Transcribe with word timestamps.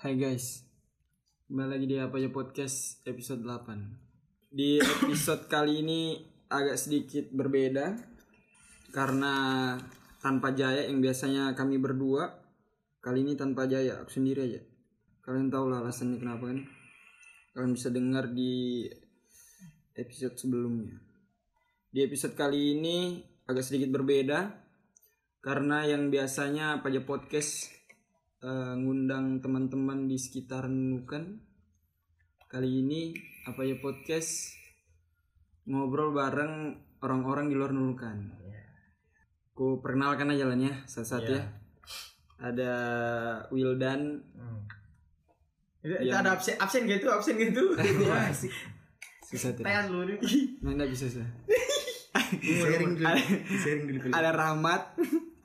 Hai 0.00 0.16
guys, 0.16 0.64
kembali 1.44 1.76
lagi 1.76 1.84
di 1.84 2.00
Apa 2.00 2.16
Ya 2.16 2.32
Podcast 2.32 3.04
episode 3.04 3.44
8 3.44 4.48
Di 4.48 4.80
episode 4.80 5.44
kali 5.44 5.84
ini 5.84 6.16
agak 6.48 6.80
sedikit 6.80 7.28
berbeda 7.28 8.00
Karena 8.96 9.76
tanpa 10.24 10.56
Jaya 10.56 10.88
yang 10.88 11.04
biasanya 11.04 11.52
kami 11.52 11.76
berdua 11.76 12.32
Kali 13.04 13.28
ini 13.28 13.36
tanpa 13.36 13.68
Jaya, 13.68 14.00
aku 14.00 14.08
sendiri 14.08 14.48
aja. 14.48 14.64
Kalian 15.20 15.52
tahu 15.52 15.68
lah 15.68 15.84
alasannya 15.84 16.16
kenapa 16.16 16.48
kan? 16.48 16.64
Kalian 17.52 17.72
bisa 17.76 17.92
dengar 17.92 18.32
di 18.32 18.88
episode 20.00 20.32
sebelumnya. 20.40 20.96
Di 21.92 22.08
episode 22.08 22.32
kali 22.40 22.72
ini 22.72 23.20
agak 23.44 23.68
sedikit 23.68 23.92
berbeda 23.92 24.48
Karena 25.44 25.84
yang 25.84 26.08
biasanya 26.08 26.80
Ya 26.88 27.04
Podcast 27.04 27.79
eh, 28.40 28.74
ngundang 28.76 29.44
teman-teman 29.44 30.08
di 30.08 30.16
sekitar 30.16 30.68
Nunukan. 30.68 31.40
Kali 32.50 32.82
ini 32.82 33.14
apa 33.46 33.62
ya 33.62 33.78
podcast 33.78 34.56
ngobrol 35.68 36.10
bareng 36.16 36.74
orang-orang 37.04 37.52
di 37.52 37.54
luar 37.54 37.76
Nunukan. 37.76 38.16
Ku 39.52 39.84
perkenalkan 39.84 40.32
aja 40.32 40.48
lah 40.48 40.56
ya 40.56 40.72
satu-satu 40.88 41.32
ya. 41.36 41.44
Ada 42.40 42.72
Wildan, 43.52 44.24
Itu, 45.80 45.96
itu 45.96 46.12
ada 46.12 46.36
absen 46.36 46.60
absen 46.60 46.84
gitu, 46.84 47.08
absen 47.08 47.36
gitu. 47.40 47.72
susah 49.30 49.50
tuh. 49.54 49.64
Tes 49.64 49.86
lu 49.88 50.04
nih. 50.04 50.18
Nah, 50.64 50.84
bisa 50.88 51.06
susah. 51.08 51.28
sharing 52.40 52.98
dulu 52.98 53.16
sharing 53.62 53.84
dulu 53.86 53.98
Philip. 54.02 54.14
Ada 54.16 54.30
Rahmat, 54.34 54.82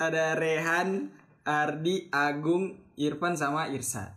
ada 0.01 0.25
Rehan, 0.35 1.13
Ardi, 1.45 2.09
Agung, 2.09 2.84
Irfan 2.95 3.35
sama 3.35 3.67
Irsa. 3.67 4.11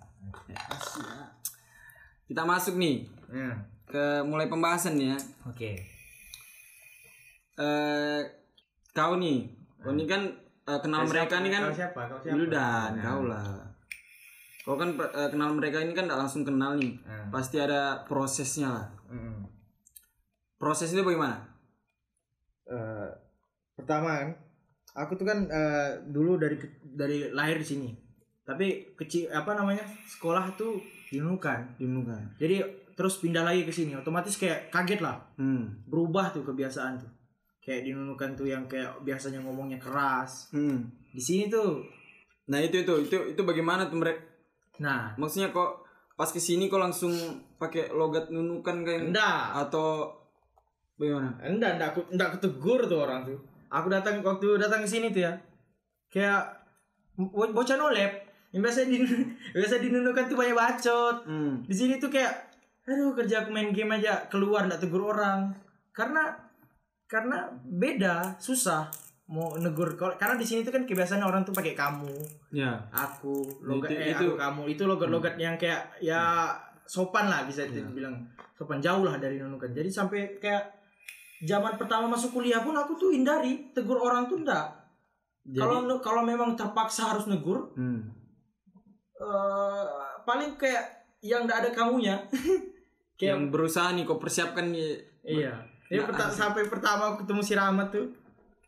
Kita 2.29 2.43
masuk 2.45 2.77
nih 2.77 3.09
Ya. 3.29 3.53
ke 3.85 4.25
mulai 4.25 4.49
pembahasan 4.49 4.97
ya. 4.97 5.17
Oke. 5.45 5.77
eh 7.59 8.21
kau 8.95 9.19
nih, 9.19 9.51
kau 9.83 9.91
ini 9.91 10.07
kan 10.07 10.23
eh, 10.65 10.79
kenal 10.79 11.03
mereka 11.03 11.43
nih 11.43 11.51
kan 11.51 11.63
Kau 11.67 11.75
siapa? 11.75 12.01
Kau 12.07 12.19
siapa? 12.23 12.39
Nah. 12.95 13.03
kau 13.03 13.21
lah. 13.27 13.59
Kau 14.63 14.77
kan 14.79 14.95
eh, 14.95 15.29
kenal 15.29 15.51
mereka 15.53 15.83
ini 15.83 15.91
kan 15.91 16.07
tidak 16.07 16.23
langsung 16.23 16.47
kenal 16.47 16.79
nih. 16.79 16.95
Hmm. 17.03 17.35
Pasti 17.35 17.59
ada 17.59 18.07
prosesnya 18.07 18.69
lah. 18.71 18.87
Mm-mm. 19.11 19.43
Proses 20.55 20.95
itu 20.95 21.03
bagaimana? 21.03 21.43
Eh, 22.69 23.09
pertama 23.75 24.23
kan, 24.23 24.31
aku 24.95 25.17
tuh 25.17 25.27
kan 25.27 25.39
eh, 25.49 25.91
dulu 26.07 26.37
dari 26.39 26.57
dari 26.85 27.33
lahir 27.33 27.59
di 27.59 27.67
sini. 27.67 27.91
Tapi 28.49 28.97
kecil 28.97 29.29
apa 29.29 29.53
namanya? 29.53 29.85
Sekolah 30.09 30.57
tuh 30.57 30.81
di 31.05 31.21
Nunukan. 31.21 31.77
Dimuka. 31.77 32.17
Jadi 32.41 32.65
terus 32.97 33.21
pindah 33.21 33.45
lagi 33.45 33.63
ke 33.63 33.71
sini. 33.71 33.93
Otomatis 33.93 34.41
kayak 34.41 34.73
kaget 34.73 35.05
lah. 35.05 35.21
Hmm. 35.37 35.85
Berubah 35.85 36.33
tuh 36.33 36.41
kebiasaan 36.43 36.97
tuh. 36.97 37.13
Kayak 37.61 37.85
di 37.85 37.91
Nunukan 37.93 38.33
tuh 38.33 38.49
yang 38.49 38.65
kayak 38.65 39.05
biasanya 39.05 39.45
ngomongnya 39.45 39.77
keras. 39.77 40.49
Hmm. 40.51 40.89
Di 41.13 41.21
sini 41.21 41.53
tuh 41.53 41.85
Nah 42.49 42.57
itu 42.57 42.81
itu 42.81 42.95
itu 43.05 43.37
itu 43.37 43.41
bagaimana 43.45 43.93
tuh 43.93 44.01
mereka? 44.01 44.25
nah, 44.81 45.13
Maksudnya 45.21 45.53
kok 45.53 45.85
pas 46.17 46.33
ke 46.33 46.41
sini 46.41 46.67
kok 46.67 46.81
langsung 46.81 47.13
pakai 47.61 47.93
logat 47.93 48.33
nunukan 48.33 48.81
kayak 48.81 49.13
enggak. 49.13 49.69
atau 49.69 50.09
bagaimana? 50.97 51.37
Enggak, 51.45 51.77
enggak 51.77 51.89
aku 51.93 52.01
enggak 52.09 52.31
ketegur 52.41 52.81
tuh 52.89 53.05
orang 53.05 53.29
tuh. 53.29 53.37
Aku 53.69 53.93
datang 53.93 54.25
waktu 54.25 54.57
datang 54.57 54.81
ke 54.81 54.89
sini 54.89 55.13
tuh 55.13 55.29
ya. 55.29 55.33
Kayak 56.09 56.65
bo- 57.15 57.53
bocah 57.53 57.77
nolep. 57.77 58.28
Yang 58.51 58.63
biasa 58.65 58.79
di 58.85 58.97
biasa 59.59 59.75
dinunukan 59.79 60.25
tuh 60.27 60.37
banyak 60.37 60.57
bacot. 60.57 61.17
Hmm. 61.25 61.55
Di 61.65 61.75
sini 61.75 61.97
tuh 61.97 62.09
kayak 62.09 62.33
aduh 62.89 63.13
kerja 63.13 63.45
aku 63.45 63.53
main 63.53 63.69
game 63.69 63.93
aja 63.93 64.25
keluar 64.27 64.65
enggak 64.65 64.81
tegur 64.81 65.13
orang. 65.13 65.53
Karena 65.93 66.33
karena 67.05 67.49
beda, 67.65 68.37
susah 68.37 68.89
mau 69.29 69.53
negur 69.61 69.93
karena 69.97 70.41
di 70.41 70.45
sini 70.45 70.65
tuh 70.65 70.73
kan 70.73 70.89
kebiasaan 70.89 71.21
orang 71.21 71.45
tuh 71.45 71.53
pakai 71.53 71.77
kamu, 71.77 72.09
Ya. 72.49 72.81
aku, 72.89 73.61
logat 73.61 73.93
Itu- 73.93 74.01
eh, 74.01 74.13
itu- 74.17 74.33
aku, 74.33 74.41
kamu. 74.41 74.63
Itu 74.73 74.83
logat-logat 74.89 75.37
yang 75.37 75.61
kayak 75.61 76.01
ya 76.01 76.49
sopan 76.85 77.29
lah 77.29 77.45
bisa 77.45 77.69
dibilang 77.69 78.17
sopan 78.57 78.81
jauh 78.81 79.05
lah 79.05 79.21
dari 79.21 79.37
nunukan. 79.37 79.69
Jadi 79.69 79.93
sampai 79.93 80.41
kayak 80.41 80.65
zaman 81.45 81.77
pertama 81.77 82.09
masuk 82.09 82.33
kuliah 82.35 82.65
pun 82.65 82.73
aku 82.73 82.97
tuh 82.97 83.13
hindari 83.13 83.69
tegur 83.71 84.01
orang 84.01 84.25
tuh 84.25 84.41
enggak. 84.41 84.65
Kalau 85.49 85.85
kalau 86.01 86.25
memang 86.25 86.57
terpaksa 86.57 87.13
harus 87.13 87.29
negur, 87.29 87.69
Hmm. 87.77 88.09
Eh, 89.19 89.85
paling 90.23 90.55
kayak 90.55 90.85
yang 91.21 91.43
enggak 91.43 91.61
ada 91.61 91.71
kamunya. 91.71 92.17
kayak 93.19 93.35
Yang 93.35 93.43
berusaha 93.49 93.91
nih 93.91 94.05
kau 94.05 94.17
persiapkan 94.17 94.69
nih. 94.69 94.99
iya. 95.23 95.55
Ya, 95.89 96.01
Nah, 96.01 96.07
perta- 96.07 96.29
sampai 96.31 96.63
pertama 96.65 97.17
ketemu 97.17 97.41
si 97.41 97.53
Rahmat 97.53 97.89
tuh. 97.89 98.07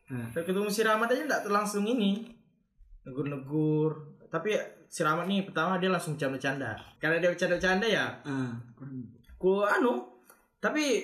Nah. 0.08 0.24
Sampai 0.26 0.46
ketemu 0.46 0.68
si 0.68 0.80
Rahmat 0.80 1.08
aja 1.08 1.22
enggak 1.22 1.42
langsung 1.46 1.84
ini. 1.84 2.24
Negur-negur. 3.02 3.92
Tapi 4.26 4.48
ya, 4.50 4.60
si 4.86 5.00
Rahmat 5.00 5.26
nih 5.26 5.42
pertama 5.42 5.76
dia 5.76 5.88
langsung 5.88 6.14
bercanda-bercanda. 6.14 6.74
Karena 6.96 7.16
dia 7.18 7.28
bercanda-bercanda 7.28 7.86
ya, 7.86 8.06
Ah. 8.22 8.54
ku 9.36 9.60
anu 9.60 10.04
tapi 10.56 11.00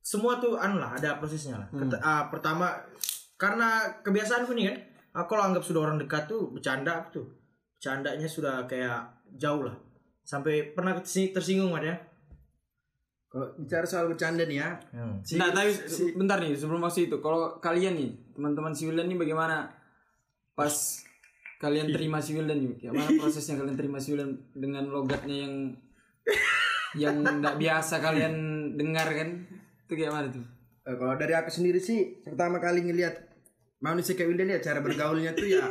semua 0.00 0.36
tuh 0.36 0.56
anu 0.56 0.76
lah 0.76 0.92
ada 0.92 1.16
prosesnya 1.16 1.52
lah 1.54 1.68
Ket- 1.70 2.00
ah, 2.00 2.24
pertama 2.26 2.72
karena 3.36 3.68
kebiasaanku 4.00 4.52
nih 4.52 4.64
kan 4.66 4.76
aku 5.14 5.28
kalau 5.30 5.44
anggap 5.44 5.60
sudah 5.60 5.80
orang 5.82 5.96
dekat 5.96 6.24
tuh 6.24 6.48
bercanda 6.48 7.04
tuh 7.08 7.28
bercandanya 7.78 8.26
sudah 8.26 8.66
kayak 8.66 9.06
jauh 9.32 9.62
lah 9.62 9.78
sampai 10.20 10.74
pernah 10.74 10.98
tersi- 10.98 11.30
tersinggung 11.30 11.70
ada 11.72 11.86
ya 11.86 11.96
kalau 13.28 13.54
bicara 13.54 13.84
soal 13.84 14.08
bercanda 14.08 14.42
nih 14.42 14.58
ya 14.58 14.70
si- 15.22 15.36
nah, 15.36 15.54
tapi 15.54 15.70
si- 15.70 16.10
bentar 16.12 16.38
nih 16.38 16.52
sebelum 16.52 16.80
masuk 16.80 17.06
itu, 17.06 17.16
kalau 17.18 17.54
kalian 17.58 17.94
nih 17.94 18.10
teman-teman 18.32 18.72
si 18.72 18.84
Wildan 18.84 19.06
nih 19.06 19.14
bagaimana 19.16 19.68
pas 20.52 20.74
kalian 21.58 21.92
terima 21.92 22.18
si 22.18 22.32
Wildan 22.32 22.56
nih? 22.56 22.72
Gimana 22.80 23.10
prosesnya 23.14 23.54
kalian 23.54 23.74
terima 23.74 23.98
si 23.98 24.10
Wildan 24.10 24.32
dengan 24.52 24.88
logatnya 24.88 25.36
yang 25.38 25.54
yang 26.96 27.16
tidak 27.20 27.54
biasa 27.58 27.94
kalian 27.98 28.34
dengar 28.74 29.06
kan? 29.08 29.28
Itu 29.84 29.92
kayak 29.92 30.10
mana 30.10 30.28
tuh? 30.30 30.44
eh, 30.82 30.96
kalau 30.96 31.14
dari 31.14 31.30
aku 31.32 31.52
sendiri 31.52 31.76
sih 31.78 32.24
pertama 32.24 32.56
kali 32.56 32.80
ngelihat 32.80 33.12
manusia 33.78 34.16
kayak 34.16 34.32
Wildan 34.32 34.48
ya 34.48 34.58
cara 34.58 34.80
bergaulnya 34.80 35.30
tuh 35.32 35.44
ya 35.46 35.68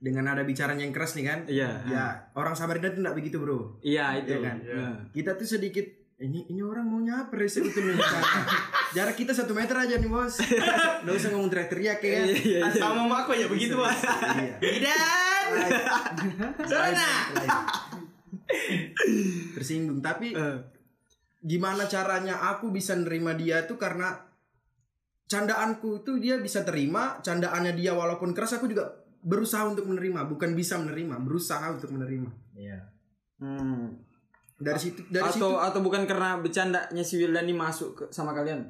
dengan 0.00 0.32
ada 0.32 0.42
bicaranya 0.48 0.82
yang 0.82 0.96
keras 0.96 1.12
nih 1.12 1.24
kan? 1.28 1.40
Iya. 1.44 1.70
ya 1.84 2.04
orang 2.32 2.56
Samarinda 2.56 2.88
tuh 2.90 3.04
nggak 3.04 3.16
begitu 3.16 3.36
bro. 3.36 3.76
Iya 3.84 4.24
itu. 4.24 4.32
Iya 4.32 4.38
kan? 4.40 4.56
Iya. 4.64 4.88
kita 5.12 5.36
tuh 5.36 5.44
sedikit 5.46 5.86
ini 6.20 6.44
ini 6.52 6.60
orang 6.60 6.84
mau 6.84 7.00
nyapa 7.00 7.32
rese 7.32 7.60
sebetulnya 7.64 7.96
bicara. 7.96 8.24
jarak 8.96 9.16
kita 9.16 9.32
satu 9.32 9.52
meter 9.56 9.76
aja 9.76 9.96
nih 9.96 10.08
bos. 10.08 10.40
Nggak 11.04 11.14
usah 11.16 11.28
ngomong 11.32 11.48
teriak-teriak 11.48 11.98
ya 12.00 12.10
kan? 12.16 12.26
Iya, 12.28 12.36
iya. 12.40 12.60
sama 12.76 13.04
mama 13.04 13.24
aku 13.24 13.32
ya 13.36 13.48
begitu 13.48 13.76
mas 13.76 14.00
iya 14.60 14.60
Idan 14.60 15.46
sana 16.68 17.08
tersinggung 19.56 20.00
tapi 20.04 20.36
Eh, 20.36 20.58
gimana 21.40 21.88
caranya 21.88 22.36
aku 22.52 22.68
bisa 22.68 22.92
nerima 22.92 23.32
dia 23.32 23.64
tuh 23.64 23.80
karena 23.80 24.12
candaanku 25.24 26.04
itu 26.04 26.20
dia 26.20 26.36
bisa 26.36 26.66
terima 26.68 27.22
candaannya 27.24 27.72
dia 27.72 27.96
walaupun 27.96 28.36
keras 28.36 28.60
aku 28.60 28.68
juga 28.68 28.99
berusaha 29.20 29.68
untuk 29.68 29.84
menerima 29.84 30.24
bukan 30.26 30.52
bisa 30.52 30.76
menerima 30.76 31.16
berusaha 31.20 31.72
untuk 31.72 31.92
menerima 31.92 32.30
iya 32.54 32.88
hmm. 33.38 33.84
dari 34.56 34.80
situ 34.80 35.00
dari 35.08 35.24
atau 35.24 35.34
situ 35.36 35.48
atau 35.56 35.80
bukan 35.80 36.04
karena 36.04 36.40
bercandanya 36.40 37.02
si 37.02 37.16
Wildan 37.16 37.44
nih 37.44 37.56
masuk 37.56 37.88
ke, 37.94 38.04
sama 38.08 38.32
kalian? 38.32 38.64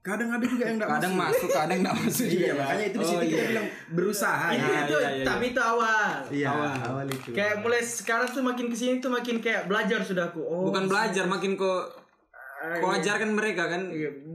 kadang 0.00 0.32
ada 0.32 0.40
juga 0.40 0.64
yang 0.64 0.80
enggak 0.80 0.96
Kadang 0.96 1.12
masuk, 1.12 1.48
kadang 1.52 1.78
enggak 1.84 1.92
masuk 2.00 2.24
juga. 2.24 2.40
iya 2.40 2.52
makanya 2.56 2.84
itu 2.88 2.96
di 2.96 3.04
Oh, 3.04 3.10
situ 3.12 3.24
kita 3.28 3.36
iya. 3.36 3.48
bilang 3.52 3.66
berusaha 3.92 4.46
itu, 4.48 4.56
ya 4.64 4.78
itu 4.80 4.96
iya, 4.96 5.10
iya, 5.12 5.24
tapi 5.28 5.44
itu 5.52 5.60
awal 5.60 6.10
iya 6.32 6.48
Awal. 6.48 6.72
awal, 6.88 7.04
itu 7.04 7.28
kayak 7.36 7.54
mulai 7.60 7.82
sekarang 7.84 8.28
tuh 8.32 8.40
makin 8.40 8.66
ke 8.72 8.76
sini 8.80 8.92
tuh 8.96 9.12
makin 9.12 9.36
kayak 9.44 9.68
belajar 9.68 10.00
sudah 10.00 10.32
aku 10.32 10.40
oh 10.40 10.64
Bukan 10.72 10.88
belajar, 10.88 11.28
makin 11.28 11.52
kok 11.52 11.84
kau 12.60 12.92
ajarkan 12.92 13.32
mereka 13.32 13.66
kan 13.66 13.88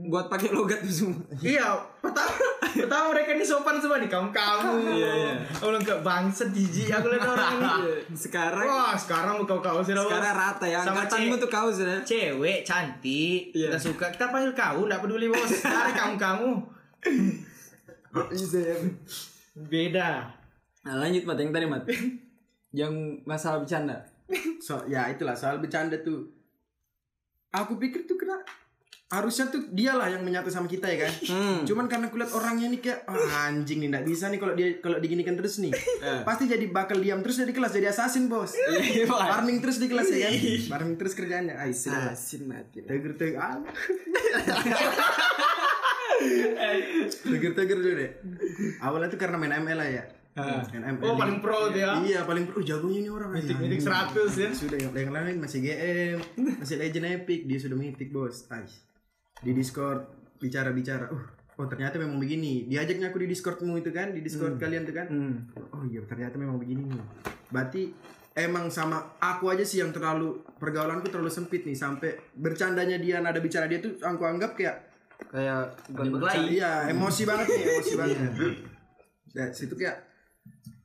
buat 0.04 0.26
pakai 0.26 0.50
logat 0.50 0.80
tuh 0.80 0.90
semua. 0.90 1.22
Iya, 1.36 1.70
pertama 2.00 2.34
pertama 2.66 3.04
mereka 3.10 3.30
ini 3.32 3.42
sopan 3.42 3.78
semua 3.78 3.96
nih 3.96 4.06
kamu 4.06 4.28
kamu. 4.30 4.72
Iya, 4.92 5.10
iya. 5.16 5.32
Aku 5.52 5.70
bilang 5.70 5.80
ke 5.80 5.94
bangsa 6.00 6.42
jijik 6.48 6.90
aku 6.90 7.06
lihat 7.08 7.22
orang 7.24 7.54
ini. 7.54 7.70
Sekarang 8.12 8.66
Wah 8.66 8.92
sekarang 8.92 9.34
kau 9.40 9.58
kau 9.58 9.78
sudah 9.78 10.02
sekarang 10.02 10.34
rata 10.34 10.66
ya. 10.66 10.82
Sama 10.82 11.00
Angkatanmu 11.00 11.22
cewek. 11.30 11.40
tuh 11.40 11.48
kau 11.48 11.68
sudah. 11.68 11.96
cewek 12.02 12.58
cantik 12.62 13.40
Iya. 13.50 13.70
kita 13.70 13.78
suka 13.80 14.06
kita 14.10 14.26
panggil 14.26 14.52
kau 14.52 14.82
nggak 14.82 15.00
peduli 15.00 15.26
bos 15.26 15.46
sekarang 15.48 15.94
kamu 15.94 16.14
kamu 16.18 16.50
bisa 18.26 18.58
ya 18.60 18.76
beda 19.56 20.10
Nah, 20.82 21.02
lanjut 21.02 21.22
mat 21.22 21.34
yang 21.34 21.50
tadi 21.50 21.66
mat. 21.66 21.82
yang 22.80 22.94
masalah 23.22 23.58
bercanda. 23.58 24.06
so 24.58 24.78
ya 24.86 25.06
itulah 25.06 25.34
soal 25.34 25.58
bercanda 25.58 25.98
tuh 25.98 26.26
aku 27.56 27.80
pikir 27.80 28.04
tuh 28.04 28.20
kena 28.20 28.36
harusnya 29.06 29.46
tuh 29.54 29.70
dialah 29.70 30.10
yang 30.10 30.26
menyatu 30.26 30.50
sama 30.50 30.66
kita 30.66 30.90
ya 30.90 31.06
kan. 31.06 31.14
Hmm. 31.36 31.62
Cuman 31.68 31.86
karena 31.86 32.10
kulihat 32.10 32.32
orangnya 32.34 32.66
nih 32.70 32.80
kayak 32.82 33.06
"Ah, 33.06 33.50
anjing 33.50 33.78
nih 33.82 33.88
nggak 33.92 34.06
bisa 34.08 34.30
nih 34.32 34.38
kalau 34.40 34.54
dia 34.58 34.82
kalau 34.82 34.98
diginikan 34.98 35.38
terus 35.38 35.62
nih. 35.62 35.70
Pasti 36.28 36.50
jadi 36.50 36.66
bakal 36.70 36.98
diam 36.98 37.22
terus 37.22 37.38
jadi 37.38 37.52
kelas 37.54 37.76
jadi 37.76 37.94
assassin 37.94 38.26
bos. 38.26 38.54
Farming 39.10 39.62
terus 39.62 39.78
di 39.78 39.86
kelas 39.86 40.10
ya 40.10 40.26
kan. 40.26 40.34
Farming 40.70 40.96
terus 40.98 41.12
kerjanya. 41.14 41.54
Sudah. 41.70 42.14
Asin 42.14 42.50
mati. 42.50 42.82
Teger 42.82 43.14
ah. 43.38 43.62
Teger 47.22 47.52
teger 47.54 47.78
dulu 47.78 47.94
deh. 47.94 48.10
Awalnya 48.82 49.08
tuh 49.12 49.18
karena 49.20 49.36
main 49.38 49.54
ML 49.54 49.78
lah 49.78 49.88
ya. 49.90 50.04
ML. 50.36 51.00
Oh, 51.02 51.16
paling 51.16 51.38
pro 51.40 51.58
tuh 51.68 51.78
ya. 51.78 51.96
Iya 51.98 52.20
paling 52.22 52.44
pro 52.44 52.60
jagonya 52.60 53.00
ini 53.00 53.08
orang. 53.08 53.32
Mitik 53.32 53.56
mitik 53.56 53.80
100 53.80 54.12
ya. 54.36 54.48
sudah 54.52 54.78
yang, 54.78 54.92
yang 54.92 55.10
lain 55.10 55.36
masih 55.36 55.60
GM 55.60 56.18
masih 56.60 56.76
Legend 56.76 57.06
Epic 57.14 57.40
dia 57.44 57.58
sudah 57.58 57.74
mitik 57.74 58.08
bos 58.10 58.44
Ay. 58.48 58.68
di 59.36 59.50
Discord 59.50 60.04
bicara 60.36 60.70
bicara 60.70 61.08
uh 61.08 61.24
oh 61.54 61.64
ternyata 61.64 61.96
memang 61.96 62.16
begini 62.16 62.64
diajaknya 62.64 63.08
aku 63.08 63.18
di 63.18 63.28
Discordmu 63.28 63.76
itu 63.76 63.88
kan 63.88 64.12
di 64.12 64.20
Discord 64.20 64.56
kalian 64.56 64.84
tuh 64.84 64.92
kan 64.92 65.08
Hmm. 65.08 65.48
oh 65.72 65.82
iya 65.82 66.04
ternyata 66.04 66.36
memang 66.36 66.56
begini 66.56 66.84
nih 66.84 67.00
berarti 67.48 67.96
emang 68.34 68.68
sama 68.68 69.16
aku 69.16 69.48
aja 69.48 69.64
sih 69.64 69.80
yang 69.80 69.88
terlalu 69.88 70.36
pergaulanku 70.54 71.08
terlalu 71.08 71.28
sempit 71.28 71.64
nih 71.64 71.72
sampai 71.72 72.12
bercandanya 72.34 72.96
dia 72.96 73.18
nada 73.18 73.40
bicara 73.40 73.64
dia 73.64 73.80
tuh 73.80 73.96
aku 73.98 74.22
anggap 74.22 74.52
kayak 74.52 74.84
Kayak 75.26 75.72
bukan 75.88 76.12
berkelahi. 76.12 76.44
iya 76.54 76.72
emosi 76.86 77.22
banget 77.24 77.46
nih 77.48 77.62
emosi 77.66 77.92
banget 78.02 78.16
ya 79.32 79.44
situ 79.48 79.72
kayak 79.72 79.96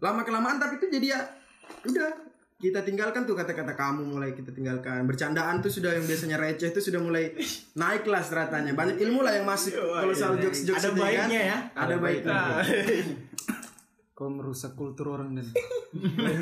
lama 0.02 0.22
kelamaan 0.26 0.58
tapi 0.58 0.82
itu 0.82 0.90
jadi 0.90 1.08
ya 1.18 1.22
udah. 1.86 2.12
Kita 2.62 2.86
tinggalkan 2.86 3.26
tuh 3.26 3.34
kata-kata 3.34 3.74
kamu 3.74 4.06
mulai 4.06 4.38
kita 4.38 4.54
tinggalkan. 4.54 5.10
Bercandaan 5.10 5.66
tuh 5.66 5.74
sudah 5.74 5.98
yang 5.98 6.06
biasanya 6.06 6.38
receh 6.38 6.70
tuh 6.70 6.78
sudah 6.78 7.02
mulai 7.02 7.34
naik 7.74 8.06
lah 8.06 8.22
seratanya 8.22 8.78
banyak 8.78 9.02
ilmu 9.02 9.26
lah 9.26 9.34
yang 9.34 9.50
masuk 9.50 9.74
kalau 9.74 10.14
soal 10.14 10.38
jokes 10.38 10.70
jokes 10.70 10.86
Ada 10.86 10.94
baiknya 10.94 11.42
ya. 11.42 11.58
ada 11.74 11.96
baiknya. 11.98 12.62
Kau 14.18 14.30
merusak 14.30 14.78
kultur 14.78 15.18
orang 15.18 15.34
dan 15.34 15.50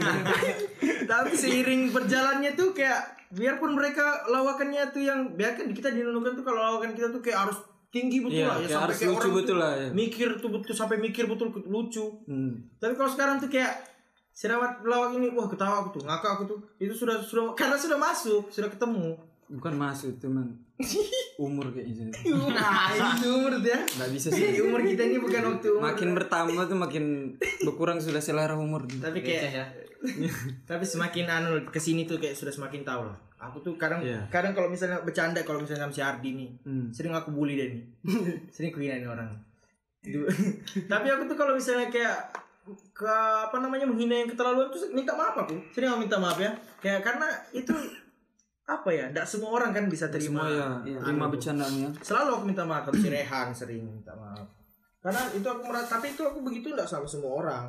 Tapi 1.11 1.31
seiring 1.39 1.95
berjalannya 1.95 2.51
tuh 2.59 2.75
kayak 2.75 3.31
biarpun 3.31 3.79
mereka 3.79 4.27
lawakannya 4.27 4.91
tuh 4.91 5.07
yang 5.07 5.39
biarkan 5.39 5.71
kita 5.71 5.95
di 5.95 6.03
Nunukan 6.03 6.35
tuh 6.35 6.43
kalau 6.43 6.59
lawakan 6.59 6.99
kita 6.99 7.15
tuh 7.15 7.23
kayak 7.23 7.47
harus 7.47 7.63
tinggi 7.89 8.17
betul 8.21 8.37
Iya, 8.41 8.47
lah 8.47 8.55
ya 8.55 8.59
kayak 8.61 8.69
sampai 8.69 8.85
harus 8.85 8.97
kayak 8.97 9.09
lucu 9.09 9.19
orang 9.19 9.33
betul 9.33 9.47
tuh 9.49 9.57
lah, 9.57 9.71
ya. 9.73 9.87
mikir 9.93 10.29
tuh 10.37 10.49
betul 10.53 10.73
sampai 10.77 10.97
mikir 11.01 11.23
betul 11.25 11.47
lucu. 11.67 12.05
hmm. 12.29 12.51
Tapi 12.77 12.93
kalau 12.93 13.09
sekarang 13.09 13.35
tuh 13.41 13.49
kayak 13.49 13.73
Siramat 14.39 14.87
lawak 14.87 15.19
ini 15.19 15.27
wah 15.35 15.51
ketawa 15.51 15.83
aku 15.83 15.99
tuh 15.99 16.07
ngakak 16.07 16.31
aku 16.39 16.43
tuh. 16.47 16.59
Itu 16.79 16.95
sudah 16.95 17.19
sudah 17.19 17.51
karena 17.59 17.75
sudah 17.75 17.99
masuk 17.99 18.47
sudah 18.47 18.71
ketemu. 18.71 19.19
Bukan 19.51 19.73
masuk 19.75 20.15
teman 20.21 20.55
umur 21.43 21.75
kayaknya 21.75 22.07
nah 22.55 22.87
itu 22.95 23.27
umur 23.27 23.59
dia. 23.59 23.83
Nggak 23.83 24.09
bisa 24.15 24.31
sih. 24.31 24.55
Umur 24.63 24.79
kita 24.79 25.03
ini 25.11 25.19
bukan 25.19 25.41
waktu 25.43 25.75
umur. 25.75 25.91
Makin 25.91 26.09
bertambah 26.15 26.63
tuh 26.71 26.77
makin 26.79 27.35
berkurang 27.67 27.99
sudah 27.99 28.23
selera 28.23 28.55
umur. 28.55 28.87
Tapi 28.87 29.19
kayak 29.19 29.89
tapi 30.69 30.83
semakin 30.87 31.25
anu 31.27 31.49
ke 31.67 31.79
sini 31.81 32.07
tuh 32.07 32.15
kayak 32.15 32.37
sudah 32.37 32.53
semakin 32.55 32.87
tahu 32.87 33.03
lah 33.11 33.17
aku 33.39 33.57
tuh 33.59 33.73
kadang 33.79 34.03
Iya. 34.03 34.19
kadang 34.27 34.51
kalau 34.51 34.67
misalnya 34.67 34.99
bercanda 34.99 35.39
kalau 35.41 35.63
misalnya 35.63 35.87
sama 35.87 35.95
si 35.95 36.03
Ardi 36.03 36.29
nih 36.35 36.49
Hmm. 36.61 36.91
sering 36.91 37.11
aku 37.11 37.31
bully 37.31 37.55
dia 37.55 37.71
nih. 37.71 37.81
Sering 38.53 38.69
kuina 38.69 38.99
nih 38.99 39.07
orang. 39.07 39.31
Tapi 40.91 41.07
aku 41.07 41.23
tuh 41.25 41.35
kalau 41.35 41.55
misalnya 41.55 41.87
kayak 41.87 42.35
ke 42.91 43.09
apa 43.41 43.57
namanya 43.57 43.87
menghina 43.87 44.13
yang 44.13 44.29
keterlaluan 44.29 44.69
tuh 44.69 44.91
minta 44.91 45.15
maaf 45.15 45.33
aku. 45.39 45.55
Sering 45.71 45.89
aku 45.89 45.99
minta 46.03 46.19
maaf 46.19 46.37
ya. 46.37 46.51
Kayak 46.77 47.01
karena 47.01 47.27
itu 47.51 47.71
apa 48.69 48.89
ya 48.93 49.09
tidak 49.09 49.25
semua 49.25 49.49
orang 49.57 49.73
kan 49.73 49.89
bisa 49.89 50.05
terima 50.07 50.45
semua 50.45 50.85
ya 50.85 51.01
terima 51.01 51.25
bercandanya 51.25 51.89
selalu 52.05 52.29
aku 52.37 52.43
minta 52.45 52.61
maaf 52.61 52.85
kalau 52.85 53.01
si 53.01 53.09
Rehan 53.09 53.49
sering 53.49 53.81
minta 53.81 54.13
maaf. 54.13 54.45
Karena 54.99 55.25
itu 55.31 55.47
aku 55.47 55.63
merasa 55.63 55.95
tapi 55.95 56.11
itu 56.11 56.21
aku 56.21 56.43
begitu 56.43 56.69
tidak 56.69 56.85
sama 56.85 57.07
semua 57.07 57.39
orang 57.39 57.65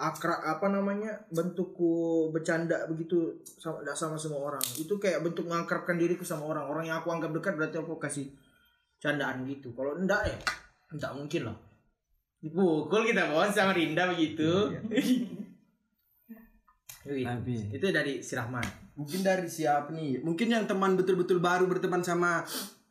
akra 0.00 0.40
apa 0.40 0.72
namanya 0.72 1.12
bentukku 1.28 2.26
bercanda 2.32 2.88
begitu 2.88 3.36
sama 3.44 3.84
tidak 3.84 3.96
sama 4.00 4.16
semua 4.16 4.40
orang. 4.48 4.64
Itu 4.80 4.96
kayak 4.96 5.20
bentuk 5.20 5.44
mengakrabkan 5.44 6.00
diriku 6.00 6.24
sama 6.24 6.48
orang. 6.48 6.64
Orang 6.64 6.84
yang 6.88 7.04
aku 7.04 7.12
anggap 7.12 7.36
dekat 7.36 7.54
berarti 7.60 7.76
aku 7.76 8.00
kasih 8.00 8.32
candaan 8.96 9.44
gitu. 9.44 9.76
Kalau 9.76 10.00
enggak 10.00 10.24
ya 10.24 10.38
enggak 10.96 11.12
mungkin 11.12 11.42
lah. 11.52 11.56
Dipukul 12.40 13.04
kita 13.04 13.28
bos 13.28 13.52
sama 13.52 13.76
Rinda 13.76 14.08
begitu. 14.08 14.72
Wih, 17.00 17.24
tapi 17.24 17.72
itu 17.72 17.86
dari 17.92 18.24
si 18.24 18.32
Rahman. 18.32 18.64
Mungkin 18.96 19.20
dari 19.20 19.48
siapa 19.48 19.92
nih 19.92 20.24
mungkin 20.24 20.48
yang 20.48 20.64
teman 20.64 20.96
betul-betul 20.96 21.40
baru 21.40 21.68
berteman 21.68 22.00
sama 22.00 22.44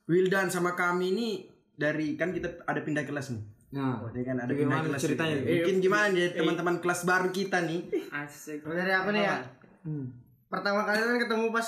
Wildan 0.09 0.49
sama 0.49 0.73
kami 0.77 1.13
ini 1.13 1.29
dari 1.73 2.17
kan 2.17 2.33
kita 2.33 2.65
ada 2.65 2.81
pindah 2.81 3.05
kelas 3.05 3.33
nih 3.33 3.58
nah 3.69 4.01
Ya 4.09 4.23
kan 4.23 4.37
ada 4.39 4.49
pindah 4.49 4.81
kelas 4.81 4.97
ceritanya? 4.99 5.35
juga. 5.37 5.49
Mungkin 5.51 5.75
gimana 5.79 6.05
ya 6.11 6.27
teman-teman 6.31 6.75
kelas 6.79 7.01
baru 7.03 7.29
kita 7.29 7.57
nih. 7.63 7.81
Asik. 8.09 8.61
Dari 8.61 8.89
aku 8.91 9.09
nih 9.11 9.23
ya. 9.23 9.37
hmm. 9.83 10.05
Pertama 10.47 10.81
kali 10.83 10.97
kan 10.97 11.17
ketemu 11.19 11.45
pas 11.49 11.67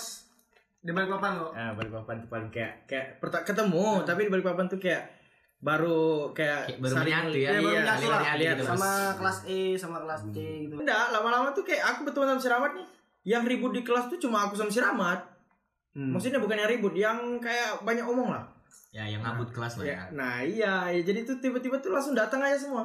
di 0.80 0.90
balik 0.90 1.10
papan 1.12 1.32
kok. 1.38 1.52
Ah, 1.54 1.72
Balikpapan 1.72 2.16
tuh 2.18 2.28
paling 2.28 2.50
kayak 2.50 2.74
kayak 2.86 3.08
perta- 3.18 3.46
ketemu, 3.46 4.02
tapi 4.02 4.26
di 4.26 4.32
Balikpapan 4.32 4.66
tuh 4.66 4.78
kayak 4.78 5.04
baru 5.62 6.34
kayak, 6.34 6.60
Kayak 6.68 6.82
baru 6.82 6.96
menyatu 6.98 7.30
ya. 7.32 7.38
Iya, 7.38 7.50
baru 7.54 7.62
iya, 7.62 7.80
menyatu 7.80 8.06
lah. 8.10 8.22
lihat 8.34 8.56
gitu. 8.58 8.64
Sama 8.66 8.92
kelas 9.14 9.38
E, 9.46 9.60
sama 9.78 9.98
kelas 10.02 10.22
C 10.26 10.38
gitu. 10.66 10.74
Enggak, 10.76 11.06
lama-lama 11.12 11.54
tuh 11.54 11.62
kayak 11.62 11.84
aku 11.86 12.00
berteman 12.04 12.28
sama 12.28 12.42
si 12.42 12.50
Rahmat 12.50 12.72
nih. 12.74 12.88
Yang 13.24 13.44
ribut 13.48 13.72
di 13.72 13.82
kelas 13.86 14.06
tuh 14.10 14.18
cuma 14.18 14.38
aku 14.42 14.58
sama 14.58 14.74
si 14.74 14.82
Rahmat. 14.82 15.20
Hmm. 15.94 16.18
Maksudnya 16.18 16.42
bukan 16.42 16.58
yang 16.58 16.66
ribut, 16.68 16.94
yang 16.96 17.18
kayak 17.38 17.78
banyak 17.80 18.02
omong 18.02 18.34
lah. 18.34 18.42
Ya 18.92 19.04
yang 19.04 19.22
ngabut 19.22 19.50
kelas 19.50 19.78
lah 19.78 19.86
ya. 19.86 19.92
Ya, 19.92 20.02
nah 20.12 20.36
iya, 20.40 20.74
ya, 20.90 21.02
jadi 21.02 21.24
tuh 21.24 21.40
tiba-tiba 21.40 21.80
tuh 21.80 21.90
langsung 21.90 22.12
datang 22.12 22.40
aja 22.40 22.58
semua. 22.58 22.84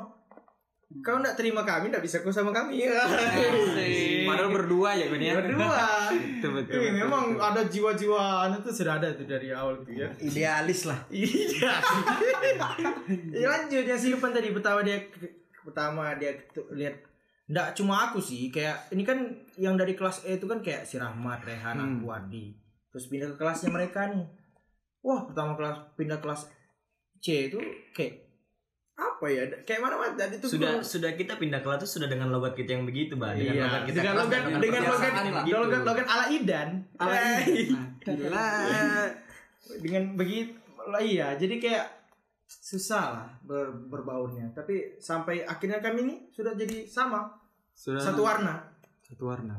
Kau 1.02 1.18
enggak 1.18 1.34
terima 1.34 1.66
kami, 1.66 1.90
enggak 1.90 2.00
bisa 2.00 2.22
kau 2.22 2.30
sama 2.30 2.54
kami. 2.54 2.86
padahal 4.28 4.50
berdua 4.50 4.94
ya 4.94 5.06
kan 5.06 5.18
ya 5.18 5.34
Berdua. 5.34 5.66
betul 6.38 6.50
betul, 6.56 6.78
Ih, 6.78 6.90
betul, 6.94 7.00
memang 7.02 7.24
betul. 7.34 7.42
ada 7.42 7.62
jiwa-jiwa 7.66 8.20
anu 8.46 8.56
tuh 8.60 8.70
sudah 8.70 8.94
ada 8.96 9.08
tuh 9.10 9.26
dari 9.26 9.50
awal 9.50 9.82
tuh 9.82 9.92
ya. 9.92 10.06
Idealis 10.16 10.86
lah. 10.86 10.98
Iya. 11.10 11.74
ya, 13.32 13.46
lanjut 13.48 13.82
yang 13.82 13.98
si 13.98 14.08
Lupan 14.08 14.30
tadi 14.30 14.50
pertama 14.50 14.80
dia 14.80 14.98
pertama 15.60 16.14
dia 16.14 16.32
lihat 16.72 16.94
Nggak 17.46 17.78
cuma 17.78 18.10
aku 18.10 18.18
sih 18.18 18.50
kayak 18.50 18.90
ini 18.90 19.06
kan 19.06 19.22
yang 19.54 19.78
dari 19.78 19.94
kelas 19.94 20.26
E 20.26 20.34
itu 20.34 20.50
kan 20.50 20.58
kayak 20.58 20.82
si 20.82 20.98
Rahmat, 20.98 21.46
Rehan, 21.46 21.78
Hmm. 21.78 22.02
aku, 22.02 22.10
Adi. 22.10 22.50
Terus 22.90 23.06
pindah 23.06 23.30
ke 23.30 23.38
kelasnya 23.38 23.70
mereka 23.70 24.10
nih. 24.10 24.26
Wah, 25.06 25.22
pertama 25.22 25.54
kelas 25.54 25.94
pindah 25.94 26.18
kelas 26.18 26.50
C 27.22 27.46
itu 27.46 27.58
kayak 27.94 28.26
apa 28.96 29.26
ya? 29.28 29.46
Kayak 29.62 29.80
mana 29.86 29.94
mana 29.94 30.12
tadi 30.12 30.34
itu 30.36 30.50
Sudah 30.50 30.82
sudah 30.82 31.14
kita 31.14 31.38
pindah 31.38 31.62
kelas 31.62 31.86
tuh 31.86 31.90
sudah 32.00 32.08
dengan 32.10 32.34
logat 32.34 32.58
kita 32.58 32.74
yang 32.74 32.82
begitu, 32.82 33.14
Bah. 33.14 33.30
Dengan 33.30 33.54
Iya, 33.54 33.64
logat 33.64 33.82
kita 33.86 33.98
dengan 34.02 34.14
logat 34.16 34.40
dengan 34.42 34.58
logat 34.58 34.82
kebiasaan 34.82 35.14
dengan 35.14 35.60
logat 35.62 35.82
logat 35.86 36.06
ala 36.10 36.24
Idan. 36.26 36.68
Ala 36.98 37.14
Eh, 37.14 37.40
Idan. 37.46 37.86
Gila. 38.02 38.46
dengan 39.82 40.14
begitu 40.14 40.54
lah 40.86 41.02
iya 41.02 41.34
jadi 41.34 41.58
kayak 41.58 41.84
susah 42.46 43.04
lah 43.10 43.26
ber, 43.42 43.74
berbaurnya 43.90 44.54
tapi 44.54 44.94
sampai 45.02 45.42
akhirnya 45.42 45.82
kami 45.82 46.06
ini 46.06 46.14
sudah 46.30 46.54
jadi 46.54 46.86
sama 46.86 47.26
sudah 47.74 47.98
satu 47.98 48.22
warna 48.22 48.62
satu 49.02 49.26
warna 49.26 49.58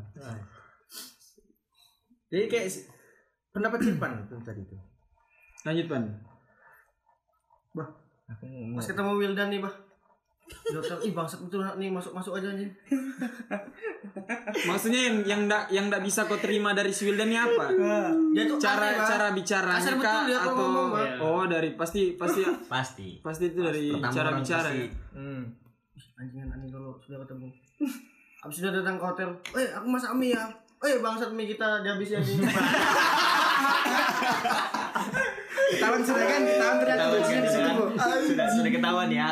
jadi 2.27 2.47
kayak 2.47 2.67
pendapat 3.51 3.79
Silpan 3.83 4.23
itu 4.23 4.35
tadi 4.39 4.63
itu 4.63 4.75
lanjut 5.67 5.85
pan 5.85 6.03
Pas 8.73 8.83
ketemu 8.83 9.11
Wildan 9.15 9.47
nih, 9.47 9.59
Bah. 9.59 9.71
Dokter, 10.65 10.95
ih 11.01 11.11
bangsat 11.11 11.37
betul 11.41 11.59
nih 11.59 11.89
masuk-masuk 11.89 12.33
aja 12.33 12.49
nih. 12.51 12.67
maksudnya 14.67 14.99
yang 15.01 15.15
yang 15.23 15.39
ndak 15.43 15.63
yang 15.67 15.83
ndak 15.87 16.01
bisa 16.01 16.23
kau 16.23 16.37
terima 16.37 16.71
dari 16.71 16.89
si 16.89 17.03
Wildan 17.03 17.25
ini 17.25 17.35
apa 17.35 17.65
Dia 18.31 18.43
tuh 18.45 18.57
cara 18.57 18.85
aneh, 18.85 18.93
Bah. 18.93 19.05
cara 19.05 19.25
bicaranya 19.29 19.77
Kasar 19.77 19.93
betul 19.93 20.05
kah 20.05 20.21
dia 20.23 20.37
atau 20.37 20.53
ngomong, 20.53 20.87
Bang. 20.89 21.09
oh 21.19 21.43
dari 21.45 21.69
pasti 21.73 22.01
pasti 22.15 22.41
Pasti. 22.65 23.07
pasti 23.19 23.43
itu 23.45 23.59
dari 23.59 23.85
Pertama 23.91 24.09
cara 24.09 24.29
bicara 24.33 24.65
pasti- 24.65 24.81
ya 24.81 24.87
hmm. 25.13 25.41
Anjingan 26.17 26.47
aneh 26.49 26.67
kalau 26.67 26.91
sudah 26.97 27.17
ketemu. 27.21 27.45
Abis 28.39 28.53
sudah 28.57 28.71
datang 28.73 28.95
ke 28.95 29.03
hotel. 29.03 29.29
Eh, 29.53 29.67
aku 29.69 29.85
masak 29.85 30.09
mie 30.13 30.31
ya. 30.31 30.43
Eh, 30.79 30.97
bangsat 30.97 31.29
mie 31.29 31.45
kita 31.45 31.79
dihabisin 31.79 32.19
ini. 32.19 32.43
Ketahuan 35.73 36.01
sudah 36.01 36.25
kan? 36.25 36.41
Ketahuan 36.41 36.77
ternyata 36.79 37.03
jokesnya 37.07 37.37
di 37.37 37.41
kan, 37.41 37.53
situ, 37.53 37.69
Bu. 37.71 37.85
Sudah 38.23 38.47
sudah 38.49 38.71
ketahuan 38.71 39.09
ya. 39.09 39.29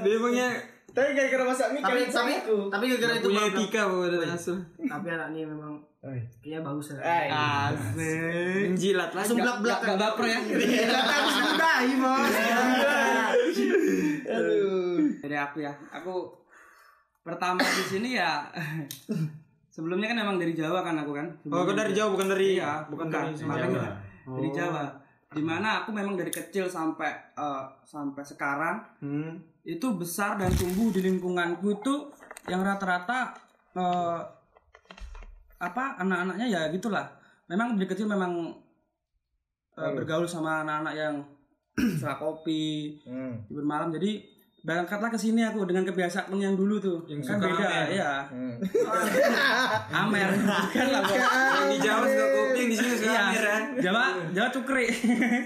dia 0.00 0.14
emangnya 0.14 0.48
tapi 0.94 1.10
gara-gara 1.10 1.42
masak 1.42 1.74
mie 1.74 1.82
tapi 1.82 2.06
tapi 2.06 2.32
aku 2.38 2.70
tapi 2.70 2.84
gara-gara 2.86 3.10
nggak 3.10 3.18
itu 3.18 3.26
punya 3.26 3.42
etika 3.50 3.82
bu 3.90 4.06
dari 4.06 4.30
asal 4.30 4.54
tapi 4.78 5.06
anak 5.10 5.26
ini 5.34 5.42
memang 5.42 5.74
kayaknya 5.98 6.62
bagus 6.62 6.86
ya. 6.94 6.98
Asik. 7.02 8.70
Menjilat 8.70 9.10
lah. 9.10 9.18
Langsung 9.18 9.38
belak-belak 9.42 9.78
gak 9.82 9.98
baper 9.98 10.24
ya? 10.24 10.38
Habis 10.38 11.34
diudahi, 11.34 11.92
Bos. 11.98 12.34
dari 15.18 15.36
aku 15.36 15.56
ya. 15.60 15.72
Aku 15.90 16.14
pertama 17.24 17.58
di 17.58 17.84
sini 17.88 18.14
ya 18.14 18.46
sebelumnya 19.66 20.12
kan 20.12 20.18
emang 20.20 20.36
dari 20.38 20.54
Jawa 20.54 20.84
kan 20.84 20.94
aku 21.00 21.10
kan? 21.10 21.26
Oh 21.50 21.64
kau 21.64 21.74
dari 21.74 21.90
jauh 21.90 22.14
bukan 22.14 22.30
dari 22.30 22.54
Iya, 22.54 22.86
bukan 22.86 23.10
bukan. 23.10 23.34
dari 23.34 23.42
Makanya 23.42 23.66
Jawa. 23.66 23.88
Dari 24.30 24.48
Oh. 24.48 24.54
Jawa 24.54 24.84
di 25.34 25.42
mana 25.42 25.82
aku 25.82 25.90
memang 25.90 26.14
dari 26.14 26.30
kecil 26.30 26.64
sampai 26.64 27.10
eh, 27.34 27.64
sampai 27.82 28.22
sekarang 28.22 28.76
Hmm. 29.02 29.34
itu 29.64 29.86
besar 29.94 30.38
dan 30.38 30.54
tumbuh 30.54 30.88
di 30.88 31.02
lingkunganku 31.02 31.74
itu 31.74 31.94
yang 32.46 32.62
rata-rata 32.62 33.34
eh, 33.74 34.20
apa 35.58 35.84
anak-anaknya 35.98 36.46
ya 36.46 36.62
gitulah 36.70 37.08
memang 37.46 37.74
dari 37.74 37.86
kecil 37.86 38.06
memang 38.06 38.54
eh, 39.74 39.90
bergaul 39.92 40.24
sama 40.24 40.62
anak-anak 40.62 40.94
yang 40.94 41.14
suka 41.98 42.14
kopi 42.14 43.02
Hmm. 43.02 43.42
bermalam 43.50 43.90
jadi 43.90 44.22
berangkatlah 44.64 45.06
ke 45.06 45.18
sini 45.18 45.44
aku 45.44 45.62
dengan 45.62 45.84
kebiasaan 45.84 46.32
yang 46.34 46.56
dulu 46.56 46.80
tuh 46.80 47.04
Yang 47.04 47.20
kan 47.22 47.36
suka 47.36 47.46
beda 47.46 47.66
Amer. 47.68 47.86
ya 47.92 48.12
Hmm. 48.26 48.54
Amer 50.00 50.28
bukan 50.32 50.86
lah. 50.88 51.02
Yang 51.04 51.66
di 51.68 51.78
Jawa 51.78 52.04
suka 52.06 52.26
kopi, 52.26 52.58
yang 52.58 52.70
di 52.70 52.76
sini 52.76 52.94
suka 52.96 53.06
Iya, 53.06 53.20
Amer 53.22 53.44
ya. 53.44 53.58
Jawa 53.82 54.04
Jawa 54.32 54.48
cukri. 54.50 54.86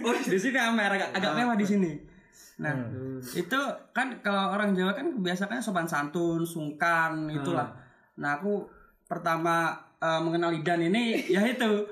Oh, 0.01 0.15
di 0.33 0.39
sini 0.39 0.55
Amer 0.57 0.91
agak, 0.93 1.09
agak 1.13 1.33
mewah 1.35 1.55
di 1.55 1.67
sini. 1.67 1.93
Nah, 2.59 2.75
Hmm. 2.75 3.19
itu 3.23 3.61
kan 3.93 4.19
kalau 4.19 4.51
orang 4.53 4.71
Jawa 4.73 4.91
kan 4.93 5.11
biasanya 5.17 5.59
sopan 5.59 5.87
santun, 5.87 6.43
sungkan 6.43 7.27
itulah. 7.29 7.67
Hmm. 7.67 8.19
Nah, 8.19 8.31
aku 8.35 8.67
pertama 9.05 9.75
eh, 9.99 10.21
mengenal 10.21 10.51
Idan 10.53 10.79
ini 10.81 11.19
ya 11.35 11.43
itu 11.43 11.87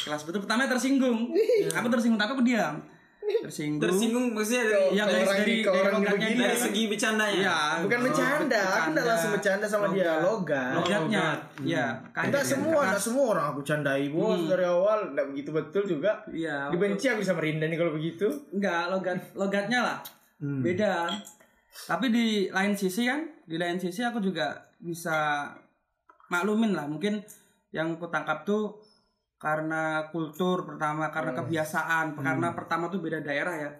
kelas 0.00 0.22
betul 0.22 0.38
pertama 0.40 0.66
tersinggung. 0.66 1.34
Aku 1.68 1.86
tersinggung 1.88 2.14
tapi 2.16 2.30
aku 2.32 2.42
diam. 2.42 2.78
Tersinggung. 3.40 3.82
Tersinggung 3.82 4.26
maksudnya 4.34 4.64
dari 4.66 4.86
Iya 4.90 5.04
dari 5.06 5.22
Orang 5.22 5.38
dari, 5.40 5.54
dari 5.60 5.78
orang 5.80 5.94
logatnya 5.94 6.14
begini, 6.16 6.34
dia. 6.34 6.44
dari 6.44 6.58
segi 6.58 6.82
bercandanya. 6.90 7.38
Iya. 7.40 7.58
Bukan 7.84 7.98
bercanda, 8.04 8.60
aku 8.60 8.88
enggak 8.90 9.06
langsung 9.06 9.32
bercanda 9.32 9.66
sama 9.70 9.86
dia, 9.94 10.12
logat. 10.20 10.72
Logatnya. 10.76 11.24
logat. 11.24 11.38
Iya. 11.62 11.86
Enggak 12.16 12.44
semua, 12.44 12.80
enggak 12.90 13.02
semua 13.02 13.24
orang 13.36 13.46
aku 13.54 13.60
candai 13.62 14.06
bos 14.10 14.40
dari 14.50 14.64
awal, 14.66 14.98
enggak 15.14 15.26
begitu 15.30 15.50
betul 15.54 15.82
juga. 15.86 16.12
Iya. 16.28 16.56
Dibenci 16.74 17.06
aku 17.08 17.18
bisa 17.22 17.32
merinda 17.32 17.64
nih 17.70 17.78
kalau 17.78 17.92
begitu. 17.94 18.26
Enggak, 18.50 18.82
logat 18.90 19.18
logatnya 19.38 19.78
lah. 19.80 19.98
Hmm. 20.40 20.60
Beda. 20.64 21.08
Tapi 21.70 22.06
di 22.10 22.26
lain 22.50 22.74
sisi 22.74 23.06
kan, 23.06 23.22
di 23.46 23.56
lain 23.56 23.78
sisi 23.78 24.02
aku 24.02 24.18
juga 24.18 24.58
bisa 24.82 25.48
maklumin 26.32 26.74
lah. 26.74 26.86
Mungkin 26.90 27.22
yang 27.70 27.94
ku 27.98 28.10
tangkap 28.10 28.42
tuh 28.42 28.89
karena 29.40 30.12
kultur 30.12 30.68
pertama, 30.68 31.08
karena 31.08 31.32
kebiasaan, 31.32 32.12
karena 32.20 32.52
pertama 32.52 32.92
tuh 32.92 33.00
beda 33.00 33.24
daerah 33.24 33.54
ya. 33.56 33.70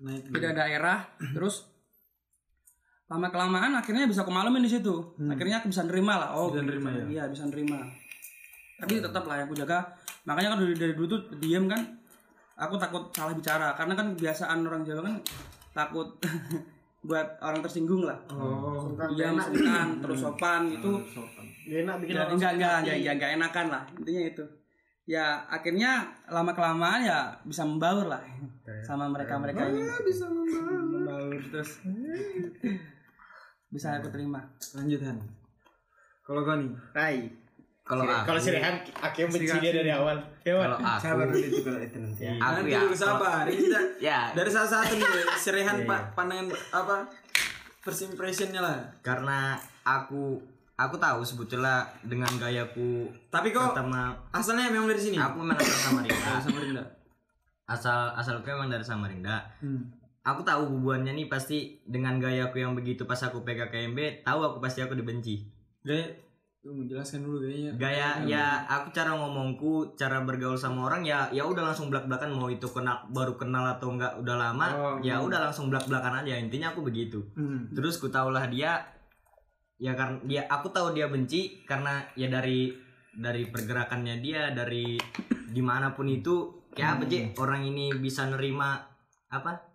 Naik 0.00 0.32
Beda 0.32 0.56
daerah, 0.56 1.04
terus 1.36 1.68
lama 3.04 3.28
kelamaan 3.28 3.76
akhirnya 3.76 4.08
bisa 4.08 4.24
aku 4.24 4.32
maklumin 4.32 4.64
di 4.64 4.72
situ. 4.72 5.14
Akhirnya 5.28 5.60
aku 5.60 5.68
bisa 5.68 5.84
nerima 5.84 6.16
lah. 6.16 6.32
Oh, 6.32 6.48
Bisa 6.48 6.64
nerima, 6.64 6.88
ya. 6.96 7.04
Iya, 7.04 7.24
bisa 7.28 7.44
nerima. 7.44 7.84
Tapi 8.80 9.04
tetap 9.04 9.22
lah 9.28 9.44
yang 9.44 9.46
aku 9.46 9.54
jaga. 9.54 9.84
Makanya 10.24 10.56
kan 10.56 10.58
dari, 10.64 10.74
dari 10.74 10.94
dulu 10.96 11.06
tuh 11.12 11.20
diem 11.36 11.68
kan 11.68 11.84
aku 12.54 12.78
takut 12.78 13.10
salah 13.10 13.34
bicara 13.34 13.74
karena 13.74 13.94
kan 13.98 14.06
kebiasaan 14.14 14.62
orang 14.62 14.82
Jawa 14.86 15.00
kan 15.04 15.14
takut 15.74 16.08
buat 17.04 17.36
orang 17.44 17.60
tersinggung 17.60 18.08
lah. 18.08 18.16
Oh. 18.32 18.88
Diam, 19.12 19.36
sungkan, 19.36 20.00
terus 20.00 20.24
sopan 20.24 20.72
itu 20.72 20.92
Gak 21.64 21.80
enak 21.80 21.96
bikin 22.04 22.14
orang 22.20 22.36
enggak 22.36 22.52
enggak 22.60 22.74
enggak 22.84 22.96
enggak 23.00 23.14
enggak 23.16 23.30
enakan 23.40 23.66
lah 23.72 23.82
intinya 23.96 24.22
itu. 24.24 24.44
Ya 25.04 25.44
akhirnya 25.48 25.92
lama 26.32 26.52
kelamaan 26.56 27.04
ya 27.04 27.36
bisa 27.44 27.64
membaur 27.64 28.08
lah 28.08 28.20
sama 28.84 29.08
mereka 29.12 29.36
mereka 29.36 29.68
ini. 29.68 29.84
Bisa 30.04 30.28
membaur. 30.28 30.80
membaur 30.80 31.40
terus 31.52 31.80
bisa 33.74 33.96
aku 34.00 34.08
terima. 34.12 34.40
Lanjut 34.76 35.00
Han. 35.04 35.18
Kalau 36.24 36.40
kau 36.40 36.56
nih, 36.56 36.72
Hai. 36.96 37.43
Kalau 37.84 38.00
aku, 38.02 38.24
Kalau 38.24 38.40
si 38.40 38.48
Rehan, 38.48 38.80
aku 38.80 39.16
yang 39.18 39.30
benci 39.30 39.54
dia 39.60 39.72
dari 39.74 39.92
awal. 39.92 40.16
Ya, 40.40 40.56
kalau 40.56 40.76
aku, 40.78 40.98
Sabar 40.98 41.24
dulu 41.26 41.36
itu 41.38 41.60
kalau 41.60 41.76
itu 41.78 41.96
nanti. 41.98 42.22
aku 42.24 42.52
nanti 42.58 42.70
ya. 42.70 42.80
dulu 42.80 42.96
sabar. 42.96 43.44
Ini 43.44 43.60
kita 43.62 43.80
Ya, 44.08 44.18
dari 44.32 44.48
salah 44.48 44.70
satu 44.70 44.92
nih 44.94 45.04
Serehan 45.36 45.76
pak 45.84 46.00
pandangan 46.12 46.48
apa 46.72 46.96
first 47.78 48.00
impressionnya 48.02 48.58
lah. 48.58 48.80
karena 48.98 49.52
aku 49.82 50.40
aku 50.74 50.96
tahu 50.96 51.20
sebetulnya 51.20 51.84
dengan 52.00 52.32
gayaku 52.34 53.04
Tapi 53.28 53.52
kok 53.52 53.76
pertama 53.76 54.16
asalnya 54.32 54.72
memang 54.72 54.88
dari 54.88 54.98
sini. 54.98 55.20
aku 55.20 55.36
memang 55.38 55.54
asal 55.54 55.76
Samarinda. 55.84 56.32
Samarinda. 56.40 56.84
Asal 57.64 58.00
asalku 58.14 58.48
memang 58.48 58.68
dari 58.68 58.80
Samarinda. 58.82 59.44
Hmm. 59.60 59.92
Aku 60.22 60.40
tahu 60.40 60.64
hubungannya 60.66 61.12
nih 61.14 61.28
pasti 61.28 61.76
dengan 61.84 62.16
gayaku 62.16 62.56
yang 62.58 62.72
begitu 62.72 63.04
pas 63.04 63.20
aku 63.20 63.44
PKKMB, 63.44 64.24
tahu 64.24 64.40
aku 64.42 64.56
pasti 64.58 64.80
aku 64.80 64.96
dibenci. 64.96 65.44
Gaya, 65.84 66.08
lu 66.64 66.72
menjelaskan 66.80 67.20
dulu 67.20 67.44
gayanya. 67.44 67.72
Gaya 67.76 68.08
ya 68.24 68.46
aku 68.64 68.88
cara 68.96 69.12
ngomongku, 69.12 69.92
cara 70.00 70.24
bergaul 70.24 70.56
sama 70.56 70.88
orang 70.88 71.04
ya 71.04 71.28
ya 71.28 71.44
udah 71.44 71.60
langsung 71.60 71.92
belak-belakan 71.92 72.32
mau 72.32 72.48
itu 72.48 72.64
kenal 72.72 73.04
baru 73.12 73.36
kenal 73.36 73.68
atau 73.76 73.92
enggak 73.92 74.16
udah 74.16 74.36
lama, 74.40 74.66
Oh, 74.72 74.96
ya 75.04 75.20
udah 75.20 75.44
langsung 75.44 75.68
belak-belakan 75.68 76.24
aja. 76.24 76.40
Intinya 76.40 76.72
aku 76.72 76.80
begitu. 76.80 77.20
Hmm. 77.36 77.68
Terus 77.76 78.00
ku 78.00 78.08
tahulah 78.08 78.48
dia 78.48 78.80
ya 79.76 79.92
karena 79.92 80.16
dia 80.24 80.42
aku 80.48 80.72
tahu 80.72 80.96
dia 80.96 81.12
benci 81.12 81.60
karena 81.68 82.00
ya 82.16 82.32
dari 82.32 82.72
dari 83.12 83.44
pergerakannya 83.44 84.24
dia 84.24 84.48
dari 84.56 84.96
di 85.52 85.62
mana 85.62 85.92
pun 85.92 86.08
itu 86.08 86.64
kayak 86.72 86.90
apa 86.98 87.04
sih 87.06 87.22
orang 87.38 87.62
ini 87.68 87.92
bisa 87.94 88.26
nerima 88.26 88.80
apa 89.30 89.73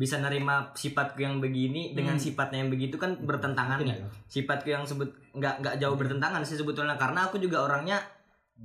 bisa 0.00 0.16
nerima 0.16 0.72
sifatku 0.72 1.20
yang 1.20 1.44
begini 1.44 1.92
dengan 1.92 2.16
sifatnya 2.16 2.64
yang 2.64 2.72
begitu 2.72 2.96
kan 2.96 3.20
bertentangan 3.20 3.84
nih 3.84 4.00
sifatku 4.32 4.72
yang 4.72 4.88
sebut 4.88 5.12
nggak 5.36 5.60
nggak 5.60 5.74
jauh 5.76 5.92
bertentangan 6.00 6.40
sih 6.40 6.56
sebetulnya. 6.56 6.96
Karena 6.96 7.28
aku 7.28 7.36
juga 7.36 7.68
orangnya 7.68 8.00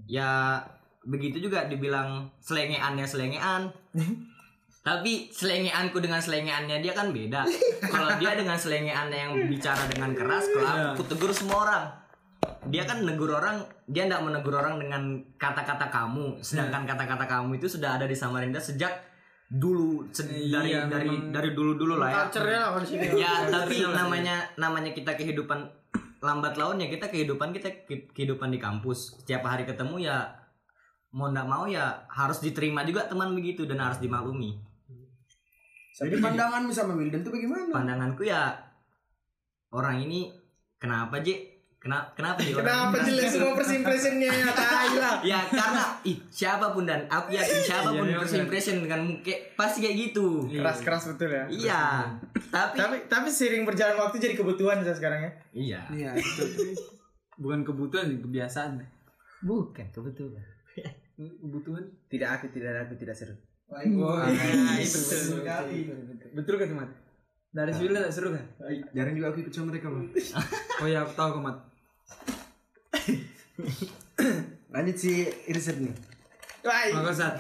ya 0.08 0.63
begitu 1.04 1.44
juga 1.44 1.68
dibilang 1.68 2.32
selengean 2.39 2.96
ya 2.96 3.04
selengean. 3.12 3.68
Tapi 4.80 5.27
selengeanku 5.27 6.00
dengan 6.00 6.24
selengeannya 6.24 6.80
dia 6.80 6.96
kan 6.96 7.12
beda. 7.12 7.44
Kalau 7.92 8.15
dia 8.15 8.32
dengan 8.39 8.56
selengeannya 8.56 9.20
yang 9.27 9.34
bicara 9.51 9.92
dengan 9.92 10.15
keras 10.15 10.46
kalau 10.56 10.96
aku 10.96 11.04
tegur 11.04 11.36
semua 11.36 11.68
orang. 11.68 11.84
Dia 12.70 12.88
kan 12.88 13.04
negur 13.04 13.34
orang 13.34 13.65
dia 13.89 14.08
tidak 14.08 14.24
menegur 14.24 14.56
orang 14.56 14.80
dengan 14.80 15.20
kata-kata 15.36 15.92
kamu. 15.92 16.39
Sedangkan 16.39 16.88
kata-kata 16.88 17.27
kamu 17.27 17.60
itu 17.60 17.68
sudah 17.68 18.00
ada 18.00 18.06
di 18.08 18.15
Samarinda 18.15 18.62
sejak 18.62 19.14
dulu 19.47 20.09
dari 20.09 20.49
Iya, 20.49 20.85
dari 20.85 21.05
memang. 21.07 21.29
dari 21.31 21.49
dulu-dulu 21.51 21.95
lah 21.95 22.07
ya. 22.07 22.15
culture-nya 22.23 22.59
lah 22.59 22.69
di 22.75 22.87
sini. 22.87 23.05
Ya 23.15 23.33
tapi 23.45 23.75
namanya 23.83 24.35
namanya 24.55 24.91
kita 24.91 25.13
kehidupan 25.13 25.59
lambat 26.19 26.55
laun 26.55 26.77
ya 26.77 26.87
kita 26.87 27.07
kehidupan 27.07 27.51
kita 27.51 27.85
ke- 27.85 28.09
kehidupan 28.09 28.49
di 28.49 28.57
kampus. 28.57 29.19
Setiap 29.19 29.43
hari 29.43 29.63
ketemu 29.63 30.01
ya 30.01 30.25
mau 31.11 31.29
ndak 31.29 31.45
mau 31.45 31.63
ya 31.65 31.85
harus 32.07 32.39
diterima 32.39 32.81
juga 32.81 33.05
teman 33.05 33.31
begitu 33.31 33.63
dan 33.63 33.79
harus 33.79 33.97
dimaklumi. 33.97 34.57
Jadi 35.95 36.19
pandanganmu 36.19 36.69
sama 36.69 36.91
Wildan 36.91 37.21
tuh 37.21 37.31
bagaimana? 37.31 37.71
pandanganku 37.71 38.21
ya 38.21 38.51
orang 39.69 40.01
ini 40.01 40.27
kenapa 40.75 41.21
J 41.21 41.54
kenapa 41.86 42.08
kenapa 42.13 42.42
orang 42.42 42.58
Kenapa 42.58 42.96
jelek 43.00 43.27
semua 43.30 43.54
first 43.54 43.74
impressionnya 43.75 44.25
ya? 44.27 44.48
Tai 44.50 44.89
lah. 44.96 45.15
ya 45.22 45.38
karena 45.46 45.84
ih 46.01 46.18
siapa 46.27 46.65
pun 46.68 46.84
dan 46.84 47.06
aku 47.06 47.30
yakin 47.32 47.60
siapa 47.62 47.89
pun 47.92 48.04
Iya, 48.04 48.18
first 48.18 48.34
memang. 48.34 48.44
impression 48.44 48.75
dengan 48.80 49.00
muka 49.06 49.36
pasti 49.54 49.77
kayak 49.80 49.96
gitu 50.01 50.27
Keras-keras 50.50 51.04
betul 51.08 51.30
ya. 51.30 51.46
iya 51.48 51.82
tapi 52.48 52.74
Tapi 52.74 52.96
tapi 53.06 53.30
sering 53.30 53.63
berjalan 53.63 53.96
waktu 53.96 54.18
jadi 54.18 54.34
kebutuhan 54.34 54.82
saya 54.82 54.94
sekarang 54.94 55.20
ya. 55.22 55.32
iya 55.54 55.82
Iya, 55.88 56.10
itu. 56.15 56.44
Bukan 57.36 57.62
kebutuhan, 57.62 58.10
kebiasaan. 58.18 58.80
Bukan 59.42 59.86
kebutuhan. 59.92 60.39
Kebutuhan. 61.15 61.84
Tidak 62.08 62.30
aku 62.30 62.48
tidak 62.50 62.82
aku 62.82 62.96
tidak 62.96 63.13
seru. 63.13 63.36
Wah, 63.68 63.82
betul 64.24 64.88
sekali. 65.38 65.89
betul 66.32 66.56
kan 66.56 66.70
Mat? 66.75 66.92
Dari 67.50 67.72
Swilan 67.72 68.01
tak 68.01 68.12
seru 68.12 68.32
kan? 68.32 68.46
Jarang 68.92 69.13
juga 69.13 69.30
aku 69.30 69.39
ikut 69.42 69.50
sama 69.50 69.70
mereka, 69.70 69.88
Bang. 69.88 70.12
Oh 70.80 70.86
ya, 70.86 71.01
aku 71.01 71.12
tahu 71.13 71.30
kok 71.34 71.42
Mat. 71.42 71.58
Lanjut 74.74 74.97
si 74.97 75.24
Irset 75.47 75.79
nih. 75.79 75.95
Wah, 76.65 76.91
Makasat. 77.00 77.39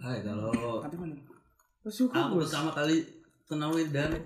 Hai, 0.00 0.18
kalau 0.24 0.80
suka 1.84 2.16
aku 2.16 2.40
pertama 2.40 2.72
kali 2.72 3.04
kenal 3.44 3.68
Wildan 3.76 4.16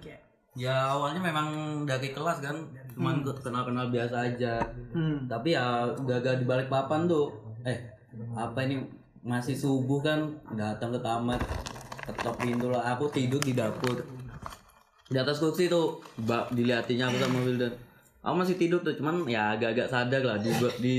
ya 0.54 0.94
awalnya 0.94 1.18
memang 1.18 1.82
dari 1.84 2.14
kelas 2.14 2.38
kan. 2.38 2.56
Cuman 2.94 3.22
kenal-kenal 3.22 3.90
biasa 3.90 4.16
aja. 4.30 4.62
Hmm. 4.94 5.26
tapi 5.26 5.54
ya 5.54 5.86
gagal 6.06 6.42
di 6.42 6.44
balik 6.46 6.70
papan 6.70 7.10
tuh. 7.10 7.34
Eh 7.66 7.78
apa 8.34 8.64
ini? 8.66 8.82
Masih 9.22 9.58
subuh 9.58 10.00
kan? 10.00 10.30
Datang 10.54 10.94
ke 10.94 11.00
kamar 11.02 11.42
ketok 12.06 12.38
pintu 12.38 12.70
lah. 12.70 12.94
Aku 12.94 13.10
tidur 13.10 13.42
di 13.42 13.52
dapur. 13.52 13.98
Di 15.08 15.16
atas 15.18 15.42
kursi 15.42 15.66
tuh 15.66 15.98
mbak 16.20 16.54
diliatinya 16.54 17.10
aku 17.10 17.16
sama 17.18 17.38
Wildan 17.42 17.87
aku 18.28 18.44
masih 18.44 18.60
tidur 18.60 18.84
tuh 18.84 18.92
cuman 18.92 19.24
ya 19.24 19.56
agak-agak 19.56 19.88
sadar 19.88 20.20
lah 20.20 20.36
di 20.36 20.52
di 20.84 20.98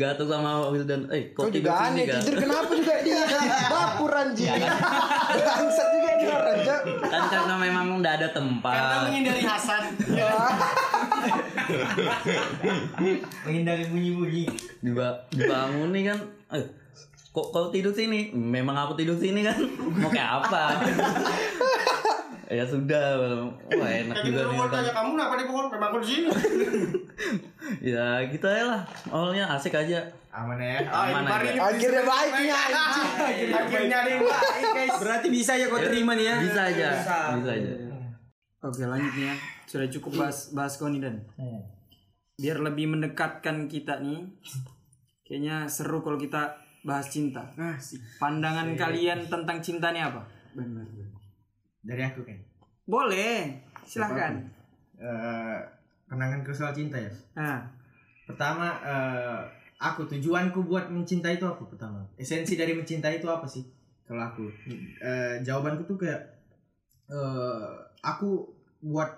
gatuk 0.00 0.32
sama 0.32 0.72
Wildan. 0.72 1.04
Eh 1.12 1.36
kok 1.36 1.52
tidur 1.52 1.68
juga 1.68 1.92
aneh 1.92 2.08
kan 2.08 2.24
tidur 2.24 2.40
kenapa 2.40 2.72
juga 2.72 2.94
di 3.04 3.12
dapur 3.72 4.08
anjing. 4.16 4.48
Bangsat 5.36 5.88
juga 5.92 6.10
di 6.16 6.24
luar 6.24 6.44
aja. 6.56 6.76
kan 7.04 7.22
karena 7.28 7.54
memang 7.60 8.00
udah 8.00 8.12
ada 8.16 8.28
tempat. 8.32 9.12
Menghindari 9.12 9.44
Hasan 9.44 9.84
menghindari 13.44 13.84
bunyi-bunyi. 13.92 14.48
Diba 14.80 15.28
dibangun 15.28 15.92
nih 15.92 16.02
kan 16.08 16.18
eh 16.56 16.64
kok 17.32 17.46
kau 17.48 17.72
tidur 17.72 17.96
sini 17.96 18.28
memang 18.36 18.76
aku 18.76 18.92
tidur 18.92 19.16
sini 19.16 19.40
kan 19.40 19.56
mau 20.04 20.12
kayak 20.12 20.44
apa 20.44 20.84
ya 22.52 22.64
sudah 22.68 23.04
wah 23.72 23.88
enak 23.88 24.12
Kayak 24.12 24.28
juga 24.28 24.40
nih 24.44 24.56
mau 24.60 24.68
tanya 24.68 24.92
kamu 24.92 25.08
kenapa 25.16 25.34
di 25.40 25.46
pohon? 25.48 25.64
Memang 25.72 25.88
aku 25.88 25.98
di 26.04 26.08
sini. 26.12 26.28
ya 27.96 28.20
gitu 28.28 28.44
aja 28.44 28.64
lah 28.68 28.82
awalnya 29.08 29.48
asik 29.56 29.72
aja 29.72 30.04
Aman 30.32 30.56
ya. 30.60 30.80
Aman 30.88 31.28
aja. 31.28 31.60
Akhirnya 31.72 32.04
baik 32.08 32.32
nih 32.40 32.52
Akhirnya 33.52 33.98
yang 34.04 34.24
baik 34.24 34.64
guys. 34.76 34.96
Berarti 35.00 35.28
bisa 35.32 35.52
ya 35.56 35.72
kau 35.72 35.80
terima 35.80 36.12
nih 36.12 36.24
ya. 36.28 36.36
bisa 36.44 36.60
aja 36.68 36.88
bisa 37.40 37.52
aja 37.56 37.72
Oke 38.60 38.84
lanjut 38.84 39.12
nih 39.16 39.24
ya. 39.32 39.34
Sudah 39.64 39.88
cukup 39.88 40.12
bahas 40.20 40.52
bahas 40.52 40.76
kau 40.76 40.92
nih 40.92 41.00
dan. 41.00 41.24
Biar 42.36 42.60
lebih 42.60 42.92
mendekatkan 42.92 43.68
kita 43.72 44.04
nih. 44.04 44.28
Kayaknya 45.24 45.72
seru 45.72 46.04
kalau 46.04 46.20
kita 46.20 46.61
bahas 46.82 47.06
cinta. 47.06 47.42
Pandangan 48.18 48.74
kalian 48.74 49.24
tentang 49.24 49.58
cinta 49.58 49.90
nih 49.90 50.02
apa? 50.02 50.22
Benar. 50.52 50.84
Dari 51.82 52.02
aku 52.02 52.22
kan. 52.22 52.38
Boleh. 52.84 53.62
Silahkan. 53.82 54.38
Eh, 54.94 55.58
kenanganku 56.06 56.50
soal 56.50 56.70
cinta 56.72 56.94
ya. 56.96 57.10
Nah, 57.34 57.62
Pertama, 58.22 58.78
eh, 58.80 59.42
aku 59.76 60.06
tujuanku 60.06 60.62
buat 60.62 60.86
mencintai 60.86 61.36
itu 61.36 61.44
apa 61.44 61.58
pertama? 61.66 62.06
Esensi 62.14 62.54
dari 62.54 62.70
mencintai 62.72 63.18
itu 63.18 63.26
apa 63.26 63.44
sih? 63.44 63.66
Kalau 64.06 64.22
aku, 64.22 64.46
Eh, 64.98 65.42
jawabanku 65.42 65.82
tuh 65.84 65.98
kayak 65.98 66.22
eh, 67.08 67.70
aku 68.00 68.46
buat 68.80 69.10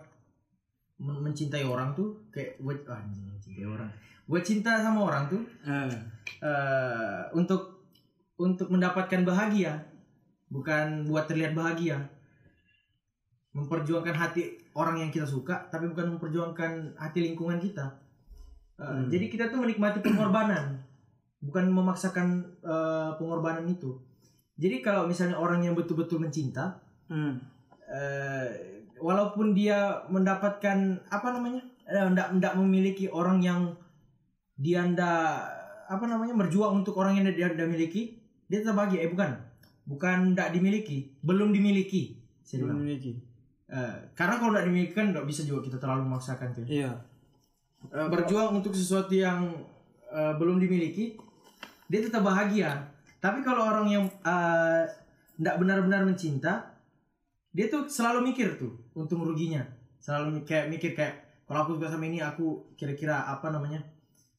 men- 0.98 1.20
mencintai 1.20 1.62
orang 1.62 1.92
tuh 1.92 2.16
kayak 2.32 2.56
buat 2.58 2.80
ah, 2.86 3.00
mencintai 3.04 3.64
orang. 3.64 3.90
Buat 4.24 4.40
cinta 4.42 4.80
sama 4.80 5.04
orang 5.04 5.28
tuh 5.28 5.44
eh, 5.62 5.92
eh, 6.42 7.22
untuk 7.36 7.84
untuk 8.34 8.68
mendapatkan 8.70 9.22
bahagia, 9.22 9.86
bukan 10.50 11.06
buat 11.06 11.30
terlihat 11.30 11.54
bahagia. 11.54 12.10
Memperjuangkan 13.54 14.16
hati 14.18 14.58
orang 14.74 14.98
yang 15.06 15.10
kita 15.14 15.22
suka, 15.22 15.70
tapi 15.70 15.86
bukan 15.86 16.18
memperjuangkan 16.18 16.98
hati 16.98 17.30
lingkungan 17.30 17.62
kita. 17.62 17.94
Eh, 18.82 19.02
Jadi 19.10 19.30
kita 19.30 19.46
tuh 19.46 19.62
menikmati 19.62 20.02
pengorbanan, 20.02 20.82
bukan 21.38 21.70
memaksakan 21.70 22.26
eh, 22.62 23.10
pengorbanan 23.14 23.70
itu. 23.70 23.94
Jadi 24.58 24.82
kalau 24.82 25.06
misalnya 25.06 25.38
orang 25.38 25.62
yang 25.62 25.74
betul-betul 25.78 26.18
mencinta, 26.22 26.82
hmm. 27.10 27.34
eh, 27.90 28.50
walaupun 28.98 29.54
dia 29.54 30.02
mendapatkan 30.10 30.98
apa 31.10 31.28
namanya, 31.30 31.62
ndak 31.86 32.38
ndak 32.38 32.54
memiliki 32.58 33.06
orang 33.10 33.42
yang 33.42 33.60
dia 34.54 34.86
ndak 34.86 35.63
apa 35.88 36.04
namanya 36.08 36.34
berjuang 36.36 36.84
untuk 36.84 36.96
orang 37.00 37.20
yang 37.20 37.28
dia 37.32 37.52
dia 37.52 37.66
miliki, 37.68 38.18
dia 38.48 38.60
tetap 38.64 38.76
bahagia. 38.78 39.04
Eh 39.04 39.10
bukan, 39.10 39.30
bukan 39.84 40.36
ndak 40.36 40.52
dimiliki, 40.56 41.12
belum 41.20 41.52
dimiliki. 41.52 42.18
Saya 42.44 42.64
bilang. 42.64 42.80
memiliki. 42.80 43.20
Eh, 43.68 43.96
karena 44.12 44.36
kalau 44.36 44.52
ndak 44.52 44.66
dimiliki 44.68 44.92
kan 44.92 45.12
ndak 45.12 45.24
bisa 45.24 45.44
juga 45.44 45.64
kita 45.64 45.76
terlalu 45.80 46.08
memaksakan 46.08 46.48
tuh. 46.52 46.64
Iya. 46.68 46.92
Eh, 47.92 48.08
berjuang 48.08 48.56
untuk 48.56 48.72
sesuatu 48.72 49.12
yang 49.12 49.52
eh, 50.12 50.34
belum 50.36 50.60
dimiliki, 50.60 51.16
dia 51.88 52.00
tetap 52.00 52.24
bahagia. 52.24 52.92
Tapi 53.20 53.40
kalau 53.40 53.64
orang 53.64 53.88
yang 53.88 54.04
eh, 54.06 54.84
ndak 55.40 55.56
benar-benar 55.60 56.04
mencinta, 56.04 56.76
dia 57.54 57.66
tuh 57.70 57.86
selalu 57.86 58.34
mikir 58.34 58.56
tuh 58.56 58.72
untung 58.96 59.22
ruginya. 59.22 59.62
Selalu 60.00 60.44
kayak 60.44 60.68
mikir 60.68 60.92
kayak 60.92 61.24
kalau 61.44 61.64
aku 61.64 61.76
suka 61.76 61.92
sama 61.92 62.08
ini 62.08 62.24
aku 62.24 62.72
kira-kira 62.76 63.24
apa 63.28 63.52
namanya? 63.52 63.93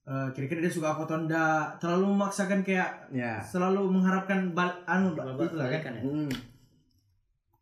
Eh, 0.06 0.28
kira-kira 0.34 0.62
dia 0.62 0.74
suka 0.74 0.94
aku 0.94 1.10
atau 1.10 1.18
enggak. 1.22 1.82
Terlalu 1.82 2.06
memaksakan 2.14 2.62
kayak 2.62 3.10
Ya. 3.10 3.42
selalu 3.42 3.90
mengharapkan 3.90 4.54
bal 4.54 4.70
anu 4.86 5.14
itu 5.14 5.56
lah 5.58 5.68
kan. 5.82 5.96
Hmm. 6.02 6.30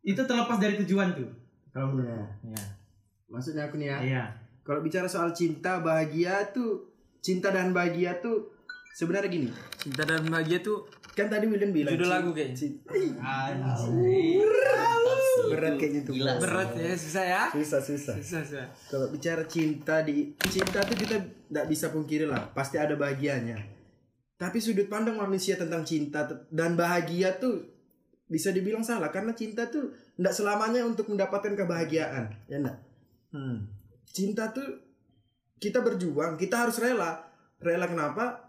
Itu 0.04 0.22
terlepas 0.28 0.60
dari 0.60 0.76
tujuan 0.84 1.16
tuh. 1.16 1.32
Kalau 1.72 1.96
menurut 1.96 2.12
aku. 2.12 2.52
Iya. 2.52 2.64
Maksudnya 3.32 3.64
aku 3.72 3.76
nih 3.80 3.88
ya. 3.90 3.98
Iya. 4.04 4.24
Kalau 4.64 4.80
bicara 4.80 5.08
soal 5.08 5.32
cinta, 5.36 5.80
bahagia 5.84 6.52
tuh 6.56 6.92
cinta 7.20 7.52
dan 7.52 7.72
bahagia 7.72 8.20
tuh 8.20 8.52
sebenarnya 8.94 9.32
gini. 9.32 9.50
Cinta 9.80 10.04
dan 10.04 10.24
bahagia 10.28 10.60
tuh 10.60 10.88
Kan 11.14 11.30
tadi 11.30 11.46
William 11.46 11.70
bilang 11.70 11.94
judul 11.94 12.10
lagu 12.10 12.30
kayaknya. 12.34 12.74
berat 15.54 15.74
kayaknya 15.78 16.02
tuh. 16.02 16.14
Berat 16.18 16.70
ya, 16.74 16.94
susah 16.98 17.24
ya. 17.26 17.44
Susah 17.54 17.82
susah. 17.86 18.16
Susah, 18.18 18.42
susah. 18.42 18.68
Kalau 18.90 19.08
bicara 19.14 19.46
cinta 19.46 20.02
di 20.02 20.34
cinta 20.50 20.82
tuh 20.82 20.98
kita 20.98 21.22
tidak 21.22 21.66
bisa 21.70 21.94
pungkiri 21.94 22.26
lah, 22.26 22.50
pasti 22.58 22.82
ada 22.82 22.98
bahagianya. 22.98 23.62
Tapi 24.42 24.58
sudut 24.58 24.90
pandang 24.90 25.16
manusia 25.16 25.54
tentang 25.54 25.86
cinta 25.86 26.26
dan 26.50 26.74
bahagia 26.74 27.38
tuh 27.38 27.62
bisa 28.26 28.50
dibilang 28.50 28.82
salah 28.82 29.14
karena 29.14 29.38
cinta 29.38 29.70
tuh 29.70 29.94
tidak 30.18 30.34
selamanya 30.34 30.82
untuk 30.82 31.14
mendapatkan 31.14 31.54
kebahagiaan, 31.54 32.34
ya 32.50 32.58
enggak? 32.58 32.78
Hmm. 33.30 33.70
Cinta 34.10 34.50
tuh 34.50 34.82
kita 35.62 35.86
berjuang, 35.86 36.36
kita 36.42 36.66
harus 36.68 36.82
rela. 36.82 37.24
Rela 37.62 37.88
kenapa? 37.88 38.43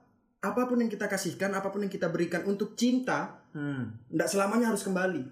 Apa 0.45 0.69
pun 0.69 0.77
yang 0.77 0.93
kita 0.93 1.09
kasihkan, 1.09 1.57
apa 1.57 1.73
pun 1.73 1.81
yang 1.81 1.89
kita 1.89 2.13
berikan 2.13 2.45
untuk 2.45 2.77
cinta, 2.77 3.41
Hmm. 3.57 3.97
tidak 4.13 4.29
selamanya 4.29 4.69
harus 4.69 4.85
kembali. 4.85 5.25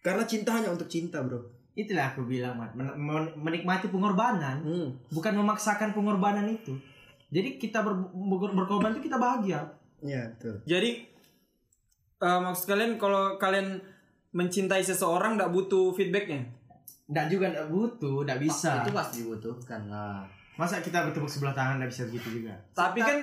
Karena 0.00 0.26
cinta 0.26 0.50
hanya 0.52 0.68
untuk 0.68 0.90
cinta, 0.90 1.22
bro. 1.22 1.38
Itulah 1.74 2.10
aku 2.10 2.26
bilang, 2.26 2.58
Mat. 2.58 2.74
Men- 2.74 2.94
men- 2.94 3.34
menikmati 3.36 3.86
pengorbanan. 3.86 4.58
Hmm. 4.60 4.88
bukan 5.08 5.32
memaksakan 5.32 5.90
pengorbanan 5.90 6.46
itu. 6.46 6.74
Jadi 7.30 7.56
kita 7.56 7.82
ber, 7.82 7.94
ber- 8.10 8.54
berkorban 8.54 8.94
itu 8.94 9.06
kita 9.06 9.18
bahagia. 9.18 9.62
Ya, 10.00 10.26
betul. 10.28 10.58
Jadi 10.64 10.90
eh, 12.16 12.40
maksud 12.40 12.64
kalian 12.64 12.96
kalau 12.96 13.36
kalian 13.36 13.82
mencintai 14.32 14.80
seseorang 14.80 15.36
nggak 15.36 15.50
butuh 15.50 15.92
feedbacknya? 15.92 16.46
Nggak 17.04 17.26
juga 17.28 17.46
nggak 17.52 17.68
butuh, 17.68 18.16
nggak 18.24 18.40
bisa. 18.40 18.80
Itu 18.80 18.92
pasti 18.92 19.14
dibutuhkan 19.20 19.86
lah. 19.86 20.24
Masa 20.54 20.78
kita 20.78 21.04
bertepuk 21.04 21.28
sebelah 21.28 21.52
tangan 21.52 21.76
nggak 21.76 21.90
bisa 21.90 22.06
begitu 22.06 22.40
juga. 22.40 22.54
Tapi 22.72 23.02
kan 23.02 23.18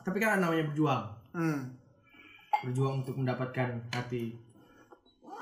Tapi 0.00 0.16
kan 0.16 0.40
namanya 0.40 0.64
berjuang, 0.72 1.04
hmm. 1.36 1.60
berjuang 2.64 3.04
untuk 3.04 3.20
mendapatkan 3.20 3.76
hati 3.92 4.32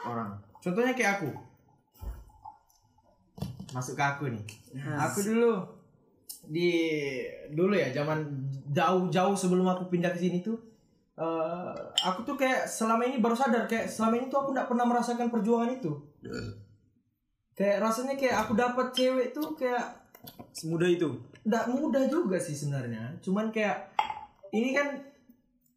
orang. 0.02 0.34
Contohnya 0.58 0.94
kayak 0.94 1.22
aku. 1.22 1.30
Masuk 3.70 3.94
ke 3.94 4.04
aku 4.04 4.24
nih. 4.32 4.44
Aku 4.98 5.18
dulu 5.22 5.78
di 6.48 6.72
dulu 7.52 7.76
ya 7.76 7.92
zaman 7.92 8.24
jauh-jauh 8.72 9.36
sebelum 9.36 9.68
aku 9.68 9.92
pindah 9.92 10.08
ke 10.16 10.16
sini 10.16 10.40
tuh 10.40 10.56
eh, 11.20 11.76
aku 12.08 12.24
tuh 12.24 12.40
kayak 12.40 12.64
selama 12.64 13.04
ini 13.04 13.20
baru 13.20 13.36
sadar 13.36 13.68
kayak 13.68 13.84
selama 13.84 14.16
ini 14.16 14.32
tuh 14.32 14.40
aku 14.40 14.56
nggak 14.56 14.68
pernah 14.70 14.86
merasakan 14.88 15.28
perjuangan 15.28 15.70
itu. 15.76 15.92
Kayak 17.58 17.82
rasanya 17.82 18.14
kayak 18.14 18.46
aku 18.46 18.52
dapat 18.54 18.86
cewek 18.94 19.34
tuh 19.34 19.52
kayak 19.58 19.84
semudah 20.54 20.88
itu. 20.88 21.10
nggak 21.48 21.64
mudah 21.72 22.04
juga 22.06 22.36
sih 22.38 22.54
sebenarnya. 22.54 23.18
Cuman 23.24 23.50
kayak 23.50 23.88
ini 24.50 24.70
kan 24.70 24.88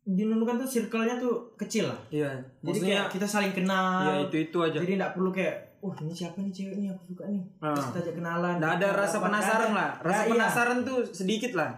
di 0.02 0.24
Nunukan 0.24 0.58
tuh 0.58 0.66
circle-nya 0.66 1.16
tuh 1.16 1.54
kecil 1.56 1.86
lah. 1.86 2.00
Iya. 2.10 2.34
Jadi 2.60 2.66
Maksudnya 2.66 2.90
kayak 3.00 3.08
kita 3.14 3.28
saling 3.28 3.54
kenal. 3.54 4.02
ya 4.02 4.14
itu 4.24 4.38
itu 4.42 4.58
aja. 4.58 4.78
Jadi 4.78 4.94
nggak 4.98 5.14
perlu 5.14 5.30
kayak, 5.30 5.56
oh 5.80 5.94
ini 5.96 6.10
siapa 6.12 6.38
nih 6.38 6.50
cewek 6.50 6.76
nih 6.76 6.90
aku 6.90 7.04
suka 7.08 7.24
nih. 7.28 7.44
Ah. 7.58 7.72
Terus 7.72 7.86
kita 7.88 8.00
ajak 8.02 8.16
kenalan. 8.18 8.56
Nggak 8.58 8.74
ada 8.76 8.88
rasa 8.98 9.18
penasaran 9.20 9.70
nggak 9.70 9.78
lah. 9.78 9.92
ada. 9.94 10.04
Rasa 10.04 10.14
Ya, 10.14 10.22
iya. 10.22 10.32
penasaran 10.32 10.78
tuh 10.82 11.00
sedikit 11.06 11.54
lah. 11.54 11.72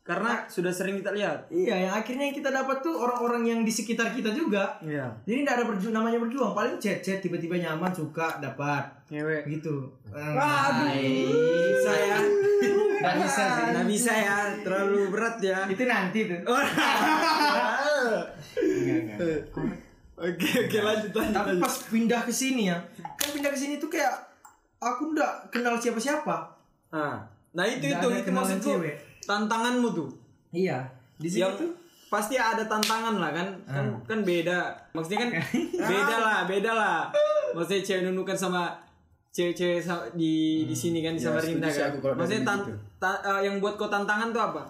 Karena 0.00 0.46
sudah 0.46 0.70
sering 0.70 0.96
kita 0.96 1.10
lihat. 1.10 1.50
Iya, 1.50 1.74
yang 1.82 1.92
akhirnya 1.92 2.24
yang 2.24 2.36
kita 2.36 2.48
dapat 2.48 2.78
tuh 2.78 2.94
orang-orang 2.94 3.42
yang 3.44 3.60
di 3.60 3.70
sekitar 3.70 4.14
kita 4.14 4.30
juga. 4.30 4.78
Iya. 4.80 5.10
Jadi 5.22 5.38
nggak 5.42 5.56
ada 5.56 5.66
berju 5.66 5.90
namanya 5.90 6.16
berjuang. 6.16 6.54
Paling 6.54 6.78
chat-chat 6.78 7.18
tiba-tiba 7.18 7.58
nyaman 7.58 7.90
suka 7.90 8.38
dapat 8.38 8.86
Cewek. 9.04 9.50
gitu. 9.50 9.90
Waduh. 10.08 10.86
Saya 11.82 12.22
Nggak 13.06 13.16
bisa 13.22 13.42
sih. 13.46 13.64
nggak 13.70 13.86
bisa 13.86 14.12
ya. 14.12 14.38
Terlalu 14.66 15.00
berat 15.14 15.36
ya. 15.38 15.58
Itu 15.70 15.82
nanti 15.86 16.20
tuh. 16.26 16.40
Oh. 16.50 16.62
Oke 20.16 20.48
oke 20.66 20.78
lanjut 20.80 21.12
lanjut. 21.12 21.36
Tapi 21.36 21.50
pas 21.60 21.74
pindah 21.92 22.20
ke 22.24 22.32
sini 22.32 22.72
ya, 22.72 22.78
kan 23.20 23.28
pindah 23.36 23.52
ke 23.52 23.58
sini 23.60 23.76
tuh 23.76 23.92
kayak 23.92 24.16
aku 24.80 25.12
nggak 25.12 25.52
kenal 25.52 25.76
siapa-siapa. 25.76 26.56
Nah, 26.88 27.20
nah 27.52 27.64
itu 27.68 27.84
Nggak 27.84 28.00
itu 28.00 28.08
itu 28.24 28.30
maksudku 28.32 28.72
tantanganmu 29.28 29.88
tuh. 29.92 30.08
Iya. 30.56 30.88
Di 31.20 31.28
sini 31.28 31.44
yang 31.44 31.52
tuh 31.60 31.70
pasti 32.06 32.38
ada 32.38 32.62
tantangan 32.64 33.18
lah 33.18 33.34
kan 33.34 33.48
kan 33.66 33.86
kan 34.06 34.22
beda 34.22 34.70
maksudnya 34.94 35.26
kan 35.26 35.30
beda 35.90 36.16
lah 36.22 36.38
beda 36.46 36.70
lah 36.70 36.98
maksudnya 37.50 37.82
cewek 37.82 38.02
nunukan 38.06 38.38
sama 38.38 38.70
cewek-cewek 39.36 39.84
di 40.16 40.32
di 40.64 40.72
sini 40.72 41.04
kan 41.04 41.12
Ya, 41.12 41.20
sama 41.20 41.36
setuju 41.36 41.52
Rinda 41.52 41.68
sih 41.68 41.76
kan 41.78 41.88
aku 41.92 41.98
kalau 42.00 42.14
maksudnya 42.16 42.42
tan- 42.42 42.64
gitu. 42.64 42.72
ta- 42.96 43.20
eh, 43.22 43.40
yang 43.44 43.56
buat 43.60 43.74
kau 43.76 43.86
tantangan 43.86 44.32
tuh 44.32 44.40
apa 44.42 44.62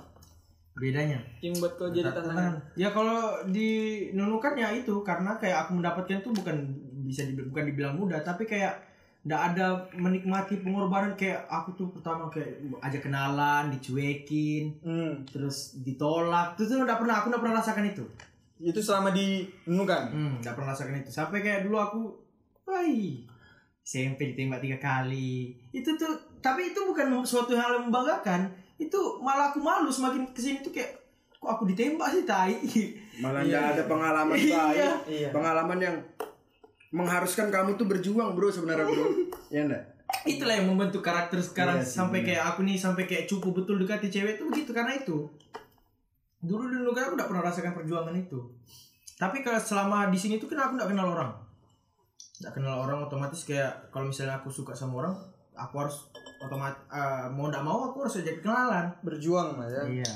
bedanya. 0.75 1.19
yang 1.41 1.55
buat 1.57 1.73
kau 1.73 1.89
jadi 1.89 2.11
tantangan 2.11 2.53
Ya 2.75 2.91
kalau 2.91 3.19
di 3.47 3.69
Nunukan 4.11 4.53
ya 4.55 4.69
itu 4.71 4.91
karena 5.01 5.39
kayak 5.39 5.65
aku 5.65 5.79
mendapatkan 5.79 6.19
tuh 6.19 6.35
bukan 6.35 6.57
bisa 7.01 7.23
di, 7.23 7.39
bukan 7.39 7.65
dibilang 7.65 7.95
mudah 7.95 8.19
tapi 8.21 8.43
kayak 8.43 8.75
nggak 9.23 9.43
ada 9.53 9.67
menikmati 9.93 10.59
pengorbanan 10.59 11.15
kayak 11.15 11.47
aku 11.47 11.75
tuh 11.75 11.91
pertama 11.91 12.27
kayak 12.27 12.59
ajak 12.81 13.03
kenalan 13.03 13.71
dicuekin 13.71 14.71
hmm. 14.79 15.27
terus 15.27 15.79
ditolak 15.81 16.55
itu 16.55 16.67
tuh 16.67 16.83
nggak 16.83 16.95
pernah 16.97 17.15
aku 17.17 17.27
nggak 17.29 17.43
pernah 17.43 17.57
rasakan 17.57 17.87
itu 17.87 18.03
Itu 18.57 18.81
selama 18.81 19.13
di 19.13 19.45
nunukan. 19.65 20.03
Hmm, 20.09 20.35
nggak 20.41 20.57
pernah 20.57 20.73
rasakan 20.73 20.97
itu. 20.97 21.13
Sampai 21.13 21.45
kayak 21.45 21.69
dulu 21.69 21.77
aku, 21.77 22.01
wai, 22.65 23.21
SMP 23.87 24.35
ditembak 24.35 24.59
tiga 24.59 24.77
kali. 24.77 25.55
Itu 25.71 25.95
tuh, 25.95 26.11
tapi 26.43 26.75
itu 26.75 26.81
bukan 26.83 27.23
suatu 27.23 27.55
hal 27.55 27.79
yang 27.79 27.85
membanggakan. 27.87 28.51
Itu 28.75 29.23
malah 29.23 29.49
aku 29.49 29.63
malu 29.63 29.87
semakin 29.87 30.27
ke 30.29 30.43
sini 30.43 30.59
tuh 30.59 30.75
kayak, 30.75 30.91
kok 31.33 31.47
aku 31.49 31.65
ditembak 31.65 32.11
sih 32.11 32.27
tai. 32.27 32.59
Malah 33.23 33.41
nggak 33.41 33.65
ada 33.73 33.83
pengalaman 33.87 34.35
Iya. 34.35 34.59
baik. 34.59 34.93
Iya. 35.07 35.29
Pengalaman 35.31 35.79
yang 35.79 35.97
mengharuskan 36.91 37.49
kamu 37.49 37.77
tuh 37.77 37.87
berjuang 37.87 38.35
bro 38.35 38.51
sebenarnya 38.51 38.85
bro. 38.85 39.07
ya 39.49 39.63
enggak? 39.63 39.83
Itulah 40.23 40.55
yang 40.55 40.67
membentuk 40.67 41.01
karakter 41.01 41.39
sekarang 41.39 41.79
Iya 41.79 41.87
sih, 41.87 41.95
sampai 41.95 42.21
bener. 42.21 42.29
kayak 42.35 42.45
aku 42.47 42.61
nih 42.63 42.77
sampai 42.77 43.05
kayak 43.05 43.25
cukup 43.25 43.53
betul 43.57 43.79
dekati 43.79 44.07
cewek 44.07 44.37
itu 44.37 44.45
begitu 44.45 44.71
karena 44.71 44.93
itu. 44.95 45.31
Dulu 46.39 46.65
dulu 46.67 46.91
kan 46.91 47.07
aku 47.07 47.15
nggak 47.15 47.29
pernah 47.31 47.45
rasakan 47.45 47.73
perjuangan 47.73 48.15
itu. 48.15 48.39
Tapi 49.17 49.41
kalau 49.41 49.57
selama 49.57 50.07
di 50.07 50.19
sini 50.19 50.37
tuh 50.37 50.47
kan 50.47 50.61
aku 50.61 50.77
nggak 50.77 50.91
kenal 50.91 51.09
orang. 51.09 51.31
Nggak 52.43 52.53
kenal 52.53 52.85
orang 52.85 53.07
otomatis 53.07 53.49
kayak 53.49 53.89
kalau 53.89 54.09
misalnya 54.09 54.41
aku 54.41 54.53
suka 54.53 54.77
sama 54.77 55.05
orang, 55.05 55.15
aku 55.57 55.75
harus 55.81 55.97
otomatis 56.43 56.81
mau 57.33 57.49
nggak 57.49 57.65
mau 57.65 57.93
aku 57.93 58.05
harus 58.05 58.21
ajak 58.21 58.45
kenalan. 58.45 58.93
Berjuang 59.01 59.57
lah 59.57 59.69
ya. 59.69 59.83
Iya. 60.03 60.13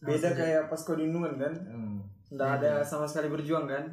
Beda 0.00 0.32
kayak 0.32 0.62
pas 0.72 0.80
kau 0.80 0.96
di 0.96 1.08
nunukan 1.08 1.36
kan. 1.36 1.54
Hmm. 1.68 1.98
Nggak 2.32 2.50
ada 2.62 2.72
sama 2.84 3.08
sekali 3.08 3.32
berjuang 3.32 3.68
kan. 3.68 3.84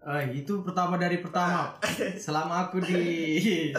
Ah, 0.00 0.24
itu 0.24 0.64
pertama 0.64 0.96
dari 0.96 1.20
pertama. 1.20 1.76
Selama 2.24 2.68
aku 2.68 2.80
di 2.80 3.68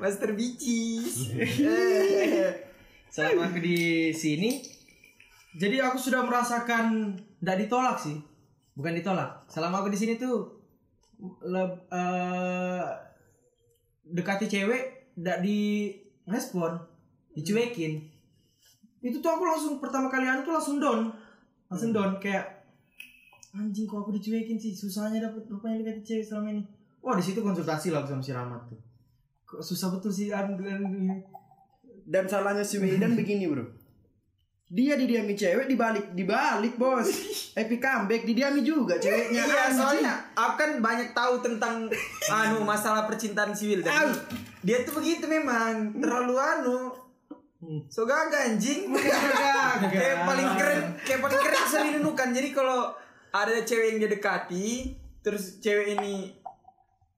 Master 0.00 0.36
Bicis. 0.36 1.32
selama 3.08 3.48
aku 3.48 3.58
di 3.58 4.12
sini 4.12 4.60
jadi 5.56 5.88
aku 5.88 5.96
sudah 5.96 6.22
merasakan 6.22 7.16
tidak 7.40 7.66
ditolak 7.66 7.96
sih 7.96 8.20
bukan 8.76 8.94
ditolak 8.94 9.42
selama 9.48 9.82
aku 9.82 9.88
di 9.90 9.98
sini 9.98 10.20
tuh 10.20 10.57
leb- 11.20 11.86
eh, 11.90 12.86
dekati 14.08 14.46
cewek 14.46 15.12
tidak 15.18 15.38
direspon 15.42 16.78
dicuekin. 17.34 18.02
Itu 18.98 19.22
tuh 19.22 19.30
aku 19.30 19.44
langsung 19.46 19.74
pertama 19.78 20.10
kali 20.10 20.26
anu 20.26 20.42
tuh 20.42 20.54
langsung 20.54 20.78
down. 20.82 21.10
Langsung 21.70 21.90
down 21.94 22.18
kayak 22.18 22.66
anjing 23.54 23.86
kok 23.86 24.02
aku 24.02 24.14
dicuekin 24.14 24.58
sih? 24.58 24.74
Susahnya 24.74 25.22
dapet 25.22 25.46
rupanya 25.46 25.82
dekati 25.82 26.02
cewek 26.02 26.24
selama 26.24 26.54
ini. 26.54 26.62
Wah 27.02 27.14
di 27.14 27.22
situ 27.22 27.38
konsultasi 27.38 27.94
lah 27.94 28.02
sama 28.02 28.22
si 28.22 28.34
Rahmat 28.34 28.70
tuh. 28.70 28.80
Kok 29.46 29.62
susah 29.62 29.94
betul 29.94 30.10
sih 30.10 30.30
anu 30.34 30.58
Dan 32.08 32.24
salahnya 32.24 32.64
si 32.64 32.80
Medan 32.80 33.14
begini 33.14 33.46
bro. 33.46 33.77
Dia 34.68 35.00
didiami 35.00 35.32
cewek 35.32 35.64
dibalik 35.64 36.12
dibalik 36.12 36.76
bos. 36.76 37.08
Epic 37.60 37.80
comeback 37.80 38.28
didiami 38.28 38.60
juga 38.60 39.00
ceweknya. 39.00 39.48
Iya, 39.48 39.72
soalnya 39.72 40.12
aku 40.36 40.54
kan 40.60 40.70
banyak 40.84 41.16
tahu 41.16 41.40
tentang 41.40 41.88
anu 42.28 42.60
masalah 42.68 43.08
percintaan 43.08 43.56
sivil 43.56 43.80
dan 43.80 44.12
dia 44.60 44.84
tuh 44.84 45.00
begitu 45.00 45.24
memang 45.24 45.96
terlalu 45.96 46.36
anu. 46.36 46.78
So 47.88 48.04
gaga 48.04 48.52
anjing. 48.52 48.92
Kayak 49.96 50.28
paling 50.28 50.50
keren 50.60 50.82
kayak 51.00 51.20
paling 51.24 51.40
keren 51.40 51.64
sering 51.66 51.92
nunukan 51.98 52.28
jadi 52.30 52.48
kalau 52.52 52.92
ada 53.32 53.64
cewek 53.64 53.96
yang 53.96 53.98
dia 54.04 54.10
dekati 54.12 54.94
terus 55.24 55.58
cewek 55.64 55.98
ini 55.98 56.32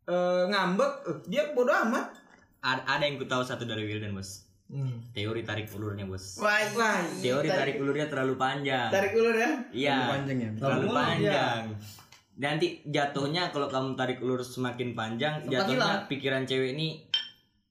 eh, 0.07 0.43
ngambek 0.49 0.93
eh, 1.11 1.19
dia 1.27 1.51
bodoh 1.51 1.75
amat. 1.91 2.15
Ada, 2.61 2.83
ada 2.87 3.03
yang 3.03 3.19
ku 3.19 3.27
tahu 3.27 3.43
satu 3.43 3.67
dari 3.67 3.89
Wildan 3.89 4.15
bos. 4.15 4.50
Hmm. 4.71 5.03
Teori 5.11 5.43
tarik 5.43 5.67
ulurnya 5.75 6.07
bos. 6.07 6.39
Wah, 6.39 6.63
wah 6.79 7.03
Teori 7.19 7.51
tarik 7.51 7.83
ulurnya 7.83 8.07
terlalu 8.07 8.39
panjang. 8.39 8.87
tarik 8.89 9.13
ulur 9.19 9.35
ya. 9.35 9.51
Iya. 9.75 9.99
panjang 10.07 10.39
ya. 10.39 10.51
Terlalu 10.55 10.87
Ulur, 10.87 10.95
panjang. 10.95 11.63
Nanti 12.41 12.67
jatuhnya 12.87 13.51
kalau 13.51 13.67
kamu 13.67 13.99
tarik 13.99 14.23
ulur 14.23 14.41
semakin 14.41 14.95
panjang, 14.95 15.43
jatuhnya 15.45 16.07
pikiran 16.07 16.47
cewek 16.47 16.79
ini 16.79 17.03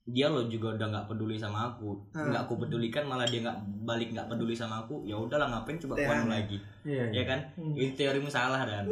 dia 0.10 0.26
lo 0.26 0.50
juga 0.50 0.74
udah 0.74 0.90
nggak 0.90 1.06
peduli 1.06 1.38
sama 1.38 1.70
aku, 1.70 1.94
nggak 2.12 2.50
aku 2.50 2.58
pedulikan 2.66 3.06
malah 3.06 3.30
dia 3.30 3.46
nggak 3.46 3.58
balik 3.86 4.10
nggak 4.10 4.26
peduli 4.26 4.58
sama 4.58 4.82
aku, 4.82 5.06
ya 5.06 5.14
udahlah 5.14 5.46
ngapain 5.54 5.78
coba 5.78 5.94
kuan 6.02 6.26
lagi, 6.26 6.58
Iya, 6.82 7.14
ya 7.14 7.24
kan? 7.30 7.40
Itu 7.78 7.94
teorimu 7.94 8.26
salah 8.26 8.66
dan 8.66 8.90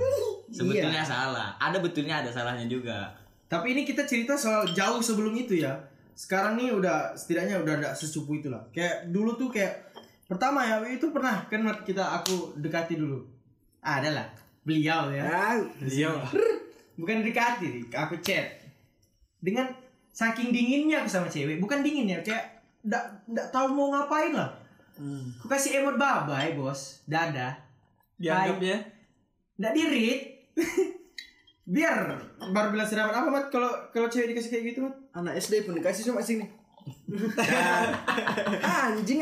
sebetulnya 0.54 1.02
salah, 1.02 1.58
ada 1.58 1.82
betulnya 1.82 2.22
ada 2.22 2.30
salahnya 2.30 2.70
juga. 2.70 3.10
Tapi 3.50 3.74
ini 3.74 3.82
kita 3.82 4.06
cerita 4.06 4.38
soal 4.38 4.70
jauh 4.70 5.02
sebelum 5.02 5.34
itu 5.34 5.58
ya. 5.58 5.74
Sekarang 6.18 6.58
nih 6.58 6.74
udah 6.74 7.14
setidaknya 7.14 7.62
udah 7.62 7.74
ada 7.78 7.90
secupu 7.94 8.42
itulah. 8.42 8.66
Kayak 8.74 9.14
dulu 9.14 9.38
tuh 9.38 9.54
kayak 9.54 9.94
pertama 10.26 10.66
ya 10.66 10.82
itu 10.90 11.14
pernah 11.14 11.46
kan 11.46 11.62
kita 11.86 12.02
aku 12.02 12.58
dekati 12.58 12.98
dulu. 12.98 13.22
Ada 13.86 14.10
lah 14.10 14.28
beliau 14.66 15.14
ya. 15.14 15.24
Ah, 15.30 15.56
dia 15.80 16.10
Bukan 16.98 17.22
dekati, 17.22 17.94
aku 17.94 18.18
chat. 18.26 18.58
Dengan 19.38 19.70
saking 20.10 20.50
dinginnya 20.50 21.06
aku 21.06 21.10
sama 21.14 21.30
cewek, 21.30 21.62
bukan 21.62 21.86
dingin 21.86 22.10
ya 22.10 22.20
kayak 22.26 22.66
ndak 22.82 23.06
ndak 23.30 23.54
tahu 23.54 23.70
mau 23.70 23.94
ngapain 23.94 24.34
lah. 24.34 24.50
Aku 25.38 25.46
kasih 25.46 25.86
emot 25.86 26.02
babai 26.02 26.58
bos, 26.58 27.06
dadah. 27.06 27.54
dianggap 28.18 28.58
ya 28.66 28.78
Nggak 29.62 29.74
dirit. 29.78 30.20
Biar 31.68 32.16
baru 32.56 32.72
bilang 32.72 32.88
siraman 32.88 33.12
apa 33.12 33.28
mat? 33.28 33.46
Kalau 33.52 33.68
kalau 33.92 34.08
cewek 34.08 34.32
dikasih 34.32 34.52
kayak 34.56 34.64
gitu 34.72 34.80
mat? 34.88 34.96
anak 35.12 35.36
SD 35.36 35.68
pun 35.68 35.76
dikasih 35.76 36.08
cuma 36.08 36.24
sini. 36.24 36.48
Anjing, 38.88 39.20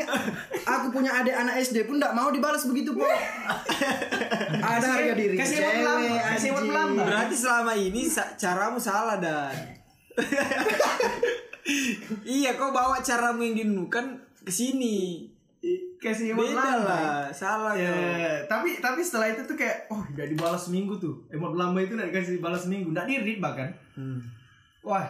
aku 0.62 0.86
punya 0.94 1.10
adik 1.18 1.34
anak 1.34 1.58
SD 1.66 1.82
pun 1.90 1.98
nggak 1.98 2.14
mau 2.14 2.30
dibalas 2.30 2.62
begitu 2.70 2.94
po. 2.94 3.02
Ada 4.66 4.86
harga 4.86 5.14
diri 5.18 5.34
kasih 5.34 5.58
cewek, 5.58 5.74
melambang, 5.82 6.22
kasih 6.38 6.50
berarti 7.02 7.34
selama 7.34 7.72
ini 7.74 8.02
caramu 8.38 8.78
salah 8.78 9.18
dan. 9.18 9.54
Iya 12.22 12.54
kau 12.54 12.70
bawa 12.70 13.02
caramu 13.02 13.42
yang 13.42 13.58
dinunukan 13.58 14.22
ke 14.46 14.54
sini 14.54 15.26
kasih 15.98 16.36
emot 16.36 16.44
beda 16.44 16.54
melambang. 16.54 16.84
lah 16.86 17.32
salah 17.32 17.72
Ya, 17.74 17.90
kau 18.46 18.60
tapi 18.60 18.78
tapi 18.78 19.00
setelah 19.00 19.32
itu 19.32 19.42
tuh 19.48 19.56
kayak 19.56 19.88
oh 19.88 20.00
udah 20.00 20.26
dibalas 20.28 20.62
seminggu 20.68 20.94
tuh. 21.00 21.24
Emot 21.32 21.56
lama 21.56 21.78
itu 21.80 21.96
udah 21.96 22.06
dikasih 22.08 22.38
balas 22.38 22.68
seminggu. 22.68 22.92
Nggak 22.92 23.06
di 23.08 23.14
read 23.24 23.38
bahkan 23.40 23.68
wah 24.86 25.08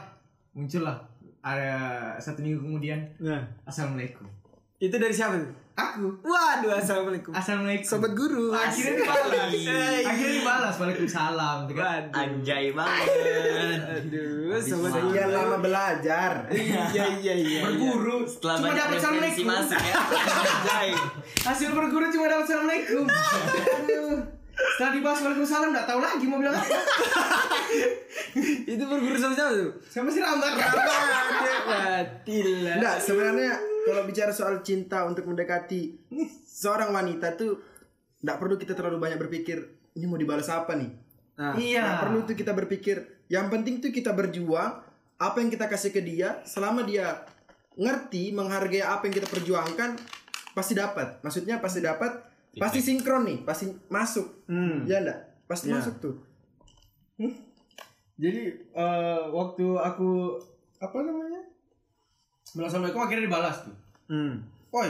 muncullah 0.57 0.96
ada 1.44 2.16
satu 2.18 2.42
minggu 2.42 2.62
kemudian. 2.64 2.99
Nah. 3.20 3.44
Assalamualaikum. 3.68 4.27
Itu 4.81 4.96
dari 4.99 5.12
siapa 5.14 5.38
tuh 5.38 5.65
aku. 5.76 6.08
Waduh 6.24 6.72
assalamualaikum. 6.80 7.32
Assalamualaikum. 7.36 7.84
Sobat 7.84 8.12
guru. 8.16 8.48
Akhirnya 8.50 9.04
dibalas 9.04 9.52
akhirnya 10.08 10.34
dibalas 10.40 10.74
waalaikumsalam. 10.80 11.58
Waduh. 11.68 12.16
Anjay 12.16 12.72
banget. 12.72 13.80
aduh 13.84 14.56
sobat 14.64 14.92
guru. 14.96 15.12
Sekian 15.12 15.28
lama 15.36 15.56
belajar. 15.60 16.32
iya 16.50 17.04
iya 17.20 17.34
iya 17.36 17.60
berguru. 17.68 18.24
Setelah 18.24 18.56
cuma 18.56 18.72
dapat 18.72 18.96
assalamualaikum. 18.96 19.44
masuk 19.44 19.80
ya. 19.84 19.94
Anjay. 20.00 20.88
hasil 21.44 21.68
berguru 21.76 22.06
cuma 22.08 22.24
dapat 22.32 22.44
assalamualaikum. 22.48 23.04
Aduh. 23.06 24.18
setelah 24.56 24.92
dibahas 24.96 25.20
waalaikumsalam 25.20 25.68
nggak 25.68 25.84
tahu 25.84 26.00
lagi 26.00 26.24
mau 26.24 26.40
bilang 26.40 26.56
apa. 26.56 26.80
Itu 28.72 28.84
berguru 28.88 29.16
sama 29.20 29.36
siapa 29.36 29.52
tuh? 29.52 29.70
Sama 29.92 30.08
si 30.08 30.24
mati 31.66 32.38
lah. 32.64 32.74
Enggak, 32.80 32.96
sebenarnya 33.02 33.75
kalau 33.87 34.03
bicara 34.03 34.31
soal 34.31 34.59
cinta 34.61 35.07
untuk 35.07 35.25
mendekati 35.25 35.94
seorang 36.44 36.90
wanita 36.90 37.33
tuh 37.33 37.62
enggak 38.18 38.37
perlu 38.37 38.55
kita 38.57 38.75
terlalu 38.75 38.99
banyak 38.99 39.18
berpikir 39.18 39.62
ini 39.94 40.05
mau 40.05 40.18
dibalas 40.18 40.51
apa 40.51 40.75
nih. 40.75 40.90
nah 41.37 41.55
iya 41.55 41.81
Nggak 41.81 42.01
perlu 42.03 42.18
tuh 42.25 42.35
kita 42.35 42.53
berpikir. 42.53 42.96
Yang 43.27 43.46
penting 43.49 43.75
tuh 43.79 43.90
kita 43.90 44.11
berjuang 44.11 44.83
apa 45.16 45.37
yang 45.38 45.49
kita 45.49 45.66
kasih 45.66 45.90
ke 45.90 46.01
dia 46.01 46.42
selama 46.44 46.83
dia 46.83 47.25
ngerti 47.75 48.33
menghargai 48.33 48.81
apa 48.81 49.05
yang 49.05 49.14
kita 49.14 49.29
perjuangkan 49.29 49.96
pasti 50.53 50.72
dapat. 50.72 51.20
Maksudnya 51.20 51.61
pasti 51.61 51.81
dapat, 51.81 52.25
pasti 52.57 52.81
sinkron 52.81 53.25
nih, 53.25 53.38
pasti 53.44 53.68
masuk. 53.87 54.49
hmm. 54.49 54.85
Ya 54.85 55.01
enggak? 55.01 55.18
Pasti 55.44 55.68
Ya. 55.68 55.77
masuk 55.77 55.94
tuh. 56.01 56.14
Jadi 58.16 58.42
eh, 58.72 59.22
waktu 59.29 59.66
aku 59.77 60.40
apa 60.79 60.99
namanya? 61.01 61.40
Bilang 62.56 62.68
assalamualaikum 62.72 63.04
akhirnya 63.04 63.24
dibalas 63.28 63.56
tuh. 63.68 63.76
Hmm. 64.08 64.40
Oi, 64.72 64.88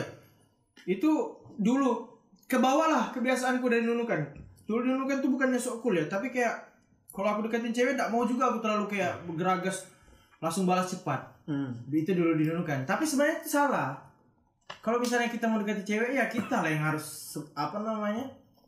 itu 0.87 1.11
dulu 1.59 2.07
ke 2.47 2.63
bawah 2.63 2.87
lah 2.87 3.05
kebiasaanku 3.11 3.67
dari 3.67 3.83
nunukan. 3.83 4.23
Dulu 4.71 4.87
nunukan 4.87 5.19
tuh 5.19 5.31
bukannya 5.35 5.59
sok 5.59 5.83
cool 5.83 5.99
ya, 5.99 6.07
tapi 6.07 6.31
kayak 6.31 6.55
kalau 7.11 7.35
aku 7.35 7.51
deketin 7.51 7.75
cewek 7.75 7.99
tak 7.99 8.15
mau 8.15 8.23
juga 8.23 8.55
aku 8.55 8.63
terlalu 8.63 8.87
kayak 8.87 9.27
bergeragas 9.27 9.91
langsung 10.39 10.63
balas 10.63 10.95
cepat. 10.95 11.27
Hmm. 11.51 11.75
Itu 11.91 12.15
dulu 12.15 12.39
dinunukan. 12.39 12.87
Tapi 12.87 13.03
sebenarnya 13.03 13.43
itu 13.43 13.51
salah. 13.51 13.99
Kalau 14.83 15.03
misalnya 15.03 15.27
kita 15.27 15.51
mau 15.51 15.59
dekati 15.59 15.83
cewek 15.83 16.15
ya 16.15 16.31
kita 16.31 16.63
lah 16.63 16.71
yang 16.71 16.85
harus 16.95 17.39
apa 17.55 17.83
namanya? 17.83 18.27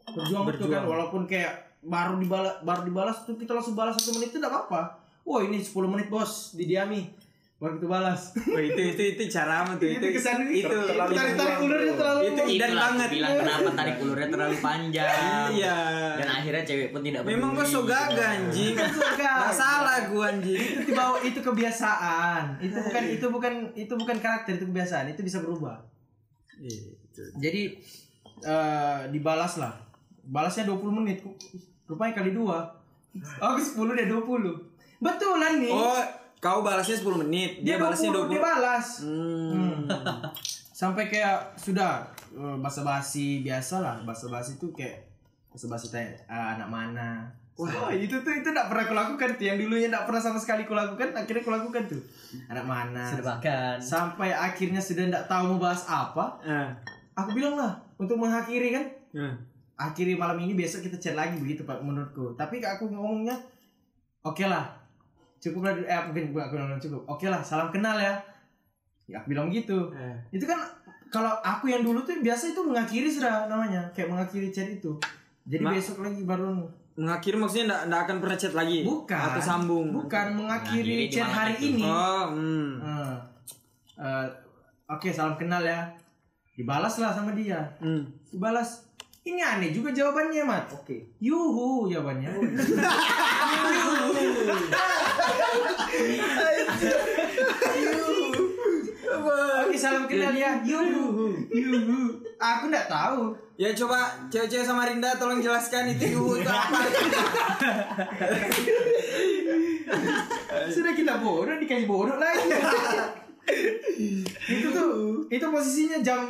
berjuang, 0.09 0.49
kan 0.49 0.57
Berjuang. 0.57 0.85
walaupun 0.89 1.23
kayak 1.29 1.53
baru 1.85 2.17
dibalas 2.19 2.65
baru 2.65 2.83
dibalas 2.89 3.23
tuh 3.29 3.37
kita 3.37 3.55
langsung 3.55 3.77
balas 3.77 3.95
satu 4.01 4.17
menit 4.19 4.33
itu 4.35 4.41
tidak 4.41 4.51
apa-apa. 4.51 4.99
Wah 5.29 5.45
ini 5.45 5.61
10 5.61 5.77
menit 5.93 6.09
bos 6.09 6.57
didiami. 6.57 7.28
Baru 7.59 7.75
kita 7.75 7.91
balas. 7.91 8.39
Oh, 8.39 8.63
itu 8.63 8.79
itu 8.95 9.03
itu 9.19 9.23
cara 9.35 9.67
apa 9.67 9.75
tuh? 9.75 9.91
itu 9.91 10.07
kesan 10.15 10.47
itu 10.47 10.71
terlalu 10.71 11.11
tarik 11.11 11.35
tarik 11.35 11.59
ulurnya 11.59 11.95
terlalu 11.99 12.21
itu 12.23 12.43
idan 12.55 12.71
aku 12.71 12.79
banget. 12.79 13.09
bilang 13.11 13.35
kenapa 13.35 13.71
tarik 13.75 13.97
ulurnya 13.99 14.29
terlalu 14.31 14.57
panjang. 14.63 15.49
Iya. 15.51 15.79
dan 16.23 16.29
akhirnya 16.31 16.63
cewek 16.63 16.89
pun 16.95 17.03
tidak 17.03 17.21
Memang 17.27 17.59
gua 17.59 17.67
peduli. 17.67 17.75
so 17.75 17.81
gaga 17.83 18.25
anjing. 18.39 18.75
Gak 19.19 19.51
salah 19.51 19.99
gua 20.07 20.25
anjing. 20.31 20.55
itu 20.55 20.81
dibawa 20.87 21.19
itu 21.19 21.41
kebiasaan. 21.43 22.43
Itu 22.63 22.79
bukan 22.79 23.03
itu 23.11 23.27
bukan 23.27 23.53
itu 23.75 23.93
bukan 23.99 24.17
karakter 24.23 24.55
itu 24.55 24.67
kebiasaan. 24.71 25.11
Itu 25.11 25.27
bisa 25.27 25.43
berubah. 25.43 25.83
Jadi 27.43 27.63
eh, 28.47 28.99
dibalas 29.11 29.59
lah. 29.59 29.75
Balasnya 30.31 30.63
20 30.71 30.95
menit. 31.03 31.27
Rupanya 31.91 32.15
kali 32.23 32.31
dua. 32.31 32.71
Aku 33.43 33.59
10 33.59 33.99
dia 33.99 34.07
20 34.07 34.79
betulan 34.99 35.63
nih. 35.63 35.71
Oh, 35.71 36.03
kau 36.39 36.63
balasnya 36.63 36.95
10 36.97 37.19
menit, 37.19 37.51
dia, 37.61 37.77
balasnya 37.77 38.11
20. 38.11 38.31
dia 38.31 38.41
balas. 38.41 38.87
Hmm. 39.03 39.83
sampai 40.71 41.11
kayak 41.11 41.59
sudah 41.59 42.07
eh, 42.31 42.57
basa-basi 42.57 43.43
biasa 43.43 43.83
lah 43.83 43.99
basa-basi 44.01 44.55
itu 44.55 44.71
kayak 44.71 45.03
basa-basi 45.51 45.91
tanya 45.91 46.15
"Ah, 46.25 46.55
anak 46.55 46.69
mana. 46.69 47.27
Wah 47.59 47.91
itu 47.91 48.15
tuh 48.23 48.31
itu 48.31 48.47
tidak 48.47 48.71
pernah 48.71 48.87
kulakukan 48.87 49.35
tuh. 49.35 49.43
Yang 49.45 49.67
dulunya 49.67 49.91
tidak 49.91 50.07
pernah 50.07 50.23
sama 50.23 50.39
sekali 50.39 50.63
kulakukan 50.63 51.11
akhirnya 51.11 51.43
kulakukan 51.43 51.83
tuh. 51.91 51.99
Anak 52.47 52.63
mana. 52.63 53.03
Sudah 53.11 53.35
makan. 53.35 53.77
sampai 53.83 54.31
akhirnya 54.31 54.79
sudah 54.79 55.03
tidak 55.05 55.27
tahu 55.27 55.51
mau 55.51 55.59
bahas 55.61 55.83
apa 55.85 56.39
Ah. 56.41 56.71
aku 57.17 57.35
bilang 57.35 57.59
lah 57.59 57.75
untuk 57.97 58.15
mengakhiri 58.15 58.71
kan. 58.71 58.87
Ah. 59.17 59.35
akhiri 59.81 60.15
malam 60.15 60.39
ini 60.39 60.55
besok 60.55 60.87
kita 60.87 60.95
chat 60.97 61.15
lagi 61.15 61.35
begitu 61.35 61.67
pak 61.67 61.83
menurutku. 61.83 62.39
Tapi 62.39 62.63
aku 62.63 62.87
ngomongnya 62.87 63.35
oke 64.21 64.47
lah 64.47 64.78
cukup 65.39 65.61
lah 65.63 65.73
eh 65.77 66.01
mungkin 66.05 66.33
aku 66.33 66.53
bilang 66.53 66.77
cukup 66.77 67.03
oke 67.07 67.25
lah 67.25 67.41
salam 67.41 67.69
kenal 67.69 67.95
ya 67.95 68.15
ya 69.05 69.17
aku 69.17 69.31
bilang 69.31 69.49
gitu 69.49 69.89
Eh. 69.91 70.17
itu 70.31 70.45
kan 70.45 70.59
kalau 71.09 71.33
aku 71.41 71.67
yang 71.67 71.81
dulu 71.81 72.03
tuh 72.03 72.19
biasa 72.19 72.53
itu 72.53 72.61
mengakhiri 72.61 73.09
sudah 73.09 73.47
namanya 73.47 73.81
kayak 73.91 74.09
mengakhiri 74.09 74.49
chat 74.49 74.69
itu 74.69 74.93
jadi 75.45 75.63
Ma- 75.63 75.73
besok 75.73 76.01
lagi 76.01 76.23
baru 76.23 76.69
Mengakhiri 76.95 77.39
maksudnya 77.39 77.65
enggak 77.65 77.83
enggak 77.85 78.01
akan 78.03 78.17
pernah 78.19 78.35
chat 78.37 78.53
lagi. 78.53 78.79
bukan 78.83 79.15
Atau 79.23 79.39
sambung. 79.41 79.87
bukan 79.95 80.27
mengakhiri 80.35 80.83
Mengakhiri 80.99 81.07
chat 81.09 81.31
hari 81.31 81.55
itu? 81.55 81.67
ini 81.73 81.87
Oh, 81.87 82.25
hmm. 82.29 82.71
Eh, 82.77 83.15
eh, 83.97 84.27
oke 84.85 85.09
salam 85.09 85.39
kenal 85.39 85.63
ya 85.63 85.87
dibalas 86.53 86.99
lah 86.99 87.15
sama 87.15 87.31
dia 87.33 87.63
Hmm. 87.79 88.03
dibalas 88.27 88.88
ini 89.29 89.41
aneh 89.45 89.71
juga 89.71 89.93
jawabannya 89.93 90.43
mat. 90.45 90.73
Oke. 90.73 91.13
yuhu 91.21 91.85
jawabannya. 91.93 92.33
Oke 99.69 99.77
salam 99.77 100.09
kenal 100.09 100.33
ya. 100.33 100.65
Yuhu. 100.65 101.37
Yuhu. 101.53 102.01
Aku 102.41 102.73
nggak 102.73 102.89
tahu. 102.89 103.37
Ya 103.59 103.75
coba 103.75 104.15
cewek-cewek 104.31 104.65
sama 104.65 104.87
Rinda 104.87 105.19
tolong 105.19 105.43
jelaskan 105.43 105.91
itu 105.91 106.15
yuhu 106.15 106.39
itu 106.39 106.47
apa. 106.47 106.79
sudah 110.75 110.93
kita 110.95 111.19
bodoh 111.19 111.59
dikasih 111.59 111.91
bodoh 111.91 112.17
lagi. 112.17 112.49
Itu 114.47 114.69
tuh 114.71 115.27
itu 115.27 115.47
posisinya 115.51 115.99
jam 116.01 116.23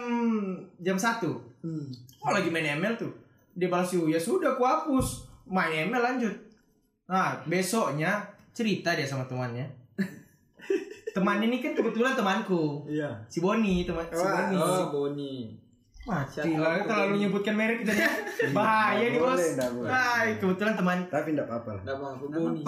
jam 0.80 0.96
satu 0.96 1.36
oh 2.20 2.30
lagi 2.30 2.48
main 2.48 2.76
ML 2.76 2.94
tuh 2.94 3.12
dia 3.52 3.66
balas 3.66 3.90
ya 3.90 4.16
sudah 4.16 4.52
aku 4.52 4.62
hapus 4.62 5.06
main 5.44 5.88
ML 5.88 5.98
lanjut 5.98 6.34
nah 7.04 7.40
besoknya 7.44 8.20
cerita 8.50 8.92
dia 8.92 9.04
sama 9.04 9.24
temannya 9.24 9.64
teman 11.14 11.40
ini 11.40 11.58
kan 11.58 11.72
kebetulan 11.72 12.14
temanku 12.14 12.84
Iya. 12.84 13.10
si 13.26 13.38
Boni 13.38 13.82
teman 13.82 14.04
si 14.06 14.18
Boni 14.18 14.54
Oh, 14.54 14.86
Boni. 14.88 15.34
Mati 16.06 16.56
lah 16.56 16.80
terlalu 16.80 17.20
menyebutkan 17.20 17.52
merek 17.52 17.84
kita 17.84 17.92
ya. 17.92 18.08
Bahaya 18.56 19.12
nih 19.12 19.20
bos. 19.20 19.36
Hai, 19.84 20.40
kebetulan 20.40 20.72
teman 20.72 21.04
Tapi 21.04 21.36
enggak 21.36 21.44
apa-apa 21.44 21.76
lah. 21.76 21.82
Enggak 21.84 21.96
apa-apa, 22.00 22.24
Boni. 22.32 22.60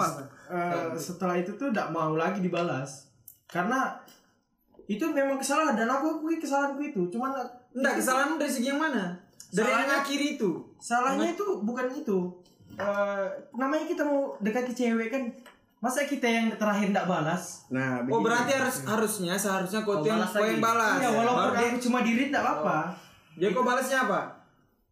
eh, 0.53 0.85
setelah 0.93 1.35
itu 1.35 1.49
tuh 1.57 1.73
tidak 1.73 1.89
mau 1.89 2.13
lagi 2.13 2.37
dibalas 2.37 3.09
karena 3.49 3.97
itu 4.85 5.01
memang 5.07 5.35
kesalahan 5.35 5.73
dan 5.73 5.89
aku 5.89 6.19
akui 6.19 6.37
kesalahanku 6.37 6.83
itu 6.83 7.01
cuman 7.09 7.33
Enggak, 7.71 7.97
kesalahanmu 7.97 8.35
dari 8.37 8.51
segi 8.51 8.67
yang 8.67 8.77
mana? 8.77 9.15
Dari 9.49 9.65
yang 9.65 9.81
Salahnya- 9.83 9.99
akhir 9.99 10.19
itu. 10.29 10.49
salahnya 10.77 11.27
itu 11.29 11.45
bukan 11.59 11.87
itu 11.91 12.19
Eh, 12.73 13.25
namanya 13.53 13.83
kita 13.83 14.01
mau 14.01 14.31
dekati 14.37 14.71
cewek 14.71 15.07
kan 15.07 15.27
masa 15.77 16.03
kita 16.03 16.23
yang 16.23 16.47
terakhir 16.53 16.87
tidak 16.87 17.03
balas 17.05 17.67
Nah, 17.67 17.99
Oh, 17.99 18.15
begini. 18.15 18.23
berarti 18.23 18.51
harus 18.53 18.77
harusnya 18.81 19.33
seharusnya 19.35 19.81
kau 19.81 19.99
tuh 19.99 20.07
yang 20.07 20.17
balas 20.17 20.31
kau 20.31 20.39
yang 20.41 20.63
balas. 20.63 20.97
ya 20.97 21.09
walaupun 21.11 21.51
Baru 21.51 21.67
aku 21.67 21.77
cuma 21.81 21.99
diri 21.99 22.23
tidak 22.27 22.45
apa 22.53 22.95
dia 23.33 23.49
kau 23.49 23.61
balasnya 23.61 23.97
apa? 24.01 24.21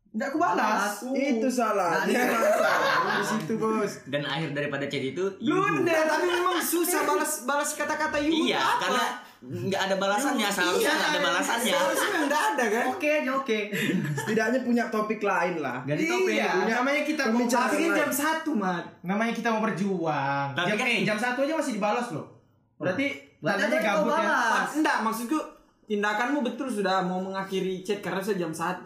tidak 0.09 0.27
aku 0.27 0.37
balas 0.37 0.93
itu 1.07 1.47
salah. 1.47 2.01
Dia 2.03 2.19
salah. 2.27 2.97
Di 3.15 3.23
situ, 3.23 3.53
Bos. 3.55 3.93
dan 4.05 4.23
akhir 4.23 4.49
daripada 4.51 4.83
chat 4.83 5.05
itu. 5.05 5.23
Blunder, 5.39 6.01
tapi 6.03 6.25
memang 6.27 6.57
susah 6.59 7.05
balas 7.05 7.45
balas 7.45 7.69
kata-kata 7.71 8.17
iya 8.17 8.27
itu 8.27 8.57
apa? 8.57 8.81
karena 8.81 9.05
nggak 9.39 9.81
ada 9.81 9.95
balasannya 9.95 10.45
seharusnya 10.45 10.91
nggak 10.91 11.09
ada 11.09 11.21
balasannya 11.23 11.71
Seharusnya 11.71 12.09
enggak 12.19 12.43
ada 12.43 12.65
kan? 12.67 12.85
Oke 12.91 13.09
aja 13.09 13.31
oke. 13.33 13.59
Setidaknya 14.19 14.59
punya 14.61 14.83
topik 14.87 15.21
lain 15.21 15.55
lah. 15.57 15.79
Ganti 15.87 16.03
topik. 16.05 16.35
iya 16.35 16.51
namanya 16.67 17.01
kita 17.01 17.23
mau 17.31 17.47
Tapi 17.47 17.75
kan 17.79 17.91
jam 17.95 18.11
satu, 18.11 18.51
Mat. 18.51 18.83
namanya 19.01 19.31
kita 19.31 19.47
mau 19.47 19.63
berjuang 19.63 20.47
Tapi 20.51 20.67
jam, 20.67 20.75
kan 20.75 20.85
ini- 20.85 21.07
jam 21.07 21.15
satu 21.15 21.39
aja 21.41 21.55
masih 21.55 21.73
dibalas 21.73 22.11
loh 22.11 22.27
berarti 22.75 23.07
Berarti 23.39 23.75
kau 23.79 24.03
gabut 24.03 24.11
ya 24.11 24.27
balas. 24.27 24.69
Enggak, 24.75 24.97
maksudku 24.99 25.39
tindakanmu 25.85 26.43
betul 26.43 26.67
sudah 26.67 26.99
mau 27.01 27.17
mengakhiri 27.17 27.79
chat 27.79 28.03
karena 28.03 28.19
sudah 28.19 28.35
jam 28.37 28.51
1. 28.51 28.83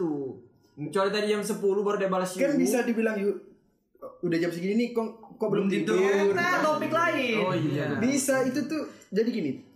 Kecuali 0.86 1.10
tadi 1.10 1.26
jam 1.28 1.42
10 1.42 1.58
baru 1.58 1.98
dia 1.98 2.08
balas 2.08 2.30
Kan 2.30 2.54
bisa 2.54 2.86
dibilang 2.86 3.18
yuk 3.18 3.34
udah 4.22 4.38
jam 4.38 4.52
segini 4.52 4.78
nih 4.78 4.88
kok 4.92 5.08
kok 5.34 5.50
belum 5.50 5.66
tidur. 5.66 5.98
nah 6.32 6.62
topik 6.62 6.92
lain 6.92 7.42
Oh 7.42 7.56
iya. 7.56 7.98
Bisa 7.98 8.46
itu 8.46 8.62
tuh 8.64 8.86
jadi 9.10 9.26
gini. 9.28 9.73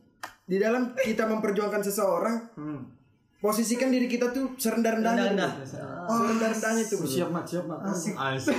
Di 0.48 0.58
dalam 0.58 0.96
kita 0.96 1.28
memperjuangkan 1.28 1.82
seseorang, 1.82 2.36
Hmm. 2.56 2.82
posisikan 3.38 3.92
diri 3.92 4.08
kita 4.08 4.32
tuh 4.32 4.56
serendah-rendahnya. 4.56 5.30
Rendah. 5.30 5.52
dulu. 5.54 5.68
Serendah-rendahnya 6.10 6.84
tuh. 6.86 6.98
bro. 6.98 7.08
Siap, 7.08 7.30
Mat, 7.30 7.46
siap, 7.46 7.66
Mat. 7.66 7.80
asik 7.86 8.16
Asik. 8.16 8.58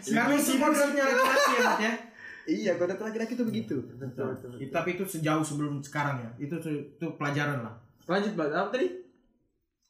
sekarang 0.00 0.32
itu 0.32 0.52
konsepnya 0.56 1.04
laki-laki 1.04 1.52
ya 1.52 1.62
Mat, 1.62 1.78
ya 1.78 1.92
Iya, 2.42 2.72
kode 2.74 2.94
laki-laki 2.96 3.32
tuh 3.34 3.46
begitu. 3.46 3.76
tapi 4.68 4.88
itu 4.92 5.04
sejauh 5.04 5.42
sebelum 5.42 5.78
sekarang 5.78 6.18
ya 6.18 6.30
itu 6.40 6.54
itu 6.58 7.06
pelajaran 7.14 7.60
lah 7.60 7.74
Lanjut, 8.04 8.32
Mat. 8.32 8.48
Apa 8.48 8.70
tadi? 8.70 8.88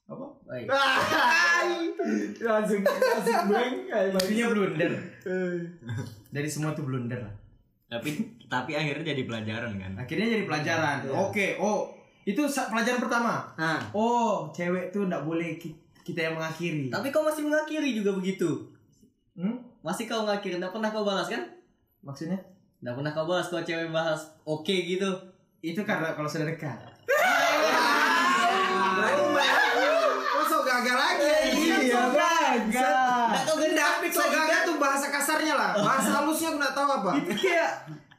apa 0.05 0.27
Baik. 0.45 0.67
langsung 2.45 2.81
langsung 2.83 3.43
blank 3.47 3.73
intinya 4.19 4.47
blunder 4.51 4.93
dari 6.29 6.49
semua 6.51 6.75
tuh 6.75 6.85
blunder 6.85 7.23
lah 7.23 7.33
tapi 7.89 8.11
tapi 8.53 8.77
akhirnya 8.77 9.01
jadi 9.09 9.25
pelajaran 9.25 9.73
kan 9.75 9.93
akhirnya 9.97 10.29
jadi 10.31 10.45
pelajaran 10.45 10.97
oke 11.09 11.47
oh 11.57 11.89
itu 12.23 12.39
pelajaran 12.45 13.01
pertama 13.01 13.49
Nah, 13.57 13.81
oh 13.91 14.47
cewek 14.51 14.93
tuh 14.93 15.09
nggak 15.09 15.25
boleh 15.25 15.57
ki- 15.57 15.73
kita 16.03 16.21
yang 16.23 16.35
mengakhiri 16.35 16.87
Tapi 16.87 17.09
kau 17.09 17.23
masih 17.23 17.43
mengakhiri 17.43 17.95
juga 17.95 18.13
begitu. 18.13 18.69
hmm? 19.35 19.55
Masih 19.81 20.05
kau 20.05 20.23
mengakhiri, 20.23 20.55
tidak 20.57 20.71
pernah 20.71 20.91
kau 20.91 21.03
balas 21.03 21.27
kan? 21.27 21.43
maksudnya 22.01 22.37
Tidak 22.77 22.93
pernah 22.93 23.11
kau 23.11 23.25
balas 23.25 23.47
kalau 23.47 23.63
cewek 23.63 23.89
bahas 23.89 24.21
oke 24.45 24.69
gitu. 24.69 25.09
itu 25.61 25.81
karena 25.81 26.13
kalau 26.13 26.29
sudah 26.29 26.45
dekat 26.45 26.77
Kok 30.25 30.45
so 30.45 30.59
gagal 30.63 30.97
lagi 30.97 31.25
ya? 31.25 31.39
iya 31.49 32.03
gagal 32.07 32.95
Nggak 33.25 33.43
kau 33.45 33.57
gendap, 33.57 33.93
So 34.07 34.23
gagal 34.25 34.61
tuh 34.65 34.77
bahasa 34.77 35.07
kasarnya 35.09 35.55
lah. 35.55 35.71
Bahasa 35.75 36.09
halusnya 36.13 36.49
aku 36.51 36.59
nggak 36.59 36.75
tahu 36.75 36.89
apa. 36.93 37.11
itu 37.17 37.33
kayak 37.39 37.71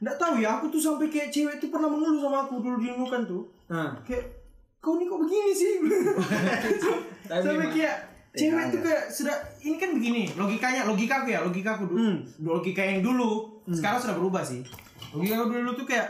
nggak 0.04 0.20
tahu 0.20 0.36
ya 0.44 0.60
aku 0.60 0.68
tuh 0.68 0.80
sampai 0.84 1.08
kayak 1.08 1.32
cewek 1.32 1.56
tuh 1.56 1.72
pernah 1.72 1.88
mengeluh 1.88 2.20
sama 2.28 2.44
aku 2.44 2.60
dulu 2.60 2.76
di 2.76 2.92
kan 2.92 3.24
tuh. 3.24 3.48
Nah, 3.72 3.96
kayak 4.04 4.24
kau 4.84 5.00
nih 5.00 5.08
kok 5.08 5.16
begini 5.24 5.52
sih? 5.56 5.72
Sampai 7.24 7.72
kayak 7.72 7.96
cewek 8.36 8.64
tuh 8.68 8.80
kayak 8.84 9.02
sudah 9.08 9.36
ini 9.64 9.80
kan 9.80 9.96
begini 9.96 10.28
logikanya 10.36 10.84
logikaku 10.84 11.32
ya 11.32 11.40
logikaku 11.40 11.88
dulu. 11.88 11.96
Hmm. 11.96 12.18
logika 12.44 12.84
yang 12.84 13.00
dulu 13.00 13.64
sekarang 13.72 13.96
sudah 13.96 14.16
berubah 14.20 14.44
sih. 14.44 14.60
Logika 15.16 15.48
dulu 15.48 15.72
tuh 15.72 15.88
kayak 15.88 16.08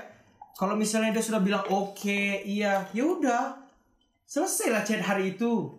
kalau 0.59 0.75
misalnya 0.75 1.15
dia 1.15 1.23
sudah 1.23 1.39
bilang 1.39 1.63
oke 1.71 2.43
iya 2.43 2.83
ya 2.91 3.05
udah 3.07 3.63
selesai 4.27 4.75
lah 4.75 4.83
chat 4.83 4.99
hari 4.99 5.39
itu. 5.39 5.71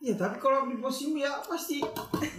Ya 0.00 0.16
tapi 0.16 0.40
kalau 0.40 0.64
di 0.64 0.80
posisimu 0.80 1.20
ya 1.20 1.42
pasti 1.44 1.82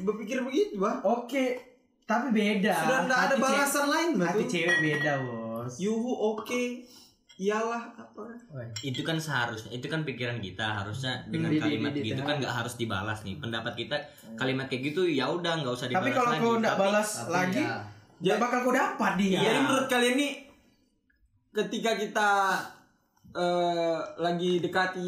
berpikir 0.01 0.41
begitu, 0.41 0.81
Bah. 0.81 1.03
oke 1.05 1.68
tapi 2.09 2.33
beda. 2.33 2.73
Sudah 2.73 2.99
nggak 3.05 3.19
ada 3.21 3.29
cewek- 3.29 3.43
balasan 3.45 3.85
lain, 3.85 4.09
Bah. 4.15 4.25
hati 4.27 4.43
cewek 4.47 4.77
beda 4.81 5.13
bos. 5.21 5.73
Yuhu 5.77 6.11
oke. 6.33 6.63
Iyalah 7.39 7.95
apa? 7.95 8.19
itu 8.83 8.99
kan 8.99 9.15
seharusnya 9.15 9.71
itu 9.71 9.87
kan 9.87 10.03
pikiran 10.03 10.41
kita 10.41 10.75
harusnya 10.75 11.23
dengan 11.25 11.47
Di- 11.47 11.55
di- 11.55 11.63
kalimat 11.63 11.91
di- 11.93 12.01
di- 12.01 12.07
gitu 12.11 12.19
kan 12.21 12.35
nggak 12.35 12.51
harus 12.51 12.75
dibalas 12.75 13.23
nih. 13.23 13.37
Pendapat 13.37 13.77
kita 13.77 13.95
kalimat 14.35 14.67
kayak 14.67 14.91
gitu 14.91 15.05
ya 15.05 15.23
udah 15.23 15.55
nggak 15.55 15.71
usah 15.71 15.87
dibalas 15.87 16.03
tapi 16.03 16.11
kalau 16.11 16.29
lagi. 16.29 16.41
kau 16.41 16.53
nggak 16.57 16.75
balas 16.75 17.09
Tapi 17.15 17.31
lagi 17.31 17.61
ya, 17.61 17.77
nggak 18.19 18.37
bakal 18.41 18.59
kau 18.59 18.73
dapat 18.73 19.11
dia. 19.15 19.39
Jadi 19.39 19.59
menurut 19.61 19.87
kalian 19.87 20.15
nih 20.17 20.31
ketika 21.51 21.91
kita 21.95 22.29
eh, 23.31 23.97
lagi 24.17 24.51
dekati 24.57 25.07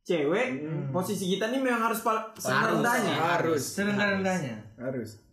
cewek, 0.00 0.46
posisi 0.88 1.28
kita 1.28 1.50
nih 1.50 1.60
memang 1.60 1.82
harus 1.84 2.00
serendahnya. 2.34 3.14
harus. 3.36 3.60
Serendah-rendahnya. 3.68 4.56
harus 4.78 5.27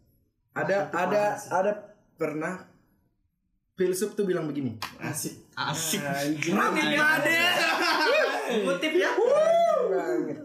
ada 0.55 0.87
ada 0.89 1.23
ada 1.51 1.71
pernah 2.15 2.63
filsuf 3.75 4.15
tuh 4.15 4.23
bilang 4.23 4.47
begini 4.47 4.79
Asik. 5.03 5.51
Asik. 5.51 5.99
Ramade. 6.55 7.35
Kutip 8.63 8.93
ya. 8.95 9.11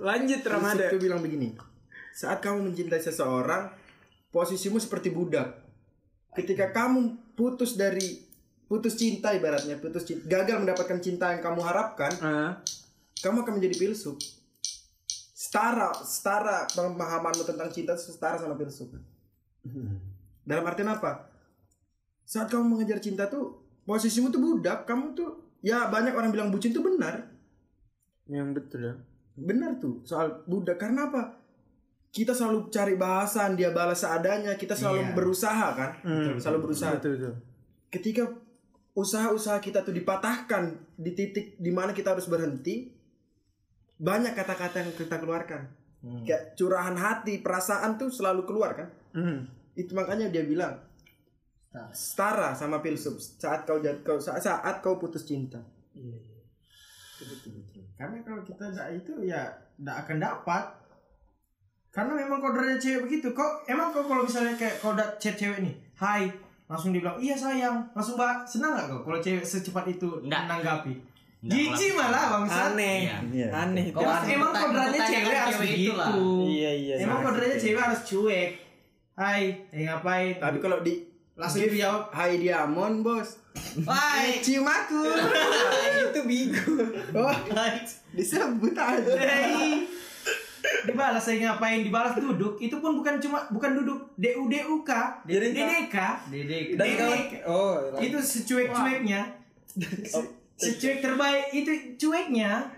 Lanjut 0.02 0.40
filsuf 0.42 0.50
Ramade. 0.50 0.90
tuh 0.90 0.98
bilang 0.98 1.22
begini 1.22 1.54
saat 2.10 2.42
kamu 2.42 2.68
mencintai 2.68 2.98
seseorang 2.98 3.70
posisimu 4.28 4.82
seperti 4.82 5.14
budak 5.14 5.62
ketika 6.34 6.74
kamu 6.74 7.14
putus 7.32 7.78
dari 7.78 8.26
putus 8.66 8.94
cinta 8.94 9.30
ibaratnya 9.30 9.78
putus 9.78 10.04
cinta, 10.04 10.26
gagal 10.26 10.62
mendapatkan 10.62 10.98
cinta 10.98 11.30
yang 11.30 11.42
kamu 11.42 11.62
harapkan 11.62 12.10
Ah. 12.18 12.52
kamu 13.18 13.42
akan 13.42 13.58
menjadi 13.58 13.78
filsuf 13.78 14.18
setara 15.32 15.90
setara 16.02 16.66
pemahamanmu 16.70 17.42
tentang 17.42 17.70
cinta 17.70 17.94
setara 17.94 18.38
sama 18.38 18.54
filsuf 18.54 18.90
dalam 20.42 20.64
artian 20.64 20.88
apa? 20.88 21.28
Saat 22.24 22.48
kamu 22.48 22.78
mengejar 22.78 22.98
cinta 22.98 23.26
tuh 23.26 23.58
posisimu 23.82 24.30
tuh 24.30 24.38
budak 24.38 24.86
kamu 24.86 25.12
tuh 25.12 25.30
ya 25.60 25.90
banyak 25.90 26.14
orang 26.14 26.30
bilang 26.30 26.48
bucin 26.48 26.70
tuh 26.70 26.82
benar. 26.82 27.26
Yang 28.26 28.48
betul 28.62 28.80
ya. 28.82 28.94
benar 29.40 29.80
tuh 29.80 30.04
soal 30.04 30.44
budak. 30.44 30.76
Karena 30.76 31.08
apa? 31.08 31.38
Kita 32.10 32.34
selalu 32.34 32.68
cari 32.68 32.98
bahasan 32.98 33.54
dia 33.54 33.70
balas 33.70 34.02
seadanya 34.02 34.52
kita 34.54 34.74
selalu 34.74 35.00
Iya. 35.06 35.14
berusaha 35.14 35.66
kan? 35.72 35.90
Selalu 36.36 36.58
berusaha. 36.68 36.92
Betul 36.98 37.12
betul. 37.16 37.34
ketika 37.90 38.22
usaha-usaha 38.94 39.58
kita 39.58 39.82
tuh 39.82 39.90
dipatahkan 39.90 40.62
di 40.94 41.10
titik 41.10 41.58
di 41.58 41.70
mana 41.70 41.90
kita 41.90 42.14
harus 42.14 42.26
berhenti 42.26 42.90
banyak 43.96 44.30
kata-kata 44.32 44.82
yang 44.82 44.92
kita 44.94 45.18
keluarkan. 45.18 45.62
Kayak 46.24 46.54
curahan 46.54 46.96
hati 46.96 47.42
perasaan 47.42 47.98
tuh 47.98 48.08
selalu 48.08 48.46
keluar 48.46 48.72
kan 48.72 48.88
Hmm. 49.10 49.42
itu 49.74 49.90
makanya 49.90 50.30
dia 50.30 50.44
bilang 50.44 50.74
setara 51.90 52.50
sama 52.50 52.78
filsuf 52.78 53.14
saat 53.16 53.62
kau 53.62 53.78
jat, 53.78 54.02
kau 54.02 54.18
saat, 54.18 54.42
saat 54.42 54.82
kau 54.82 54.98
putus 54.98 55.22
cinta 55.22 55.58
Karena 57.94 58.16
kalau 58.24 58.40
kita 58.40 58.72
tidak 58.72 58.88
itu 58.96 59.12
ya 59.28 59.44
tidak 59.76 59.96
akan 60.06 60.16
dapat. 60.18 60.64
Karena 61.90 62.16
memang 62.16 62.40
kodratnya 62.40 62.80
cewek 62.80 63.04
begitu. 63.04 63.28
Kok 63.36 63.68
emang 63.68 63.92
kok 63.92 64.08
kalau 64.08 64.24
misalnya 64.24 64.56
kayak 64.56 64.80
kau 64.80 64.96
udah 64.96 65.04
chat 65.20 65.36
cewek 65.36 65.60
nih, 65.60 65.74
hai, 66.00 66.32
langsung 66.64 66.94
dibilang 66.96 67.20
iya 67.20 67.36
sayang, 67.36 67.82
langsung 67.92 68.16
mbak 68.16 68.46
senang 68.48 68.72
nggak 68.72 68.86
kok 68.88 69.02
kalau 69.04 69.18
cewek 69.20 69.44
secepat 69.44 69.84
itu 69.90 70.08
Nggak. 70.24 70.42
menanggapi? 70.48 70.94
Kalau- 71.40 71.96
malah 71.96 72.24
bangsa. 72.36 72.60
Aneh. 72.72 72.98
Iya. 73.32 73.48
Aneh 73.52 73.84
itu. 73.88 73.96
Kok 73.96 74.04
Emang, 74.04 74.16
harus 74.16 74.28
emang 74.32 74.52
ikut- 74.52 74.62
kodratnya 74.64 75.00
ikut 75.00 75.10
cewek 75.12 75.36
harus 75.36 75.58
begitu. 75.60 76.20
Iya 76.48 76.70
iya. 76.72 76.94
Emang 77.04 77.18
iya. 77.20 77.26
kodratnya 77.26 77.58
cewek 77.60 77.82
harus 77.84 78.00
cuek. 78.08 78.50
Hai, 79.20 79.68
eh 79.68 79.84
ngapain? 79.84 80.40
tapi 80.40 80.56
kalau 80.64 80.80
di 80.80 81.04
Langsung 81.36 81.60
give 81.60 81.76
dijawab. 81.76 82.08
Hai 82.08 82.40
Diamond 82.40 83.04
bos 83.04 83.36
Hai. 83.84 84.40
cium 84.40 84.64
aku 84.64 84.96
itu 86.08 86.20
bigo. 86.24 86.80
oh 87.12 87.36
disebut 88.16 88.72
aja 88.72 89.12
Hei. 89.20 89.84
Dibalas 90.88 91.20
saya 91.20 91.52
ngapain? 91.52 91.84
Dibalas 91.84 92.16
duduk. 92.16 92.56
Itu 92.56 92.80
pun 92.80 92.96
bukan 92.96 93.20
cuma 93.20 93.44
bukan 93.52 93.84
duduk. 93.84 94.00
D 94.16 94.40
U 94.40 94.48
D 94.48 94.64
U 94.64 94.80
K. 94.80 94.92
DDK. 95.28 95.96
Kalau 96.96 97.16
oh 97.44 97.76
itu 98.00 98.16
secuek-cueknya 98.16 99.20
Se- 100.08 100.32
secuek 100.56 101.04
terbaik 101.04 101.52
itu 101.52 102.00
cueknya 102.00 102.72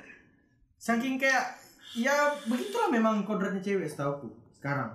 saking 0.75 1.23
kayak 1.23 1.55
ya 1.95 2.35
begitulah 2.51 2.91
memang 2.91 3.23
kodratnya 3.23 3.63
cewek 3.63 3.87
setahu 3.87 4.42
sekarang 4.63 4.95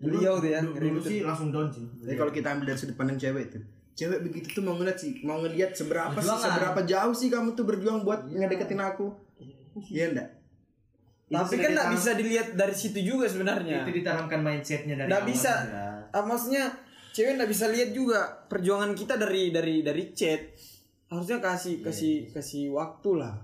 beliau 0.00 0.40
tuh 0.40 0.48
ya. 0.48 0.60
dulu, 0.64 1.04
sih 1.04 1.20
langsung 1.20 1.52
down 1.52 1.68
sih 1.68 1.84
Jadi 2.00 2.16
kalau 2.16 2.32
kita 2.32 2.48
ambil 2.56 2.72
dari 2.72 2.78
sudut 2.80 2.96
pandang 2.96 3.20
cewek 3.20 3.52
tuh, 3.52 3.60
cewek 3.92 4.24
begitu 4.24 4.48
tuh 4.56 4.64
mau 4.64 4.72
ngeliat 4.80 4.96
sih, 4.96 5.20
mau 5.20 5.36
ngeliat 5.44 5.76
seberapa 5.76 6.16
sih, 6.16 6.32
seberapa 6.32 6.80
jauh 6.88 7.12
sih 7.12 7.28
kamu 7.28 7.52
tuh 7.52 7.68
berjuang 7.68 8.08
buat 8.08 8.24
ngedeketin 8.24 8.80
aku. 8.80 9.12
Iya 9.92 10.16
enggak? 10.16 10.28
Tapi 11.28 11.54
kan 11.60 11.70
nggak 11.72 11.88
ditanam- 11.92 11.96
bisa 11.96 12.10
dilihat 12.16 12.48
dari 12.56 12.74
situ 12.76 12.98
juga 13.00 13.28
sebenarnya. 13.28 13.84
itu 13.84 14.00
ditanamkan 14.00 14.40
mindsetnya 14.40 14.96
dari 14.96 15.08
Nggak 15.12 15.22
awal 15.24 15.32
bisa. 15.32 15.52
Ah, 16.08 16.24
maksudnya 16.24 16.64
cewek 17.12 17.36
nggak 17.36 17.50
bisa 17.52 17.68
lihat 17.68 17.90
juga 17.92 18.20
perjuangan 18.48 18.96
kita 18.96 19.20
dari 19.20 19.52
dari 19.52 19.84
dari 19.84 20.12
chat. 20.16 20.40
Harusnya 21.12 21.44
kasih 21.44 21.84
kasih 21.84 22.32
kasih 22.32 22.72
waktu 22.72 23.10
lah. 23.20 23.36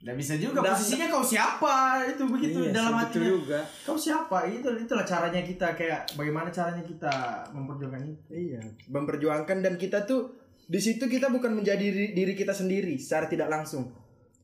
Nggak 0.00 0.16
bisa 0.16 0.34
juga 0.34 0.58
Nggak- 0.58 0.72
posisinya 0.72 1.06
kau 1.06 1.20
siapa? 1.22 1.74
Itu 2.06 2.24
begitu 2.24 2.58
Iya, 2.58 2.72
dalam 2.72 2.94
hatinya. 2.96 3.28
juga. 3.28 3.60
kau 3.84 3.94
siapa? 3.94 4.48
Itu 4.48 4.72
itulah 4.74 5.04
caranya 5.04 5.42
kita 5.42 5.76
kayak 5.76 6.16
bagaimana 6.16 6.48
caranya 6.48 6.80
kita 6.80 7.12
memperjuangkan 7.50 8.02
itu. 8.02 8.28
Iya, 8.30 8.60
memperjuangkan. 8.88 9.60
Dan 9.60 9.76
kita 9.76 10.02
tuh 10.02 10.32
di 10.64 10.78
situ 10.78 11.04
kita 11.04 11.28
bukan 11.28 11.52
menjadi 11.52 11.84
diri, 11.84 12.06
diri 12.10 12.32
kita 12.32 12.50
sendiri 12.50 12.96
secara 12.96 13.28
tidak 13.28 13.52
langsung. 13.52 13.92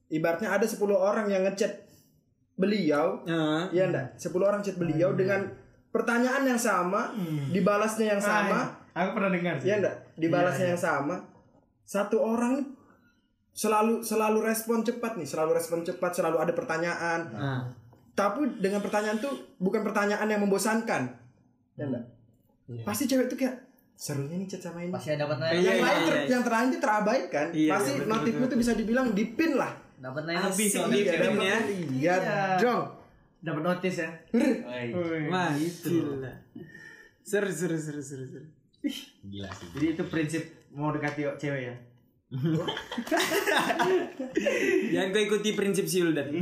Ibaratnya 0.07 0.53
ada 0.53 0.63
10 0.63 0.77
orang 0.93 1.27
yang 1.27 1.41
ngechat 1.43 1.73
beliau, 2.55 3.25
Nah, 3.25 3.69
iya 3.71 3.87
enggak? 3.87 4.13
10 4.15 4.45
orang 4.45 4.61
chat 4.61 4.77
beliau 4.77 5.13
dengan 5.13 5.49
pertanyaan 5.89 6.45
yang 6.45 6.61
sama, 6.61 7.17
dibalasnya 7.49 8.13
yang 8.13 8.23
sama, 8.23 8.77
Ah, 8.93 9.05
aku 9.05 9.11
pernah 9.15 9.31
dengar 9.31 9.57
sih. 9.57 9.67
Iya 9.67 9.77
enggak? 9.79 9.97
Dibalasnya 10.15 10.69
yang 10.69 10.83
sama. 10.83 11.17
Satu 11.83 12.17
orang 12.19 12.76
selalu 13.57 14.05
selalu 14.05 14.45
respon 14.45 14.85
cepat 14.85 15.17
nih, 15.17 15.25
selalu 15.25 15.57
respon 15.57 15.81
cepat, 15.81 16.13
selalu 16.13 16.37
ada 16.39 16.53
pertanyaan. 16.53 17.21
nah. 17.33 17.63
Tapi 18.13 18.61
dengan 18.61 18.81
pertanyaan 18.81 19.17
tuh 19.17 19.33
bukan 19.57 19.81
pertanyaan 19.81 20.25
yang 20.25 20.41
membosankan. 20.41 21.03
Ya 21.77 21.85
enggak? 21.85 22.05
Pasti 22.85 23.05
cewek 23.05 23.29
tuh 23.29 23.37
kayak 23.37 23.61
serunya 23.93 24.37
nih 24.37 24.49
chat 24.49 24.61
sama 24.61 24.81
ini. 24.81 24.93
Pasti 24.93 25.13
ada 25.13 25.25
dapat 25.25 25.37
nanya. 25.41 25.53
Iya, 25.53 25.61
yang 25.61 25.77
iya, 25.77 25.85
lain 25.85 26.01
ter- 26.01 26.17
iya. 26.17 26.29
yang 26.29 26.43
terakhir 26.45 26.69
tuh 26.69 26.81
terabaikan. 26.81 27.47
Iya, 27.53 27.71
Pasti 27.73 27.91
iya, 27.93 28.05
notifmu 28.05 28.45
tuh 28.47 28.59
bisa 28.59 28.73
dibilang 28.73 29.09
dipin 29.13 29.53
lah. 29.53 29.73
Dapat 29.97 30.23
nanya 30.25 30.49
lebih 30.49 30.67
soalnya 30.69 30.97
Iya, 30.97 31.13
dapat- 31.13 31.41
ya. 31.41 31.59
Iya, 31.97 32.15
dong. 32.61 32.85
dapat 33.37 33.63
notice 33.63 33.99
ya 34.01 34.11
Mas, 35.29 35.85
gila. 35.85 36.33
Seru 37.23 37.51
seru 37.53 37.77
seru 37.77 38.01
seru 38.01 38.25
seru. 38.25 38.47
Gila 39.23 39.51
sih. 39.51 39.67
jadi 39.75 39.87
itu 39.93 40.03
prinsip 40.07 40.43
mau 40.71 40.91
dekati 40.91 41.27
cewek 41.37 41.63
ya 41.65 41.75
Jangan 44.93 45.09
kau 45.11 45.23
ikuti 45.23 45.49
prinsip 45.53 45.85
si 45.85 46.01
Uldan. 46.01 46.33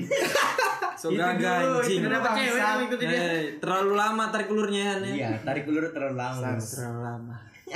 So 0.94 1.10
Itu 1.10 1.20
gagal 1.20 1.84
anjing. 1.84 2.00
kenapa 2.00 2.32
cewek 2.32 2.56
yang 2.56 2.80
ikuti 2.86 3.04
dia 3.04 3.18
Eh, 3.18 3.42
terlalu 3.58 3.92
lama 3.92 4.30
tarik 4.30 4.48
ulurnya 4.48 4.96
ya. 4.96 5.04
Iya, 5.04 5.30
tarik 5.42 5.66
ulur 5.66 5.90
terlalu 5.90 6.16
lama. 6.16 6.54
Terlalu 6.56 7.00
lama. 7.02 7.36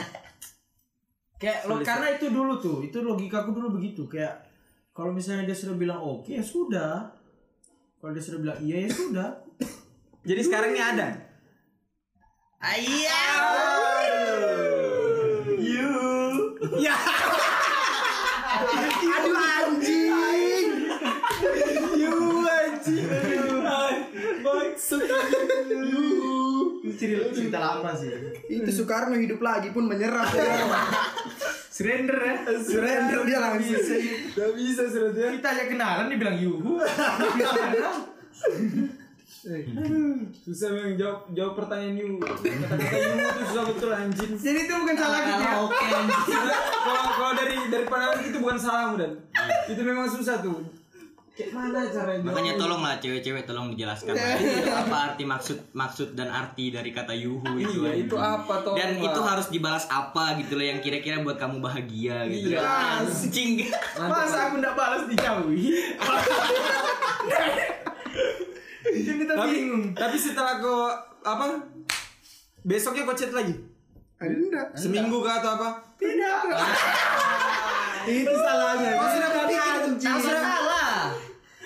kayak 1.42 1.66
lo 1.66 1.74
karena 1.78 2.14
itu 2.14 2.26
dulu 2.30 2.56
tuh 2.56 2.78
itu 2.80 2.98
logikaku 2.98 3.52
dulu 3.52 3.76
begitu 3.76 4.08
kayak 4.08 4.48
kalau 4.90 5.12
misalnya 5.12 5.44
dia 5.44 5.54
sudah 5.54 5.76
bilang 5.76 6.00
oke 6.00 6.26
ya 6.26 6.40
sudah 6.40 7.14
kalau 8.00 8.10
dia 8.10 8.18
sudah 8.18 8.40
bilang 8.40 8.58
iya 8.58 8.82
ya 8.82 8.90
sudah 8.90 9.28
Jadi 10.24 10.40
sekarang 10.40 10.72
ini 10.72 10.82
ada. 10.82 11.08
Iya. 12.60 13.22
Ya. 16.78 16.94
Aduh 19.08 19.36
anjing. 19.36 20.68
Maksud. 24.38 25.02
itu 26.78 26.94
cerita, 26.96 27.24
cerita 27.34 27.58
lama 27.58 27.90
sih 27.92 28.08
Itu 28.48 28.70
Soekarno 28.72 29.18
hidup 29.18 29.42
lagi 29.42 29.68
pun 29.74 29.84
menyerah. 29.90 30.24
surrender 31.68 32.16
ya 32.16 32.34
Surrender 32.58 33.20
dia 33.26 33.38
langsung. 33.38 33.76
Gak 34.34 34.50
bisa 34.56 34.82
ya. 34.88 35.28
kita 35.36 35.48
aja 35.52 35.64
kenalan 35.68 36.08
dia 36.08 36.18
bilang 36.18 36.36
yuhu 36.38 36.78
Susah 40.44 40.68
memang 40.74 40.98
jawab 40.98 41.30
jawab 41.30 41.54
pertanyaan 41.54 41.94
Yu. 41.94 42.18
Kata-kata 42.18 42.96
Yu 42.98 43.12
itu 43.16 43.40
susah 43.46 43.62
betul 43.70 43.90
anjing. 43.94 44.32
jadi 44.34 44.58
itu 44.66 44.72
bukan 44.74 44.96
salah 44.98 45.20
kita 45.22 45.40
ya 45.40 45.52
Oke. 45.62 45.86
Kalau 46.74 47.02
kalau 47.14 47.32
dari 47.38 47.56
dari 47.70 47.84
pandangan 47.86 48.18
itu 48.26 48.38
bukan 48.42 48.58
salahmu 48.58 48.94
dan 48.98 49.12
itu 49.70 49.80
memang 49.80 50.10
susah 50.10 50.42
tuh. 50.42 50.58
Mana 51.54 51.86
cara 51.86 52.18
jawab? 52.18 52.26
Makanya 52.34 52.52
tolonglah 52.58 52.98
cewek-cewek 52.98 53.46
tolong 53.46 53.70
dijelaskan 53.70 54.10
itu 54.42 54.70
apa 54.74 54.96
arti 55.14 55.22
maksud 55.22 55.70
maksud 55.70 56.18
dan 56.18 56.34
arti 56.34 56.74
dari 56.74 56.90
kata 56.90 57.14
yuhu 57.14 57.46
itu. 57.62 57.86
Iya, 57.86 58.02
itu 58.02 58.16
apa 58.18 58.66
toh? 58.66 58.74
Dan 58.74 58.98
itu 58.98 59.20
harus 59.22 59.46
dibalas 59.46 59.86
apa 59.86 60.34
gitu 60.42 60.58
loh 60.58 60.66
yang 60.66 60.82
kira-kira 60.82 61.22
buat 61.22 61.38
kamu 61.38 61.62
bahagia 61.62 62.26
gitu. 62.26 62.58
Iya. 62.58 63.06
Anjing. 63.06 63.70
masa 63.98 64.50
aku 64.50 64.58
nggak 64.58 64.74
balas 64.74 65.06
dijauhi 65.06 65.68
tapi 69.28 69.58
tapi 69.92 70.16
setelah 70.16 70.58
kau 70.58 70.88
apa 71.22 71.60
besoknya 72.64 73.04
kau 73.04 73.14
chat 73.14 73.30
lagi 73.30 73.52
Ada 74.18 74.34
enggak? 74.34 74.66
seminggu 74.74 75.22
kah 75.22 75.38
atau 75.38 75.50
apa 75.60 75.68
tidak 75.98 76.42
Itu 78.08 78.32
salahnya. 78.32 78.96
Kau 78.96 79.08
sudah 79.12 79.30
anjing. 79.36 80.08
Aku 80.08 80.20
sudah. 80.24 80.57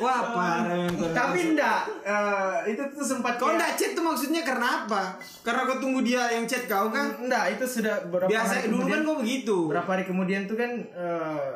Wah, 0.02 0.20
parah. 0.34 0.90
Tapi 1.14 1.38
enggak, 1.54 1.80
eh, 2.02 2.74
itu 2.74 2.82
tuh 2.90 3.06
sempat 3.06 3.38
Kau 3.38 3.54
enggak 3.54 3.78
chat 3.78 3.94
tuh 3.94 4.02
maksudnya 4.02 4.42
karena 4.42 4.82
apa? 4.82 5.14
Karena 5.46 5.62
kau 5.64 5.78
tunggu 5.78 6.02
dia 6.02 6.26
yang 6.34 6.44
chat 6.50 6.66
kau 6.66 6.90
kan? 6.90 7.22
Enggak, 7.22 7.54
itu 7.54 7.64
sudah 7.78 8.02
beberapa 8.10 8.28
Biasa 8.28 8.52
hari 8.58 8.68
dulu 8.68 8.84
kan 8.90 9.00
kau 9.06 9.16
begitu. 9.22 9.56
Berapa 9.70 9.88
hari 9.94 10.04
kemudian 10.04 10.50
tuh 10.50 10.58
kan 10.58 10.70
eh, 10.74 11.50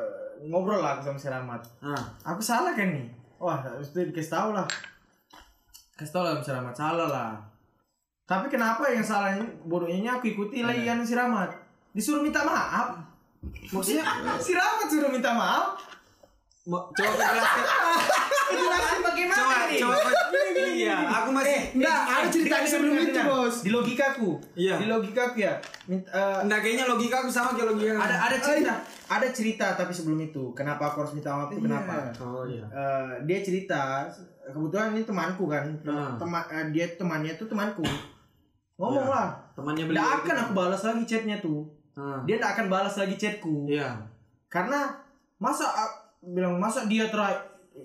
ngobrol 0.47 0.79
lah 0.79 0.97
aku 0.97 1.11
sama 1.11 1.19
si 1.19 1.27
Rahmat. 1.27 1.61
Ah. 1.83 2.03
Aku 2.33 2.39
salah 2.39 2.71
kan 2.71 2.87
nih? 2.95 3.07
Wah, 3.37 3.59
habis 3.59 3.91
itu 3.91 4.07
dikasih 4.09 4.33
tahu 4.33 4.49
lah. 4.55 4.65
Kasih 5.99 6.13
tahu 6.15 6.23
lah 6.23 6.31
sama 6.39 6.43
si 6.47 6.51
Rahmat, 6.55 6.73
salah 6.73 7.07
lah. 7.11 7.31
Tapi 8.27 8.51
kenapa 8.51 8.83
yang 8.91 9.03
salahnya 9.03 9.43
bodohnya 9.63 10.19
aku 10.19 10.31
ikuti 10.35 10.63
lagi 10.63 10.83
kan 10.83 11.03
si 11.03 11.15
Rahmat. 11.15 11.51
Disuruh 11.95 12.23
minta 12.23 12.43
maaf. 12.43 12.99
Maksudnya 13.71 14.03
Si 14.45 14.51
Rahmat 14.51 14.87
suruh 14.91 15.11
minta 15.11 15.31
maaf. 15.31 15.79
Coba 16.67 16.83
kau 16.91 17.15
jelaskan. 17.15 17.63
Jelasin 18.49 19.01
bagaimana 19.01 19.37
Coba, 19.37 19.55
nih? 19.65 19.79
coba. 19.79 19.99
Iya, 20.77 20.95
aku 20.99 21.29
masih 21.31 21.57
Enggak, 21.73 21.99
ada 22.05 22.27
ceritanya 22.27 22.59
Dengar, 22.59 22.69
sebelum 22.69 22.93
dengar, 22.93 23.03
itu, 23.03 23.15
dengar. 23.17 23.31
Bos. 23.33 23.55
Di 23.57 23.69
logikaku. 23.69 24.29
Iya. 24.53 24.75
Di 24.77 24.85
logikaku 24.85 25.37
ya. 25.37 25.53
Minta, 25.85 26.09
eh, 26.09 26.37
Enggak 26.43 26.59
kayaknya 26.61 26.85
logika 26.85 27.15
aku 27.17 27.29
sama 27.29 27.49
kayak 27.51 27.67
logika. 27.71 27.93
ada 27.97 28.15
ada 28.21 28.37
cerita, 28.37 28.73
ada 29.07 29.27
cerita 29.29 29.67
tapi 29.73 29.91
sebelum 29.91 30.19
itu. 30.21 30.43
Kenapa 30.53 30.83
aku 30.85 30.97
harus 31.01 31.13
minta 31.13 31.31
maaf 31.31 31.49
itu 31.49 31.61
kenapa? 31.61 31.93
Oh 32.19 32.43
iya. 32.43 32.63
Eh, 32.67 33.11
dia 33.25 33.39
cerita 33.41 34.05
kebetulan 34.45 34.91
ini 34.91 35.03
temanku 35.03 35.43
kan 35.45 35.65
Ah. 35.83 36.15
teman 36.15 36.43
eh, 36.47 36.65
dia 36.69 36.85
temannya 36.93 37.35
tuh 37.35 37.47
temanku 37.47 37.83
ngomong 38.75 39.07
lah 39.07 39.33
Temannya 39.51 39.83
tidak 39.83 39.91
beliau 39.91 40.07
akan 40.15 40.23
itu. 40.29 40.41
aku 40.41 40.51
balas 40.53 40.81
lagi 40.81 41.03
chatnya 41.03 41.35
tuh 41.37 41.67
Ah. 41.91 42.21
dia 42.23 42.37
tidak 42.37 42.55
akan 42.55 42.65
balas 42.69 42.95
lagi 42.95 43.15
chatku 43.17 43.67
Iya. 43.67 43.91
karena 44.47 44.87
masa 45.35 45.67
bilang 46.19 46.57
masa 46.57 46.85
dia 46.85 47.05
terakhir 47.05 47.39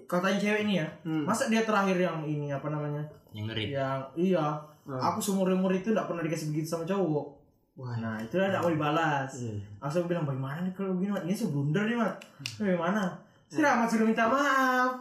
katanya 0.04 0.38
cewek 0.38 0.60
ini 0.62 0.74
ya 0.76 0.88
Hmm. 1.02 1.22
masa 1.22 1.46
dia 1.46 1.60
terakhir 1.60 1.96
yang 1.96 2.20
ini 2.22 2.48
apa 2.48 2.66
namanya 2.66 3.04
Yang 3.30 3.44
ngeri. 3.46 3.64
yang 3.70 4.00
iya 4.14 4.46
Ah. 4.82 4.98
aku 5.08 5.20
seumur 5.20 5.46
umur 5.48 5.70
itu 5.70 5.90
tidak 5.90 6.06
pernah 6.06 6.20
dikasih 6.20 6.48
begitu 6.48 6.66
sama 6.68 6.82
cowok 6.82 7.26
Wah. 7.74 7.94
nah 7.96 8.16
itu 8.18 8.34
tidak 8.34 8.58
mau 8.58 8.68
dibalas 8.68 9.30
Iya. 9.32 9.54
Langsung 9.78 10.04
bilang 10.04 10.24
bagaimana 10.24 10.60
nih 10.60 10.72
kalau 10.72 10.92
begini 10.92 11.08
Mat? 11.10 11.22
Ini 11.22 11.32
sih 11.32 11.48
blunder 11.48 11.84
nih 11.84 11.94
mat 11.94 12.16
Bagaimana? 12.56 13.02
Si 13.46 13.58
Rahmat 13.58 13.86
sudah 13.86 14.04
minta 14.04 14.24
maaf 14.26 14.92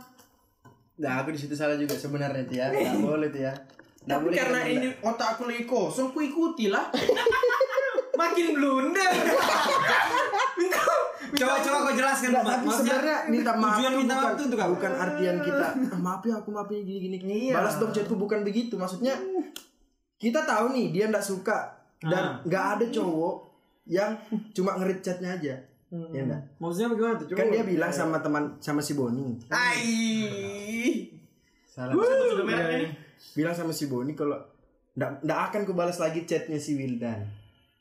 Nah, 0.93 1.17
aku 1.17 1.33
di 1.33 1.39
situ 1.39 1.51
salah 1.51 1.73
juga 1.73 1.97
sebenarnya 1.97 2.45
tuh 2.45 2.55
ya. 2.55 2.69
Enggak 2.69 3.01
boleh 3.01 3.27
tuh 3.27 3.41
ya. 3.41 3.53
Nggak 4.01 4.05
Tapi 4.11 4.21
boleh 4.23 4.35
karena 4.37 4.59
ini 4.67 4.87
otak 5.01 5.27
aku 5.33 5.43
lagi 5.43 5.63
kosong, 5.63 6.13
ku 6.13 6.21
ikuti 6.21 6.69
lah. 6.69 6.93
Makin 8.19 8.47
blunder. 8.53 9.09
Coba 11.33 11.55
coba 11.57 11.77
kau 11.81 11.93
jelaskan 11.93 12.29
Nggak, 12.29 12.43
Mat. 12.43 12.51
tapi 12.53 12.67
sebenarnya 12.73 13.17
minta 13.25 13.51
maaf 13.53 13.75
tujuan 13.75 13.93
minta 13.95 14.13
maaf 14.13 14.23
bukan- 14.27 14.43
untuk 14.43 14.59
apa? 14.59 14.71
bukan 14.71 14.91
artian 14.93 15.35
kita 15.39 15.67
"Ah, 15.93 15.99
maaf 15.99 16.21
ya 16.21 16.33
aku 16.35 16.49
maafin 16.49 16.79
gini 16.81 16.97
gini 17.13 17.33
Iya. 17.45 17.53
balas 17.55 17.75
dong 17.77 17.89
chatku 17.89 18.15
bukan 18.15 18.39
begitu 18.41 18.73
maksudnya 18.75 19.15
kita 20.15 20.39
tahu 20.41 20.65
nih 20.71 20.91
dia 20.91 21.05
nggak 21.07 21.23
suka 21.23 21.57
dan 21.99 22.23
Ah. 22.25 22.35
nggak 22.41 22.65
ada 22.73 22.85
cowok 22.89 23.35
yang 23.85 24.11
cuma 24.51 24.75
ngerit 24.75 24.99
chatnya 24.99 25.31
aja 25.33 25.55
Hmm. 25.87 26.07
ya 26.09 26.21
enggak 26.21 26.39
Maksudnya 26.57 26.87
bagaimana 26.89 27.15
tuh? 27.15 27.27
Coba. 27.27 27.37
kan 27.37 27.47
dia 27.49 27.63
bilang 27.65 27.91
sama 27.91 28.17
teman 28.17 28.43
sama 28.57 28.79
si 28.79 28.93
Boni 28.93 29.35
Ai. 29.49 31.11
salah 31.65 31.91
Sudah 31.91 32.43
merah 32.43 32.67
nih. 32.73 32.91
bilang 33.33 33.51
sama 33.51 33.69
si 33.69 33.85
Boni 33.85 34.11
kalau 34.13 34.39
nggak 34.93 35.21
nggak 35.21 35.39
akan 35.45 35.61
ku 35.63 35.73
balas 35.73 35.97
lagi 35.97 36.23
chatnya 36.23 36.55
si 36.55 36.75
Wildan 36.75 37.27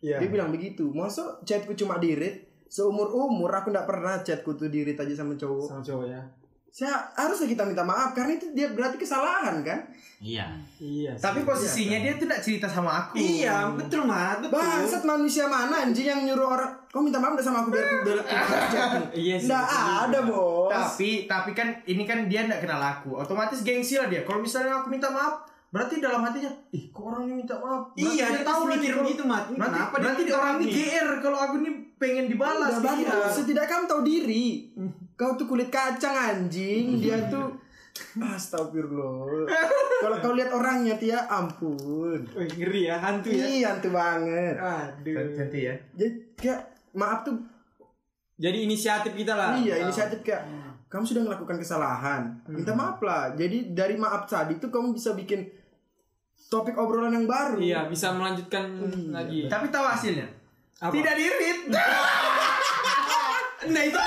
Iya. 0.00 0.16
dia 0.16 0.26
bilang 0.28 0.48
begitu 0.48 0.90
masa 0.90 1.22
chatku 1.40 1.70
cuma 1.72 1.98
dirit 1.98 2.49
seumur 2.70 3.10
umur 3.10 3.50
aku 3.50 3.68
nggak 3.68 3.84
pernah 3.84 4.22
chatku 4.22 4.54
tuh 4.54 4.70
dirit 4.70 4.94
aja 4.94 5.10
sama 5.12 5.34
cowok 5.34 5.66
sama 5.66 5.82
cowok 5.82 6.06
ya. 6.06 6.22
saya 6.70 6.94
harusnya 7.18 7.50
kita 7.50 7.66
minta 7.66 7.82
maaf 7.82 8.14
karena 8.14 8.38
itu 8.38 8.54
dia 8.54 8.70
berarti 8.70 8.94
kesalahan 8.94 9.58
kan 9.60 9.80
Iya. 10.20 10.44
Iya. 10.76 11.16
Tapi 11.16 11.48
posisinya 11.48 11.96
dia 11.96 12.12
tuh 12.20 12.28
tidak 12.28 12.44
cerita 12.44 12.68
sama 12.68 12.92
aku. 12.92 13.16
Iya, 13.16 13.72
betul 13.72 14.04
Mat, 14.04 14.44
betul. 14.44 14.52
bangsat 14.52 15.00
manusia 15.08 15.48
mana 15.48 15.88
anjing 15.88 16.04
yang 16.04 16.20
nyuruh 16.28 16.60
orang 16.60 16.68
kau 16.92 17.00
minta 17.00 17.16
maaf 17.16 17.40
udah 17.40 17.46
sama 17.48 17.64
aku 17.64 17.72
biar 17.72 17.88
aku 17.88 18.04
biar 18.04 18.20
Iya 19.16 19.36
sih. 19.40 19.48
nggak 19.48 19.64
ada 20.04 20.18
bos 20.28 20.68
Tapi 20.68 21.24
tapi 21.24 21.56
kan 21.56 21.72
ini 21.88 22.04
kan 22.04 22.28
dia 22.28 22.44
tidak 22.44 22.68
kenal 22.68 22.84
aku. 22.84 23.16
Otomatis 23.16 23.64
gengsi 23.64 23.96
lah 23.96 24.12
dia. 24.12 24.20
Kalau 24.20 24.44
misalnya 24.44 24.84
aku 24.84 24.92
minta 24.92 25.08
maaf, 25.08 25.40
berarti 25.70 25.94
dalam 25.98 26.20
hatinya, 26.20 26.50
ih 26.70 26.84
kok 26.88 27.04
orang 27.04 27.22
ini 27.24 27.34
minta 27.38 27.54
maaf. 27.54 27.90
Berarti 27.92 28.02
Iya, 28.12 28.26
dia 28.28 28.42
tahu 28.42 28.62
mikir 28.66 28.90
kalau- 28.90 29.02
begitu 29.04 29.22
Mat. 29.22 29.44
Berarti, 29.46 29.58
kenapa 29.70 29.94
dia 29.94 30.02
berarti 30.02 30.20
minta 30.20 30.36
orang 30.36 30.56
ini? 30.56 30.66
GR 30.68 31.08
kalau 31.18 31.38
aku 31.38 31.54
ini 31.56 31.70
pengen 31.96 32.24
dibalas. 32.26 32.72
Udah 32.76 32.94
gitu. 32.94 33.06
bagus, 33.06 33.32
setidaknya 33.32 33.68
kamu 33.68 33.84
tahu 33.86 34.00
diri. 34.02 34.46
Kau 35.14 35.32
tuh 35.34 35.46
kulit 35.46 35.68
kacang 35.68 36.16
anjing, 36.16 36.98
dia 36.98 37.16
tuh 37.26 37.46
Astagfirullah. 38.34 39.46
Kalau 40.00 40.16
kau 40.18 40.32
lihat 40.32 40.50
orangnya 40.50 40.96
Tia, 40.96 41.26
ampun. 41.26 42.20
Wih, 42.30 42.48
ngeri 42.50 42.86
ya, 42.86 42.96
hantu 42.96 43.28
ya. 43.28 43.44
Iya, 43.44 43.66
hantu 43.70 43.88
banget. 43.90 44.54
Aduh. 44.56 45.14
Ganti 45.30 45.60
ya. 45.62 45.74
Jadi 45.92 46.10
kayak 46.34 46.60
maaf 46.92 47.22
tuh 47.22 47.36
Jadi 48.34 48.64
inisiatif 48.64 49.12
kita 49.12 49.36
lah. 49.36 49.52
iya 49.54 49.84
inisiatif 49.84 50.24
kayak 50.24 50.48
kamu 50.88 51.04
sudah 51.04 51.22
melakukan 51.22 51.60
kesalahan. 51.60 52.22
Minta 52.48 52.72
maaf 52.72 52.96
lah. 53.00 53.36
Jadi 53.36 53.70
dari 53.70 53.94
maaf 53.94 54.24
tadi 54.24 54.56
tuh 54.56 54.72
kamu 54.72 54.96
bisa 54.96 55.12
bikin 55.12 55.44
topik 56.50 56.74
obrolan 56.74 57.14
yang 57.14 57.30
baru. 57.30 57.56
Iya, 57.56 57.80
bisa 57.86 58.10
melanjutkan 58.10 58.66
lagi. 59.14 59.46
Tapi 59.46 59.70
tahu 59.70 59.86
hasilnya? 59.86 60.26
Apa? 60.82 60.92
Tidak 60.92 61.14
dirit. 61.14 61.60
Nah, 63.60 63.82
itu 63.84 63.98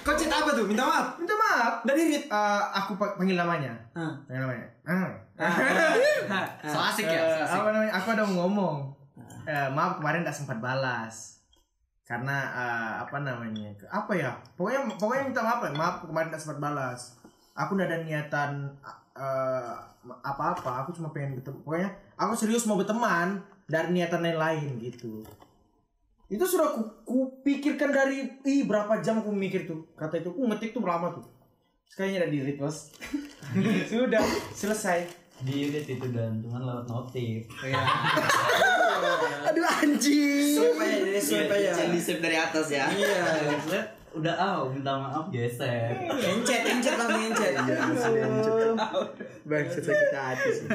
kau 0.00 0.16
chat 0.16 0.32
apa 0.32 0.56
tuh? 0.56 0.64
Minta 0.64 0.88
maaf. 0.88 1.20
Minta 1.20 1.36
maaf. 1.36 1.84
Dari 1.84 2.08
Rit. 2.08 2.32
Eh, 2.32 2.62
aku 2.72 2.96
pa- 2.96 3.12
panggil 3.12 3.36
namanya. 3.36 3.68
Ah. 3.92 4.08
Panggil 4.24 4.40
namanya. 4.48 4.66
Ah. 4.88 5.12
So 6.64 6.80
asik 6.80 7.04
ya. 7.12 7.20
So 7.20 7.44
asik. 7.44 7.60
apa 7.60 7.68
namanya? 7.76 7.92
Aku 8.00 8.06
ada 8.16 8.24
mau 8.24 8.48
ngomong. 8.48 8.76
Eh, 9.44 9.68
maaf 9.68 10.00
kemarin 10.00 10.24
tidak 10.24 10.32
sempat 10.32 10.58
balas. 10.64 11.44
Karena 12.08 12.36
eh, 12.56 12.92
apa 13.04 13.20
namanya? 13.20 13.68
Apa 13.92 14.16
ya? 14.16 14.32
Pokoknya 14.56 14.88
pokoknya 14.96 15.28
minta 15.28 15.44
maaf 15.44 15.60
ya. 15.60 15.70
Maaf 15.76 16.08
kemarin 16.08 16.32
tidak 16.32 16.42
sempat 16.48 16.58
balas. 16.64 17.00
Aku 17.52 17.76
tidak 17.76 17.92
ada 17.92 17.98
niatan 18.08 18.50
eh, 19.12 19.72
apa-apa. 20.06 20.84
Aku 20.84 20.90
cuma 20.94 21.14
pengen 21.14 21.38
berteman. 21.38 21.62
Pokoknya 21.62 21.88
aku 22.18 22.32
serius 22.34 22.66
mau 22.66 22.78
berteman 22.78 23.42
dari 23.70 23.94
niatan 23.94 24.26
yang 24.26 24.40
lain 24.40 24.68
gitu. 24.82 25.22
Itu 26.32 26.44
sudah 26.48 26.72
ku, 26.72 26.82
ku 27.04 27.16
pikirkan 27.44 27.92
dari 27.92 28.24
ih 28.42 28.64
berapa 28.64 28.98
jam 29.04 29.20
aku 29.20 29.30
mikir 29.30 29.68
tuh. 29.68 29.84
Kata 29.94 30.18
itu 30.18 30.32
aku 30.32 30.48
ngetik 30.48 30.72
tuh 30.72 30.82
lama 30.82 31.12
tuh. 31.12 31.24
Sekalinya 31.92 32.24
ada 32.24 32.32
di 32.32 32.56
bos. 32.56 32.88
Sudah 33.92 34.24
selesai. 34.56 35.04
Di 35.44 35.68
edit 35.68 35.92
itu 35.92 36.06
dan 36.08 36.40
cuman 36.40 36.64
lewat 36.64 36.86
notif. 36.88 37.44
Aduh 39.52 39.66
anjing. 39.66 40.56
Supaya 40.56 41.20
supaya. 41.20 41.70
Di 41.92 42.00
save 42.00 42.24
dari 42.24 42.40
atas 42.40 42.72
ya. 42.72 42.88
Iya. 42.88 44.01
Udah 44.12 44.34
ah 44.36 44.60
minta 44.68 44.92
maaf 44.92 45.32
geser. 45.32 45.88
Encet, 46.04 46.62
encet 46.68 46.94
langsung 47.00 47.22
encet. 47.32 47.52
Bangsa 49.42 49.80
sakit 49.80 50.10
hati 50.12 50.50
sih. 50.52 50.68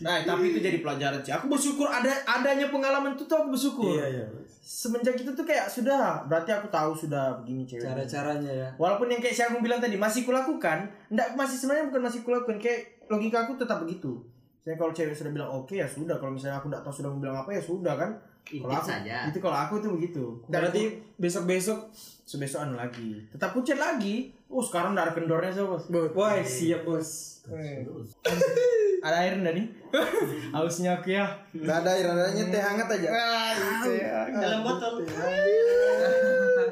Nah, 0.00 0.22
tapi 0.22 0.54
itu 0.54 0.58
jadi 0.62 0.78
pelajaran 0.78 1.20
sih. 1.20 1.34
Aku 1.34 1.50
bersyukur 1.50 1.90
ada 1.90 2.10
adanya 2.24 2.70
pengalaman 2.70 3.18
itu 3.18 3.26
tuh 3.26 3.36
aku 3.42 3.48
bersyukur. 3.52 3.98
Iya, 3.98 4.06
iya. 4.22 4.26
Semenjak 4.64 5.12
itu 5.20 5.28
tuh 5.36 5.44
kayak 5.44 5.68
sudah, 5.68 6.24
berarti 6.24 6.48
aku 6.56 6.72
tahu 6.72 6.96
sudah 6.96 7.36
begini 7.44 7.68
cewek. 7.68 7.84
Cara-caranya 7.84 8.48
ya. 8.48 8.68
Walaupun 8.80 9.12
yang 9.12 9.20
kayak 9.20 9.36
si 9.36 9.42
Agung 9.44 9.60
bilang 9.60 9.76
tadi 9.76 10.00
masih 10.00 10.24
kulakukan, 10.24 10.88
enggak 11.12 11.36
masih 11.36 11.60
sebenarnya 11.60 11.92
bukan 11.92 12.02
masih 12.08 12.20
kulakukan 12.24 12.56
kayak 12.56 13.04
logika 13.12 13.44
aku 13.44 13.60
tetap 13.60 13.84
begitu. 13.84 14.24
Misalnya 14.64 14.78
kalau 14.80 14.92
cewek 14.96 15.12
sudah 15.12 15.32
bilang 15.36 15.50
oke 15.52 15.76
ya 15.76 15.84
sudah, 15.84 16.16
kalau 16.16 16.32
misalnya 16.32 16.56
aku 16.56 16.72
enggak 16.72 16.80
tahu 16.80 16.94
sudah 16.96 17.10
mau 17.12 17.20
bilang 17.20 17.36
apa 17.44 17.50
ya 17.52 17.60
sudah 17.60 17.94
kan. 17.98 18.10
Kalau 18.44 18.76
aku, 18.76 18.86
saja. 18.86 19.16
Itu 19.32 19.38
kalau 19.40 19.56
aku 19.56 19.74
tuh 19.80 19.90
begitu. 19.96 20.24
Dan 20.52 20.68
Berarti 20.68 21.00
besok-besok 21.16 21.90
besok 22.34 22.66
anu 22.66 22.74
lagi. 22.76 23.22
Tetap 23.32 23.56
pucat 23.56 23.78
lagi. 23.78 24.32
Oh, 24.50 24.60
sekarang 24.62 24.92
udah 24.94 25.06
ada 25.08 25.14
kendornya 25.16 25.50
sih, 25.50 25.64
Bos. 25.64 25.88
Wah, 25.90 26.38
siap, 26.44 26.84
Bos. 26.84 27.40
Ada 29.04 29.20
air 29.20 29.36
enggak 29.36 29.52
nih? 29.52 29.66
Hausnya 30.56 30.96
aku 30.96 31.12
ya. 31.12 31.28
Nggak 31.52 31.84
ada 31.84 31.90
air, 31.92 32.08
adanya 32.08 32.44
teh 32.48 32.56
hangat 32.56 32.88
aja. 32.88 33.08
Ah, 33.12 33.52
itu 33.52 33.90
ya. 34.00 34.24
Dalam 34.32 34.64
botol. 34.64 35.04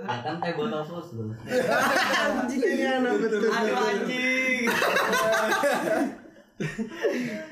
Kan 0.09 0.37
teh 0.41 0.53
botol 0.57 0.81
susu. 0.81 1.29
Anjing 1.29 2.61
ini 2.65 2.85
anak 2.89 3.21
betul. 3.21 3.53
Aduh 3.53 3.77
anjing. 3.77 4.65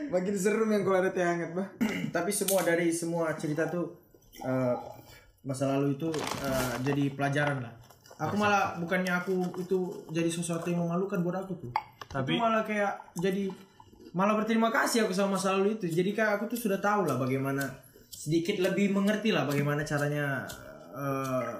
Makin 0.09 0.33
seru 0.33 0.64
yang 0.64 0.81
kalau 0.81 1.05
ada 1.05 1.12
teh 1.12 1.21
hangat, 1.21 1.53
Bah. 1.53 1.68
tapi 2.09 2.33
semua 2.33 2.64
dari 2.64 2.89
semua 2.89 3.37
cerita 3.37 3.68
tuh 3.68 3.99
eh, 4.41 4.76
masa 5.45 5.72
lalu 5.76 5.97
itu 5.97 6.09
eh, 6.45 6.72
jadi 6.84 7.05
pelajaran 7.12 7.64
lah. 7.64 7.74
Aku 8.20 8.36
malah 8.36 8.76
bukannya 8.76 9.16
aku 9.16 9.64
itu 9.64 10.05
jadi 10.12 10.28
sesuatu 10.28 10.68
yang 10.68 10.84
memalukan 10.84 11.24
buat 11.24 11.41
aku 11.41 11.57
tuh. 11.57 11.72
Tapi 12.11 12.36
malah 12.36 12.61
kayak 12.68 13.16
jadi 13.16 13.49
malah 14.12 14.36
berterima 14.36 14.68
kasih 14.68 15.09
aku 15.09 15.16
sama 15.16 15.41
masa 15.41 15.57
lalu 15.57 15.80
itu. 15.80 15.88
Jadi 15.88 16.12
kayak 16.12 16.36
aku 16.36 16.53
tuh 16.53 16.61
sudah 16.68 16.76
tahu 16.76 17.09
lah 17.09 17.16
bagaimana 17.16 17.64
sedikit 18.12 18.61
lebih 18.61 18.93
mengerti 18.93 19.32
lah 19.32 19.49
bagaimana 19.49 19.80
caranya 19.88 20.45
eh, 20.93 21.55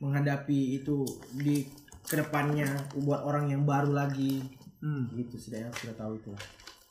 menghadapi 0.00 0.80
itu 0.80 1.04
di 1.36 1.68
ke 2.04 2.16
depannya 2.20 2.68
buat 3.04 3.20
orang 3.20 3.52
yang 3.52 3.68
baru 3.68 3.92
lagi. 3.92 4.40
Gitu 5.12 5.36
sudah 5.36 5.64
ya 5.64 5.68
sudah 5.72 5.96
tahu 5.96 6.16
itu 6.16 6.32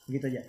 gitu 0.09 0.25
aja. 0.29 0.41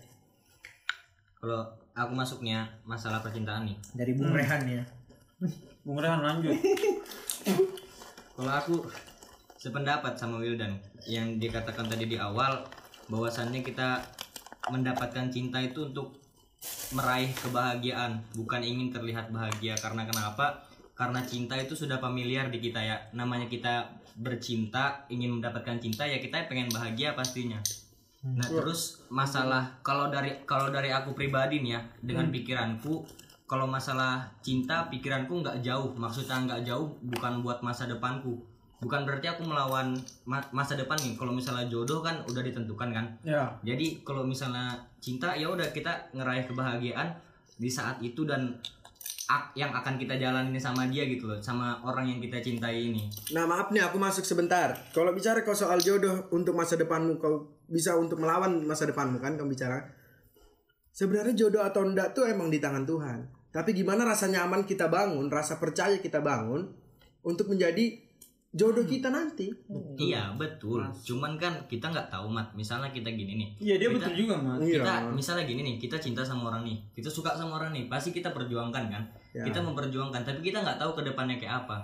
Kalau 1.40 1.83
aku 1.94 2.12
masuknya 2.12 2.66
masalah 2.82 3.22
percintaan 3.22 3.70
nih. 3.70 3.78
dari 3.94 4.12
Bung 4.18 4.34
Rehan 4.34 4.62
ya 4.66 4.84
Bung 5.84 6.00
Rehan 6.00 6.20
lanjut. 6.24 6.56
Kalau 8.36 8.52
aku 8.52 8.76
sependapat 9.60 10.16
sama 10.16 10.40
Wildan 10.40 10.80
yang 11.06 11.36
dikatakan 11.38 11.86
tadi 11.86 12.08
di 12.08 12.16
awal 12.16 12.64
bahwasannya 13.12 13.60
kita 13.60 14.00
mendapatkan 14.72 15.28
cinta 15.28 15.60
itu 15.60 15.92
untuk 15.92 16.16
meraih 16.96 17.28
kebahagiaan, 17.36 18.24
bukan 18.32 18.64
ingin 18.64 18.88
terlihat 18.88 19.28
bahagia 19.28 19.76
karena 19.76 20.08
kenapa? 20.08 20.64
Karena 20.96 21.20
cinta 21.20 21.60
itu 21.60 21.76
sudah 21.76 22.00
familiar 22.00 22.48
di 22.48 22.64
kita 22.64 22.80
ya. 22.80 22.96
Namanya 23.12 23.44
kita 23.44 23.92
bercinta, 24.16 25.04
ingin 25.12 25.36
mendapatkan 25.36 25.76
cinta 25.76 26.08
ya 26.08 26.16
kita 26.16 26.48
pengen 26.48 26.72
bahagia 26.72 27.12
pastinya. 27.12 27.60
Nah, 28.26 28.40
terus 28.40 29.04
masalah 29.08 29.68
kalau 29.80 30.08
dari 30.08 30.32
kalau 30.42 30.68
dari 30.68 30.88
aku 30.88 31.12
pribadi 31.12 31.60
nih 31.60 31.76
ya 31.76 31.80
dengan 32.00 32.32
pikiranku 32.32 33.04
kalau 33.44 33.68
masalah 33.68 34.24
cinta 34.40 34.88
pikiranku 34.88 35.44
nggak 35.44 35.60
jauh. 35.60 35.92
Maksudnya 35.92 36.40
nggak 36.42 36.64
jauh 36.64 36.88
bukan 37.04 37.40
buat 37.40 37.60
masa 37.60 37.84
depanku. 37.84 38.40
Bukan 38.80 39.04
berarti 39.04 39.28
aku 39.28 39.44
melawan 39.44 39.92
ma- 40.24 40.48
masa 40.50 40.72
depan 40.74 40.96
nih. 40.98 41.12
Kalau 41.14 41.30
misalnya 41.30 41.68
jodoh 41.68 42.00
kan 42.00 42.24
udah 42.24 42.40
ditentukan 42.40 42.88
kan. 42.90 43.06
Ya. 43.20 43.44
jadi 43.62 44.00
kalau 44.00 44.24
misalnya 44.24 44.72
cinta 44.98 45.32
ya 45.32 45.48
udah 45.48 45.68
kita 45.70 45.92
ngeraih 46.12 46.44
kebahagiaan 46.44 47.12
di 47.54 47.68
saat 47.68 48.00
itu 48.00 48.24
dan 48.24 48.56
ak- 49.24 49.52
yang 49.54 49.72
akan 49.72 49.96
kita 49.96 50.16
jalanin 50.16 50.56
sama 50.56 50.84
dia 50.84 51.04
gitu 51.04 51.24
loh 51.24 51.40
sama 51.40 51.80
orang 51.80 52.04
yang 52.06 52.20
kita 52.20 52.40
cintai 52.40 52.88
ini. 52.88 53.08
Nah 53.32 53.44
maaf 53.44 53.68
nih 53.68 53.80
aku 53.80 53.96
masuk 53.96 54.20
sebentar. 54.22 54.72
Kalau 54.90 55.12
bicara 55.12 55.40
kau 55.40 55.52
soal 55.54 55.78
jodoh 55.78 56.28
untuk 56.30 56.52
masa 56.52 56.76
depanmu, 56.76 57.16
kau 57.16 57.53
bisa 57.66 57.94
untuk 57.94 58.18
melawan 58.18 58.62
masa 58.62 58.84
depanmu 58.84 59.18
kan 59.18 59.34
kau 59.34 59.44
bicara. 59.44 59.80
Sebenarnya 60.90 61.34
jodoh 61.34 61.60
atau 61.60 61.82
enggak 61.82 62.14
tuh 62.14 62.24
emang 62.24 62.48
di 62.48 62.58
tangan 62.58 62.84
Tuhan. 62.84 63.18
Tapi 63.50 63.70
gimana 63.72 64.02
rasa 64.04 64.26
nyaman 64.26 64.62
kita 64.62 64.86
bangun, 64.86 65.26
rasa 65.26 65.58
percaya 65.58 65.96
kita 65.96 66.18
bangun 66.18 66.70
untuk 67.20 67.48
menjadi 67.48 67.98
jodoh 68.50 68.86
kita 68.86 69.10
nanti. 69.10 69.50
iya 69.96 70.30
betul 70.32 70.78
cuman 71.02 71.34
kan 71.34 71.66
kita 71.66 71.90
nggak 71.90 72.06
tahu 72.06 72.30
mat 72.30 72.54
misalnya 72.54 72.86
kita 72.88 73.10
gini 73.10 73.34
nih 73.34 73.48
Iya 73.58 73.74
dia 73.76 73.88
Kita- 73.90 73.98
betul 73.98 74.14
juga 74.16 74.34
mas. 74.38 74.62
kita 74.62 74.94
misalnya 75.10 75.42
gini 75.42 75.60
nih 75.64 75.76
kita 75.76 75.98
cinta 75.98 76.22
sama 76.22 76.50
orang 76.50 76.62
nih 76.62 76.78
kita 76.92 77.10
suka 77.10 77.34
sama 77.34 77.58
orang 77.58 77.74
nih 77.74 77.90
pasti 77.90 78.14
kita 78.14 78.30
perjuangkan 78.30 78.86
kan 78.86 79.02
Ya. 79.34 79.42
kita 79.42 79.58
memperjuangkan 79.58 80.22
tapi 80.22 80.38
kita 80.40 80.62
nggak 80.62 80.78
tahu 80.78 80.94
ke 80.94 81.02
depannya 81.02 81.34
kayak 81.34 81.66
apa 81.66 81.82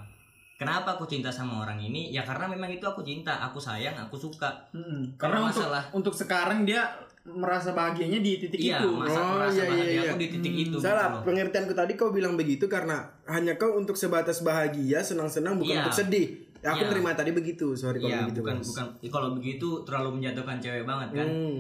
kenapa 0.61 0.93
aku 0.93 1.09
cinta 1.09 1.33
sama 1.33 1.65
orang 1.65 1.81
ini 1.81 2.13
ya 2.13 2.21
karena 2.21 2.45
memang 2.45 2.69
itu 2.69 2.85
aku 2.85 3.01
cinta 3.01 3.33
aku 3.41 3.57
sayang 3.57 3.97
aku 3.97 4.13
suka. 4.15 4.53
Kalau 4.71 5.17
Karena 5.17 5.39
untuk 5.43 5.65
masalah- 5.65 5.87
untuk 5.91 6.13
sekarang 6.13 6.63
dia 6.63 6.85
merasa 7.23 7.73
bahagianya 7.73 8.19
di 8.19 8.37
titik 8.39 8.61
iya 8.63 8.77
itu. 8.79 8.89
masa 8.91 9.17
Oh, 9.19 9.37
merasa 9.39 9.57
iya, 9.57 9.63
iya, 9.63 9.71
bahagia 9.71 9.93
iya. 9.95 10.03
aku 10.07 10.17
di 10.19 10.29
titik 10.31 10.53
itu 10.55 10.65
gitu 10.67 10.77
Salah, 10.79 11.07
loh. 11.11 11.23
pengertianku 11.23 11.73
tadi 11.73 11.93
kau 11.95 12.11
bilang 12.11 12.35
begitu 12.35 12.65
karena 12.67 12.97
hanya 13.27 13.55
kau 13.55 13.73
untuk 13.75 13.95
sebatas 13.95 14.41
bahagia, 14.41 15.01
senang-senang 15.01 15.57
bukan 15.57 15.71
Iya. 15.71 15.81
untuk 15.83 15.97
sedih. 15.97 16.27
Ya, 16.59 16.69
aku 16.71 16.85
Iya. 16.85 16.91
terima 16.91 17.11
tadi 17.15 17.31
begitu, 17.31 17.73
sorry 17.73 17.97
kalau 17.99 18.09
Iya, 18.11 18.21
begitu. 18.23 18.41
bukan 18.43 18.57
Bos. 18.59 18.69
bukan 18.69 18.87
ya, 18.99 19.09
kalau 19.11 19.29
begitu 19.33 19.69
terlalu 19.83 20.09
menjatuhkan 20.15 20.57
cewek 20.59 20.85
banget 20.85 21.09
kan 21.15 21.27
Hmm. 21.27 21.57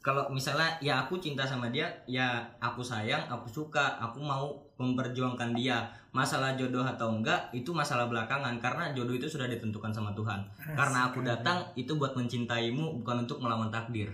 Kalau 0.00 0.24
misalnya 0.32 0.80
ya 0.80 1.04
aku 1.04 1.20
cinta 1.20 1.44
sama 1.44 1.68
dia 1.68 1.84
ya 2.08 2.40
aku 2.56 2.80
sayang 2.80 3.20
aku 3.28 3.44
suka 3.52 4.00
aku 4.00 4.16
mau 4.24 4.48
memperjuangkan 4.80 5.52
dia 5.52 5.84
masalah 6.10 6.56
jodoh 6.56 6.80
atau 6.80 7.12
enggak 7.12 7.52
itu 7.52 7.68
masalah 7.70 8.08
belakangan 8.08 8.56
karena 8.58 8.96
jodoh 8.96 9.12
itu 9.12 9.28
sudah 9.28 9.44
ditentukan 9.44 9.92
sama 9.92 10.10
Tuhan 10.16 10.40
karena 10.72 11.12
aku 11.12 11.20
datang 11.20 11.60
itu 11.76 12.00
buat 12.00 12.16
mencintaimu 12.16 13.04
bukan 13.04 13.28
untuk 13.28 13.44
melawan 13.44 13.68
takdir 13.68 14.08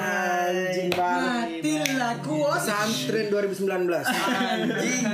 Anjing 0.00 0.90
banget. 0.96 1.60
matilah 1.62 2.14
gua 2.24 2.56
Pesantren 2.56 3.26
2019. 3.28 3.92
Anjing. 4.02 5.04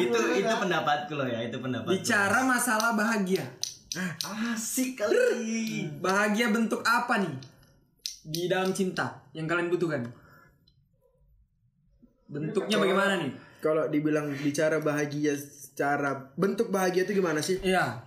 itu 0.00 0.18
itu 0.40 0.54
pendapatku 0.56 1.12
loh 1.18 1.28
ya 1.28 1.42
itu 1.44 1.58
pendapat 1.58 1.90
Bicara 1.92 2.38
masalah 2.46 2.94
bahagia. 2.96 3.44
asik 4.54 4.96
kali 4.96 5.84
Bahagia 6.00 6.48
bentuk 6.48 6.80
apa 6.80 7.20
nih? 7.20 7.51
Di 8.22 8.46
dalam 8.46 8.70
cinta 8.70 9.26
yang 9.34 9.50
kalian 9.50 9.68
butuhkan? 9.70 10.06
Bentuknya 12.30 12.78
bagaimana 12.78 13.18
nih? 13.18 13.32
Kalau 13.62 13.86
dibilang 13.90 14.30
bicara 14.42 14.78
bahagia 14.82 15.34
secara 15.38 16.32
bentuk 16.34 16.70
bahagia 16.70 17.06
itu 17.06 17.18
gimana 17.18 17.42
sih? 17.42 17.58
Iya. 17.62 18.02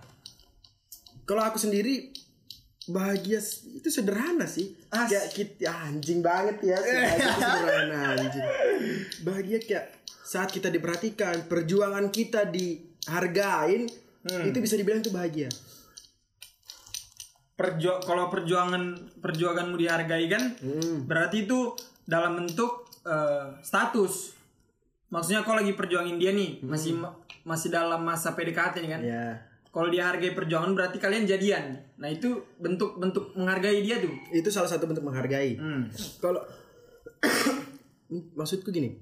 Kalau 1.28 1.42
aku 1.42 1.60
sendiri 1.60 2.12
bahagia 2.88 3.42
itu 3.76 3.88
sederhana 3.92 4.46
sih. 4.48 4.74
Kayak 4.88 5.26
kita 5.34 5.68
anjing 5.70 6.24
banget 6.24 6.64
ya. 6.64 6.78
itu 6.80 7.40
sederhana 7.40 8.16
anjing. 8.16 8.46
Bahagia 9.22 9.58
kayak 9.62 9.86
saat 10.26 10.50
kita 10.50 10.72
diperhatikan, 10.74 11.46
perjuangan 11.46 12.10
kita 12.10 12.50
dihargain, 12.50 13.86
itu 14.26 14.58
bisa 14.58 14.74
dibilang 14.74 14.98
itu 14.98 15.14
bahagia. 15.14 15.46
Perju 17.56 18.04
kalau 18.04 18.28
perjuangan 18.28 18.92
perjuanganmu 19.16 19.74
dihargai 19.74 20.28
kan, 20.28 20.44
Hmm. 20.56 21.04
berarti 21.04 21.44
itu 21.44 21.72
dalam 22.04 22.36
bentuk 22.36 22.84
eh, 23.02 23.46
status. 23.62 24.34
Maksudnya 25.08 25.40
kau 25.40 25.54
lagi 25.54 25.72
perjuangin 25.72 26.18
dia 26.18 26.30
nih, 26.30 26.58
masih 26.60 26.92
ma- 26.92 27.14
masih 27.42 27.70
dalam 27.70 28.02
masa 28.02 28.34
PDKT 28.34 28.82
nih 28.82 28.90
kan. 28.90 29.00
Ya. 29.00 29.24
Kalau 29.70 29.86
dia 29.86 30.04
hargai 30.04 30.32
perjuangan 30.32 30.72
berarti 30.72 30.96
kalian 30.96 31.22
jadian. 31.22 31.76
Nah 31.96 32.08
itu 32.08 32.28
bentuk 32.56 32.96
bentuk 32.96 33.30
menghargai 33.32 33.78
dia 33.78 34.00
tuh. 34.00 34.10
Itu 34.30 34.48
salah 34.48 34.66
satu 34.66 34.84
bentuk 34.84 35.04
menghargai. 35.04 35.54
Hmm. 35.54 35.86
Kalau 36.18 36.42
maksudku 38.38 38.70
gini, 38.70 38.98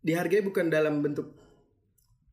dihargai 0.00 0.40
bukan 0.40 0.68
dalam 0.68 1.00
bentuk 1.00 1.35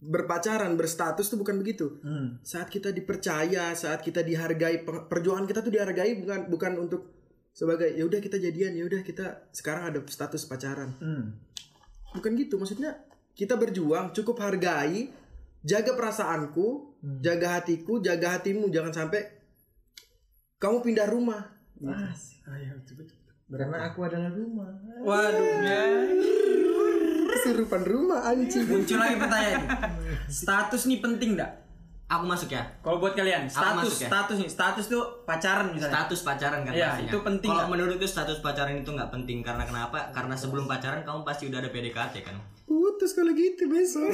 berpacaran, 0.04 0.76
berstatus 0.76 1.32
tuh 1.32 1.40
bukan 1.40 1.56
begitu. 1.60 2.00
Hmm. 2.04 2.44
Saat 2.44 2.68
kita 2.68 2.92
dipercaya, 2.92 3.72
saat 3.72 4.04
kita 4.04 4.20
dihargai, 4.20 4.84
pe- 4.84 5.06
perjuangan 5.08 5.48
kita 5.48 5.64
tuh 5.64 5.72
dihargai 5.72 6.20
bukan 6.20 6.52
bukan 6.52 6.72
untuk 6.76 7.16
sebagai 7.56 7.94
ya 7.96 8.04
udah 8.04 8.20
kita 8.20 8.36
jadian, 8.36 8.76
ya 8.76 8.84
udah 8.84 9.02
kita 9.06 9.48
sekarang 9.56 9.94
ada 9.94 10.00
status 10.10 10.44
pacaran. 10.44 10.92
Hmm. 11.00 11.40
Bukan 12.14 12.36
gitu, 12.36 12.60
maksudnya 12.60 13.00
kita 13.34 13.56
berjuang, 13.58 14.12
cukup 14.14 14.38
hargai, 14.44 15.10
jaga 15.64 15.96
perasaanku, 15.96 17.00
jaga 17.24 17.58
hatiku, 17.58 18.04
jaga 18.04 18.38
hatimu, 18.38 18.70
jangan 18.70 18.94
sampai 18.94 19.22
kamu 20.60 20.84
pindah 20.84 21.08
rumah. 21.08 21.42
karena 23.54 23.78
aku 23.86 24.00
adalah 24.02 24.32
rumah 24.34 24.72
Waduh. 25.04 26.73
Kesurupan 27.44 27.84
rumah 27.84 28.24
anjing. 28.26 28.64
Muncul 28.64 28.96
lagi 28.96 29.16
pertanyaan. 29.16 29.62
Status 30.26 30.82
nih 30.86 31.00
penting 31.00 31.36
nggak? 31.36 31.52
aku 32.06 32.30
masuk 32.30 32.46
ya 32.48 32.62
Kalau 32.78 33.02
buat 33.02 33.18
kalian, 33.18 33.50
status, 33.50 33.74
masuk 33.90 33.98
ya? 33.98 34.08
status 34.08 34.38
nih, 34.38 34.46
status 34.48 34.86
tuh 34.86 35.02
pacaran 35.26 35.74
misalnya. 35.74 35.98
status 35.98 36.20
pacaran 36.22 36.62
kan 36.62 36.70
Iya, 36.72 36.86
pastinya. 36.92 37.10
itu 37.10 37.18
penting 37.20 37.50
kalau 37.50 37.58
nggak? 37.60 37.72
menurutku 37.74 38.06
status 38.06 38.38
pacaran 38.38 38.76
itu 38.78 38.86
nggak 38.88 39.10
penting 39.10 39.42
karena 39.42 39.64
kenapa 39.66 39.98
karena 40.12 40.36
sebelum 40.38 40.70
pacaran 40.70 41.02
kamu 41.02 41.26
pasti 41.26 41.50
udah 41.50 41.58
ada 41.58 41.70
PDKT 41.70 42.16
kan 42.22 42.36
Putus 42.64 43.12
kalau 43.12 43.34
gitu 43.34 43.66
besok. 43.66 44.14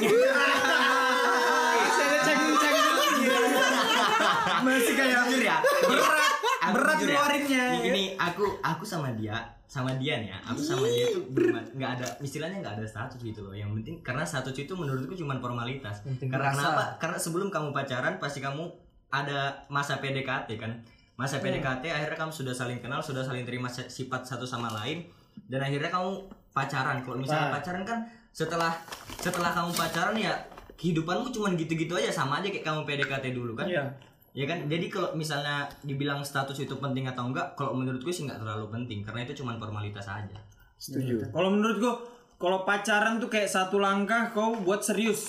Masih 4.60 4.92
kayak 4.94 5.24
jujur 5.26 5.42
ya 5.42 5.56
berat, 5.82 6.29
Aku 6.70 6.76
berat 6.78 6.96
ya, 6.96 7.06
ngeluarinnya. 7.06 7.64
Ini, 7.74 7.88
ini 7.90 8.04
aku 8.14 8.44
aku 8.62 8.82
sama 8.86 9.10
dia 9.18 9.36
sama 9.70 9.94
dia 9.94 10.18
nih 10.18 10.34
ya 10.34 10.38
aku 10.50 10.58
sama 10.58 10.82
dia 10.90 11.14
tuh 11.14 11.30
nggak 11.78 11.90
ada 11.94 12.06
istilahnya 12.18 12.58
nggak 12.58 12.74
ada 12.82 12.86
status 12.90 13.22
gitu 13.22 13.46
loh. 13.46 13.54
Yang 13.54 13.70
penting 13.78 13.96
karena 14.02 14.26
status 14.26 14.50
itu 14.58 14.74
menurutku 14.74 15.14
cuma 15.14 15.38
formalitas. 15.38 16.02
Karena 16.02 16.50
kenapa? 16.50 16.98
Karena 16.98 17.18
sebelum 17.22 17.54
kamu 17.54 17.70
pacaran 17.70 18.18
pasti 18.18 18.42
kamu 18.42 18.66
ada 19.14 19.62
masa 19.70 20.02
PDKT 20.02 20.58
kan? 20.58 20.82
Masa 21.14 21.38
PDKT 21.38 21.86
akhirnya 21.86 22.18
kamu 22.18 22.32
sudah 22.34 22.50
saling 22.50 22.82
kenal 22.82 22.98
sudah 22.98 23.22
saling 23.22 23.46
terima 23.46 23.70
sifat 23.70 24.26
satu 24.26 24.42
sama 24.42 24.74
lain. 24.74 25.06
Dan 25.46 25.62
akhirnya 25.62 25.86
kamu 25.86 26.26
pacaran. 26.50 27.06
Kalau 27.06 27.22
misalnya 27.22 27.54
pacaran 27.54 27.86
kan 27.86 28.02
setelah 28.34 28.74
setelah 29.22 29.54
kamu 29.54 29.70
pacaran 29.70 30.18
ya 30.18 30.34
kehidupanmu 30.74 31.30
cuma 31.30 31.54
gitu-gitu 31.54 31.94
aja. 31.94 32.10
Sama 32.10 32.42
aja 32.42 32.50
kayak 32.50 32.66
kamu 32.66 32.82
PDKT 32.90 33.38
dulu 33.38 33.54
kan? 33.54 33.70
Iya. 33.70 33.86
Ya 34.30 34.46
kan, 34.46 34.70
jadi 34.70 34.86
kalau 34.86 35.10
misalnya 35.18 35.66
dibilang 35.82 36.22
status 36.22 36.54
itu 36.62 36.78
penting 36.78 37.10
atau 37.10 37.26
enggak, 37.26 37.58
kalau 37.58 37.74
menurutku 37.74 38.14
sih 38.14 38.30
nggak 38.30 38.38
terlalu 38.38 38.70
penting 38.70 39.02
karena 39.02 39.26
itu 39.26 39.42
cuma 39.42 39.58
formalitas 39.58 40.06
aja. 40.06 40.38
Setuju. 40.78 41.34
Kalau 41.34 41.50
menurutku, 41.50 41.90
kalau 42.38 42.62
pacaran 42.62 43.18
tuh 43.18 43.26
kayak 43.26 43.50
satu 43.50 43.82
langkah 43.82 44.30
kau 44.30 44.54
buat 44.62 44.86
serius. 44.86 45.26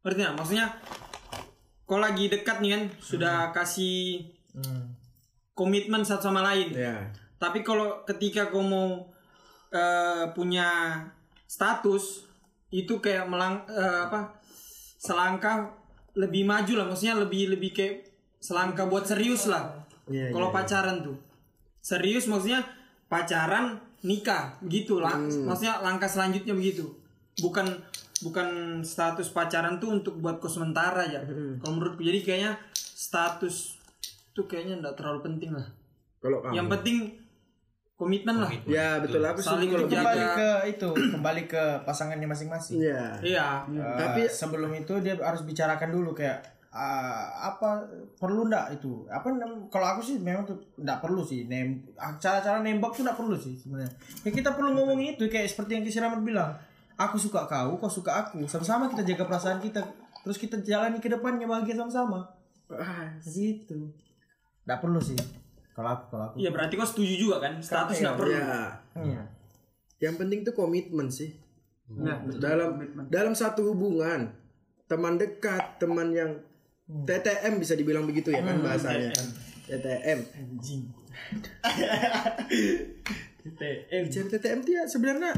Ngerti 0.00 0.16
nggak? 0.24 0.36
Maksudnya, 0.40 0.66
kau 1.84 2.00
lagi 2.00 2.32
dekat 2.32 2.64
nih 2.64 2.70
kan, 2.72 2.82
sudah 3.04 3.36
kasih 3.52 4.24
komitmen 5.52 6.00
satu 6.00 6.32
sama 6.32 6.40
lain. 6.40 6.72
Ya. 6.72 7.12
Tapi 7.36 7.60
kalau 7.60 8.08
ketika 8.08 8.48
kau 8.48 8.64
mau 8.64 9.12
eh, 9.76 10.24
punya 10.32 10.96
status, 11.44 12.24
itu 12.72 12.96
kayak 12.96 13.28
melang 13.28 13.60
eh, 13.68 14.08
apa? 14.08 14.40
Selangkah 14.96 15.79
lebih 16.18 16.42
maju 16.46 16.72
lah, 16.78 16.86
maksudnya 16.90 17.16
lebih 17.18 17.54
lebih 17.54 17.70
kayak 17.74 17.94
selangkah 18.40 18.88
buat 18.88 19.06
serius 19.06 19.46
lah. 19.46 19.84
Iya, 20.10 20.34
Kalau 20.34 20.50
pacaran 20.50 21.06
tuh 21.06 21.30
serius 21.80 22.28
maksudnya 22.28 22.62
pacaran 23.08 23.80
nikah 24.04 24.56
gitu 24.68 25.00
lah. 25.00 25.16
Hmm. 25.16 25.48
Maksudnya 25.48 25.80
langkah 25.84 26.08
selanjutnya 26.08 26.52
begitu. 26.56 26.88
Bukan 27.40 27.66
bukan 28.20 28.80
status 28.84 29.32
pacaran 29.32 29.80
tuh 29.80 30.00
untuk 30.00 30.20
buat 30.20 30.38
kos 30.38 30.60
sementara 30.60 31.08
ya. 31.08 31.24
Hmm. 31.24 31.60
Kalau 31.60 31.72
menurutku 31.80 32.04
jadi 32.04 32.20
kayaknya 32.20 32.52
status 32.74 33.80
tuh 34.36 34.44
kayaknya 34.48 34.80
enggak 34.80 34.96
terlalu 35.00 35.20
penting 35.24 35.50
lah. 35.56 35.66
Kalau. 36.20 36.44
Yang 36.52 36.68
penting 36.78 36.96
komitmen 38.00 38.40
lah. 38.40 38.48
Ya 38.64 38.96
betul. 38.96 39.20
Aku 39.20 39.44
Saling 39.44 39.68
setuju 39.68 39.76
kalau 39.76 39.84
menjaga. 39.84 40.00
kembali 40.00 40.24
ke 40.32 40.48
itu 40.72 40.88
kembali 41.12 41.42
ke 41.44 41.62
pasangannya 41.84 42.24
masing-masing. 42.24 42.80
Iya. 42.80 43.20
Iya. 43.20 43.46
tapi 44.00 44.24
sebelum 44.24 44.72
itu 44.72 44.96
dia 45.04 45.20
harus 45.20 45.44
bicarakan 45.44 45.92
dulu 45.92 46.16
kayak 46.16 46.40
ah, 46.72 47.52
apa 47.52 47.84
perlu 48.16 48.48
ndak 48.48 48.80
itu? 48.80 49.04
Apa 49.12 49.28
nam- 49.36 49.68
kalau 49.68 49.84
aku 49.92 50.00
sih 50.00 50.16
memang 50.16 50.48
tuh 50.48 50.56
ndak 50.80 51.04
perlu 51.04 51.20
sih. 51.20 51.44
Nem 51.44 51.84
cara-cara 52.16 52.64
nembak 52.64 52.96
tuh 52.96 53.04
ndak 53.04 53.20
perlu 53.20 53.36
sih 53.36 53.60
sebenarnya. 53.60 53.92
Ya 54.24 54.30
kita 54.32 54.56
perlu 54.56 54.72
ngomong 54.72 54.96
itu 55.04 55.28
kayak 55.28 55.52
seperti 55.52 55.76
yang 55.76 55.84
Kisiramat 55.84 56.24
bilang. 56.24 56.56
Aku 56.96 57.16
suka 57.16 57.44
kau 57.48 57.76
kau 57.76 57.88
suka 57.92 58.24
aku. 58.24 58.44
Sama-sama 58.48 58.88
kita 58.88 59.04
jaga 59.04 59.24
perasaan 59.28 59.60
kita. 59.60 59.80
Terus 60.20 60.36
kita 60.36 60.60
jalani 60.60 61.00
ke 61.00 61.08
depannya 61.08 61.48
bahagia 61.48 61.76
sama-sama. 61.76 62.28
Gitu. 63.24 63.88
Ndak 64.68 64.78
perlu 64.84 65.00
sih 65.00 65.16
kalau 65.80 65.96
aku 65.96 66.04
kalau 66.12 66.24
aku. 66.28 66.36
Iya 66.36 66.50
berarti 66.52 66.76
kau 66.76 66.84
setuju 66.84 67.14
juga 67.16 67.36
kan? 67.40 67.56
Status 67.64 67.96
nggak 67.96 68.16
perlu. 68.20 68.36
Ya. 68.36 68.76
Iya. 69.00 69.22
Yang 70.04 70.14
penting 70.20 70.40
tuh 70.44 70.52
komitmen 70.52 71.08
sih. 71.08 71.32
Nah, 71.90 72.22
dalam 72.36 72.78
dalam 73.08 73.32
satu 73.32 73.72
hubungan 73.72 74.30
teman 74.84 75.16
dekat 75.16 75.80
teman 75.80 76.12
yang 76.12 76.36
TTM 76.86 77.58
bisa 77.58 77.74
dibilang 77.74 78.04
begitu 78.04 78.28
ya 78.30 78.44
kan 78.44 78.60
bahasanya. 78.60 79.10
TTM 79.70 80.20
TTM 83.40 84.02
Bicara 84.04 84.28
TTM 84.36 84.60
tuh 84.62 84.72
ya 84.76 84.84
sebenarnya 84.84 85.32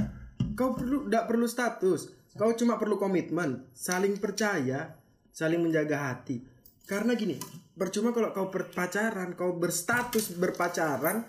kau 0.59 0.75
perlu 0.75 1.07
tidak 1.07 1.25
perlu 1.31 1.47
status. 1.47 2.11
Kau 2.33 2.51
cuma 2.57 2.81
perlu 2.81 2.97
komitmen 2.99 3.69
saling 3.77 4.19
percaya 4.19 4.97
saling 5.33 5.61
menjaga 5.61 6.13
hati 6.13 6.52
karena 6.85 7.15
gini 7.15 7.39
percuma 7.73 8.13
kalau 8.13 8.35
kau 8.35 8.51
berpacaran 8.51 9.33
kau 9.33 9.57
berstatus 9.57 10.37
berpacaran 10.37 11.25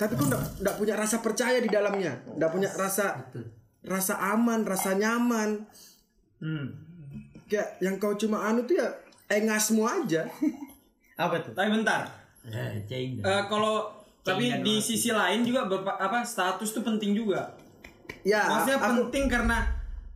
tapi 0.00 0.16
kau 0.16 0.24
nggak 0.32 0.76
punya 0.80 0.96
rasa 0.96 1.20
percaya 1.20 1.60
di 1.60 1.68
dalamnya. 1.68 2.24
Nggak 2.32 2.50
punya 2.56 2.72
rasa 2.72 3.20
rasa 3.84 4.16
aman 4.32 4.64
rasa 4.64 4.96
nyaman. 4.96 5.60
Kayak 7.44 7.76
yang 7.84 8.00
kau 8.00 8.16
cuma 8.16 8.48
anu 8.48 8.64
tuh 8.64 8.80
ya 8.80 8.88
engasmu 9.28 9.84
aja. 9.84 10.24
Apa 11.20 11.44
tuh? 11.44 11.52
Tapi 11.52 11.68
bentar. 11.68 12.08
Eh, 12.48 12.80
ceng. 12.88 13.20
Eh, 13.20 13.42
kalau 13.52 13.92
tapi 14.24 14.48
di 14.64 14.80
sisi 14.80 15.12
lain 15.12 15.44
juga 15.44 15.68
berpa- 15.68 16.00
apa 16.00 16.24
status 16.24 16.72
tuh 16.72 16.80
penting 16.80 17.12
juga. 17.12 17.52
ya 18.24 18.48
Maksudnya 18.48 18.76
aku 18.80 18.88
penting 19.04 19.28
karena 19.28 19.64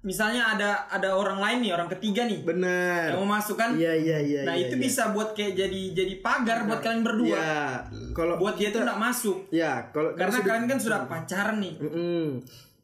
misalnya 0.04 0.52
ada 0.52 0.70
ada 0.86 1.10
orang 1.10 1.36
lain 1.36 1.58
nih, 1.60 1.72
orang 1.72 1.88
ketiga 1.88 2.22
nih 2.22 2.44
yang 2.44 3.16
mau 3.16 3.34
masuk 3.34 3.56
kan. 3.56 3.72
iya 3.72 3.90
iya 3.90 4.20
iya 4.20 4.40
nah, 4.42 4.52
iya, 4.52 4.68
itu 4.68 4.76
iya. 4.76 4.82
bisa 4.82 5.02
buat 5.10 5.32
kayak 5.32 5.56
jadi 5.56 5.80
jadi 5.90 6.14
pagar 6.20 6.62
buat 6.62 6.78
kalian 6.78 7.00
berdua. 7.00 7.32
ya 7.32 7.80
kalau 8.12 8.36
Buat 8.36 8.54
dia 8.54 8.68
tuh 8.68 8.78
kita- 8.78 8.86
nggak 8.86 9.00
masuk. 9.02 9.38
ya 9.50 9.72
kalau 9.90 10.12
Karena 10.12 10.28
sudut- 10.34 10.46
kalian 10.46 10.64
kan 10.66 10.78
sudah 10.78 11.00
pacaran 11.04 11.56
nih. 11.58 11.74
Mm-mm. 11.78 12.26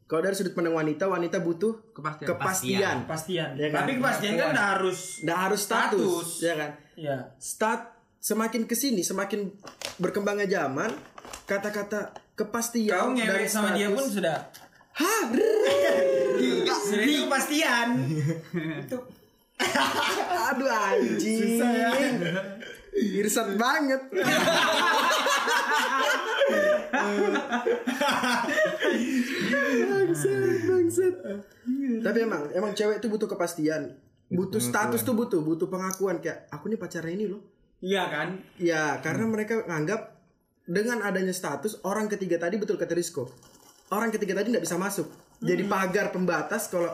kalau 0.03 0.23
dari 0.23 0.35
sudut 0.35 0.53
pandang 0.53 0.75
wanita 0.75 1.05
wanita 1.07 1.39
butuh 1.39 1.93
Kepastian. 1.93 2.27
kepastian 2.27 2.97
Kepastian. 3.05 3.51
Ya 3.55 3.69
kan? 3.69 3.79
Tapi 3.81 3.93
kepastian 3.95 4.33
kan 4.35 4.49
nggak 4.51 4.69
harus 4.75 4.99
nggak 5.21 5.39
harus 5.41 5.61
status, 5.61 6.01
Status. 6.01 6.29
ya 6.41 6.55
kan 6.57 6.71
ya. 6.97 7.17
start 7.39 7.83
semakin 8.19 8.65
ke 8.65 8.75
sini 8.75 9.01
semakin 9.01 9.53
berkembangnya 9.97 10.49
zaman 10.49 10.91
kata-kata 11.45 12.11
kepastian 12.35 12.91
Kau 12.91 13.13
ngewe 13.13 13.29
dan 13.39 13.47
sama 13.47 13.71
dia 13.73 13.87
status- 13.87 13.95
pun 13.95 14.07
sudah 14.11 14.37
Hah? 15.01 15.23
itu 16.41 17.25
kepastian. 17.25 17.89
itu 18.85 18.99
Aduh 20.51 20.69
anjing. 20.73 21.61
Irsat 22.91 23.55
banget. 23.61 24.01
bangsat, 29.89 30.61
bangsat. 30.67 31.15
Tapi 32.01 32.19
emang, 32.25 32.43
emang 32.57 32.73
cewek 32.73 33.05
itu 33.05 33.07
butuh 33.13 33.29
kepastian. 33.29 33.95
Butuh 34.31 34.63
status 34.63 35.03
tuh 35.03 35.15
butuh, 35.19 35.43
butuh 35.43 35.67
pengakuan 35.67 36.23
kayak 36.23 36.47
aku 36.55 36.71
nih 36.71 36.79
pacarnya 36.79 37.13
ini 37.15 37.27
loh. 37.27 37.43
iya 37.81 38.07
kan? 38.13 38.37
Ya, 38.61 39.01
karena 39.01 39.25
mereka 39.25 39.65
nganggap 39.65 40.21
dengan 40.69 41.03
adanya 41.03 41.35
status 41.35 41.81
orang 41.83 42.07
ketiga 42.07 42.39
tadi 42.39 42.61
betul 42.61 42.79
kata 42.79 42.95
Rizko. 42.95 43.27
Orang 43.91 44.09
ketiga 44.09 44.35
tadi 44.35 44.51
nggak 44.51 44.63
bisa 44.63 44.77
masuk. 44.77 45.07
Jadi 45.41 45.63
pagar 45.65 46.09
pembatas 46.09 46.67
kalau 46.67 46.89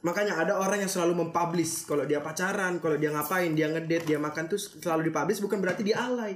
makanya 0.00 0.34
ada 0.34 0.56
orang 0.56 0.78
yang 0.78 0.88
selalu 0.88 1.12
mempublish 1.18 1.84
kalau 1.84 2.02
dia 2.02 2.18
pacaran, 2.18 2.78
kalau 2.78 2.94
dia 2.94 3.08
ngapain, 3.08 3.50
dia 3.50 3.66
ngedate, 3.66 4.04
dia 4.04 4.16
makan 4.16 4.46
tuh 4.46 4.56
selalu 4.56 5.08
dipublish 5.08 5.38
bukan 5.38 5.58
berarti 5.58 5.82
dia 5.82 6.00
alay. 6.00 6.34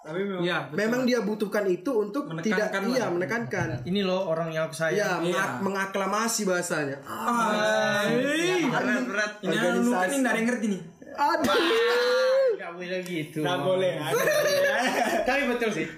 Tapi 0.00 0.16
memang 0.18 0.40
Iya. 0.40 0.56
Memang 0.72 1.00
dia 1.04 1.18
butuhkan 1.20 1.62
itu 1.66 1.92
untuk 1.92 2.24
tidak 2.38 2.72
Menekankan 2.72 2.82
iya 2.88 2.98
lah. 2.98 3.08
menekankan. 3.12 3.66
ini 3.84 4.00
loh 4.00 4.24
orang 4.24 4.48
yang 4.48 4.64
aku 4.64 4.72
Iya, 4.72 4.96
sayang 4.96 5.22
mengak- 5.22 5.58
mengaklamasi 5.60 6.40
bahasanya. 6.42 6.96
berat 8.64 9.02
berat. 9.04 9.32
Ini 9.42 9.54
lu 9.76 9.92
kan 9.92 10.08
ini 10.08 10.16
nggak 10.16 10.26
ada 10.26 10.34
yang 10.34 10.48
ngerti 10.48 10.66
nih. 10.68 10.82
Aduh. 11.10 11.52
nggak 12.56 12.72
boleh 12.72 12.98
gitu 13.02 13.40
Nggak 13.40 13.58
boleh. 13.60 13.92
tapi 15.22 15.42
betul 15.48 15.68
sih 15.70 15.84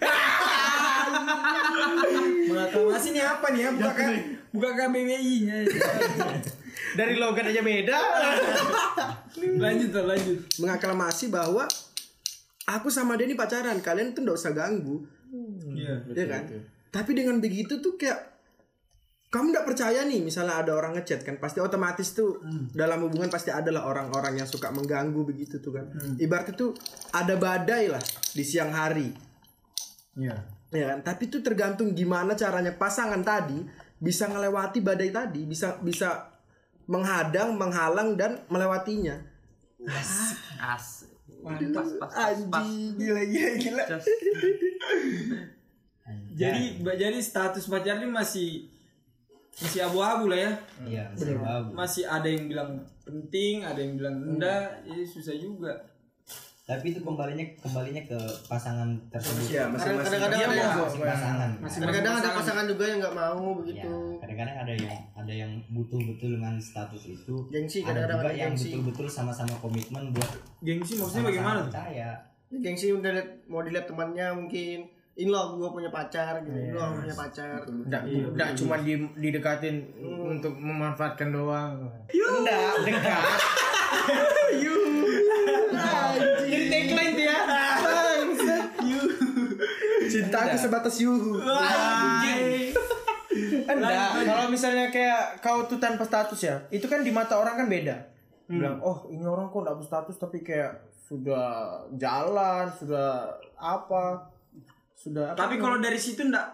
Mengaklamasi 2.52 3.06
ini 3.08 3.20
apa 3.20 3.46
nih 3.48 3.60
ya? 3.60 3.70
Buka 3.72 3.90
K- 3.92 4.24
buka 4.50 4.68
KBBI 4.74 5.34
nya. 5.42 5.56
dari 6.98 7.14
logat 7.16 7.48
aja 7.48 7.60
beda 7.60 7.98
lanjut 9.64 9.88
tuh, 9.90 10.04
lanjut. 10.04 10.38
Mengaklamasi 10.58 11.28
bahwa 11.28 11.64
aku 12.64 12.88
sama 12.88 13.16
dia 13.16 13.24
ini 13.24 13.34
pacaran, 13.34 13.80
kalian 13.80 14.12
tuh 14.12 14.22
nggak 14.22 14.36
usah 14.36 14.52
ganggu. 14.52 15.00
Iya. 15.72 16.04
ya 16.06 16.26
kan? 16.26 16.42
Tapi 16.90 17.10
dengan 17.12 17.40
begitu 17.40 17.80
tuh 17.80 17.96
kayak 17.96 18.28
kamu 19.32 19.48
nggak 19.48 19.64
percaya 19.64 20.04
nih, 20.04 20.20
misalnya 20.20 20.60
ada 20.60 20.76
orang 20.76 20.92
ngechat 20.92 21.24
kan, 21.24 21.40
pasti 21.40 21.56
otomatis 21.56 22.12
tuh 22.12 22.36
dalam 22.70 23.00
hubungan 23.00 23.32
pasti 23.32 23.48
adalah 23.48 23.88
orang-orang 23.88 24.36
yang 24.36 24.44
suka 24.44 24.68
mengganggu 24.68 25.24
begitu 25.24 25.56
tuh 25.58 25.72
kan. 25.72 25.88
Ibarat 26.20 26.52
itu 26.52 26.76
ada 27.10 27.32
badai 27.34 27.88
lah 27.88 28.02
di 28.30 28.44
siang 28.44 28.68
hari, 28.70 29.08
Iya. 30.12 30.36
Ya 30.72 30.96
kan? 30.96 30.98
Tapi 31.04 31.28
itu 31.28 31.38
tergantung 31.44 31.92
gimana 31.92 32.32
caranya 32.34 32.72
pasangan 32.74 33.20
tadi 33.20 33.62
bisa 34.02 34.26
ngelewati 34.26 34.82
badai 34.82 35.14
tadi, 35.14 35.46
bisa 35.46 35.78
bisa 35.84 36.32
menghadang, 36.90 37.54
menghalang 37.54 38.18
dan 38.18 38.42
melewatinya. 38.50 39.20
As. 39.86 40.34
Pas, 40.58 40.84
pas, 41.42 41.58
pas, 41.58 41.90
pas. 41.98 42.12
Anjing, 42.32 42.98
gila 42.98 43.22
gila 43.26 43.52
gila. 43.58 43.84
Jadi 46.32 46.62
jadi 46.82 47.18
status 47.22 47.66
pacaran 47.68 48.02
ini 48.02 48.10
masih 48.10 48.72
masih 49.58 49.84
abu-abu 49.84 50.32
lah 50.32 50.38
ya. 50.38 50.52
Iya, 50.82 51.02
masih 51.12 51.36
bagus. 51.38 51.72
Masih 51.76 52.04
ada 52.08 52.28
yang 52.30 52.48
bilang 52.48 52.70
penting, 53.04 53.66
ada 53.66 53.78
yang 53.78 53.94
bilang 54.00 54.16
enggak, 54.22 54.80
jadi 54.88 55.04
susah 55.04 55.36
juga. 55.36 55.91
Tapi 56.72 56.86
itu 56.88 57.00
kembalinya 57.00 57.44
kembalinya 57.60 58.02
ke 58.02 58.16
pasangan 58.48 58.88
tersebut. 59.06 59.44
Ya, 59.46 59.68
masing-masing. 59.68 60.08
Kadang-kadang 60.08 60.38
Dia 60.40 60.48
ada 60.48 60.80
Masing 60.80 61.02
pasangan. 61.04 61.50
kadang-kadang 61.60 62.14
ada 62.16 62.30
pasangan 62.32 62.64
juga 62.64 62.84
yang 62.88 62.98
nggak 62.98 63.12
mau 63.14 63.36
Ya, 63.44 63.56
begitu. 63.60 63.92
kadang-kadang 64.16 64.56
ada 64.58 64.72
yang 64.72 64.94
ada 65.12 65.32
yang 65.34 65.52
butuh 65.68 66.00
betul 66.02 66.28
dengan 66.32 66.56
status 66.56 67.02
itu. 67.04 67.34
Gengsi, 67.48 67.78
ada 67.80 67.92
kadang-kadang 67.92 68.16
juga 68.16 68.24
ada 68.24 68.32
yang 68.34 68.52
gengsi. 68.52 68.68
betul-betul 68.72 69.06
sama-sama 69.06 69.52
komitmen 69.60 70.16
buat 70.16 70.30
Gengsi 70.58 70.96
maksudnya 70.96 71.24
bagaimana 71.28 71.58
tuh? 71.60 71.66
percaya. 71.68 72.10
Gengsi 72.50 72.86
udah 72.90 73.10
liat, 73.12 73.28
mau 73.44 73.60
dilihat 73.60 73.84
temannya 73.84 74.26
mungkin 74.34 74.78
ini 75.12 75.28
loh 75.28 75.54
gue 75.54 75.68
punya 75.70 75.88
pacar 75.88 76.40
gitu. 76.40 76.56
Ini 76.56 76.72
loh 76.72 76.96
punya 76.96 77.12
pacar. 77.12 77.60
Nggak, 77.62 78.02
nggak 78.32 78.48
cuma 78.56 78.80
di, 78.80 78.96
didekatin 79.14 79.76
untuk 80.24 80.56
memanfaatkan 80.56 81.28
doang. 81.28 81.84
Enggak, 82.08 82.72
dekat. 82.88 83.24
Jadi 86.42 86.64
tagline 86.66 87.12
tuh 87.12 87.24
ya. 87.26 87.38
Cintaku 90.12 90.56
sebatas 90.60 90.94
yuhu. 91.00 91.40
Enggak, 93.62 94.28
kalau 94.28 94.44
misalnya 94.52 94.92
kayak 94.92 95.40
kau 95.40 95.64
tuh 95.64 95.80
tanpa 95.80 96.04
status 96.04 96.40
ya, 96.44 96.56
itu 96.68 96.84
kan 96.84 97.00
di 97.00 97.08
mata 97.08 97.40
orang 97.40 97.64
kan 97.64 97.68
beda. 97.68 97.96
Bilang, 98.44 98.76
oh 98.84 99.08
ini 99.08 99.24
orang 99.24 99.48
kok 99.48 99.64
nggak 99.64 99.78
berstatus 99.80 100.20
tapi 100.20 100.44
kayak 100.44 100.76
sudah 101.08 101.80
jalan, 101.96 102.68
sudah 102.68 103.32
apa, 103.56 104.28
sudah. 104.92 105.32
Tapi 105.32 105.56
kalau 105.56 105.80
dari 105.80 105.96
situ 105.96 106.28
enggak 106.28 106.44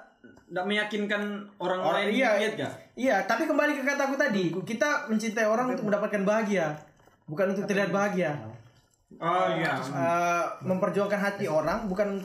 enggak 0.48 0.66
meyakinkan 0.66 1.22
orang, 1.60 1.78
Orang- 1.82 2.08
lain 2.08 2.16
iya. 2.16 2.30
lihat 2.40 2.54
gak? 2.56 2.72
Iya, 2.96 3.16
tapi 3.28 3.44
kembali 3.44 3.76
ke 3.78 3.82
kataku 3.84 4.16
tadi, 4.16 4.48
kita 4.64 5.10
mencintai 5.12 5.44
orang 5.44 5.76
untuk 5.76 5.86
mendapatkan 5.92 6.22
bahagia, 6.24 6.72
bukan 7.28 7.52
untuk 7.52 7.68
terlihat 7.68 7.92
bahagia. 7.92 8.32
Oh 9.18 9.48
iya. 9.56 9.72
memperjuangkan 10.60 11.16
hati 11.16 11.48
orang 11.48 11.88
bukan 11.88 12.20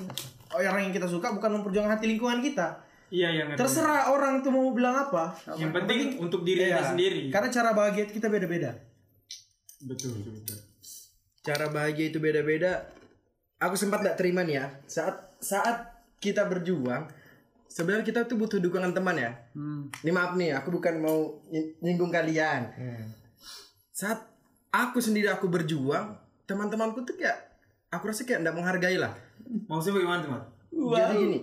orang 0.56 0.82
yang 0.84 0.94
kita 0.94 1.06
suka 1.06 1.32
bukan 1.32 1.60
memperjuangkan 1.60 1.94
hati 1.94 2.06
lingkungan 2.08 2.40
kita. 2.40 2.78
Iya 3.10 3.30
yang 3.30 3.48
Terserah 3.54 4.10
orang 4.10 4.42
tuh 4.42 4.50
mau 4.50 4.70
bilang 4.70 4.98
apa. 5.00 5.34
Yang 5.54 5.72
penting 5.76 6.00
untuk 6.18 6.42
diri 6.42 6.66
Iya. 6.66 6.70
kita 6.72 6.84
sendiri. 6.92 7.22
Karena 7.30 7.50
cara 7.50 7.70
bahagia 7.72 8.06
kita 8.06 8.26
beda-beda. 8.28 8.74
Betul 9.80 10.16
betul 10.16 10.34
betul. 10.36 10.58
cara 11.44 11.68
bahagia 11.68 12.08
itu 12.08 12.18
beda-beda 12.18 12.88
aku 13.60 13.76
sempat 13.76 14.00
nggak 14.00 14.16
terima 14.16 14.44
nih 14.44 14.60
ya 14.60 14.66
saat 14.86 15.12
saat 15.38 15.92
kita 16.18 16.48
berjuang 16.48 17.04
sebenarnya 17.66 18.08
kita 18.08 18.24
tuh 18.24 18.40
butuh 18.40 18.60
dukungan 18.60 18.96
teman 18.96 19.12
ya 19.14 19.36
ini 20.00 20.08
maaf 20.10 20.36
nih 20.36 20.56
aku 20.56 20.72
bukan 20.72 21.04
mau 21.04 21.44
ny- 21.48 21.76
nyinggung 21.80 22.08
kalian 22.08 22.72
saat 23.92 24.24
aku 24.70 24.98
sendiri 24.98 25.28
aku 25.28 25.48
berjuang 25.48 26.16
teman-temanku 26.44 27.04
tuh 27.04 27.20
kayak 27.20 27.36
aku 27.90 28.08
rasa 28.08 28.24
kayak 28.24 28.40
nggak 28.42 28.56
menghargai 28.56 28.96
lah 28.96 29.12
Maksudnya 29.64 29.96
bagaimana 29.96 30.22
teman? 30.22 30.42
jadi 30.74 31.16
gini 31.16 31.40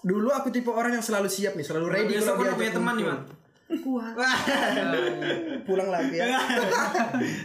dulu 0.00 0.30
aku 0.30 0.48
tipe 0.48 0.70
orang 0.70 0.94
yang 0.94 1.04
selalu 1.04 1.26
siap 1.26 1.52
nih 1.52 1.62
selalu 1.62 1.86
ready 1.88 2.14
Biasa 2.14 2.32
diajak 2.32 2.54
punya 2.54 2.72
teman 2.72 2.94
nih 2.94 3.04
man. 3.04 3.20
pulang 5.66 5.88
lagi 5.88 6.16
ya 6.16 6.38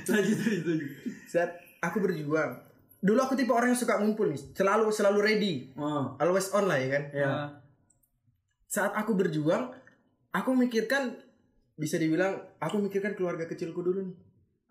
Lanjut 0.06 0.38
lanjut 0.38 0.64
lanjut. 0.66 0.89
saat 1.26 1.52
aku 1.80 1.98
berjuang 2.00 2.52
dulu 3.00 3.20
aku 3.20 3.34
tipe 3.34 3.52
orang 3.52 3.70
yang 3.70 3.80
suka 3.80 4.00
ngumpul 4.00 4.26
nih 4.26 4.39
selalu 4.54 4.88
selalu 4.89 5.20
ready 5.20 5.54
Oh. 5.76 6.16
always 6.18 6.48
on 6.52 6.66
lah 6.66 6.78
ya 6.78 6.88
kan 6.89 7.04
Ya. 7.12 7.30
saat 8.66 8.94
aku 8.94 9.12
berjuang 9.14 9.76
aku 10.32 10.50
mikirkan 10.54 11.20
bisa 11.74 11.98
dibilang 11.98 12.32
aku 12.58 12.80
mikirkan 12.80 13.12
keluarga 13.12 13.44
kecilku 13.44 13.82
dulu 13.82 14.00
nih 14.04 14.16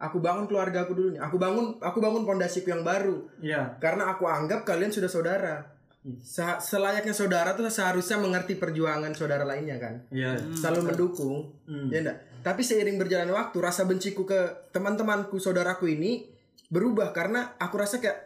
aku 0.03 0.18
bangun 0.18 0.50
keluarga 0.50 0.82
aku 0.82 0.98
dulu 0.98 1.14
nih. 1.14 1.22
Aku 1.22 1.38
bangun 1.38 1.78
aku 1.78 2.03
bangun 2.03 2.26
pondasiku 2.26 2.74
yang 2.74 2.82
baru. 2.82 3.22
Iya. 3.38 3.78
karena 3.78 4.11
aku 4.11 4.26
anggap 4.26 4.66
kalian 4.66 4.90
sudah 4.90 5.07
saudara. 5.07 5.70
Sa- 6.18 6.59
selayaknya 6.59 7.14
saudara 7.14 7.55
tuh 7.55 7.70
seharusnya 7.70 8.18
mengerti 8.18 8.59
perjuangan 8.59 9.14
saudara 9.14 9.46
lainnya 9.46 9.78
kan? 9.78 10.03
Iya. 10.11 10.34
selalu 10.50 10.90
mendukung 10.90 11.46
ya 11.94 12.03
enggak 12.03 12.18
tapi 12.42 12.66
seiring 12.66 12.98
berjalannya 12.98 13.30
waktu 13.30 13.55
rasa 13.62 13.86
benciku 13.86 14.26
ke 14.26 14.66
teman-temanku 14.74 15.38
saudaraku 15.38 15.94
ini 15.94 16.26
berubah 16.74 17.14
karena 17.14 17.55
aku 17.55 17.78
rasa 17.78 18.03
kayak 18.03 18.18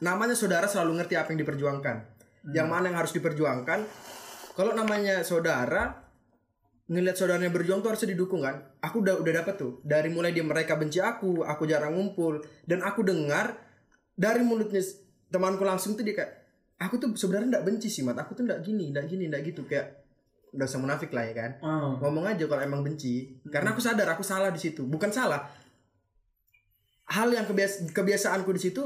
namanya 0.00 0.32
saudara 0.32 0.64
selalu 0.64 1.00
ngerti 1.00 1.14
apa 1.14 1.28
yang 1.32 1.40
diperjuangkan. 1.44 1.96
Yang 2.52 2.68
mana 2.68 2.84
yang 2.92 2.98
harus 3.00 3.12
diperjuangkan? 3.12 3.80
Kalau 4.56 4.72
namanya 4.76 5.24
saudara 5.24 6.03
ngelihat 6.84 7.16
saudaranya 7.16 7.48
berjuang 7.48 7.80
tuh 7.80 7.96
harusnya 7.96 8.12
didukung 8.12 8.44
kan? 8.44 8.60
Aku 8.84 9.00
udah 9.00 9.16
udah 9.16 9.32
dapet 9.40 9.56
tuh. 9.56 9.80
Dari 9.80 10.12
mulai 10.12 10.36
dia 10.36 10.44
mereka 10.44 10.76
benci 10.76 11.00
aku 11.00 11.40
aku 11.40 11.64
jarang 11.64 11.96
ngumpul. 11.96 12.44
Dan 12.68 12.84
aku 12.84 13.00
dengar 13.00 13.56
dari 14.12 14.44
mulutnya 14.44 14.84
temanku 15.32 15.64
langsung 15.64 15.96
tuh 15.96 16.04
dia 16.04 16.14
kayak 16.14 16.32
aku 16.76 17.00
tuh 17.00 17.08
sebenarnya 17.16 17.58
nggak 17.58 17.64
benci 17.64 17.88
sih 17.88 18.04
mat. 18.04 18.20
Aku 18.20 18.36
tuh 18.36 18.44
nggak 18.44 18.60
gini 18.60 18.92
nggak 18.92 19.04
gini 19.08 19.24
nggak 19.32 19.42
gitu. 19.48 19.64
Kayak 19.64 20.04
udah 20.54 20.66
usah 20.68 20.78
munafik 20.78 21.10
lah 21.10 21.24
ya 21.26 21.34
kan? 21.34 21.50
Oh. 21.64 21.98
ngomong 22.04 22.28
aja 22.28 22.44
kalau 22.44 22.60
emang 22.60 22.84
benci. 22.84 23.40
Karena 23.48 23.72
aku 23.72 23.80
sadar 23.80 24.06
aku 24.12 24.20
salah 24.20 24.52
di 24.52 24.60
situ. 24.60 24.84
Bukan 24.84 25.08
salah. 25.08 25.48
Hal 27.08 27.32
yang 27.32 27.48
kebias 27.48 27.88
kebiasaanku 27.96 28.52
di 28.52 28.60
situ 28.60 28.82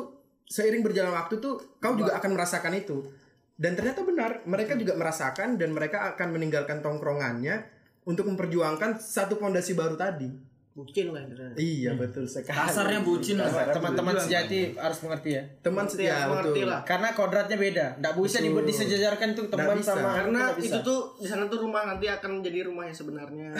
seiring 0.49 0.80
berjalan 0.80 1.12
waktu 1.12 1.42
tuh 1.42 1.76
kau 1.82 1.99
juga 1.99 2.14
akan 2.14 2.30
merasakan 2.38 2.78
itu. 2.78 3.11
Dan 3.59 3.74
ternyata 3.74 4.07
benar 4.07 4.46
mereka 4.46 4.78
juga 4.78 4.94
merasakan 4.94 5.59
dan 5.59 5.74
mereka 5.74 6.14
akan 6.14 6.30
meninggalkan 6.30 6.78
tongkrongannya 6.78 7.78
untuk 8.09 8.25
memperjuangkan 8.25 8.97
satu 8.97 9.37
pondasi 9.37 9.77
baru 9.77 9.95
tadi 9.95 10.49
Bucin 10.79 11.11
lah 11.11 11.27
iya 11.59 11.91
betul 11.99 12.23
sekali 12.23 12.55
Kasarnya 12.55 13.03
bucin 13.03 13.35
lah. 13.35 13.51
Teman-teman 13.75 14.15
sejati 14.15 14.79
harus 14.79 15.03
mengerti 15.03 15.35
ya. 15.35 15.43
teman 15.59 15.83
Mengerti, 15.83 16.07
ya 16.07 16.15
harus 16.15 16.31
mengerti 16.31 16.61
betul 16.63 16.71
lah. 16.71 16.81
Karena 16.87 17.09
kodratnya 17.19 17.57
beda. 17.59 17.87
Nggak 17.99 18.15
bisa 18.15 18.39
dibuat 18.39 18.63
disejajarkan 18.63 19.29
tuh 19.35 19.51
teman 19.51 19.75
bisa. 19.75 19.99
sama 19.99 20.15
Karena 20.15 20.55
bisa. 20.55 20.71
itu 20.71 20.79
tuh 20.87 21.19
di 21.19 21.27
sana 21.27 21.51
tuh 21.51 21.67
rumah 21.67 21.83
nanti 21.83 22.07
akan 22.07 22.31
menjadi 22.39 22.71
rumah 22.71 22.87
yang 22.87 22.95
sebenarnya. 22.95 23.51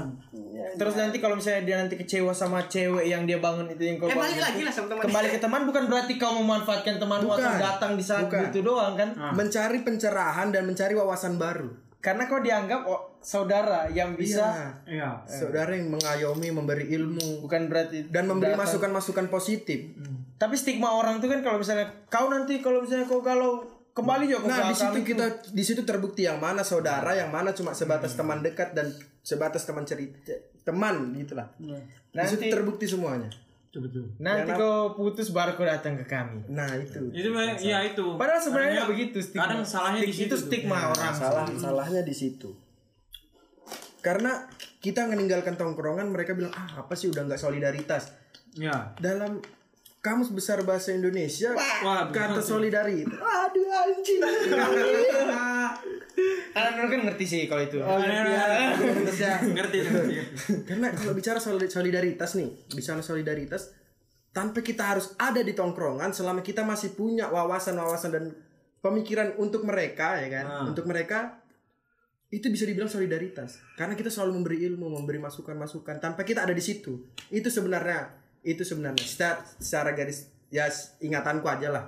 Terus 0.80 0.94
nanti 0.96 1.16
kalau 1.20 1.36
misalnya 1.36 1.62
dia 1.68 1.76
nanti 1.76 1.94
kecewa 2.00 2.32
sama 2.32 2.64
cewek 2.64 3.04
yang 3.04 3.28
dia 3.28 3.36
bangun 3.36 3.68
itu 3.68 3.82
yang 3.92 4.00
kau 4.00 4.08
Eh, 4.08 4.16
balik 4.16 4.40
itu, 4.40 4.44
lagi 4.48 4.60
lah 4.64 4.72
sama 4.72 4.86
teman. 4.96 5.02
Kembali 5.04 5.28
ke 5.28 5.40
teman 5.44 5.60
bukan 5.68 5.84
berarti 5.92 6.12
kau 6.16 6.32
memanfaatkan 6.40 6.96
temanmu 6.96 7.36
atau 7.36 7.52
datang 7.60 7.92
di 8.00 8.04
saat 8.04 8.32
Bukan. 8.32 8.48
itu 8.48 8.64
doang 8.64 8.96
kan? 8.96 9.12
mencari 9.36 9.84
pencerahan 9.84 10.48
dan 10.48 10.64
mencari 10.64 10.96
wawasan 10.96 11.36
baru 11.36 11.84
Karena 12.06 12.22
kau 12.24 12.38
dianggap 12.38 12.86
oh, 12.86 13.18
saudara 13.18 13.90
yang 13.90 14.14
bisa 14.14 14.46
Iya. 14.86 15.02
Iya. 15.02 15.10
saudara 15.26 15.74
yang 15.74 15.90
mengayomi 15.90 16.54
memberi 16.54 16.86
ilmu 16.94 17.42
bukan 17.42 17.66
berarti 17.66 18.06
dan 18.06 18.30
memberi 18.30 18.54
masukan-masukan 18.54 19.26
positif 19.26 19.90
Tapi 20.38 20.54
stigma 20.54 20.94
orang 20.94 21.18
tuh 21.18 21.26
kan 21.26 21.42
kalau 21.42 21.58
misalnya 21.58 21.90
kau 22.06 22.30
nanti 22.30 22.62
kalau 22.62 22.86
misalnya 22.86 23.10
kau 23.10 23.18
galau 23.18 23.66
kembali 23.90 24.28
juga 24.28 24.38
ke 24.38 24.46
Nah, 24.46 24.68
di 24.68 24.76
situ 24.76 24.98
itu. 25.00 25.08
kita 25.10 25.26
di 25.50 25.62
situ 25.64 25.82
terbukti 25.82 26.22
yang 26.22 26.36
mana 26.36 26.60
saudara, 26.60 27.16
yang 27.16 27.32
mana 27.32 27.50
cuma 27.50 27.72
sebatas 27.72 28.12
teman 28.12 28.38
dekat 28.38 28.70
dan 28.70 28.92
sebatas 29.24 29.64
teman 29.64 29.82
cerita 29.82 30.36
teman 30.62 31.16
gitulah. 31.16 31.48
Di 31.56 31.74
situ 32.22 32.46
Nanti- 32.46 32.52
terbukti 32.52 32.84
semuanya. 32.84 33.32
Betul 33.76 34.08
betul. 34.08 34.24
nanti 34.24 34.50
kau 34.56 34.96
putus 34.96 35.28
baru 35.36 35.52
kau 35.52 35.68
datang 35.68 36.00
ke 36.00 36.08
kami. 36.08 36.48
Nah, 36.48 36.64
itu. 36.80 37.12
Itu 37.12 37.28
memang 37.28 37.60
iya 37.60 37.84
itu. 37.84 38.16
Padahal 38.16 38.40
sebenarnya 38.40 38.88
begitu 38.88 39.20
stigma. 39.20 39.44
Kadang 39.44 39.60
salahnya 39.68 40.00
di 40.00 40.14
situ. 40.16 40.32
itu 40.32 40.36
tuh. 40.36 40.40
stigma 40.48 40.78
orang. 40.88 41.12
Salah 41.12 41.44
salahnya 41.52 42.00
di 42.00 42.14
situ. 42.16 42.56
Karena 44.00 44.48
kita 44.80 45.04
meninggalkan 45.04 45.60
tongkrongan, 45.60 46.08
mereka 46.08 46.32
bilang, 46.32 46.54
"Ah, 46.56 46.80
apa 46.80 46.96
sih 46.96 47.12
udah 47.12 47.28
nggak 47.28 47.36
solidaritas." 47.36 48.16
Iya. 48.56 48.96
Dalam 48.96 49.44
kamus 50.06 50.30
besar 50.30 50.62
bahasa 50.62 50.94
Indonesia, 50.94 51.50
Wah, 51.50 52.06
kata 52.08 52.38
solidaritas. 52.38 53.10
Aduh 53.10 53.66
anjing. 53.66 54.22
Anak 56.56 56.88
kan 56.88 57.00
ngerti 57.04 57.24
sih 57.26 57.40
kalau 57.44 57.60
itu. 57.60 57.82
Oh, 57.82 57.98
ngerti 57.98 58.32
ya. 59.18 59.34
Ngerti 59.42 59.76
ngerti. 59.82 60.14
Karena 60.64 60.94
kalau 60.94 61.12
bicara 61.12 61.36
solid- 61.36 61.68
solidaritas 61.68 62.38
nih, 62.38 62.48
bicara 62.70 63.02
solidaritas 63.02 63.74
tanpa 64.30 64.60
kita 64.60 64.84
harus 64.86 65.12
ada 65.16 65.40
di 65.40 65.52
tongkrongan 65.52 66.12
selama 66.12 66.40
kita 66.40 66.62
masih 66.62 66.94
punya 66.94 67.28
wawasan-wawasan 67.28 68.10
dan 68.12 68.24
pemikiran 68.78 69.34
untuk 69.36 69.64
mereka 69.64 70.16
ya 70.16 70.28
kan, 70.30 70.44
Ah. 70.46 70.62
untuk 70.64 70.86
mereka 70.86 71.42
itu 72.28 72.46
bisa 72.48 72.64
dibilang 72.64 72.88
solidaritas. 72.88 73.58
Karena 73.74 73.92
kita 73.92 74.08
selalu 74.08 74.40
memberi 74.40 74.58
ilmu, 74.64 74.86
memberi 74.92 75.18
masukan-masukan 75.18 75.98
tanpa 75.98 76.22
kita 76.22 76.44
ada 76.44 76.52
di 76.52 76.60
situ. 76.60 77.04
Itu 77.28 77.48
sebenarnya 77.48 78.12
itu 78.46 78.62
sebenarnya 78.62 79.02
secara, 79.02 79.42
secara 79.58 79.90
garis 79.90 80.30
ya 80.54 80.70
ingatanku 81.02 81.46
aja 81.50 81.68
lah. 81.74 81.84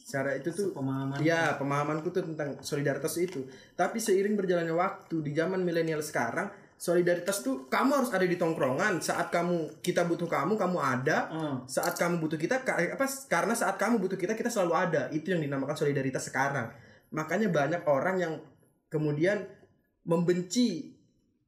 Secara 0.00 0.40
itu 0.40 0.48
tuh 0.56 0.72
Pemahaman. 0.72 1.20
Ya, 1.20 1.52
pemahamanku 1.60 2.08
tuh 2.08 2.24
tentang 2.24 2.56
solidaritas 2.64 3.12
itu. 3.20 3.44
Tapi 3.76 4.00
seiring 4.00 4.40
berjalannya 4.40 4.72
waktu 4.72 5.20
di 5.20 5.36
zaman 5.36 5.60
milenial 5.60 6.00
sekarang, 6.00 6.48
solidaritas 6.80 7.44
tuh 7.44 7.68
kamu 7.68 8.00
harus 8.00 8.10
ada 8.16 8.24
di 8.24 8.40
tongkrongan 8.40 9.04
saat 9.04 9.28
kamu 9.28 9.84
kita 9.84 10.08
butuh 10.08 10.24
kamu, 10.24 10.56
kamu 10.56 10.78
ada. 10.80 11.28
Hmm. 11.28 11.56
Saat 11.68 12.00
kamu 12.00 12.24
butuh 12.24 12.40
kita 12.40 12.64
apa 12.64 13.04
karena 13.28 13.52
saat 13.52 13.76
kamu 13.76 14.00
butuh 14.00 14.16
kita 14.16 14.32
kita 14.32 14.48
selalu 14.48 14.72
ada. 14.72 15.02
Itu 15.12 15.36
yang 15.36 15.44
dinamakan 15.44 15.76
solidaritas 15.76 16.32
sekarang. 16.32 16.72
Makanya 17.12 17.52
banyak 17.52 17.82
orang 17.84 18.16
yang 18.16 18.34
kemudian 18.88 19.44
membenci 20.08 20.96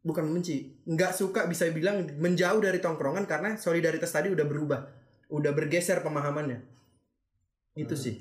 bukan 0.00 0.24
membenci, 0.24 0.72
nggak 0.88 1.12
suka 1.12 1.44
bisa 1.44 1.68
bilang 1.68 2.08
menjauh 2.16 2.60
dari 2.60 2.80
tongkrongan 2.80 3.28
karena 3.28 3.56
solidaritas 3.60 4.08
tadi 4.08 4.32
udah 4.32 4.46
berubah, 4.48 4.80
udah 5.28 5.52
bergeser 5.52 6.00
pemahamannya. 6.00 6.60
Itu 7.76 7.94
sih. 7.94 8.16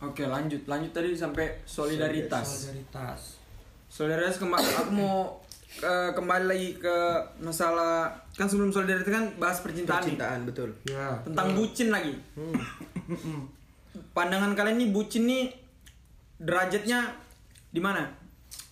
Oke 0.00 0.24
lanjut 0.24 0.64
lanjut 0.64 0.92
tadi 0.96 1.12
sampai 1.12 1.60
solidaritas. 1.68 2.72
solidaritas 2.72 3.20
Solidaritas 3.90 4.38
kembali 4.38 4.70
aku 4.80 4.92
mau 4.94 5.42
eh, 5.82 6.10
kembali 6.14 6.46
lagi 6.46 6.68
ke 6.78 6.96
masalah 7.42 8.08
kan 8.38 8.46
sebelum 8.46 8.70
solidaritas 8.70 9.10
kan 9.10 9.26
bahas 9.36 9.58
percintaan, 9.60 10.00
nih. 10.06 10.08
Cintaan 10.14 10.40
betul. 10.46 10.70
Ya. 10.86 11.20
tentang 11.26 11.58
bucin 11.58 11.90
lagi. 11.90 12.14
Pandangan 14.16 14.54
kalian 14.54 14.78
nih 14.78 14.88
bucin 14.94 15.26
nih 15.26 15.50
derajatnya 16.38 17.12
di 17.74 17.82
mana? 17.82 18.19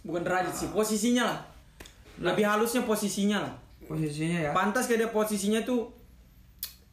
Bukan 0.02 0.22
derajat 0.22 0.52
sih, 0.52 0.68
posisinya 0.68 1.24
lah. 1.24 1.38
Lebih 2.18 2.44
halusnya 2.44 2.82
posisinya 2.82 3.38
lah. 3.40 3.54
posisinya 3.80 4.38
ya 4.38 4.50
Pantas 4.52 4.84
kayak 4.84 5.00
dia 5.00 5.10
posisinya 5.10 5.60
tuh 5.62 5.88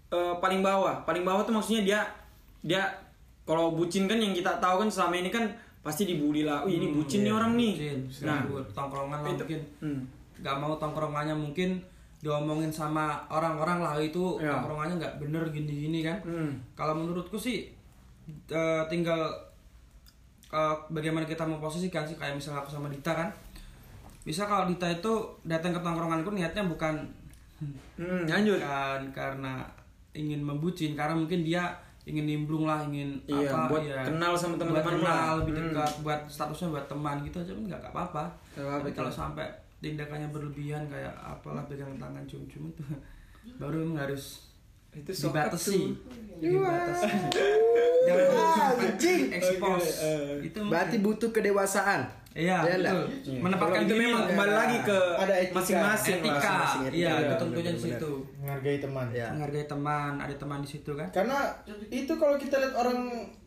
eh, 0.10 0.34
paling 0.40 0.62
bawah. 0.62 1.04
Paling 1.04 1.22
bawah 1.22 1.44
tuh 1.44 1.52
maksudnya 1.52 1.84
dia 1.84 2.00
dia 2.62 2.82
kalau 3.44 3.72
bucin 3.72 4.08
kan 4.08 4.16
yang 4.16 4.32
kita 4.32 4.58
tahu 4.58 4.80
kan 4.80 4.90
selama 4.90 5.18
ini 5.18 5.28
kan 5.28 5.44
pasti 5.82 6.06
dibully 6.06 6.42
lah. 6.42 6.64
Wih, 6.64 6.80
ini 6.80 6.88
bucin 6.90 7.22
nih 7.22 7.30
orang 7.30 7.54
nih. 7.54 7.74
Mungkin, 7.76 8.26
Nah, 8.26 8.42
tongkrongan 8.72 9.20
lah 9.20 9.30
itu. 9.30 9.44
mungkin 9.44 9.62
Hmm. 9.78 10.02
mau 10.58 10.74
tongkrongannya 10.76 11.36
mungkin 11.36 11.70
diomongin 12.18 12.72
sama 12.72 13.22
orang-orang 13.28 13.80
lah 13.82 13.94
itu 14.00 14.40
Ya. 14.40 14.56
tongkrongannya 14.56 14.96
nggak 14.98 15.16
bener 15.20 15.44
gini-gini 15.48 16.02
kan 16.02 16.18
Hmm. 16.24 16.52
kalau 16.74 16.96
menurutku 16.96 17.38
sih 17.38 17.70
eh, 18.50 18.84
tinggal 18.88 19.30
eh, 20.56 20.76
bagaimana 20.90 21.26
kita 21.26 21.44
memposisikan 21.44 22.04
sih 22.04 22.16
kayak 22.16 22.34
misalnya 22.34 22.60
aku 22.60 22.72
sama 22.72 22.88
Dita 22.88 23.12
kan 23.12 23.28
bisa 24.22 24.44
kalau 24.44 24.66
Dita 24.66 24.88
itu 24.90 25.12
datang 25.44 25.70
ke 25.70 25.80
tongkronganku 25.80 26.32
niatnya 26.32 26.64
bukan 26.66 26.96
Hmm, 27.96 28.28
lanjut. 28.28 28.60
kan 28.60 29.00
karena 29.12 29.64
ingin 30.12 30.40
membucin 30.40 30.92
karena 30.92 31.16
mungkin 31.16 31.40
dia 31.40 31.72
ingin 32.04 32.24
nimbrung 32.26 32.64
lah 32.64 32.84
ingin 32.84 33.16
Iya, 33.26 33.48
apa 33.48 33.72
buat 33.72 33.82
ya, 33.82 34.04
kenal 34.04 34.36
sama 34.36 34.56
teman-teman 34.56 35.00
lah. 35.02 35.40
lebih 35.40 35.56
Hmm. 35.56 35.72
dekat 35.72 35.92
buat 36.02 36.20
statusnya 36.26 36.68
buat 36.70 36.86
teman 36.86 37.24
gitu 37.24 37.38
aja 37.38 37.50
kan 37.50 37.64
nggak 37.66 37.82
apa-apa 37.90 38.24
Tapi 38.54 38.92
kalau 38.92 39.08
sampai 39.10 39.48
tindakannya 39.78 40.28
berlebihan 40.30 40.84
kayak 40.86 41.16
apalah 41.18 41.64
pegang 41.64 41.96
tangan 41.96 42.22
cium-cium 42.26 42.68
itu 42.68 42.84
baru 43.62 43.96
harus 43.96 44.52
Itu 44.96 45.12
dibatasi 45.12 45.76
tuh. 45.76 45.92
dibatasi 46.38 47.10
jangan 48.06 48.76
Anjing. 48.78 49.22
expose 49.38 49.90
itu 50.42 50.60
Berarti 50.64 50.96
butuh 51.00 51.30
kedewasaan. 51.30 52.06
iya 52.34 52.60
Ya, 52.60 52.76
betul 52.76 53.08
enggak? 53.08 53.40
menempatkan 53.42 53.80
itu 53.82 53.96
memang 53.96 54.24
kembali 54.26 54.54
lagi 54.54 54.78
ke 54.84 55.00
Ada 55.16 55.34
etika. 55.40 55.56
masing-masing 55.56 56.16
etika 56.18 56.52
iya 56.86 56.92
Iya, 56.92 57.14
ketentuannya 57.32 57.72
di 57.72 57.82
situ 57.82 58.12
Menghargai 58.38 58.78
teman. 58.78 59.06
Ya. 59.10 59.28
menghargai 59.32 59.66
teman 59.66 60.12
ada 60.18 60.36
teman 60.36 60.60
di 60.60 60.70
situ 60.70 60.92
kan 60.92 61.08
Karena 61.10 61.40
itu 61.90 62.14
kalau 62.14 62.36
kita 62.36 62.56
lihat 62.58 62.74
orang 62.74 63.00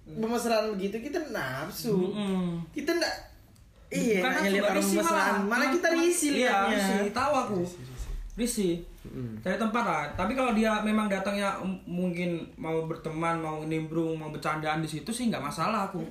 bermesraan 0.09 0.73
begitu 0.73 0.97
kita 1.03 1.21
nafsu. 1.29 1.93
Mm-mm. 1.93 2.65
Kita 2.71 2.93
enggak 2.93 3.15
Iya, 3.89 4.21
Bukan 4.21 4.31
hanya 4.31 4.37
aku 4.39 4.45
lihat 4.47 4.53
nggak 4.55 4.69
orang 4.69 4.81
risih 4.83 4.97
bermesraan. 4.99 5.37
Mana 5.47 5.65
kita 5.71 5.89
risih 5.95 6.31
Iya, 6.31 6.37
lihatnya. 6.39 6.73
risih. 6.75 7.09
Tahu 7.11 7.33
aku. 7.35 7.59
Risih. 8.39 8.79
Cari 9.43 9.59
tempat 9.59 9.83
lah. 9.83 10.05
Tapi 10.15 10.33
kalau 10.33 10.55
dia 10.55 10.79
memang 10.81 11.11
datangnya 11.11 11.59
mungkin 11.85 12.47
mau 12.55 12.87
berteman, 12.87 13.37
mau 13.37 13.59
nimbrung, 13.61 14.15
mau 14.15 14.31
bercandaan 14.31 14.79
di 14.79 14.87
situ 14.87 15.11
sih 15.11 15.27
nggak 15.27 15.43
masalah 15.43 15.91
aku. 15.91 16.07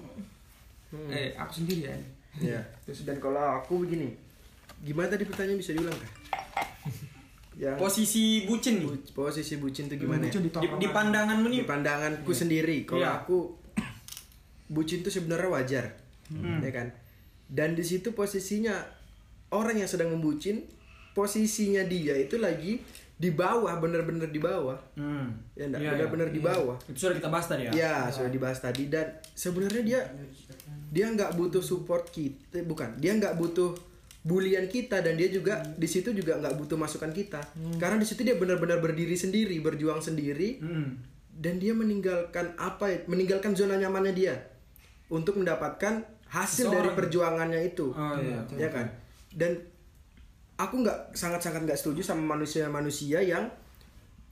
Eh, 1.07 1.31
aku 1.33 1.51
sendiri 1.55 1.87
ya. 1.87 1.95
Ya. 2.37 2.59
Dan 3.01 3.17
kalau 3.17 3.39
aku 3.57 3.81
begini, 3.81 4.11
gimana 4.79 5.07
tadi 5.07 5.23
pertanyaan 5.23 5.57
bisa 5.57 5.71
diulang 5.71 5.95
kah? 5.95 6.11
Ya. 7.57 7.73
Posisi 7.73 8.45
bucin 8.45 8.77
nih. 8.77 8.85
Bu- 8.85 9.25
posisi 9.25 9.57
bucin 9.57 9.89
itu 9.89 9.97
gimana? 9.97 10.21
Lucu 10.21 10.37
Ya? 10.37 10.45
di 10.45 10.49
Di, 10.53 10.67
di 10.77 10.87
pandanganmu 10.93 11.49
nih 11.49 11.59
Di 11.59 11.65
pandanganku 11.65 12.29
sendiri, 12.29 12.85
kalau 12.85 13.01
Iya. 13.01 13.17
aku 13.17 13.37
bucin 14.75 15.01
itu 15.01 15.09
sebenarnya 15.09 15.49
wajar, 15.49 15.85
ya 16.61 16.69
kan? 16.69 16.93
Dan 17.49 17.73
di 17.73 17.81
situ 17.81 18.13
posisinya 18.13 18.77
orang 19.49 19.81
yang 19.81 19.89
sedang 19.89 20.13
membucin, 20.13 20.69
posisinya 21.17 21.81
dia 21.83 22.13
itu 22.13 22.37
lagi 22.37 22.77
di 23.17 23.33
bawah, 23.33 23.81
bener-bener 23.81 24.29
di 24.29 24.37
bawah, 24.37 24.77
Hmm. 24.93 25.33
ya 25.57 25.65
enggak? 25.65 25.81
Iya, 25.81 25.89
bener-bener 25.97 26.29
di 26.29 26.37
bawah. 26.39 26.77
Itu 26.85 26.97
sudah 27.01 27.17
kita 27.17 27.33
bahas 27.33 27.49
tadi 27.49 27.65
ya. 27.65 27.71
Ya, 27.73 27.95
sudah 28.07 28.29
dibahas 28.29 28.61
tadi 28.61 28.85
dan 28.85 29.09
sebenarnya 29.33 29.81
dia 29.81 29.99
dia 30.87 31.09
nggak 31.09 31.33
butuh 31.33 31.59
support 31.59 32.07
kita, 32.07 32.61
bukan? 32.61 32.93
Dia 32.95 33.17
nggak 33.17 33.33
butuh 33.35 33.73
bulian 34.21 34.67
kita 34.67 35.01
dan 35.01 35.15
dia 35.15 35.27
juga 35.27 35.65
di 35.73 35.87
situ 35.87 36.13
juga 36.13 36.37
nggak 36.37 36.55
butuh 36.55 36.77
masukan 36.77 37.09
kita. 37.09 37.41
Karena 37.75 37.97
di 37.97 38.05
situ 38.05 38.21
dia 38.21 38.37
benar-benar 38.37 38.77
berdiri 38.77 39.17
sendiri, 39.17 39.57
berjuang 39.59 39.97
sendiri 39.97 40.61
Hmm. 40.61 41.01
dan 41.33 41.57
dia 41.57 41.73
meninggalkan 41.73 42.53
apa? 42.55 42.85
ya, 42.85 42.97
Meninggalkan 43.07 43.57
zona 43.57 43.75
nyamannya 43.75 44.13
dia 44.13 44.35
untuk 45.09 45.35
mendapatkan 45.35 46.05
hasil 46.27 46.69
dari 46.69 46.93
perjuangannya 46.93 47.65
itu. 47.65 47.89
Oh 47.89 48.13
iya. 48.19 48.45
ya 48.53 48.69
kan? 48.69 48.85
Dan 49.31 49.57
aku 50.57 50.81
nggak 50.81 51.13
sangat-sangat 51.13 51.63
nggak 51.63 51.79
setuju 51.79 52.01
sama 52.01 52.35
manusia-manusia 52.35 53.21
yang 53.21 53.45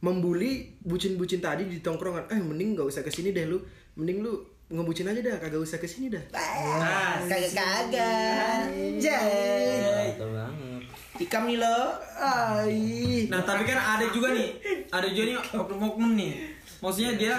membuli 0.01 0.73
bucin-bucin 0.83 1.39
tadi 1.39 1.65
di 1.65 1.79
tongkrongan. 1.79 2.29
Eh 2.29 2.41
mending 2.41 2.75
nggak 2.75 2.87
usah 2.89 3.01
ke 3.01 3.09
sini 3.09 3.31
deh 3.31 3.45
lu, 3.45 3.61
mending 3.97 4.21
lu 4.21 4.33
ngebucin 4.65 5.05
aja 5.05 5.21
dah, 5.21 5.37
kagak 5.37 5.61
usah 5.61 5.77
ke 5.77 5.85
sini 5.85 6.09
dah. 6.09 6.21
Ah, 6.33 7.21
kagak-kagak. 7.21 8.65
Jay. 8.97 10.09
Betul 10.13 10.33
banget. 10.33 10.81
Tikam 11.15 11.45
nih 11.45 11.57
lo. 11.61 11.79
Ai. 12.17 13.29
Nah 13.29 13.41
tapi 13.45 13.63
kan 13.63 13.77
ada 13.77 14.05
juga 14.09 14.33
nih, 14.33 14.49
ada 14.89 15.05
juga 15.09 15.23
nih 15.29 15.37
oknum-oknum 15.53 16.11
nih. 16.17 16.33
Maksudnya 16.81 17.13
dia 17.15 17.35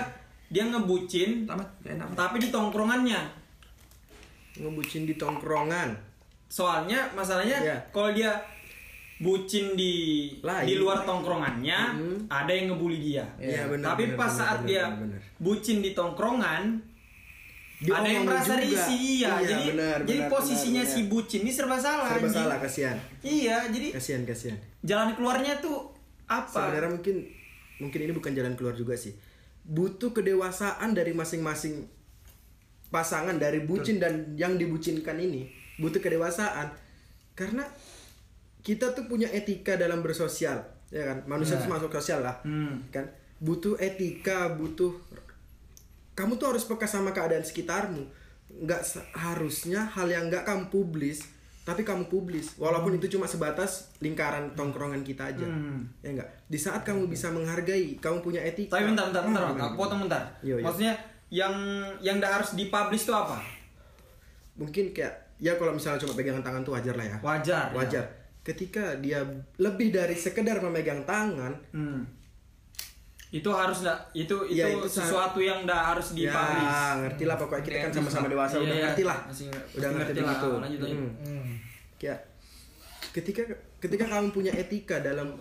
dia 0.47 0.63
ngebucin, 0.63 1.45
enak. 1.83 2.09
tapi 2.15 2.39
di 2.39 2.49
tongkrongannya. 2.55 3.19
Ngebucin 4.63 5.05
di 5.05 5.19
tongkrongan. 5.19 5.93
Soalnya 6.47 7.11
masalahnya 7.13 7.59
Iya. 7.59 7.77
kalau 7.91 8.15
dia 8.15 8.31
bucin 9.17 9.73
di 9.73 10.29
Lain. 10.45 10.69
di 10.69 10.75
luar 10.77 11.01
tongkrongannya, 11.03 11.79
ada 12.29 12.53
yang 12.53 12.71
ngebully 12.71 12.99
dia. 13.03 13.25
Iya, 13.37 13.65
benar, 13.67 13.93
tapi 13.93 14.13
benar, 14.13 14.19
pas 14.19 14.29
benar, 14.29 14.39
saat 14.39 14.59
benar, 14.61 14.69
dia 14.69 14.83
benar, 14.85 15.01
benar. 15.01 15.21
bucin 15.39 15.77
di 15.81 15.91
tongkrongan, 15.93 16.63
Dia 17.77 17.93
ada 17.93 18.09
yang 18.09 18.25
merasa 18.25 18.57
juga. 18.57 18.65
risih 18.65 18.99
iya. 18.99 19.33
Iya, 19.33 19.33
jadi 19.43 19.65
benar, 19.73 19.99
jadi 20.05 20.21
benar, 20.21 20.33
posisinya 20.33 20.83
benar, 20.83 20.95
si 20.97 21.01
bucin 21.07 21.41
ini 21.43 21.53
serba 21.53 21.77
salah. 21.77 22.07
Serba 22.09 22.21
anjing. 22.23 22.37
salah 22.37 22.57
kasihan. 22.59 22.97
Iya, 23.21 23.57
jadi 23.69 23.89
Kasihan, 23.93 24.23
kasihan. 24.25 24.59
jalan 24.81 25.09
keluarnya 25.13 25.53
tuh 25.59 25.77
apa? 26.25 26.49
Sebenarnya 26.53 26.91
mungkin 26.91 27.17
mungkin 27.77 27.99
ini 28.01 28.13
bukan 28.13 28.33
jalan 28.33 28.53
keluar 28.53 28.73
juga 28.73 28.97
sih. 28.97 29.13
Butuh 29.63 30.13
kedewasaan 30.13 30.93
dari 30.93 31.13
masing-masing 31.13 31.85
pasangan 32.87 33.37
dari 33.37 33.61
bucin 33.61 33.97
dan 33.97 34.37
yang 34.37 34.57
dibucinkan 34.57 35.17
ini. 35.17 35.49
Butuh 35.77 35.99
kedewasaan. 35.99 36.73
Karena 37.35 37.65
kita 38.67 38.91
tuh 38.99 39.07
punya 39.07 39.31
etika 39.31 39.79
dalam 39.79 40.03
bersosial, 40.03 40.59
ya 40.91 41.07
kan? 41.07 41.23
Manusia 41.31 41.55
tuh 41.55 41.71
masuk 41.71 41.95
sosial 41.95 42.27
lah. 42.27 42.43
Hmm. 42.43 42.83
Kan? 42.91 43.07
Butuh 43.39 43.79
etika, 43.79 44.51
butuh 44.59 44.91
kamu 46.19 46.35
tuh 46.35 46.51
harus 46.51 46.67
peka 46.67 46.91
sama 46.91 47.15
keadaan 47.15 47.47
sekitarmu. 47.47 48.03
Nggak 48.67 48.83
seharusnya 48.83 49.87
hal 49.87 50.11
yang 50.11 50.27
nggak 50.27 50.43
kamu 50.43 50.67
publis, 50.67 51.31
tapi 51.63 51.87
kamu 51.87 52.11
publis. 52.11 52.59
Walaupun 52.59 52.99
itu 52.99 53.07
cuma 53.07 53.31
sebatas 53.31 53.95
lingkaran 54.03 54.59
tongkrongan 54.59 55.07
kita 55.07 55.31
aja. 55.31 55.47
Ya 56.03 56.11
enggak. 56.11 56.27
Di 56.51 56.59
saat 56.59 56.83
kamu 56.83 57.07
bisa 57.07 57.31
menghargai, 57.31 58.03
kamu 58.03 58.19
punya 58.19 58.43
etika. 58.43 58.83
Tapi 58.83 58.91
bentar, 58.91 59.15
bentar, 59.15 59.23
bentar, 59.31 59.43
Gimana, 59.47 59.63
aku 59.71 59.79
potong 59.79 60.01
bentar. 60.11 60.27
Iya, 60.43 60.59
iya. 60.59 60.65
Maksudnya 60.67 60.95
yang 61.31 61.55
yang 62.03 62.19
nggak 62.19 62.33
harus 62.43 62.59
dipublish 62.59 63.07
tuh 63.07 63.15
apa? 63.15 63.39
Mungkin 64.59 64.91
kayak 64.91 65.39
ya 65.39 65.55
kalau 65.55 65.77
misalnya 65.77 66.03
cuma 66.03 66.19
pegangan 66.19 66.43
tangan 66.43 66.67
tuh 66.67 66.75
wajar 66.75 66.99
lah 66.99 67.07
ya. 67.07 67.17
Wajar. 67.23 67.71
ya. 67.95 68.26
Ketika 68.47 68.95
dia 68.97 69.27
lebih 69.59 69.91
dari 69.91 70.15
sekedar 70.15 70.59
memegang 70.61 71.03
tangan, 71.03 71.51
Hmm. 71.71 72.07
Itu 73.29 73.51
harus 73.51 73.83
nggak? 73.83 73.99
Itu 74.15 74.47
itu, 74.47 74.55
Ya, 74.55 74.71
itu 74.71 74.87
sesuatu 74.87 75.43
yang 75.43 75.67
nggak 75.67 75.83
harus 75.85 76.15
ya 76.15 76.31
dipublish. 76.31 76.95
ngerti 77.03 77.25
lah 77.27 77.37
pokoknya 77.37 77.65
kita 77.65 77.79
kan 77.81 77.91
sama-sama 77.93 78.27
dewasa 78.27 78.55
Iya, 78.55 78.63
udah 78.63 78.71
iya. 78.73 78.85
ngerti 78.87 79.03
lah. 79.03 79.19
Masih 79.27 79.47
udah 79.51 79.89
ngerti 79.91 80.11
ngerti 80.15 80.21
lah. 80.23 80.61
Lanjut, 80.63 80.81
lanjut. 80.81 81.11
Hmm. 81.21 81.53
Kayak 81.97 82.21
ketika 83.11 83.43
ketika 83.77 84.05
kamu 84.07 84.29
punya 84.31 84.53
etika 84.53 84.97
dalam 85.01 85.35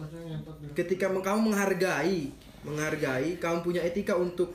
ketika 0.73 1.05
kamu 1.07 1.39
menghargai 1.45 2.33
menghargai 2.63 3.37
kamu 3.37 3.57
punya 3.61 3.81
etika 3.81 4.15
untuk 4.15 4.49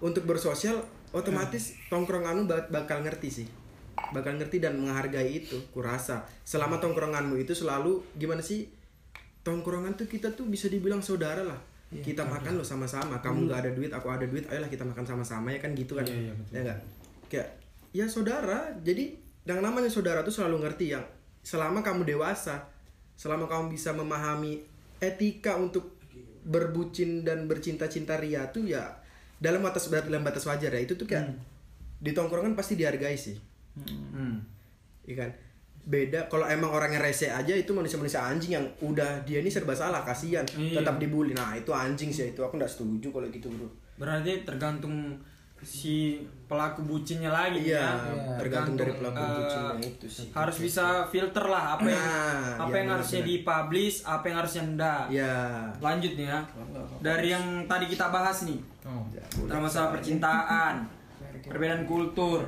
untuk 0.00 0.24
bersosial 0.24 0.82
otomatis 1.10 1.78
tongkronganmu 1.86 2.44
bak- 2.44 2.68
bakal 2.68 3.00
ngerti 3.00 3.28
sih 3.30 3.46
bakal 4.12 4.36
ngerti 4.36 4.60
dan 4.60 4.78
menghargai 4.78 5.42
itu 5.44 5.58
kurasa. 5.70 6.26
Selama 6.46 6.78
tongkronganmu 6.78 7.38
itu 7.40 7.54
selalu 7.56 8.04
gimana 8.18 8.44
sih? 8.44 8.68
Tongkrongan 9.44 9.96
tuh 9.96 10.08
kita 10.08 10.32
tuh 10.32 10.48
bisa 10.48 10.70
dibilang 10.70 11.04
saudara 11.04 11.44
lah. 11.44 11.60
Kita 11.94 12.26
makan 12.26 12.58
lo 12.58 12.64
sama-sama. 12.66 13.22
Kamu 13.22 13.46
nggak 13.46 13.60
ada 13.64 13.70
duit 13.70 13.92
aku 13.94 14.10
ada 14.10 14.26
duit 14.26 14.48
ayolah 14.50 14.66
kita 14.66 14.82
makan 14.82 15.04
sama-sama 15.06 15.54
ya 15.54 15.62
kan 15.62 15.76
gitu 15.78 15.94
kan? 15.94 16.04
Ya 16.08 16.34
enggak 16.50 16.78
kayak 17.30 17.48
ya 17.94 18.06
saudara. 18.10 18.74
Jadi 18.82 19.14
yang 19.44 19.60
namanya 19.60 19.92
saudara 19.92 20.24
tuh 20.24 20.32
selalu 20.32 20.64
ngerti 20.64 20.96
yang 20.96 21.04
selama 21.44 21.84
kamu 21.84 22.08
dewasa 22.08 22.72
selama 23.14 23.46
kamu 23.46 23.76
bisa 23.76 23.94
memahami 23.94 24.64
etika 24.98 25.54
untuk 25.60 25.94
berbucin 26.44 27.22
dan 27.22 27.46
bercinta-cinta 27.46 28.18
ria 28.18 28.48
tuh 28.50 28.68
ya 28.68 29.00
dalam 29.38 29.60
batas 29.60 29.88
dalam 29.92 30.24
batas 30.24 30.44
wajar 30.48 30.72
ya 30.72 30.80
itu 30.80 30.96
tuh 30.96 31.08
kayak 31.08 31.36
di 32.00 32.10
tongkrongan 32.12 32.56
pasti 32.56 32.76
dihargai 32.76 33.16
sih 33.16 33.36
Hmm. 33.76 34.38
Iya 35.02 35.16
kan 35.20 35.30
beda 35.84 36.16
kalau 36.26 36.46
emang 36.46 36.70
orangnya 36.70 36.96
rese 36.98 37.28
aja 37.28 37.52
itu 37.52 37.68
manusia-manusia 37.70 38.16
anjing 38.18 38.54
yang 38.54 38.64
udah 38.80 39.20
dia 39.20 39.38
ini 39.38 39.48
serba 39.48 39.70
salah 39.70 40.00
kasihan 40.00 40.40
Iya. 40.50 40.80
tetap 40.80 40.96
dibully 40.96 41.32
nah 41.32 41.52
itu 41.52 41.68
anjing 41.70 42.08
sih 42.08 42.30
itu 42.30 42.40
aku 42.40 42.56
nggak 42.56 42.70
setuju 42.70 43.10
kalau 43.10 43.28
gitu 43.28 43.48
bro 43.48 43.68
Berarti 43.94 44.42
tergantung 44.42 45.12
si 45.60 46.16
pelaku 46.44 46.84
bucinnya 46.84 47.28
lagi 47.28 47.68
iya 47.68 47.96
ya. 47.96 48.36
tergantung 48.36 48.74
dari 48.74 48.92
pelaku 48.92 49.16
eh, 49.18 49.28
bucinnya 49.34 49.74
itu 49.82 50.06
sih 50.06 50.26
Harus 50.30 50.56
bisa 50.58 50.84
filter 51.06 51.44
lah 51.44 51.76
apa 51.76 51.84
yang 51.84 52.00
Nah, 52.00 52.48
apa 52.58 52.68
iya, 52.70 52.78
yang 52.78 52.88
harusnya 52.90 53.20
benar-benar. 53.20 53.44
dipublish, 53.44 53.96
apa 54.04 54.24
yang 54.24 54.36
harusnya 54.38 54.62
enggak. 54.64 55.02
ya 55.10 55.34
Lanjut 55.78 56.12
nih 56.14 56.26
ya. 56.26 56.40
Dari 57.02 57.28
yang 57.28 57.44
tadi 57.64 57.84
kita 57.86 58.06
bahas 58.08 58.38
nih. 58.42 58.60
Tentang 59.30 59.60
masalah 59.62 59.88
percintaan, 59.90 60.74
perbedaan 61.42 61.84
kultur. 61.84 62.40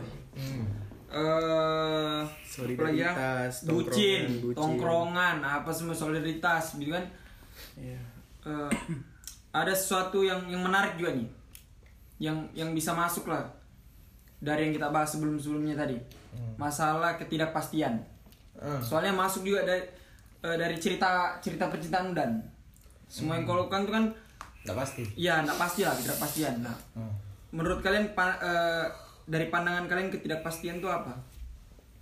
Eh, 1.17 2.21
lagi 2.21 3.01
ya? 3.01 3.13
Solidaritas, 3.13 3.53
bucin, 3.65 4.21
tongkrongan, 4.23 4.43
bucin. 4.43 4.57
tongkrongan, 4.57 5.37
apa 5.41 5.71
semua 5.71 5.93
solidaritas, 5.93 6.77
gitu 6.77 6.93
kan? 6.93 7.05
Eh, 7.77 8.71
ada 9.51 9.73
sesuatu 9.73 10.21
yang 10.21 10.45
yang 10.47 10.61
menarik 10.61 10.95
juga 10.95 11.13
nih, 11.13 11.29
yang 12.19 12.37
yang 12.53 12.71
bisa 12.71 12.93
masuk 12.93 13.27
lah 13.27 13.45
dari 14.39 14.69
yang 14.69 14.75
kita 14.75 14.89
bahas 14.89 15.09
sebelum 15.09 15.37
sebelumnya 15.37 15.75
tadi, 15.75 15.97
masalah 16.57 17.17
ketidakpastian. 17.17 17.97
Soalnya 18.79 19.13
masuk 19.13 19.43
juga 19.43 19.65
dari 19.65 19.85
eh, 20.43 20.57
dari 20.57 20.77
cerita 20.77 21.37
cerita 21.39 21.67
percintaan 21.67 22.13
dan 22.13 22.41
semua 23.07 23.37
yang 23.37 23.45
kau 23.45 23.57
lakukan 23.57 23.83
itu 23.83 23.93
kan 23.93 24.05
Nggak 24.65 24.77
pasti. 24.77 25.03
ya 25.15 25.39
nggak 25.41 25.57
pasti 25.57 25.81
lah 25.81 25.95
ketidakpastian 25.95 26.59
nah 26.59 26.75
menurut 27.53 27.79
kalian 27.79 28.11
pa- 28.13 28.35
eh, 28.37 28.87
dari 29.27 29.51
pandangan 29.51 29.91
kalian 29.91 30.09
ketidakpastian 30.09 30.79
itu 30.79 30.87
apa 30.87 31.13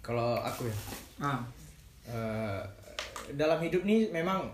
Kalau 0.05 0.37
aku 0.45 0.68
ya, 0.68 0.77
ah 1.25 1.41
eh, 2.05 2.61
dalam 3.33 3.57
hidup 3.64 3.89
nih 3.89 4.12
memang 4.12 4.45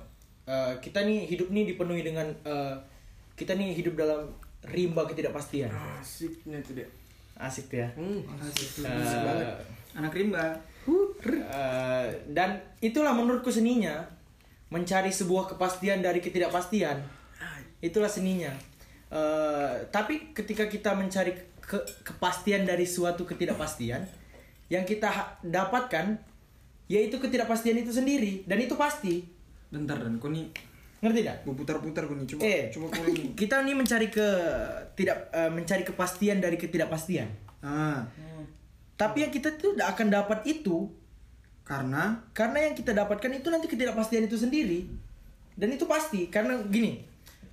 eh, 0.46 0.78
kita 0.78 1.02
nih 1.02 1.26
hidup 1.26 1.50
nih 1.50 1.74
dipenuhi 1.74 2.06
dengan 2.06 2.30
eh, 2.46 2.74
kita 3.34 3.58
nih 3.58 3.74
hidup 3.74 3.98
dalam 3.98 4.30
rimba 4.70 5.08
ketidakpastian. 5.10 5.72
Asiknya 5.98 6.62
itu 6.62 6.78
deh. 6.78 6.88
Asik 7.40 7.66
tuh 7.72 7.82
ya. 7.82 7.88
Hmm. 7.98 8.22
Eh, 8.86 9.54
anak 9.98 10.14
rimba 10.14 10.54
eh, 11.26 12.06
dan 12.30 12.62
itulah 12.78 13.10
menurutku 13.10 13.50
seninya 13.50 14.06
mencari 14.70 15.10
sebuah 15.10 15.50
kepastian 15.50 15.98
dari 15.98 16.22
ketidakpastian. 16.22 17.02
Itulah 17.82 18.06
seninya. 18.12 18.52
Eh, 19.10 19.74
tapi 19.90 20.30
ketika 20.30 20.70
kita 20.70 20.94
mencari 20.94 21.34
ke- 21.70 21.86
kepastian 22.02 22.66
dari 22.66 22.82
suatu 22.82 23.22
ketidakpastian, 23.22 24.02
yang 24.66 24.82
kita 24.82 25.06
dapatkan 25.40 26.18
yaitu 26.84 27.16
ketidakpastian 27.16 27.78
itu 27.78 27.92
sendiri 27.92 28.42
dan 28.44 28.58
itu 28.58 28.74
pasti. 28.74 29.22
bentar 29.70 29.94
dan 29.96 30.18
kau 30.18 30.26
nih 30.26 30.50
Ngerti 30.98 31.22
tidak? 31.22 31.36
gue 31.40 31.54
putar-putar 31.54 32.02
kau 32.04 32.12
nih 32.12 32.26
coba 32.26 32.40
Eh, 32.42 32.62
coba 32.68 32.86
kau 32.90 33.02
lu- 33.04 33.32
kita 33.40 33.62
nih 33.62 33.72
mencari 33.72 34.10
ke 34.10 34.26
tidak 34.92 35.30
eh, 35.30 35.46
mencari 35.48 35.82
kepastian 35.82 36.38
dari 36.38 36.58
ketidakpastian. 36.58 37.30
ah. 37.62 38.02
Tapi 38.96 39.16
yang 39.18 39.30
kita 39.30 39.54
tuh 39.54 39.72
tidak 39.72 39.94
akan 39.94 40.10
dapat 40.10 40.44
itu. 40.44 40.90
Karena? 41.62 42.20
Karena 42.30 42.58
yang 42.60 42.74
kita 42.74 42.92
dapatkan 42.92 43.32
itu 43.32 43.48
nanti 43.48 43.64
ketidakpastian 43.64 44.26
itu 44.26 44.36
sendiri. 44.36 44.84
Dan 45.54 45.70
itu 45.70 45.86
pasti 45.86 46.26
karena 46.26 46.58
gini 46.62 47.00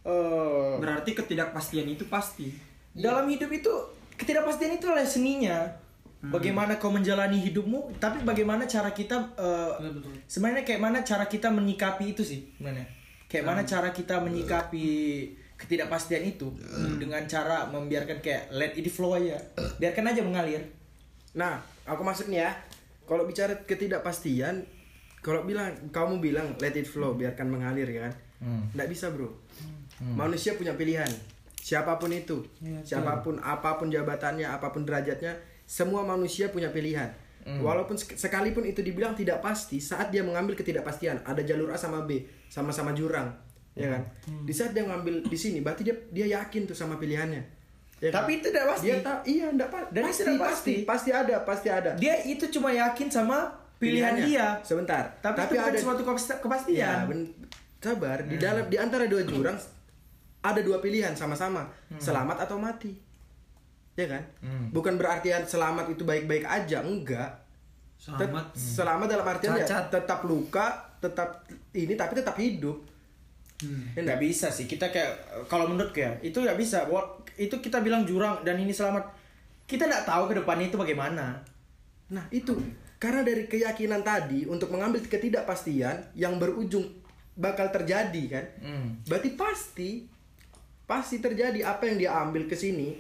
eh, 0.01 0.71
berarti 0.75 1.13
ketidakpastian 1.13 1.87
itu 1.87 2.03
pasti. 2.07 2.49
dalam 2.91 3.29
hidup 3.29 3.53
itu 3.53 3.69
ketidakpastian 4.17 4.81
itu 4.81 4.85
adalah 4.89 5.07
seninya. 5.07 5.57
Bagaimana 6.17 6.81
kau 6.81 6.89
menjalani 6.89 7.37
hidupmu 7.45 8.01
tapi 8.01 8.25
bagaimana 8.25 8.65
cara 8.65 8.89
kita 8.89 9.37
eh, 9.37 9.73
sebenarnya 10.25 10.65
kayak 10.65 10.81
mana 10.81 11.05
cara 11.05 11.29
kita 11.29 11.53
menyikapi 11.53 12.17
itu 12.17 12.25
sih 12.25 12.41
sebenarnya. 12.57 12.89
Kayak 13.29 13.45
mana 13.45 13.61
cara 13.61 13.93
kita 13.93 14.17
menyikapi 14.25 14.87
ketidakpastian 15.57 16.25
itu 16.25 16.53
dengan 17.01 17.21
cara 17.29 17.69
membiarkan 17.69 18.21
kayak 18.21 18.49
let 18.49 18.73
it 18.77 18.89
flow 18.89 19.13
aja. 19.13 19.37
Biarkan 19.77 20.09
aja 20.09 20.21
mengalir. 20.25 20.65
Nah, 21.37 21.61
aku 21.85 22.01
masuk 22.01 22.33
nih 22.33 22.45
ya. 22.45 22.51
Kalau 23.07 23.23
bicara 23.29 23.53
ketidakpastian, 23.65 24.65
kalau 25.21 25.45
bilang 25.45 25.73
kamu 25.93 26.17
bilang 26.17 26.57
let 26.57 26.73
it 26.77 26.85
flow, 26.89 27.13
biarkan 27.13 27.49
mengalir 27.49 27.85
ya 27.89 28.09
kan? 28.09 28.13
Nggak 28.73 28.89
bisa 28.89 29.13
bro. 29.13 29.29
Manusia 30.01 30.53
punya 30.57 30.73
pilihan. 30.77 31.09
Siapa 31.67 31.95
pun 31.95 32.07
itu, 32.09 32.47
siapa 32.81 33.19
pun, 33.19 33.35
apa 33.37 33.75
pun 33.75 33.87
jabatannya, 33.87 34.47
apa 34.47 34.69
pun 34.69 34.81
derajatnya, 34.81 35.35
semua 35.65 35.99
manusia 36.01 36.47
punya 36.47 36.69
pilihan. 36.69 37.11
Walaupun 37.59 37.95
sek- 37.95 38.15
sekalipun 38.17 38.63
itu 38.63 38.79
dibilang 38.79 39.11
tidak 39.13 39.39
pasti, 39.39 39.79
saat 39.81 40.07
dia 40.07 40.19
mengambil 40.19 40.51
ketidakpastian, 40.53 41.19
ada 41.21 41.39
jalur 41.41 41.67
A 41.67 41.75
sama 41.75 42.01
B, 42.01 42.19
sama-sama 42.47 42.91
jurang, 42.91 43.31
ya 43.73 43.87
kan? 43.89 44.03
Di 44.43 44.51
saat 44.51 44.71
dia 44.71 44.83
ngambil 44.83 45.23
di 45.23 45.35
sini, 45.35 45.59
berarti 45.59 45.83
dia 45.83 45.95
dia 46.09 46.27
yakin 46.33 46.63
tuh 46.63 46.75
sama 46.75 46.95
pilihannya. 46.95 47.43
Ya 47.97 48.09
kan? 48.09 48.21
Tapi 48.21 48.31
itu 48.37 48.47
tidak 48.47 48.65
pasti. 48.69 48.85
Dia 48.85 48.95
tak, 49.01 49.17
iya, 49.25 49.45
enggak 49.47 49.67
pa- 49.67 49.89
Dan 49.89 50.03
pasti, 50.05 50.21
tidak 50.21 50.37
pasti, 50.37 50.45
pasti. 50.45 50.73
pasti 50.85 51.09
ada, 51.11 51.35
pasti 51.41 51.67
ada. 51.69 51.91
dia 51.95 52.13
itu 52.21 52.45
cuma 52.49 52.69
yakin 52.69 53.07
sama 53.09 53.37
pilihan 53.75 54.13
Pilihannya. 54.13 54.25
dia 54.25 54.47
Sebentar. 54.61 55.03
tapi, 55.17 55.39
itu 55.45 55.55
bukan 55.57 55.73
suatu 55.77 56.03
kepast- 56.05 56.39
kepastian 56.39 56.77
Ya, 56.77 56.93
ben- 57.03 57.31
sabar. 57.77 58.17
Di 58.21 58.35
dalam 58.37 58.65
di 58.65 58.75
antara 58.75 59.03
dua 59.05 59.23
jurang 59.23 59.55
ada 60.53 60.59
dua 60.63 60.77
pilihan 60.79 61.13
sama-sama, 61.13 61.67
selamat 61.97 62.47
atau 62.47 62.57
mati. 62.59 62.93
Ya 63.97 64.05
kan? 64.05 64.23
Bukan 64.71 64.95
berarti 64.95 65.33
selamat 65.45 65.91
itu 65.91 66.05
baik-baik 66.05 66.45
aja, 66.45 66.83
enggak. 66.83 67.31
Selamat. 67.97 68.53
selamat 68.53 69.07
dalam 69.09 69.25
artian 69.25 69.57
ya 69.57 69.65
tetap 69.89 70.21
luka, 70.29 70.69
tetap 71.01 71.41
ini 71.73 71.97
tapi 71.97 72.13
tetap 72.13 72.37
hidup. 72.37 72.77
Ya 73.97 74.05
nggak 74.05 74.21
bisa 74.21 74.53
sih 74.53 74.69
kita 74.69 74.93
kayak 74.93 75.17
kalau 75.49 75.65
menurut 75.65 75.89
ya 75.97 76.13
itu 76.21 76.37
nggak 76.37 76.61
bisa 76.61 76.85
itu 77.41 77.57
kita 77.57 77.81
bilang 77.81 78.05
jurang 78.05 78.45
dan 78.45 78.53
ini 78.61 78.69
selamat 78.69 79.01
kita 79.65 79.89
nggak 79.89 80.05
tahu 80.05 80.29
ke 80.29 80.37
depannya 80.37 80.69
itu 80.69 80.77
bagaimana 80.77 81.41
Nah, 82.07 82.23
itu 82.31 82.55
karena 82.97 83.21
dari 83.21 83.45
keyakinan 83.45 84.01
tadi 84.01 84.47
untuk 84.47 84.71
mengambil 84.71 85.03
ketidakpastian 85.03 86.15
yang 86.15 86.39
berujung 86.39 86.87
bakal 87.35 87.67
terjadi 87.69 88.23
kan. 88.31 88.45
Berarti 89.05 89.29
pasti 89.35 89.89
pasti 90.87 91.19
terjadi 91.19 91.67
apa 91.67 91.85
yang 91.85 91.97
dia 91.99 92.11
ambil 92.15 92.47
ke 92.47 92.55
sini. 92.55 92.95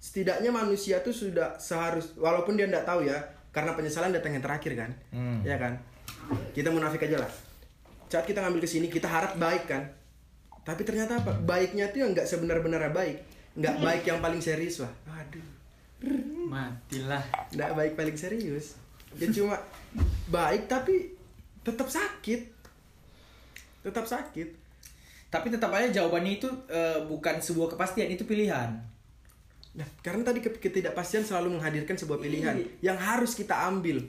Setidaknya 0.00 0.48
manusia 0.48 1.04
tuh 1.04 1.12
sudah 1.12 1.60
seharus 1.60 2.16
walaupun 2.16 2.56
dia 2.56 2.66
nggak 2.66 2.88
tahu 2.88 3.04
ya 3.04 3.20
karena 3.52 3.76
penyesalan 3.76 4.10
datang 4.10 4.34
yang 4.34 4.42
terakhir 4.42 4.72
kan. 4.74 4.90
Ya 5.44 5.60
kan? 5.60 5.76
Kita 6.56 6.72
munafik 6.72 7.04
aja 7.06 7.20
lah. 7.20 7.30
Saat 8.08 8.24
kita 8.24 8.40
ngambil 8.40 8.64
ke 8.64 8.68
sini 8.70 8.88
kita 8.88 9.06
harap 9.06 9.36
baik 9.36 9.68
kan. 9.68 9.84
Tapi 10.64 10.82
ternyata 10.82 11.20
apa? 11.20 11.36
Baiknya 11.44 11.92
tuh 11.92 12.02
yang 12.02 12.10
nggak 12.16 12.26
sebenar-benarnya 12.26 12.90
baik. 12.90 13.16
Nggak 13.54 13.76
baik 13.78 14.02
yang 14.08 14.18
paling 14.18 14.40
serius 14.40 14.82
lah. 14.82 14.90
Aduh 15.06 15.56
matilah 16.46 17.24
nggak 17.50 17.72
baik 17.74 17.92
paling 17.96 18.16
serius 18.16 18.76
dia 19.16 19.32
cuma 19.32 19.56
baik 20.28 20.68
tapi 20.68 21.16
tetap 21.64 21.88
sakit 21.88 22.40
tetap 23.82 24.04
sakit 24.04 24.48
tapi 25.26 25.50
tetap 25.50 25.70
aja 25.70 25.90
jawabannya 25.92 26.38
itu 26.38 26.48
eh, 26.66 26.98
bukan 27.04 27.38
sebuah 27.38 27.74
kepastian 27.74 28.08
itu 28.08 28.22
pilihan. 28.22 28.70
Nah 29.76 29.88
karena 30.00 30.22
tadi 30.22 30.40
ke- 30.40 30.56
ketidakpastian 30.56 31.20
selalu 31.20 31.58
menghadirkan 31.58 31.94
sebuah 31.94 32.16
pilihan 32.18 32.56
yang 32.80 32.96
harus 32.96 33.34
kita 33.34 33.66
ambil. 33.66 34.00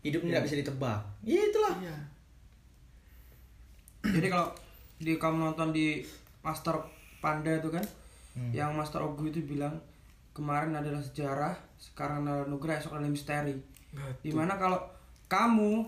Hidup 0.00 0.20
ini 0.22 0.32
nggak 0.32 0.44
bisa 0.44 0.56
ditebak. 0.56 1.00
Ya 1.22 1.40
itulah. 1.40 1.76
Iya. 1.78 1.96
Jadi 4.16 4.28
kalau 4.28 4.48
di 4.96 5.16
kamu 5.16 5.36
nonton 5.42 5.70
di 5.70 6.00
Master 6.40 6.76
Panda 7.20 7.52
itu 7.52 7.68
kan, 7.68 7.84
yang 8.50 8.72
Master 8.72 9.00
Ogu 9.00 9.28
itu 9.28 9.44
bilang 9.44 9.76
kemarin 10.32 10.72
adalah 10.72 11.00
sejarah, 11.00 11.52
sekarang 11.76 12.24
adalah 12.24 12.48
nugra, 12.48 12.76
esok 12.76 12.96
adalah 12.96 13.12
misteri. 13.12 13.52
Di 14.18 14.32
mana 14.32 14.56
kalau 14.56 14.80
kamu 15.26 15.84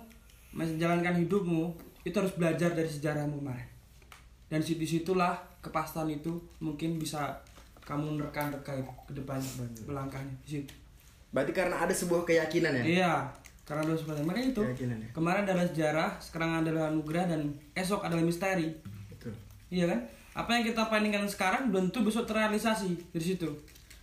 menjalankan 0.52 1.16
hidupmu 1.18 1.72
itu 2.02 2.12
harus 2.12 2.34
belajar 2.34 2.72
dari 2.72 2.84
sejarahmu 2.86 3.40
kemarin. 3.40 3.68
Dan 4.52 4.60
di 4.60 4.76
di 4.76 4.84
situlah 4.84 5.32
kepastian 5.64 6.12
itu 6.12 6.28
mungkin 6.60 7.00
bisa 7.00 7.32
kamu 7.82 8.20
menerka-nerka 8.20 8.76
ke 9.08 9.12
depannya 9.16 9.48
melangkahnya 9.88 10.36
di 10.44 10.60
situ. 10.60 10.74
berarti 11.32 11.56
karena 11.56 11.80
ada 11.80 11.90
sebuah 11.90 12.28
keyakinan 12.28 12.76
ya 12.76 12.84
Iya, 12.84 13.14
karena 13.64 13.88
dua 13.88 13.96
sebenarnya 13.96 14.26
makanya 14.28 14.48
itu. 14.52 14.62
Keyakinan 14.68 14.98
ya. 15.00 15.08
Kemarin 15.16 15.42
adalah 15.48 15.64
sejarah, 15.64 16.10
sekarang 16.20 16.50
adalah 16.60 16.92
anugerah 16.92 17.24
dan 17.32 17.40
esok 17.72 18.04
adalah 18.04 18.20
misteri. 18.20 18.68
betul 19.08 19.32
Iya 19.72 19.88
kan? 19.88 20.00
Apa 20.36 20.60
yang 20.60 20.64
kita 20.68 20.84
planingkan 20.86 21.24
sekarang 21.24 21.72
belum 21.72 21.88
tentu 21.88 22.04
besok 22.04 22.28
terrealisasi 22.28 23.16
dari 23.16 23.24
situ. 23.24 23.48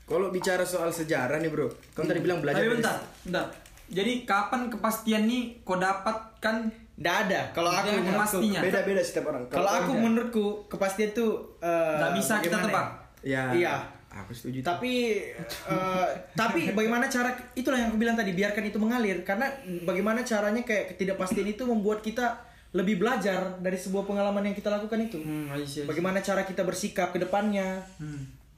kalau 0.06 0.34
bicara 0.34 0.66
soal 0.66 0.90
sejarah 0.90 1.38
nih 1.38 1.54
bro 1.54 1.70
kamu 1.94 2.10
tadi 2.10 2.22
bilang 2.26 2.42
belajar 2.42 2.66
tapi 2.66 2.82
bentar 2.82 2.98
bentar 3.22 3.46
jadi 3.94 4.26
kapan 4.26 4.66
kepastian 4.66 5.30
nih 5.30 5.62
kau 5.62 5.78
dapatkan 5.78 6.66
nggak 7.00 7.16
ada. 7.28 7.40
Kalau 7.56 7.72
aku 7.72 7.90
pastinya. 8.12 8.60
beda-beda 8.60 9.00
setiap 9.00 9.32
orang. 9.32 9.48
Kalau 9.48 9.72
aku 9.72 9.92
menurutku 9.96 10.46
kepastian 10.68 11.16
itu 11.16 11.28
eh, 11.64 11.96
nggak 11.96 12.12
bisa 12.20 12.34
kita 12.44 12.60
bagaimana 12.60 12.66
tebak 12.68 12.88
ya? 13.24 13.44
ya 13.48 13.56
iya. 13.56 13.76
Aku 14.10 14.36
setuju. 14.36 14.60
Tapi 14.60 15.24
eh, 15.48 16.08
tapi 16.36 16.76
bagaimana 16.76 17.08
cara 17.08 17.32
itulah 17.56 17.80
yang 17.80 17.96
aku 17.96 17.98
bilang 18.04 18.20
tadi 18.20 18.36
biarkan 18.36 18.64
itu 18.68 18.76
mengalir. 18.76 19.24
Karena 19.24 19.48
bagaimana 19.88 20.28
caranya 20.28 20.60
kayak 20.68 20.94
ketidakpastian 20.94 21.48
itu 21.48 21.64
membuat 21.64 22.04
kita 22.04 22.36
lebih 22.76 23.02
belajar 23.02 23.58
dari 23.64 23.80
sebuah 23.80 24.06
pengalaman 24.06 24.52
yang 24.52 24.54
kita 24.54 24.70
lakukan 24.70 25.00
itu. 25.02 25.18
Hmm, 25.24 25.50
I 25.50 25.64
see, 25.64 25.64
I 25.64 25.68
see. 25.82 25.86
bagaimana 25.88 26.20
cara 26.20 26.44
kita 26.44 26.68
bersikap 26.68 27.16
ke 27.16 27.18
depannya. 27.24 27.80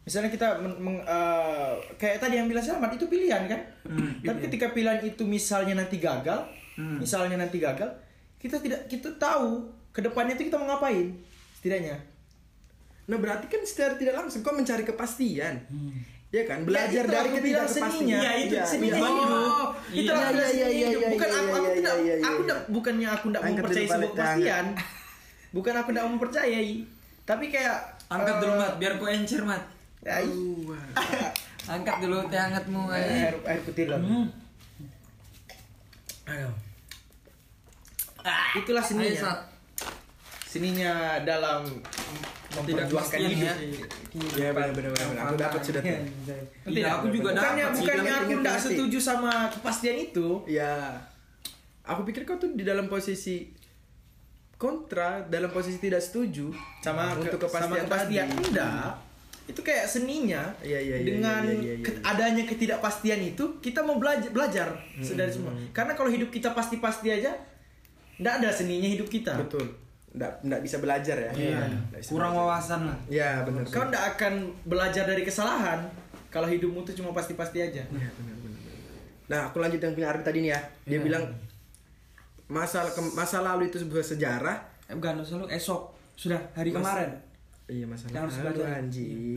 Misalnya 0.02 0.34
kita 0.34 0.58
men- 0.58 0.82
meng- 0.82 1.06
eh, 1.06 1.72
kayak 2.02 2.18
tadi 2.18 2.42
yang 2.42 2.50
bilang 2.50 2.66
selamat 2.66 2.98
itu 2.98 3.06
pilihan 3.06 3.46
kan? 3.46 3.62
Tapi 4.26 4.50
ketika 4.50 4.74
pilihan 4.74 4.98
itu 5.06 5.24
misalnya 5.30 5.78
nanti 5.78 6.02
gagal 6.02 6.42
misalnya 6.82 7.38
nanti 7.38 7.62
gagal 7.62 7.86
kita 8.42 8.58
tidak 8.58 8.90
kita 8.90 9.14
tahu 9.22 9.70
ke 9.94 10.02
depannya 10.02 10.34
itu 10.34 10.50
kita 10.50 10.58
mau 10.58 10.74
ngapain 10.74 11.14
setidaknya 11.62 12.02
nah 13.06 13.18
berarti 13.18 13.46
kan 13.46 13.62
secara 13.62 13.94
tidak 13.96 14.18
langsung 14.18 14.42
kau 14.42 14.58
mencari 14.58 14.82
kepastian 14.82 15.62
ya 16.32 16.48
kan 16.48 16.64
belajar 16.64 17.04
itu 17.04 17.12
dari 17.12 17.30
ketidakpastian 17.36 17.92
seninya. 17.92 18.20
Iya, 18.24 18.32
itu 18.40 18.56
iya, 18.56 18.64
seninya 18.64 18.96
iya. 18.96 19.12
hidup. 19.12 19.28
Oh, 19.36 19.68
itu 19.92 20.00
iya, 20.08 20.16
seninya 20.32 20.48
iya, 20.48 20.68
hidup. 20.72 21.02
iya, 21.04 21.10
Bukan 21.12 21.28
iya, 21.28 21.36
aku, 21.36 21.52
aku 21.52 21.60
iya, 21.60 21.76
tidak, 21.76 21.96
iya, 22.00 22.14
aku 22.24 22.40
tidak, 22.48 22.60
bukannya 22.72 23.08
aku 23.12 23.26
tidak 23.28 23.44
mempercayai 23.44 23.88
sebuah 23.92 24.12
kepastian. 24.16 24.66
Bukan 25.52 25.74
aku 25.76 25.90
tidak 25.92 26.06
mempercayai. 26.08 26.74
Tapi 27.28 27.46
kayak 27.52 27.78
angkat 28.08 28.36
eh, 28.36 28.40
dulu 28.40 28.54
mat 28.56 28.74
biar 28.80 28.94
kau 28.96 29.08
encer 29.12 29.42
mat 29.44 29.64
ai, 30.08 30.32
angkat 31.76 31.96
dulu 32.02 32.18
teh 32.32 32.40
hangatmu 32.40 32.82
air, 32.90 33.36
air 33.44 33.62
putih 33.68 33.86
lah. 33.92 34.00
Aduh. 36.32 36.71
Itulah 38.60 38.80
Ayo, 38.80 38.90
seninya. 38.92 39.22
Sat. 39.24 39.40
seninya 40.44 40.92
dalam 41.22 41.64
memperjuangkan 42.52 43.20
hidup. 43.22 43.40
ya. 43.42 43.56
Iya 44.36 44.50
benar 44.52 44.72
benar 44.74 44.92
benar. 44.92 45.16
Aku 45.24 45.36
dapat 45.36 45.62
sudah 45.62 45.80
tuh. 45.80 46.00
Iya, 46.68 46.88
aku 46.94 47.08
juga 47.10 47.30
Bukannya 47.32 47.64
dapat 47.64 47.78
bukannya 47.78 48.04
dapat 48.06 48.20
aku 48.22 48.32
tidak 48.38 48.58
setuju 48.60 48.98
sama 49.00 49.32
kepastian 49.50 49.98
itu. 50.02 50.28
Ya. 50.46 50.76
Aku 51.82 52.04
pikir 52.04 52.22
kau 52.24 52.36
tuh 52.36 52.52
di 52.52 52.62
dalam 52.62 52.86
posisi 52.86 53.48
kontra, 54.56 55.24
dalam 55.26 55.50
posisi 55.50 55.80
tidak 55.80 55.98
setuju 56.00 56.54
sama 56.80 57.16
untuk 57.16 57.34
ke- 57.34 57.42
kepastian, 57.42 57.66
sama 57.66 57.76
kepastian 57.82 58.28
tadi. 58.28 58.44
enggak 58.46 58.92
itu 59.44 59.58
kayak 59.60 59.86
seninya 59.86 60.54
Iya, 60.62 60.80
iya, 60.80 60.96
iya, 60.96 61.06
dengan 61.08 61.42
iya, 61.42 61.52
iya, 61.52 61.74
iya, 61.74 61.76
ke- 61.82 61.92
iya. 61.94 62.02
adanya 62.06 62.44
ketidakpastian 62.46 63.20
itu 63.26 63.44
kita 63.58 63.82
mau 63.82 63.98
belajar 63.98 64.30
belajar 64.30 64.70
Hmm, 64.94 65.18
dari 65.18 65.28
semua 65.28 65.52
karena 65.72 65.92
kalau 65.92 66.08
hidup 66.08 66.30
kita 66.30 66.52
pasti-pasti 66.52 67.10
aja 67.10 67.34
enggak 68.22 68.34
ada 68.38 68.50
seninya 68.50 68.86
hidup 68.88 69.08
kita 69.08 69.34
Betul. 69.36 69.66
Nggak, 70.12 70.32
nggak 70.44 70.62
bisa 70.62 70.78
belajar 70.78 71.16
ya. 71.18 71.32
Iya. 71.32 71.60
Nggak 71.88 72.00
bisa 72.00 72.12
Kurang 72.12 72.32
belajar. 72.32 72.48
wawasan 72.48 72.82
lah. 72.86 72.98
Iya 73.08 73.30
benar. 73.42 73.64
kau 73.66 73.84
enggak 73.84 74.06
akan 74.12 74.34
belajar 74.64 75.04
dari 75.04 75.24
kesalahan 75.24 75.80
kalau 76.28 76.46
hidupmu 76.46 76.84
tuh 76.84 76.94
cuma 76.94 77.12
pasti-pasti 77.12 77.60
aja 77.62 77.84
Nah, 79.26 79.48
aku 79.48 79.58
lanjut 79.58 79.80
yang 79.80 79.92
punya 79.92 80.08
Arif 80.08 80.22
tadi 80.22 80.40
nih 80.40 80.52
ya. 80.52 80.60
Dia 80.86 80.92
Iya. 80.94 81.02
bilang 81.02 81.24
masa 82.48 82.84
masa 83.12 83.40
lalu 83.40 83.66
itu 83.66 83.80
sebuah 83.80 84.04
sejarah. 84.06 84.58
Eh, 84.84 84.94
bukan 84.94 85.20
selalu 85.22 85.48
esok 85.50 85.82
sudah 86.14 86.38
hari 86.54 86.70
Mas- 86.70 86.78
kemarin 86.78 87.12
Iya 87.64 87.88
masa 87.88 88.04
Yang 88.06 88.20
harus 88.22 88.36
lalu 88.38 88.52
belajar. 88.60 88.78
anjing. 88.78 89.36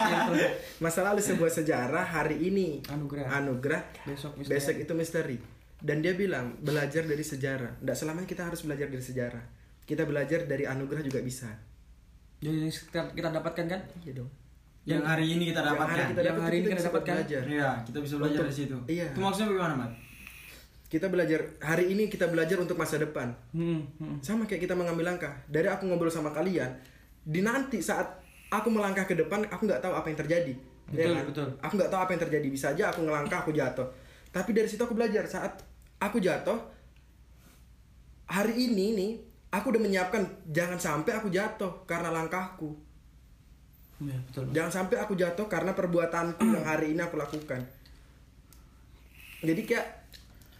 masa 0.84 1.00
lalu 1.02 1.20
sebuah 1.22 1.48
sejarah, 1.50 2.04
hari 2.04 2.36
ini 2.42 2.84
Anugerah. 2.84 3.24
anugerah, 3.34 3.80
Besok 4.04 4.36
misteri. 4.36 4.52
besok 4.52 4.74
itu 4.78 4.92
misteri. 4.92 5.36
Dan 5.82 5.98
dia 5.98 6.14
bilang 6.14 6.54
belajar 6.58 7.02
dari 7.02 7.20
sejarah. 7.20 7.76
Tidak 7.76 7.96
selamanya 7.96 8.24
kita 8.24 8.42
harus 8.44 8.62
belajar 8.62 8.86
dari 8.86 9.02
sejarah. 9.02 9.42
Kita 9.82 10.02
belajar 10.02 10.46
dari 10.46 10.62
anugerah 10.64 11.02
juga 11.02 11.18
bisa. 11.20 11.50
jadi 12.38 12.58
yang 12.60 12.70
kita, 12.70 13.00
kita 13.12 13.28
dapatkan 13.32 13.66
kan 13.66 13.80
Iya 14.00 14.12
dong. 14.16 14.30
Yang 14.82 15.02
hari 15.04 15.26
ini 15.28 15.44
kita 15.48 15.58
Yang 15.58 15.66
hari 15.66 15.74
dapatkan. 15.76 16.06
kita 16.08 16.20
Yang 16.20 16.26
dapat 16.28 16.42
hari 16.42 16.54
ini 16.54 16.62
kita 16.64 16.74
kita 16.74 16.86
dapatkan. 16.88 17.14
belajar. 17.16 17.42
Iya, 17.44 17.70
kita 17.82 17.98
bisa 17.98 18.14
belajar 18.16 18.30
Untuk- 18.32 18.44
dari 18.44 18.56
situ. 18.56 18.76
iya. 18.88 19.06
Itu 19.08 19.20
maksudnya 19.20 19.48
bagaimana, 19.48 19.74
Mat? 19.76 19.92
Kita 20.84 21.06
belajar 21.08 21.40
hari 21.60 21.84
ini 21.88 22.04
kita 22.06 22.26
belajar 22.26 22.56
untuk 22.58 22.76
masa 22.76 22.96
depan. 22.96 23.28
hmm, 23.50 23.80
hmm. 23.96 24.16
sama 24.20 24.44
kayak 24.44 24.60
kita 24.60 24.74
mengambil 24.74 25.08
langkah 25.08 25.32
dari 25.46 25.66
aku 25.66 25.86
ngobrol 25.86 26.10
sama 26.10 26.30
kalian 26.30 26.68
di 27.20 27.40
nanti 27.40 27.78
saat 27.80 28.06
aku 28.48 28.68
melangkah 28.68 29.02
ke 29.02 29.14
depan 29.14 29.46
aku 29.46 29.64
nggak 29.64 29.80
tahu 29.80 29.94
apa 29.94 30.06
yang 30.06 30.18
terjadi 30.18 30.52
Ya 30.90 31.06
Betul, 31.06 31.14
kan? 31.14 31.24
betul. 31.24 31.48
aku 31.58 31.72
nggak 31.74 31.88
tahu 31.88 32.00
apa 32.02 32.10
yang 32.10 32.22
terjadi 32.22 32.46
bisa 32.48 32.66
aja 32.68 32.84
aku 32.86 33.00
ngelangkah 33.00 33.38
aku 33.40 33.50
jatuh 33.50 33.88
tapi 34.28 34.50
dari 34.50 34.66
situ 34.66 34.82
aku 34.82 34.92
belajar 34.92 35.24
saat 35.24 35.62
aku 36.02 36.18
jatuh 36.18 36.58
hari 38.26 38.66
ini 38.66 38.86
nih 38.98 39.12
aku 39.52 39.70
udah 39.70 39.82
menyiapkan 39.82 40.24
jangan 40.50 40.80
sampai 40.80 41.12
aku 41.14 41.28
jatuh 41.30 41.86
karena 41.86 42.10
langkahku. 42.10 42.74
Iya, 44.02 44.18
betul 44.26 44.50
jangan 44.50 44.72
sampai 44.72 44.96
aku 44.98 45.14
jatuh 45.14 45.46
karena 45.46 45.70
perbuatanku 45.72 46.42
yang 46.42 46.66
hari 46.66 46.90
ini 46.90 47.00
aku 47.00 47.14
lakukan. 47.14 47.62
Jadi 49.42 49.62
kayak 49.62 49.86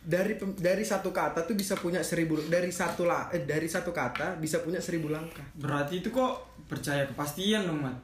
dari 0.03 0.35
dari 0.59 0.83
satu 0.83 1.15
kata 1.15 1.47
tuh 1.47 1.55
bisa 1.55 1.79
punya 1.79 2.03
seribu 2.03 2.39
dari 2.51 2.71
satu 2.75 3.07
lah 3.07 3.31
eh, 3.31 3.43
dari 3.47 3.67
satu 3.71 3.91
kata 3.91 4.39
bisa 4.39 4.63
punya 4.63 4.79
seribu 4.79 5.11
langkah. 5.11 5.47
Berarti 5.55 6.03
itu 6.03 6.11
kok 6.11 6.63
percaya 6.71 7.07
kepastian 7.07 7.67
dong, 7.67 7.83
Mat? 7.83 7.99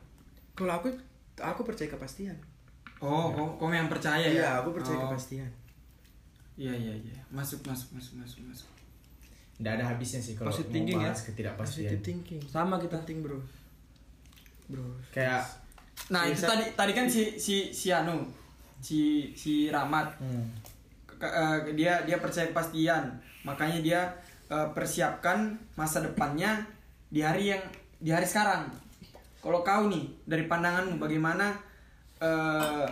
kalau 0.59 0.74
aku 0.74 0.91
aku 1.39 1.62
percaya 1.62 1.86
kepastian. 1.86 2.34
Oh, 2.99 3.30
kok 3.30 3.62
kok 3.62 3.70
yang 3.70 3.86
percaya 3.86 4.26
ya? 4.26 4.34
iya 4.34 4.49
aku 4.59 4.74
percaya 4.74 4.99
Oh. 4.99 5.07
kepastian 5.07 5.47
Iya, 6.59 6.75
iya, 6.75 6.91
iya. 6.93 7.15
Masuk, 7.31 7.63
masuk, 7.63 7.95
masuk, 7.95 8.19
masuk, 8.19 8.43
masuk. 8.45 8.71
enggak 9.59 9.75
ada 9.75 9.85
habisnya 9.91 10.19
sih 10.19 10.35
kalau 10.35 10.51
Positive 10.51 10.71
mau 10.71 10.75
thinking 10.75 10.99
ya. 10.99 11.07
bahas 11.11 11.21
ketidakpastian 11.27 11.83
positive 11.91 12.03
thinking 12.03 12.41
sama 12.47 12.79
kita 12.79 12.95
penting 13.03 13.27
bro 13.27 13.39
bro 14.67 14.87
kayak 15.11 15.43
Nah, 16.09 16.31
itu 16.31 16.47
tadi 16.47 16.63
tadi 16.79 16.93
kan 16.95 17.11
si 17.11 17.35
si 17.35 17.75
si 17.75 17.91
anu 17.91 18.23
si 18.79 19.35
si 19.35 19.67
Rahmat 19.67 20.15
hmm, 20.23 20.47
Ke- 21.19 21.27
eh, 21.27 21.59
dia 21.75 22.07
dia 22.07 22.23
percaya 22.23 22.47
kepastian. 22.47 23.19
Makanya 23.43 23.83
dia 23.83 24.01
eh, 24.47 24.69
persiapkan 24.71 25.59
masa 25.75 26.07
depannya 26.07 26.63
di 27.11 27.19
hari 27.19 27.51
yang 27.51 27.63
di 27.99 28.15
hari 28.15 28.23
sekarang. 28.23 28.71
Kalau 29.43 29.67
kau 29.67 29.91
nih 29.91 30.07
dari 30.23 30.47
pandanganmu 30.47 31.03
bagaimana 31.03 31.59
eh, 32.23 32.87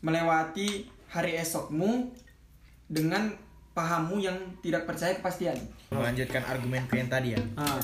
melewati 0.00 0.86
hari 1.10 1.36
esokmu 1.36 2.14
dengan 2.90 3.30
pahammu 3.70 4.18
yang 4.18 4.34
tidak 4.58 4.82
percaya 4.82 5.14
kepastian. 5.14 5.54
melanjutkan 5.94 6.42
argumenku 6.42 6.98
yang 6.98 7.06
tadi 7.06 7.38
ya? 7.38 7.40
Ah, 7.54 7.78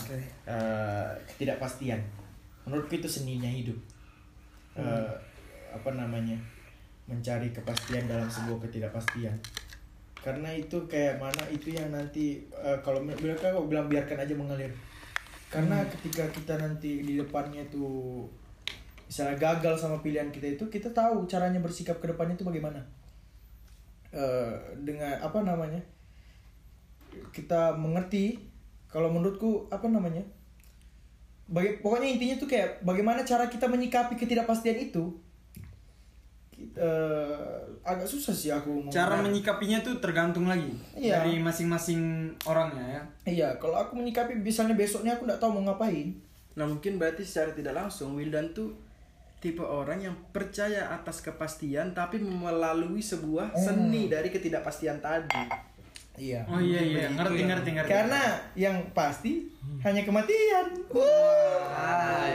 Eh, 0.46 1.08
ketidakpastian. 1.30 2.02
Menurutku 2.66 2.98
itu 2.98 3.06
seninya 3.06 3.46
hidup. 3.46 3.78
Eh, 4.74 5.10
apa 5.70 5.90
namanya? 5.94 6.34
Mencari 7.06 7.54
kepastian 7.54 8.10
dalam 8.10 8.26
sebuah 8.26 8.66
ketidakpastian. 8.66 9.34
Karena 10.22 10.50
itu 10.50 10.74
kayak 10.90 11.22
mana 11.22 11.46
itu 11.54 11.70
yang 11.70 11.94
nanti 11.94 12.42
eh, 12.50 12.78
kalau 12.82 12.98
mereka 13.02 13.54
kok 13.54 13.66
bilang 13.70 13.86
biarkan 13.86 14.26
aja 14.26 14.34
mengalir. 14.34 14.74
Karena 15.46 15.86
ketika 15.86 16.26
kita 16.34 16.58
nanti 16.58 17.06
di 17.06 17.14
depannya 17.14 17.62
tuh 17.70 18.26
misalnya 19.06 19.38
gagal 19.38 19.78
sama 19.78 20.02
pilihan 20.02 20.34
kita 20.34 20.58
itu 20.58 20.66
kita 20.66 20.90
tahu 20.90 21.30
caranya 21.30 21.62
bersikap 21.62 22.02
ke 22.02 22.10
depannya 22.10 22.34
itu 22.34 22.42
bagaimana 22.42 22.82
Eh, 24.08 24.52
dengan 24.78 25.18
apa 25.18 25.38
namanya 25.40 25.82
kita 27.30 27.74
mengerti 27.74 28.38
kalau 28.86 29.08
menurutku 29.08 29.66
apa 29.66 29.86
namanya 29.86 30.22
Baga- 31.46 31.78
pokoknya 31.78 32.08
intinya 32.08 32.36
tuh 32.36 32.46
kayak 32.46 32.82
bagaimana 32.82 33.22
cara 33.22 33.46
kita 33.46 33.64
menyikapi 33.64 34.14
ketidakpastian 34.14 34.78
itu 34.80 35.14
Kita- 36.48 36.80
eh, 36.80 37.56
agak 37.82 38.02
susah 38.04 38.32
sih 38.32 38.48
aku 38.48 38.80
mau 38.80 38.88
cara 38.88 39.14
bilang. 39.14 39.28
menyikapinya 39.28 39.78
tuh 39.78 39.98
tergantung 39.98 40.46
lagi 40.46 40.72
Iya. 40.92 41.20
dari 41.20 41.38
masing-masing 41.38 42.00
orangnya 42.42 42.82
ya. 42.88 43.02
iya 43.26 43.48
kalau 43.56 43.76
aku 43.76 43.94
menyikapi 43.94 44.34
misalnya 44.34 44.72
besoknya 44.72 45.12
aku 45.12 45.22
nggak 45.24 45.38
tahu 45.38 45.52
mau 45.52 45.66
ngapain 45.66 46.16
nah 46.54 46.64
mungkin 46.64 46.96
berarti 46.96 47.20
secara 47.20 47.52
tidak 47.52 47.74
langsung 47.74 48.14
Wildan 48.14 48.50
tuh 48.50 48.72
tipe 49.46 49.62
orang 49.62 50.02
yang 50.02 50.16
percaya 50.34 50.90
atas 50.90 51.22
kepastian 51.22 51.94
tapi 51.94 52.18
melalui 52.18 52.98
sebuah 52.98 53.54
seni 53.54 54.10
dari 54.10 54.34
ketidakpastian 54.34 54.98
tadi. 54.98 55.46
Iya. 56.18 56.42
Oh 56.48 56.58
iya 56.58 56.80
iya, 56.82 57.06
ngerti 57.12 57.44
ngerti 57.44 57.70
ngerti. 57.76 57.90
karena 57.92 58.22
yang 58.58 58.74
pasti 58.90 59.46
hanya 59.84 60.02
kematian. 60.02 60.66
Wah. 60.90 61.06
Lah 61.70 62.26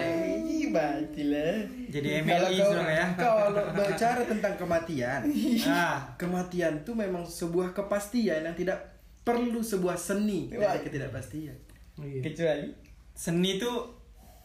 Jadi 1.92 2.08
Kalau 2.24 2.48
MLI 2.48 2.56
kau- 2.56 2.70
sudah 2.72 2.88
ya. 2.88 3.06
Kalau 3.20 3.48
bicara 3.76 4.22
tentang 4.24 4.54
kematian, 4.56 5.20
Ah, 5.68 5.98
kematian 6.16 6.88
tuh 6.88 6.96
memang 6.96 7.28
sebuah 7.28 7.76
kepastian 7.76 8.48
yang 8.48 8.56
tidak 8.56 8.80
perlu 9.28 9.60
sebuah 9.60 10.00
seni 10.00 10.48
dari 10.48 10.80
ketidakpastian. 10.88 11.58
kecuali 12.00 12.72
seni 13.14 13.60
itu 13.60 13.70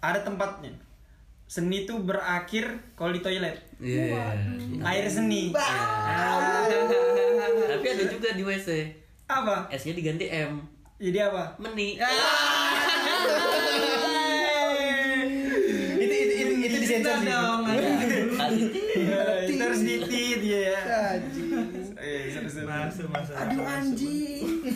ada 0.03 0.21
tempatnya. 0.21 0.75
Seni 1.47 1.87
itu 1.87 1.95
berakhir 2.03 2.75
kalau 2.99 3.15
di 3.15 3.23
toilet. 3.23 3.55
Iya. 3.79 4.19
Air 4.83 5.07
seni. 5.07 5.55
Tapi 7.71 7.87
ada 7.87 8.05
juga 8.11 8.35
di 8.35 8.43
WC. 8.43 8.69
Apa? 9.31 9.71
S-nya 9.71 9.95
diganti 9.95 10.27
M. 10.27 10.67
Jadi 10.99 11.19
apa? 11.23 11.55
Meni. 11.63 12.03
itu 15.97 16.15
itu 16.19 16.35
itu, 16.35 16.53
itu 16.67 16.77
disensor 16.83 17.15
sih 17.23 17.31
Itu 19.47 19.63
harus 19.63 19.81
ditit 19.87 20.41
ya. 20.43 20.83
Eh, 21.95 22.35
seru, 22.35 22.51
seru. 22.51 23.07
Aduh 23.15 23.63
anjing. 23.63 24.67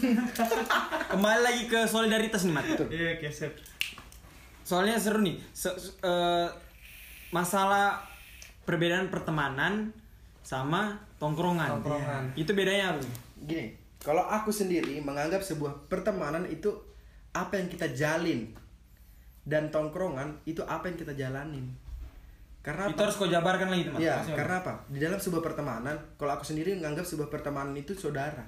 Kembali 1.11 1.41
lagi 1.43 1.63
ke 1.67 1.83
solidaritas 1.91 2.47
nih, 2.47 2.55
Mat. 2.55 2.67
iya 2.95 3.19
keset 3.19 3.59
Soalnya 4.71 4.95
seru 5.03 5.19
nih. 5.19 5.35
Se- 5.51 5.75
se- 5.75 5.99
eh, 5.99 6.47
masalah 7.35 7.99
perbedaan 8.63 9.11
pertemanan 9.11 9.91
sama 10.47 10.95
tongkrongan. 11.19 11.83
Tongkrongan. 11.83 12.23
Itu 12.39 12.55
bedanya 12.55 12.95
apa? 12.95 13.03
Gini, 13.43 13.75
kalau 13.99 14.23
aku 14.23 14.55
sendiri 14.55 15.03
menganggap 15.03 15.43
sebuah 15.43 15.91
pertemanan 15.91 16.47
itu 16.47 16.71
apa 17.35 17.59
yang 17.59 17.67
kita 17.67 17.91
jalin 17.91 18.47
dan 19.43 19.75
tongkrongan 19.75 20.39
itu 20.47 20.63
apa 20.63 20.87
yang 20.87 20.95
kita 20.95 21.19
jalanin. 21.19 21.67
Karena 22.63 22.87
Itu 22.87 22.95
apa? 22.95 23.09
harus 23.09 23.17
kau 23.17 23.27
jabarkan 23.27 23.73
lagi, 23.73 23.89
teman. 23.89 23.99
Ya, 23.99 24.21
karena 24.23 24.61
apa? 24.61 24.85
Di 24.87 25.01
dalam 25.01 25.17
sebuah 25.17 25.41
pertemanan, 25.41 25.97
kalau 26.15 26.37
aku 26.37 26.45
sendiri 26.45 26.77
menganggap 26.77 27.09
sebuah 27.09 27.33
pertemanan 27.33 27.73
itu 27.75 27.97
saudara. 27.97 28.45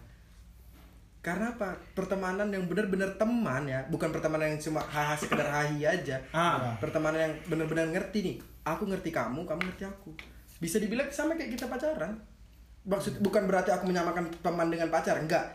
Karena 1.23 1.55
apa? 1.55 1.79
Pertemanan 1.95 2.51
yang 2.51 2.67
benar-benar 2.67 3.15
teman 3.15 3.63
ya, 3.71 3.87
bukan 3.87 4.11
pertemanan 4.11 4.53
yang 4.53 4.61
cuma 4.61 4.83
haha 4.83 5.15
sekedar 5.15 5.47
hahi 5.47 5.87
aja. 5.87 6.19
Ah. 6.35 6.75
Pertemanan 6.83 7.31
yang 7.31 7.35
benar-benar 7.47 7.87
ngerti 7.95 8.19
nih. 8.27 8.37
Aku 8.67 8.91
ngerti 8.91 9.15
kamu, 9.15 9.47
kamu 9.47 9.61
ngerti 9.71 9.87
aku. 9.87 10.11
Bisa 10.59 10.83
dibilang 10.83 11.07
sama 11.15 11.39
kayak 11.39 11.55
kita 11.55 11.71
pacaran. 11.71 12.19
Maksud 12.83 13.23
bukan 13.23 13.47
berarti 13.47 13.71
aku 13.71 13.87
menyamakan 13.87 14.27
teman 14.43 14.67
dengan 14.67 14.91
pacar, 14.91 15.23
enggak. 15.23 15.47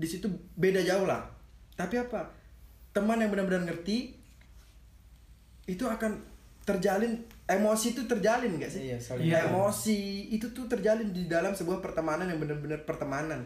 Di 0.00 0.08
situ 0.08 0.32
beda 0.56 0.80
jauh 0.80 1.04
lah. 1.04 1.20
Tapi 1.76 2.00
apa? 2.00 2.32
teman 2.96 3.20
yang 3.20 3.28
benar-benar 3.28 3.68
ngerti 3.68 4.16
itu 5.68 5.84
akan 5.84 6.16
terjalin 6.64 7.20
emosi 7.44 7.92
itu 7.92 8.08
terjalin 8.08 8.56
gak 8.56 8.72
sih? 8.72 8.88
Iya, 8.88 8.98
Ya, 9.20 9.38
emosi 9.52 10.32
itu 10.32 10.50
tuh 10.56 10.64
terjalin 10.64 11.12
di 11.12 11.28
dalam 11.28 11.52
sebuah 11.52 11.84
pertemanan 11.84 12.24
yang 12.32 12.40
benar-benar 12.40 12.88
pertemanan. 12.88 13.44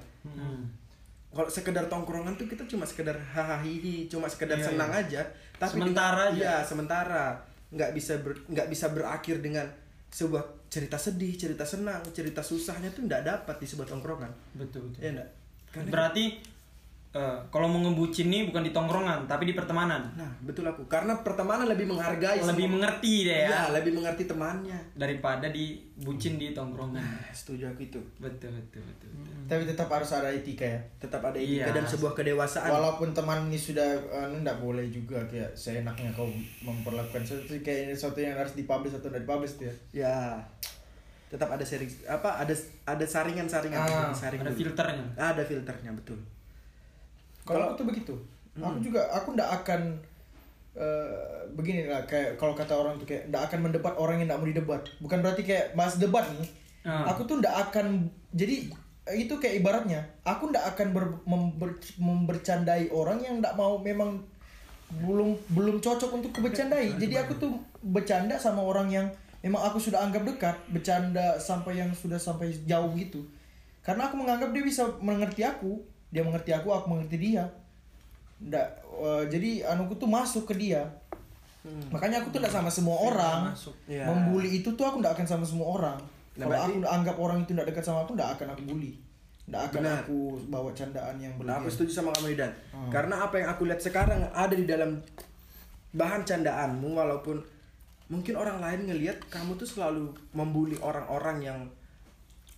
Kalau 1.30 1.46
sekedar 1.46 1.86
tongkrongan 1.86 2.34
tuh 2.34 2.44
kita 2.44 2.66
cuma 2.66 2.82
sekedar 2.82 3.14
hahaha 3.14 3.62
cuma 4.10 4.26
sekedar 4.26 4.58
senang 4.58 4.90
aja. 4.90 5.22
Tapi 5.56 5.78
Sementara 5.78 6.34
di- 6.34 6.42
Iya, 6.42 6.62
sementara. 6.62 7.38
Nggak 7.70 7.90
bisa 7.94 8.18
ber- 8.18 8.42
nggak 8.50 8.66
bisa 8.66 8.90
berakhir 8.90 9.38
dengan 9.38 9.62
sebuah 10.10 10.42
cerita 10.66 10.98
sedih, 10.98 11.38
cerita 11.38 11.62
senang, 11.62 12.02
cerita 12.10 12.42
susahnya 12.42 12.90
tuh 12.90 13.06
nggak 13.06 13.22
dapat 13.22 13.56
di 13.62 13.66
sebuah 13.66 13.86
tongkrongan. 13.86 14.30
betul 14.54 14.90
betul 14.90 15.00
Ya 15.00 15.10
enggak? 15.14 15.30
Karena 15.70 15.88
berarti 15.88 16.24
eh, 17.12 17.38
kalau 17.48 17.66
mau 17.66 17.80
ngebucin 17.80 18.26
nih 18.26 18.46
bukan 18.46 18.62
di 18.62 18.70
tongkrongan 18.70 19.26
tapi 19.26 19.42
di 19.44 19.52
pertemanan 19.52 19.98
Nah, 20.12 20.30
betul 20.40 20.62
aku. 20.62 20.86
Karena 20.86 21.18
pertemanan 21.18 21.66
lebih 21.66 21.84
menghargai 21.84 22.38
lebih 22.40 22.46
semua- 22.64 22.74
mengerti 22.78 23.14
deh 23.24 23.34
Iya, 23.42 23.50
ya 23.50 23.62
lebih 23.72 23.92
mengerti 23.92 24.24
temannya. 24.24 24.78
daripada 24.94 25.46
di 25.48 25.74
bucin 25.96 26.34
di 26.34 26.50
tongkrongan 26.50 26.96
Nah, 26.96 27.18
setuju 27.30 27.66
aku 27.66 27.82
itu. 27.84 27.98
betul 28.16 28.50
betul 28.52 28.78
betul, 28.80 29.10
betul. 29.10 29.34
Tapi 29.44 29.62
tetap 29.64 29.88
harus 29.88 30.06
ada 30.08 30.30
etika 30.30 30.62
ya. 30.64 30.78
Tetap 30.98 31.18
ada 31.20 31.34
etika 31.36 31.66
Iya. 31.66 31.74
dan 31.74 31.84
sebuah 31.84 32.14
kedewasaan. 32.14 32.70
Walaupun 32.70 33.10
teman 33.10 33.46
ini 33.46 33.58
sudah 33.58 33.90
anu 34.20 34.40
nggak 34.40 34.58
boleh 34.58 34.86
juga 34.86 35.18
kayak 35.24 35.50
seenaknya 35.52 36.10
kau 36.12 36.30
memperlakukan 36.60 37.20
sesuatu 37.20 37.58
kayak 37.58 37.80
ini 37.84 37.92
sesuatu 37.92 38.18
yang 38.18 38.34
harus 38.34 38.54
dipublish 38.54 38.92
atau 38.92 39.08
tidak 39.08 39.22
dipublish 39.22 39.54
tuh 39.56 39.66
ya. 39.66 39.74
Ya. 40.06 40.18
Tetap 41.28 41.46
ada 41.48 41.62
seri 41.62 41.86
apa 42.04 42.38
ada 42.38 42.54
ada 42.84 43.02
saringan-saringan 43.04 43.78
Ah, 43.80 44.10
saring 44.12 44.40
ada 44.40 44.48
dulu. 44.48 44.58
filternya 44.60 45.06
Ada 45.16 45.42
filternya 45.44 45.90
betul. 45.92 46.18
Kalau 47.50 47.64
aku 47.70 47.74
tuh 47.82 47.88
begitu. 47.90 48.14
Aku 48.60 48.78
juga 48.82 49.02
aku 49.10 49.34
ndak 49.34 49.50
akan 49.62 49.80
eh, 50.76 51.42
begini 51.54 51.90
lah 51.90 52.06
kayak 52.06 52.38
kalau 52.38 52.54
kata 52.54 52.74
orang 52.76 52.94
tuh 53.00 53.06
kayak 53.08 53.26
ndak 53.30 53.50
akan 53.50 53.58
mendebat 53.66 53.94
orang 53.98 54.22
yang 54.22 54.28
ndak 54.30 54.38
mau 54.38 54.48
didebat. 54.48 54.82
Bukan 55.02 55.18
berarti 55.18 55.42
kayak 55.42 55.74
bahas 55.74 55.98
debat 55.98 56.26
nih. 56.38 56.48
Ah. 56.86 57.10
Aku 57.12 57.28
tuh 57.28 57.42
ndak 57.42 57.70
akan 57.70 58.08
jadi 58.32 58.70
eh, 59.10 59.16
itu 59.26 59.34
kayak 59.36 59.64
ibaratnya 59.64 60.06
aku 60.22 60.54
ndak 60.54 60.76
akan 60.76 60.94
ber, 60.94 61.04
member- 61.26 61.82
membercandai 61.98 62.88
orang 62.94 63.18
yang 63.20 63.42
ndak 63.42 63.58
mau 63.58 63.80
memang 63.80 64.22
belum 64.90 65.38
belum 65.54 65.76
cocok 65.78 66.10
untuk 66.10 66.34
bercandai. 66.42 66.98
Jadi 66.98 67.14
aku 67.14 67.38
tuh 67.38 67.52
bercanda 67.80 68.34
sama 68.36 68.62
orang 68.62 68.90
yang 68.90 69.06
memang 69.40 69.62
aku 69.62 69.78
sudah 69.80 70.02
anggap 70.04 70.26
dekat, 70.26 70.56
bercanda 70.68 71.38
sampai 71.40 71.80
yang 71.80 71.90
sudah 71.94 72.18
sampai 72.18 72.52
jauh 72.66 72.90
gitu. 72.98 73.22
Karena 73.80 74.10
aku 74.10 74.20
menganggap 74.20 74.52
dia 74.52 74.60
bisa 74.60 74.84
mengerti 75.00 75.40
aku, 75.46 75.80
dia 76.10 76.22
mengerti 76.22 76.50
aku, 76.50 76.68
aku 76.70 76.86
mengerti 76.90 77.16
dia. 77.16 77.46
Nggak, 78.40 78.66
eh, 78.82 79.22
jadi 79.30 79.50
anuku 79.70 79.94
tuh 79.96 80.10
masuk 80.10 80.50
ke 80.50 80.54
dia. 80.58 80.82
Makanya 81.92 82.24
aku 82.24 82.32
tuh 82.32 82.40
nggak 82.40 82.54
sama 82.54 82.70
semua 82.72 82.96
orang. 82.96 83.52
Iya. 83.84 84.08
Membuli 84.08 84.64
itu 84.64 84.72
tuh 84.72 84.84
aku 84.84 84.98
nggak 85.04 85.12
akan 85.12 85.26
sama 85.28 85.44
semua 85.44 85.76
orang. 85.76 85.98
Nah, 86.40 86.48
Kalau 86.48 86.52
berarti- 86.56 86.72
aku 86.80 86.88
anggap 86.88 87.16
orang 87.20 87.38
itu 87.44 87.50
nggak 87.52 87.68
dekat 87.68 87.84
sama 87.84 88.08
aku, 88.08 88.16
nggak 88.16 88.30
akan 88.40 88.48
aku 88.56 88.62
bully. 88.64 88.92
Nggak 89.44 89.62
akan 89.68 89.80
Benar. 89.82 89.98
aku 90.06 90.18
bawa 90.48 90.70
candaan 90.72 91.16
yang 91.20 91.34
Nah, 91.42 91.60
aku 91.60 91.68
setuju 91.68 91.90
sama 92.00 92.10
kamu 92.16 92.32
Idan. 92.32 92.52
Karena 92.88 93.14
apa 93.20 93.34
yang 93.36 93.48
aku 93.52 93.68
lihat 93.68 93.82
sekarang 93.82 94.24
ada 94.32 94.54
di 94.56 94.64
dalam 94.64 95.04
bahan 95.92 96.22
candaanmu 96.24 96.96
walaupun 96.96 97.42
mungkin 98.08 98.34
orang 98.38 98.62
lain 98.62 98.88
ngelihat 98.88 99.20
kamu 99.28 99.58
tuh 99.58 99.68
selalu 99.68 100.10
membuli 100.32 100.78
orang-orang 100.80 101.38
yang 101.44 101.58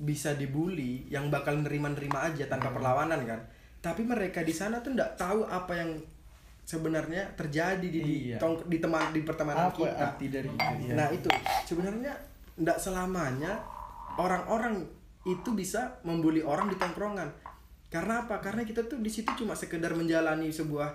bisa 0.02 0.34
dibully, 0.34 1.06
yang 1.06 1.30
bakal 1.30 1.54
nerima-nerima 1.54 2.26
aja 2.26 2.50
tanpa 2.50 2.74
perlawanan 2.74 3.22
kan. 3.22 3.38
Tapi 3.78 4.02
mereka 4.02 4.42
di 4.42 4.50
sana 4.50 4.82
tuh 4.82 4.92
nggak 4.92 5.14
tahu 5.14 5.46
apa 5.46 5.72
yang 5.72 5.90
sebenarnya 6.62 7.34
terjadi 7.34 7.82
di 7.82 8.02
Iya. 8.30 8.38
tong- 8.38 8.66
di 8.66 8.78
teman 8.78 9.10
di 9.10 9.22
pertemanan 9.22 9.70
Apa 9.70 9.78
kita. 9.78 9.98
arti 10.10 10.26
dari 10.26 10.46
itu? 10.46 10.90
Nah 10.90 11.08
itu 11.10 11.28
sebenarnya 11.66 12.14
tidak 12.54 12.78
selamanya 12.78 13.58
orang-orang 14.14 14.82
itu 15.22 15.50
bisa 15.54 15.98
membuli 16.02 16.42
orang 16.42 16.66
di 16.66 16.76
tongkrongan. 16.76 17.30
Karena 17.86 18.22
apa? 18.22 18.38
Karena 18.38 18.62
kita 18.62 18.82
tuh 18.84 18.98
di 18.98 19.10
situ 19.10 19.30
cuma 19.34 19.54
sekedar 19.54 19.92
menjalani 19.92 20.50
sebuah 20.50 20.90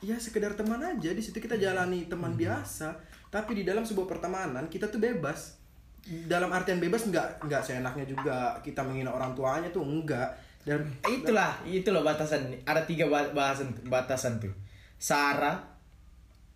ya 0.00 0.16
sekedar 0.16 0.52
teman 0.52 0.80
aja. 0.80 1.10
Di 1.10 1.22
situ 1.24 1.36
kita 1.36 1.56
jalani 1.56 2.04
teman 2.04 2.36
biasa. 2.36 2.96
Tapi 3.26 3.52
di 3.52 3.62
dalam 3.64 3.82
sebuah 3.82 4.06
pertemanan 4.06 4.68
kita 4.68 4.88
tuh 4.88 5.00
bebas. 5.00 5.56
Dalam 6.06 6.50
artian 6.54 6.78
bebas 6.78 7.10
nggak 7.10 7.42
nggak 7.50 7.62
seenaknya 7.62 8.06
juga 8.06 8.54
kita 8.62 8.78
menghina 8.82 9.10
orang 9.10 9.34
tuanya 9.34 9.68
tuh 9.74 9.82
enggak. 9.82 10.30
Dan 10.66 10.82
Itulah, 11.06 11.62
itu 11.62 11.86
loh 11.94 12.02
batasan. 12.02 12.50
Ada 12.66 12.82
tiga 12.86 13.06
ba- 13.06 13.30
bahasan 13.30 13.70
batasan 13.86 14.38
tuh. 14.42 14.50
Sara, 14.98 15.54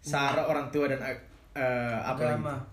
Sara 0.02 0.42
orang 0.46 0.66
tua 0.74 0.90
dan 0.90 0.98
eh, 1.02 1.98
apa 2.02 2.18
Agama. 2.18 2.54
lagi? 2.58 2.70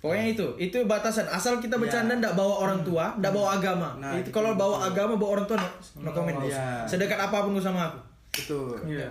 Pokoknya 0.00 0.26
itu, 0.32 0.46
itu 0.56 0.78
batasan. 0.88 1.28
Asal 1.28 1.60
kita 1.60 1.76
bercanda 1.76 2.16
ndak 2.16 2.32
bawa 2.32 2.64
orang 2.64 2.80
tua, 2.80 3.12
ndak 3.20 3.36
bawa 3.36 3.60
agama. 3.60 4.00
Nah, 4.00 4.16
itu 4.16 4.32
itu 4.32 4.32
kalau 4.32 4.56
bawa 4.56 4.88
agama, 4.88 5.12
bawa 5.12 5.30
orang 5.36 5.46
tua, 5.46 5.60
no, 5.60 5.68
no 6.00 6.10
comment. 6.16 6.40
Iya. 6.40 6.88
Sedekat 6.88 7.20
apa 7.20 7.44
pun 7.44 7.52
lu 7.52 7.60
sama 7.60 7.84
aku. 7.84 8.00
itu 8.32 8.60
Iya. 8.88 9.10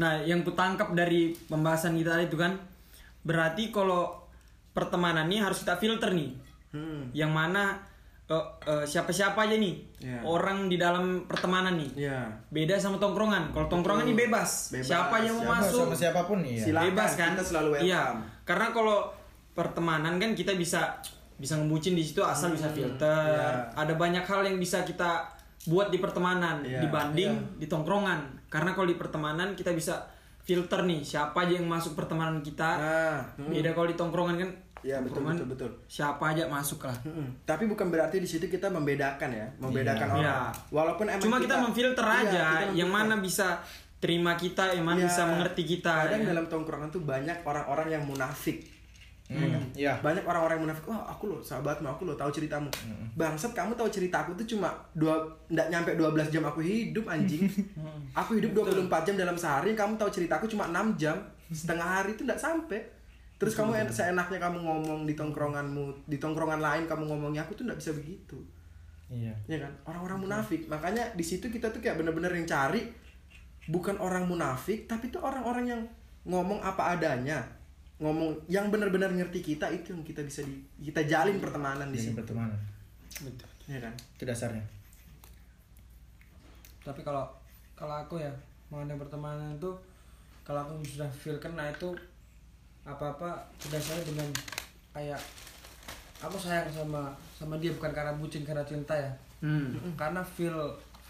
Nah, 0.00 0.16
yang 0.24 0.40
kutangkap 0.40 0.96
dari 0.96 1.36
pembahasan 1.52 2.00
kita 2.00 2.16
itu 2.24 2.40
kan 2.40 2.56
berarti 3.28 3.68
kalau 3.68 4.08
pertemanan 4.72 5.28
ini 5.28 5.44
harus 5.44 5.68
kita 5.68 5.76
filter 5.76 6.16
nih. 6.16 6.32
Hmm. 6.72 7.08
Yang 7.12 7.30
mana 7.30 7.62
eh, 8.24 8.46
eh, 8.64 8.84
siapa-siapa 8.84 9.44
aja 9.44 9.56
nih 9.56 9.76
Iya. 10.00 10.18
orang 10.24 10.66
di 10.66 10.80
dalam 10.80 11.28
pertemanan 11.28 11.76
nih. 11.76 12.08
ya 12.08 12.24
Beda 12.48 12.74
sama 12.74 12.96
tongkrongan. 12.96 13.52
Kalau 13.52 13.68
tongkrongan 13.68 14.08
ini 14.08 14.16
bebas. 14.18 14.72
Bebas. 14.72 14.88
Siapa 14.88 15.20
yang 15.20 15.36
mau 15.36 15.52
Siapa 15.52 15.60
masuk 15.60 15.84
Sama 15.86 15.96
siapa 15.96 16.20
pun 16.24 16.38
iya. 16.40 16.64
Silakan, 16.64 16.84
bebas 16.88 17.10
kan? 17.12 17.30
kita 17.36 17.44
selalu 17.44 17.68
welcome. 17.76 17.86
Iya. 17.86 18.02
Karena 18.42 18.66
kalau 18.70 18.98
pertemanan 19.52 20.16
kan 20.16 20.32
kita 20.32 20.56
bisa 20.56 20.96
bisa 21.36 21.58
ngebucin 21.58 21.92
di 21.92 22.00
situ 22.00 22.24
asal 22.24 22.50
bisa 22.50 22.70
filter. 22.70 23.36
Iya. 23.36 23.76
Ada 23.76 23.94
banyak 23.94 24.24
hal 24.24 24.40
yang 24.46 24.56
bisa 24.56 24.80
kita 24.82 25.28
buat 25.64 25.92
di 25.92 25.98
pertemanan 25.98 26.64
Iya. 26.64 26.80
dibanding 26.80 27.60
di 27.60 27.66
tongkrongan. 27.68 28.48
Karena 28.48 28.72
kalau 28.72 28.88
di 28.88 28.96
pertemanan 28.96 29.52
kita 29.52 29.70
bisa 29.70 30.08
filter 30.40 30.82
nih 30.82 31.04
siapa 31.04 31.44
aja 31.44 31.54
yang 31.54 31.68
masuk 31.68 31.94
pertemanan 31.94 32.40
kita. 32.40 32.70
nah 32.80 33.18
hmm. 33.36 33.52
Beda 33.52 33.70
kalau 33.72 33.86
di 33.86 33.94
tongkrongan 33.94 34.36
kan. 34.40 34.50
Ya 34.82 34.98
betul 34.98 35.22
betul 35.22 35.46
betul 35.46 35.70
Siapa 35.86 36.34
aja 36.34 36.46
masuk 36.50 36.84
lah. 36.84 36.96
Mm-mm. 37.06 37.26
Tapi 37.46 37.70
bukan 37.70 37.86
berarti 37.88 38.18
di 38.18 38.26
situ 38.26 38.50
kita 38.50 38.66
membedakan 38.68 39.30
ya, 39.30 39.46
membedakan 39.62 40.18
orang. 40.18 40.22
Iya. 40.22 40.36
Walaupun 40.74 41.06
emang 41.06 41.22
Cuma 41.22 41.38
kita, 41.38 41.54
memfilter 41.62 42.04
Iya, 42.04 42.18
aja 42.26 42.42
kita 42.42 42.74
yang 42.74 42.90
mana 42.90 43.14
bisa 43.22 43.62
terima 44.02 44.34
kita, 44.34 44.74
yang 44.74 44.82
mana 44.82 44.98
Iya. 44.98 45.06
bisa 45.06 45.22
mengerti 45.30 45.62
kita. 45.62 46.10
Kadang 46.10 46.22
ya. 46.26 46.28
dalam 46.34 46.44
tongkrongan 46.50 46.90
tuh 46.90 47.02
banyak 47.06 47.38
orang-orang 47.46 47.94
yang 47.94 48.02
munafik. 48.02 48.66
Hmm, 49.30 49.64
Iya. 49.72 49.96
Banyak 50.02 50.26
orang-orang 50.26 50.60
yang 50.60 50.64
munafik. 50.68 50.84
Wah, 50.90 51.06
aku 51.08 51.30
loh 51.30 51.40
sahabatmu, 51.40 51.86
aku 51.88 52.02
loh 52.04 52.18
tahu 52.18 52.28
ceritamu. 52.28 52.68
Bangsat, 53.14 53.54
kamu 53.54 53.72
tahu 53.78 53.88
cerita 53.88 54.26
aku 54.26 54.34
tuh 54.34 54.44
cuma 54.44 54.74
dua 54.92 55.16
nggak 55.48 55.70
nyampe 55.70 55.90
12 55.94 56.28
jam 56.28 56.42
aku 56.44 56.60
hidup 56.60 57.06
anjing. 57.08 57.46
aku 58.18 58.36
hidup 58.42 58.52
24 58.52 59.06
jam 59.08 59.16
dalam 59.16 59.38
sehari, 59.38 59.72
kamu 59.72 59.94
tahu 59.96 60.10
ceritaku 60.10 60.50
cuma 60.50 60.68
6 60.68 60.98
jam. 60.98 61.16
Setengah 61.48 62.02
hari 62.02 62.18
itu 62.18 62.26
nggak 62.26 62.40
sampai. 62.40 62.80
Terus 63.42 63.58
kamu 63.58 63.74
en- 63.74 63.90
seenaknya 63.90 64.38
kamu 64.38 64.62
ngomong 64.62 65.02
di 65.02 65.18
tongkronganmu, 65.18 66.06
di 66.06 66.22
tongkrongan 66.22 66.62
lain 66.62 66.86
kamu 66.86 67.10
ngomongnya 67.10 67.42
aku 67.42 67.58
tuh 67.58 67.66
nggak 67.66 67.82
bisa 67.82 67.90
begitu. 67.90 68.38
Iya. 69.12 69.34
ya 69.44 69.60
kan 69.60 69.68
orang-orang 69.84 70.24
munafik 70.24 70.64
makanya 70.72 71.04
di 71.12 71.20
situ 71.20 71.52
kita 71.52 71.68
tuh 71.68 71.84
kayak 71.84 72.00
bener-bener 72.00 72.32
yang 72.32 72.48
cari 72.48 72.88
bukan 73.68 74.00
orang 74.00 74.24
munafik 74.24 74.88
tapi 74.88 75.12
tuh 75.12 75.20
orang-orang 75.20 75.68
yang 75.68 75.82
ngomong 76.24 76.64
apa 76.64 76.96
adanya 76.96 77.44
ngomong 78.00 78.32
yang 78.48 78.72
benar-benar 78.72 79.12
ngerti 79.12 79.44
kita 79.44 79.68
itu 79.68 79.92
yang 79.92 80.00
kita 80.00 80.24
bisa 80.24 80.40
di 80.48 80.56
kita 80.80 81.04
jalin 81.04 81.36
pertemanan 81.44 81.92
di 81.92 82.00
situ 82.00 82.16
pertemanan. 82.16 82.56
ya 83.68 83.78
kan 83.84 83.92
Itu 84.16 84.24
dasarnya. 84.24 84.64
tapi 86.80 87.04
kalau 87.04 87.28
kalau 87.76 88.00
aku 88.00 88.16
ya 88.16 88.32
mengenai 88.72 88.96
pertemanan 88.96 89.54
itu 89.54 89.70
kalau 90.42 90.64
aku 90.64 90.80
sudah 90.88 91.10
feel 91.12 91.36
kena 91.36 91.68
itu 91.68 91.92
apa 92.82 93.14
apa 93.14 93.30
sudah 93.62 93.78
saya 93.78 94.02
dengan 94.02 94.26
kayak 94.90 95.20
aku 96.18 96.34
sayang 96.38 96.66
sama 96.70 97.14
sama 97.34 97.58
dia 97.62 97.70
bukan 97.74 97.94
karena 97.94 98.14
bucin 98.18 98.42
karena 98.42 98.62
cinta 98.66 98.94
ya. 98.94 99.10
Hmm. 99.42 99.74
karena 99.98 100.22
feel 100.22 100.54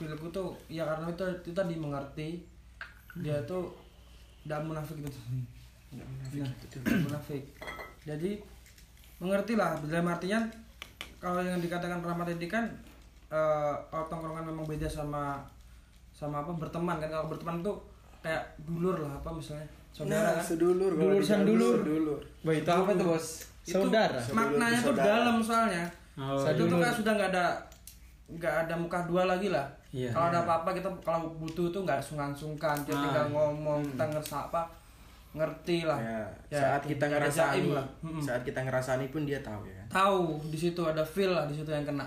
feelku 0.00 0.32
tuh 0.32 0.56
ya 0.72 0.88
karena 0.88 1.12
itu 1.12 1.24
itu 1.44 1.50
tadi 1.52 1.74
mengerti. 1.76 2.28
Dia 3.20 3.36
tuh 3.44 3.68
tidak 4.44 4.64
munafik 4.64 4.96
gitu. 5.04 5.20
Tidak 5.92 6.06
munafik 6.08 6.40
tidak 6.72 6.96
munafik. 7.04 7.42
Jadi 8.08 8.30
mengerti 9.20 9.52
lah 9.54 9.76
dalam 9.84 10.08
artinya 10.08 10.40
kalau 11.20 11.44
yang 11.44 11.60
dikatakan 11.60 12.00
rahmat 12.00 12.32
tadi 12.32 12.48
kan 12.48 12.64
eh, 13.28 13.74
kalau 13.92 14.08
tongkrongan 14.08 14.48
memang 14.48 14.64
beda 14.64 14.88
sama 14.88 15.44
sama 16.16 16.40
apa 16.40 16.56
berteman 16.56 16.96
kan. 17.00 17.12
Kalau 17.12 17.28
berteman 17.28 17.60
tuh 17.60 17.76
kayak 18.24 18.56
dulur 18.64 18.96
lah 18.96 19.20
apa 19.20 19.28
misalnya 19.28 19.68
saudara 19.92 20.24
nah, 20.26 20.34
kan 20.34 20.44
sedulur 20.46 20.90
Dulur 20.90 21.14
di 21.14 21.22
san 21.22 21.38
Jawa 21.38 21.48
dulur. 21.48 21.74
sedulur 21.78 22.20
Bah, 22.42 22.54
itu 22.54 22.70
apa 22.70 22.90
tuh, 22.92 23.06
Bos? 23.06 23.26
Itu 23.62 23.78
Saudara. 23.78 24.18
maknanya 24.32 24.74
tuh 24.74 24.86
saudara. 24.90 25.06
dalam 25.06 25.36
soalnya 25.38 25.84
Oh, 26.12 26.36
itu 26.42 26.62
tuh 26.62 26.76
kan 26.76 26.92
sudah 26.92 27.12
nggak 27.14 27.30
ada 27.30 27.46
nggak 28.28 28.54
ada 28.62 28.74
muka 28.74 28.98
dua 29.02 29.24
lagi 29.26 29.48
lah 29.48 29.64
Iya. 29.90 30.08
kalau 30.08 30.26
ada 30.26 30.40
apa-apa 30.42 30.72
kita 30.72 30.88
kalau 31.02 31.28
butuh 31.34 31.68
tuh 31.68 31.80
nggak 31.82 31.96
sungkan-sungkan 31.98 32.76
dia 32.82 32.92
tinggal 32.92 33.28
ngomong 33.28 33.80
kita 33.82 34.04
ngerasa 34.06 34.36
apa 34.46 34.64
ngerti 35.30 35.84
lah 35.84 35.96
Ya, 35.96 36.20
Ya, 36.48 36.60
saat 36.60 36.82
kita 36.82 37.04
ngerasani, 37.06 37.68
lah. 37.70 37.86
Mm-mm. 38.00 38.20
saat 38.20 38.40
kita 38.42 38.60
ngerasani 38.60 39.08
pun 39.08 39.22
dia 39.22 39.40
tahu 39.40 39.64
ya 39.64 39.76
kan. 39.78 39.86
tahu 39.90 40.20
di 40.46 40.58
situ 40.58 40.80
ada 40.82 41.00
feel 41.02 41.30
lah 41.30 41.44
di 41.44 41.54
situ 41.54 41.68
yang 41.68 41.80
kena 41.82 42.04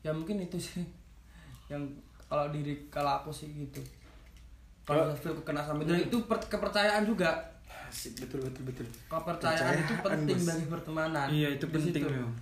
ya 0.00 0.10
mungkin 0.10 0.38
itu 0.38 0.54
sih 0.56 0.82
yang 1.70 1.82
kalau 2.24 2.46
diri 2.48 2.74
kalau 2.86 3.10
aku 3.16 3.30
sih 3.30 3.46
gitu 3.48 3.78
kalau 4.90 5.04
aku 5.08 5.42
kena 5.42 5.62
sama 5.62 5.80
itu 5.80 5.94
itu 6.04 6.16
per- 6.26 6.42
kepercayaan 6.44 7.02
juga 7.04 7.30
Asik, 7.86 8.22
betul 8.22 8.42
betul 8.44 8.62
betul. 8.66 8.86
kepercayaan 9.06 9.74
itu 9.76 9.92
Kepercayaan, 9.92 10.02
penting 10.22 10.38
Bos. 10.38 10.46
bagi 10.46 10.66
pertemanan 10.68 11.26
Iya, 11.26 11.48
itu 11.52 11.64
Di 11.66 11.72
penting 11.72 11.94
situ. 11.96 12.08
memang. 12.08 12.34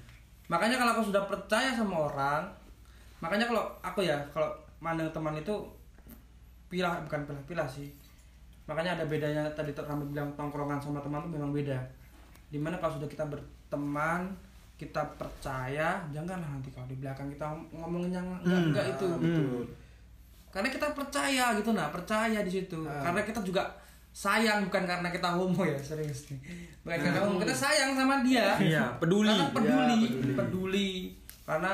makanya 0.47 0.77
kalau 0.77 0.93
aku 0.95 1.03
sudah 1.07 1.23
percaya 1.25 1.71
sama 1.71 1.97
orang 2.07 2.43
makanya 3.19 3.45
kalau 3.45 3.65
aku 3.79 4.01
ya 4.01 4.17
kalau 4.29 4.49
mandang 4.79 5.09
teman 5.11 5.35
itu 5.35 5.53
pilah 6.67 7.01
bukan 7.03 7.21
pilah 7.25 7.43
pilah 7.45 7.69
sih 7.69 7.89
makanya 8.65 8.95
ada 8.95 9.05
bedanya 9.05 9.43
tadi 9.51 9.73
kami 9.73 10.09
bilang 10.09 10.29
tongkrongan 10.35 10.77
sama 10.77 11.01
teman 11.01 11.21
itu 11.21 11.31
memang 11.31 11.51
beda 11.51 11.79
di 12.47 12.57
mana 12.57 12.77
kalau 12.77 12.93
sudah 12.95 13.09
kita 13.09 13.25
berteman 13.25 14.29
kita 14.77 15.01
percaya 15.17 16.05
janganlah 16.09 16.45
nanti 16.47 16.69
kalau 16.71 16.87
di 16.87 16.97
belakang 16.97 17.29
kita 17.29 17.45
ngomongin 17.73 18.13
yang 18.15 18.29
enggak, 18.39 18.61
enggak 18.63 18.85
itu 18.95 19.07
karena 20.59 20.69
kita 20.69 20.87
percaya 20.91 21.55
gitu 21.55 21.71
nah 21.71 21.87
percaya 21.89 22.39
di 22.41 22.51
situ 22.53 22.75
karena 22.83 23.23
kita 23.23 23.39
juga 23.41 23.63
sayang 24.11 24.67
bukan 24.67 24.83
karena 24.83 25.09
kita 25.09 25.29
homo 25.31 25.63
ya 25.63 25.79
serius 25.79 26.27
nih 26.29 26.41
bukan 26.83 26.99
karena 27.01 27.21
homo 27.21 27.39
kita 27.39 27.55
sayang 27.55 27.95
sama 27.95 28.19
dia 28.21 28.59
Iya, 28.59 28.85
peduli. 28.99 29.31
karena 29.31 29.47
peduli 29.49 30.01
peduli 30.35 30.91
karena 31.45 31.73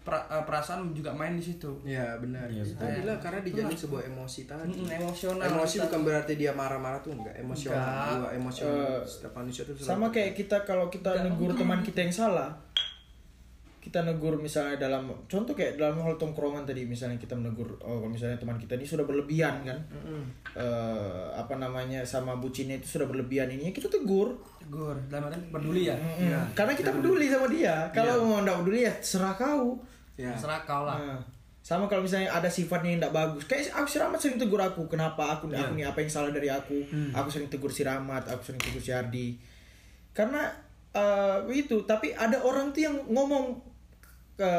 pra- 0.00 0.26
eh, 0.26 0.42
perasaan 0.42 0.90
juga 0.90 1.08
main 1.10 1.32
di 1.32 1.44
situ 1.44 1.70
Ya 1.82 2.18
benar. 2.18 2.44
itu 2.46 2.74
adalah 2.76 3.16
karena 3.18 3.40
dijalin 3.40 3.72
sebuah 3.72 4.04
emosi 4.04 4.44
tadi. 4.44 4.68
Mm, 4.68 5.00
emosional 5.00 5.40
Emosi 5.46 5.76
bukan 5.80 6.00
berarti 6.02 6.32
dia 6.34 6.52
marah-marah 6.52 7.00
tuh 7.00 7.14
enggak 7.14 7.32
emosional. 7.34 7.80
Enggak. 7.80 8.18
Dua 8.18 8.30
emosional. 8.34 8.84
Eh, 8.84 9.00
Setiap 9.02 9.32
manusia 9.32 9.62
tuh 9.64 9.72
selalu- 9.72 9.88
sama 9.88 10.06
kayak 10.10 10.32
kita 10.34 10.56
kalau 10.60 10.86
kita 10.88 11.08
negur 11.22 11.54
teman 11.54 11.80
kita 11.80 11.98
yang 12.02 12.12
salah 12.12 12.50
kita 13.84 14.00
negur 14.00 14.40
misalnya 14.40 14.80
dalam 14.80 15.12
contoh 15.28 15.52
kayak 15.52 15.76
dalam 15.76 16.00
hal 16.00 16.16
tongkrongan 16.16 16.64
tadi 16.64 16.88
misalnya 16.88 17.20
kita 17.20 17.36
menegur 17.36 17.68
oh 17.84 18.00
kalau 18.00 18.08
misalnya 18.08 18.40
teman 18.40 18.56
kita 18.56 18.80
ini 18.80 18.88
sudah 18.88 19.04
berlebihan 19.04 19.60
kan? 19.60 19.76
Eh, 20.56 21.26
apa 21.36 21.60
namanya 21.60 22.00
sama 22.00 22.40
bucinnya 22.40 22.80
itu 22.80 22.96
sudah 22.96 23.04
berlebihan 23.04 23.52
ini 23.52 23.68
ya 23.68 23.72
kita 23.76 23.92
tegur. 23.92 24.40
Tegur 24.56 24.96
dalam 25.12 25.28
artian 25.28 25.44
peduli 25.52 25.92
ya? 25.92 26.00
Mm, 26.00 26.56
karena 26.56 26.72
kita 26.72 26.96
peduli 26.96 27.28
sama 27.28 27.44
dia. 27.52 27.92
Kalau 27.92 28.24
mau 28.24 28.40
nggak 28.40 28.64
peduli 28.64 28.88
ya 28.88 28.94
serah 29.04 29.36
kau. 29.36 29.76
Ya. 30.16 30.32
serah 30.32 30.64
kau 30.64 30.88
lah. 30.88 30.96
Nah, 30.96 31.20
sama 31.60 31.84
kalau 31.84 32.00
misalnya 32.00 32.32
ada 32.32 32.48
sifatnya 32.48 32.88
yang 32.96 33.00
tidak 33.04 33.20
bagus. 33.20 33.44
Kayak 33.44 33.68
aku 33.76 33.88
si 33.92 34.00
Rahmat 34.00 34.16
sering 34.16 34.40
tegur 34.40 34.64
aku 34.64 34.88
kenapa 34.88 35.36
aku 35.36 35.52
aku 35.52 35.76
nih 35.76 35.84
apa 35.84 36.00
yang 36.00 36.08
salah 36.08 36.32
dari 36.32 36.48
aku? 36.48 36.80
Aku 37.12 37.28
sering 37.28 37.52
tegur 37.52 37.68
si 37.68 37.84
Rahmat 37.84 38.32
aku 38.32 38.40
sering 38.40 38.64
tegur 38.64 38.80
si 38.80 38.96
Ardi. 38.96 39.36
Karena 40.16 40.48
eh, 40.96 41.36
itu 41.52 41.84
tapi 41.84 42.16
ada 42.16 42.40
orang 42.40 42.72
tuh 42.72 42.88
yang 42.88 42.96
ngomong 43.12 43.73
ke 44.34 44.50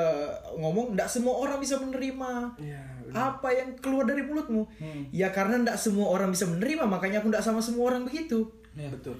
ngomong 0.55 0.95
tidak 0.95 1.09
semua 1.11 1.35
orang 1.35 1.59
bisa 1.59 1.75
menerima 1.75 2.31
Ya, 2.63 2.79
apa 3.11 3.51
yang 3.51 3.75
keluar 3.83 4.07
dari 4.07 4.23
mulutmu. 4.23 4.63
Ya 5.11 5.29
karena 5.35 5.59
tidak 5.61 5.77
semua 5.79 6.07
orang 6.15 6.31
bisa 6.31 6.47
menerima 6.47 6.87
makanya 6.87 7.19
aku 7.19 7.27
tidak 7.27 7.43
sama 7.43 7.59
semua 7.59 7.91
orang 7.91 8.07
begitu. 8.07 8.47
Ya. 8.75 8.87
betul. 8.91 9.15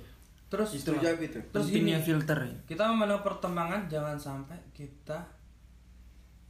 terus 0.46 0.78
Itu 0.78 0.94
jawab 0.96 1.20
itu. 1.20 1.40
terus 1.52 1.68
gini 1.68 1.98
filter 2.00 2.38
ya. 2.38 2.54
kita 2.70 2.86
memandang 2.88 3.26
perkembangan 3.26 3.90
jangan 3.90 4.16
sampai 4.16 4.56
kita 4.78 5.18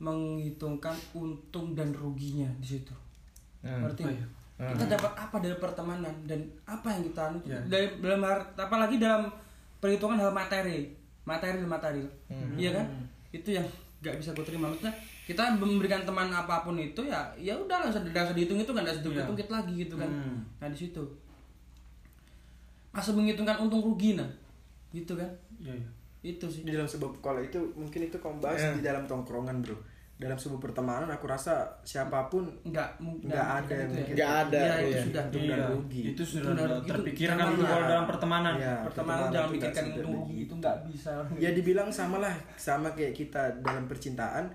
menghitungkan 0.03 0.93
untung 1.15 1.73
dan 1.73 1.95
ruginya 1.95 2.45
di 2.59 2.67
situ. 2.77 2.93
Ngerti? 3.63 4.03
Nggak? 4.05 4.29
kita 4.55 4.85
dapat 4.87 5.11
apa 5.19 5.35
dari 5.43 5.57
pertemanan 5.59 6.15
dan 6.23 6.39
apa 6.63 6.87
yang 6.95 7.03
kita 7.03 7.21
anu 7.27 7.43
dari 7.67 7.91
dalam 7.99 8.23
apalagi 8.55 8.95
dalam 8.99 9.27
perhitungan 9.79 10.19
hal 10.19 10.31
materi. 10.31 10.91
Materi 11.25 11.57
dan 11.57 11.65
materi 11.65 12.05
iya 12.53 12.69
kan? 12.77 12.85
Itu 13.33 13.49
yang 13.57 13.65
nggak 14.05 14.21
bisa 14.21 14.29
gue 14.37 14.45
terima. 14.45 14.69
Maksudnya 14.69 14.93
kita 15.25 15.57
memberikan 15.57 16.05
teman 16.05 16.29
apa 16.29 16.61
pun 16.61 16.77
itu 16.77 17.01
ya 17.01 17.33
ya 17.33 17.57
udah 17.57 17.81
lah 17.81 17.89
sudah 17.89 18.13
sudah 18.13 18.37
dihitung 18.37 18.61
itu 18.61 18.69
kan 18.69 18.85
sudah 18.85 19.01
dihitung 19.01 19.33
hitung 19.33 19.57
lagi 19.57 19.73
gitu 19.81 19.95
kan. 19.97 20.09
Nah 20.61 20.67
di 20.69 20.77
situ. 20.77 21.01
Masa 22.93 23.09
menghitungkan 23.11 23.57
untung 23.65 23.81
rugi 23.81 24.13
nah. 24.13 24.29
Gitu 24.93 25.17
kan? 25.17 25.27
Iya, 25.59 25.73
iya. 25.75 25.89
itu 26.25 26.45
sih. 26.47 26.61
Di 26.63 26.71
dalam 26.73 26.87
sebuah 26.87 27.17
kalau 27.19 27.41
itu 27.41 27.57
mungkin 27.73 28.07
itu 28.07 28.17
kamu 28.21 28.39
bahas 28.39 28.61
di 28.77 28.81
dalam 28.85 29.03
tongkrongan, 29.09 29.65
Bro. 29.65 29.77
Dalam 30.15 30.39
sebuah 30.39 30.63
pertemanan 30.63 31.11
aku 31.11 31.27
rasa 31.27 31.67
siapa 31.83 32.31
pun 32.31 32.47
nggak 32.63 33.03
nggak 33.03 33.47
ada 33.59 33.73
yang 33.75 33.83
itu 33.83 33.91
ya. 33.91 33.99
mungkin. 33.99 34.13
Nggak 34.15 34.31
ada 34.47 34.61
Iya, 34.63 34.75
itu 34.79 34.87
iya. 34.87 35.03
sudah 35.03 35.23
untung 35.27 35.43
dan 35.43 35.59
Iya, 35.59 35.67
rugi. 35.67 36.01
Itu 36.07 36.21
sudah 36.23 36.51
itu 36.55 36.87
terpikirkan 36.87 37.35
jangan 37.35 37.51
itu 37.51 37.63
kalau 37.65 37.83
dalam 37.83 38.05
pertemanan. 38.07 38.53
Ya, 38.55 38.75
pertemanan 38.81 39.19
jangan 39.19 39.35
itu 39.35 39.35
nggak 39.35 39.51
mikirkan 39.51 39.83
untung 39.91 40.07
rugi 40.15 40.37
itu 40.39 40.53
nggak 40.55 40.77
bisa. 40.87 41.11
Ya 41.35 41.49
dibilang 41.51 41.89
sama 41.91 42.17
lah, 42.17 42.31
sama 42.55 42.87
kayak 42.91 43.11
kita 43.13 43.43
dalam 43.59 43.83
percintaan, 43.85 44.45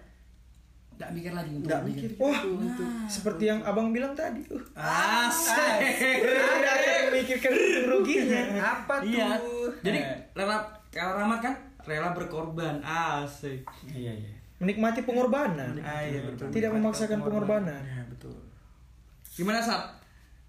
nggak 0.97 1.11
mikir 1.13 1.33
lagi 1.37 1.51
untung 1.53 1.69
nggak 1.69 1.83
mikir. 1.85 2.09
Wah, 2.17 2.41
gitu. 2.41 2.57
Untuk 2.57 2.89
seperti 3.07 3.43
yang 3.47 3.61
abang 3.61 3.93
bilang 3.93 4.17
tadi. 4.17 4.41
Uh, 4.49 4.65
asik. 5.29 5.77
Memikirkan 7.05 7.53
untung 7.53 7.87
ruginya. 7.91 8.41
apa 8.59 8.95
tuh? 9.05 9.13
Iya 9.13 9.29
jadi 9.81 10.01
rela 10.33 10.57
kalau 10.89 11.21
Rahmat 11.21 11.41
kan? 11.45 11.55
Rela 11.85 12.17
berkorban. 12.17 12.81
Asik. 12.81 13.61
Iya, 13.85 14.17
iya. 14.17 14.40
Menikmati 14.61 15.01
pengorbanan. 15.03 15.73
ah, 15.81 16.01
iya 16.01 16.21
betul 16.23 16.47
Tidak 16.49 16.71
memaksakan 16.71 17.19
pengorbanan. 17.19 17.81
ya 17.81 18.05
betul. 18.07 18.37
gimana 19.31 19.57
sap 19.59 19.97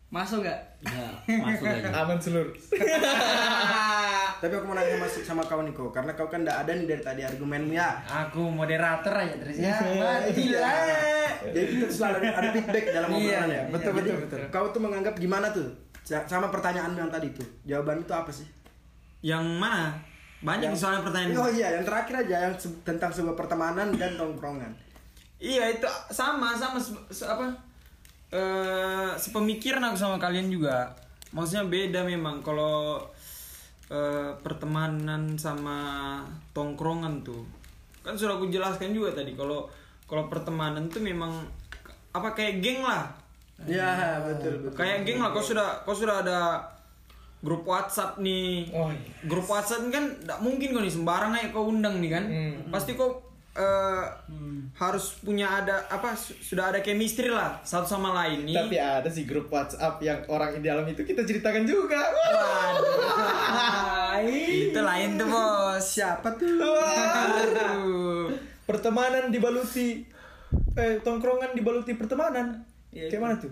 masuk 0.09 0.43
nggak 0.43 0.59
Ya, 0.81 1.07
masuk 1.39 1.63
aja. 1.63 1.87
Aman 2.01 2.17
seluruh. 2.17 2.51
Tapi 4.41 4.51
aku 4.51 4.65
mau 4.65 4.73
nanya 4.73 4.97
sama, 4.97 5.07
sama 5.07 5.43
kau 5.43 5.61
Niko, 5.61 5.87
karena 5.89 6.11
kau 6.11 6.25
kan 6.25 6.41
nggak 6.41 6.65
ada 6.65 6.71
nih 6.73 6.85
dari 6.85 6.99
tadi 6.99 7.21
argumenmu 7.21 7.71
ya. 7.71 8.01
aku 8.03 8.41
moderator 8.43 9.13
aja 9.13 9.35
terus 9.37 9.55
ya 9.55 9.77
Iya. 10.27 10.73
Jadi 11.47 11.65
kita 11.71 11.87
selalu 11.87 12.15
ada, 12.27 12.49
feedback 12.51 12.85
dalam 12.91 13.09
Iya, 13.09 13.15
obrolan 13.15 13.47
iya, 13.47 13.55
ya. 13.55 13.63
betul, 13.69 13.91
Jadi, 13.93 14.01
betul, 14.03 14.17
betul. 14.19 14.39
Kau 14.49 14.65
tuh 14.67 14.81
menganggap 14.81 15.13
gimana 15.15 15.47
tuh? 15.49 15.67
Sa- 16.01 16.25
Sama 16.25 16.49
pertanyaan 16.49 16.91
yang 16.91 17.07
tadi 17.07 17.31
tuh. 17.31 17.45
Jawaban 17.63 18.01
itu 18.01 18.11
apa 18.11 18.29
sih? 18.29 18.49
Yang 19.21 19.45
mana? 19.55 19.93
Banyak 20.41 20.73
soalnya 20.73 21.05
pertanyaan. 21.05 21.37
Oh 21.37 21.49
iya, 21.49 21.77
yang 21.77 21.85
terakhir 21.85 22.25
aja 22.25 22.49
yang 22.49 22.55
se- 22.57 22.81
tentang 22.81 23.13
sebuah 23.13 23.37
pertemanan 23.37 23.93
dan 23.93 24.17
tongkrongan. 24.17 24.73
Iya 25.37 25.73
itu 25.73 25.85
sama 26.09 26.53
sama 26.53 26.77
se- 26.77 27.05
se- 27.09 27.25
apa 27.25 27.49
eh 28.31 29.11
sepemikiran 29.15 29.83
aku 29.85 29.97
sama 29.97 30.17
kalian 30.17 30.49
juga. 30.49 30.89
Maksudnya 31.31 31.67
beda 31.67 32.01
memang 32.03 32.41
kalau 32.41 33.01
eh, 33.91 34.31
pertemanan 34.41 35.35
sama 35.35 35.77
tongkrongan 36.51 37.21
tuh. 37.21 37.43
Kan 38.01 38.17
sudah 38.17 38.39
aku 38.39 38.49
jelaskan 38.49 38.95
juga 38.95 39.13
tadi 39.13 39.35
kalau 39.35 39.69
kalau 40.09 40.25
pertemanan 40.25 40.89
tuh 40.89 41.03
memang 41.03 41.29
apa 42.11 42.33
kayak 42.33 42.59
geng 42.59 42.81
lah. 42.81 43.05
Iya, 43.61 44.17
betul, 44.25 44.57
betul. 44.65 44.73
Kayak 44.73 45.05
geng 45.05 45.21
lah 45.21 45.29
kau 45.29 45.43
sudah 45.43 45.85
kau 45.85 45.93
sudah 45.93 46.25
ada 46.25 46.57
grup 47.41 47.65
WhatsApp 47.65 48.17
nih. 48.17 48.69
Oh, 48.69 48.87
iya. 48.87 49.01
Grup 49.25 49.45
WhatsApp 49.45 49.89
kan 49.89 50.13
tidak 50.13 50.39
mungkin 50.39 50.71
kau 50.71 50.79
nih 50.79 50.89
sembarang 50.89 51.33
aja 51.33 51.49
kau 51.49 51.67
undang 51.67 51.97
nih 51.97 52.11
kan. 52.11 52.23
Pasti 52.69 52.93
kau 52.93 53.17
eh, 53.51 54.05
harus 54.73 55.19
punya 55.19 55.59
ada 55.59 55.83
apa 55.85 56.15
su- 56.15 56.37
sudah 56.37 56.71
ada 56.71 56.79
chemistry 56.79 57.27
lah 57.27 57.59
satu 57.61 57.83
sama 57.85 58.15
lain 58.15 58.45
nih. 58.45 58.55
Tapi 58.55 58.75
ada 58.77 59.09
sih 59.09 59.25
grup 59.25 59.49
WhatsApp 59.49 59.99
yang 59.99 60.21
orang 60.27 60.55
di 60.55 60.63
dalam 60.63 60.85
itu 60.85 61.01
kita 61.01 61.21
ceritakan 61.21 61.65
juga. 61.65 61.99
itu 64.21 64.79
lain 64.79 65.09
tuh 65.15 65.27
bos. 65.27 65.81
Siapa 65.83 66.29
tuh? 66.33 66.61
Pertemanan 68.63 69.27
dibaluti 69.29 70.05
eh 70.71 70.99
tongkrongan 71.01 71.51
dibaluti 71.51 71.95
pertemanan. 71.95 72.63
Kayak 73.07 73.21
mana 73.21 73.35
tuh? 73.35 73.51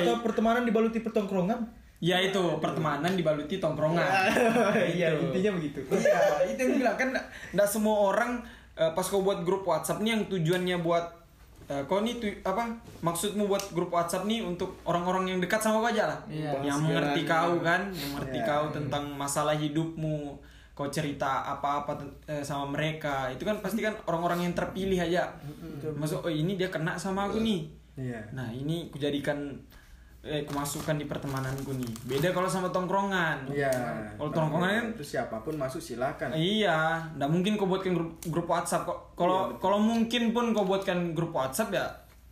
Atau 0.00 0.14
pertemanan 0.22 0.62
dibaluti 0.62 1.00
pertongkrongan? 1.00 1.68
Ya 1.98 2.22
itu 2.22 2.38
pertemanan 2.62 3.18
dibaluti 3.18 3.58
tongkrongan. 3.58 4.06
Iya, 4.94 5.18
intinya 5.18 5.58
begitu. 5.58 5.82
Iya, 5.90 6.46
itu 6.46 6.60
yang 6.62 6.72
bilang 6.78 6.96
kan 6.96 7.10
enggak 7.50 7.68
semua 7.68 8.14
orang 8.14 8.38
eh, 8.78 8.90
pas 8.94 9.02
kau 9.02 9.26
buat 9.26 9.42
grup 9.42 9.66
WhatsApp 9.66 9.98
nih 10.06 10.14
yang 10.14 10.22
tujuannya 10.30 10.78
buat 10.78 11.02
eh, 11.66 11.82
kau 11.90 11.98
nih 11.98 12.22
tu, 12.22 12.30
apa 12.46 12.70
maksudmu 13.02 13.50
buat 13.50 13.74
grup 13.74 13.90
WhatsApp 13.90 14.30
nih 14.30 14.46
untuk 14.46 14.78
orang-orang 14.86 15.34
yang 15.34 15.38
dekat 15.42 15.58
sama 15.58 15.82
kau 15.82 15.90
aja 15.90 16.06
lah. 16.06 16.18
Yang 16.62 16.78
mengerti 16.86 17.26
kau 17.26 17.58
kan, 17.58 17.90
yang 17.90 18.10
mengerti 18.14 18.38
kau 18.46 18.64
tentang 18.70 19.04
masalah 19.18 19.58
hidupmu. 19.58 20.38
Kau 20.78 20.86
cerita 20.94 21.42
apa-apa 21.42 21.98
eh, 22.30 22.46
sama 22.46 22.70
mereka. 22.70 23.26
Itu 23.34 23.42
kan 23.42 23.58
pasti 23.58 23.82
kan 23.82 23.98
orang-orang 24.06 24.46
yang 24.46 24.54
terpilih 24.54 25.02
aja. 25.02 25.26
Masuk 25.98 26.22
oh 26.22 26.30
ini 26.30 26.54
dia 26.54 26.70
kena 26.70 26.94
sama 26.94 27.26
aku 27.26 27.42
nih. 27.42 27.66
Iya. 27.98 28.22
Nah, 28.30 28.46
ini 28.54 28.86
kujadikan 28.94 29.58
eh 30.18 30.42
kemasukan 30.42 30.98
di 30.98 31.06
pertemananku 31.06 31.70
nih. 31.78 31.92
Beda 32.10 32.34
kalau 32.34 32.50
sama 32.50 32.74
tongkrongan. 32.74 33.46
Iya. 33.54 33.70
Kalau 34.18 34.30
tongkrongan 34.34 34.70
kan 34.74 34.86
itu 34.98 35.04
siapa 35.14 35.38
pun 35.46 35.54
masuk 35.54 35.78
silakan. 35.78 36.34
Iya, 36.34 36.98
nggak 37.14 37.30
mungkin 37.30 37.54
kau 37.54 37.70
buatkan 37.70 37.94
grup, 37.94 38.18
grup 38.26 38.50
WhatsApp 38.50 38.82
kok. 38.82 39.14
Kalau 39.14 39.54
kalau 39.62 39.78
mungkin 39.78 40.34
pun 40.34 40.50
kau 40.50 40.66
buatkan 40.66 41.14
grup 41.14 41.30
WhatsApp 41.30 41.70
ya. 41.70 41.86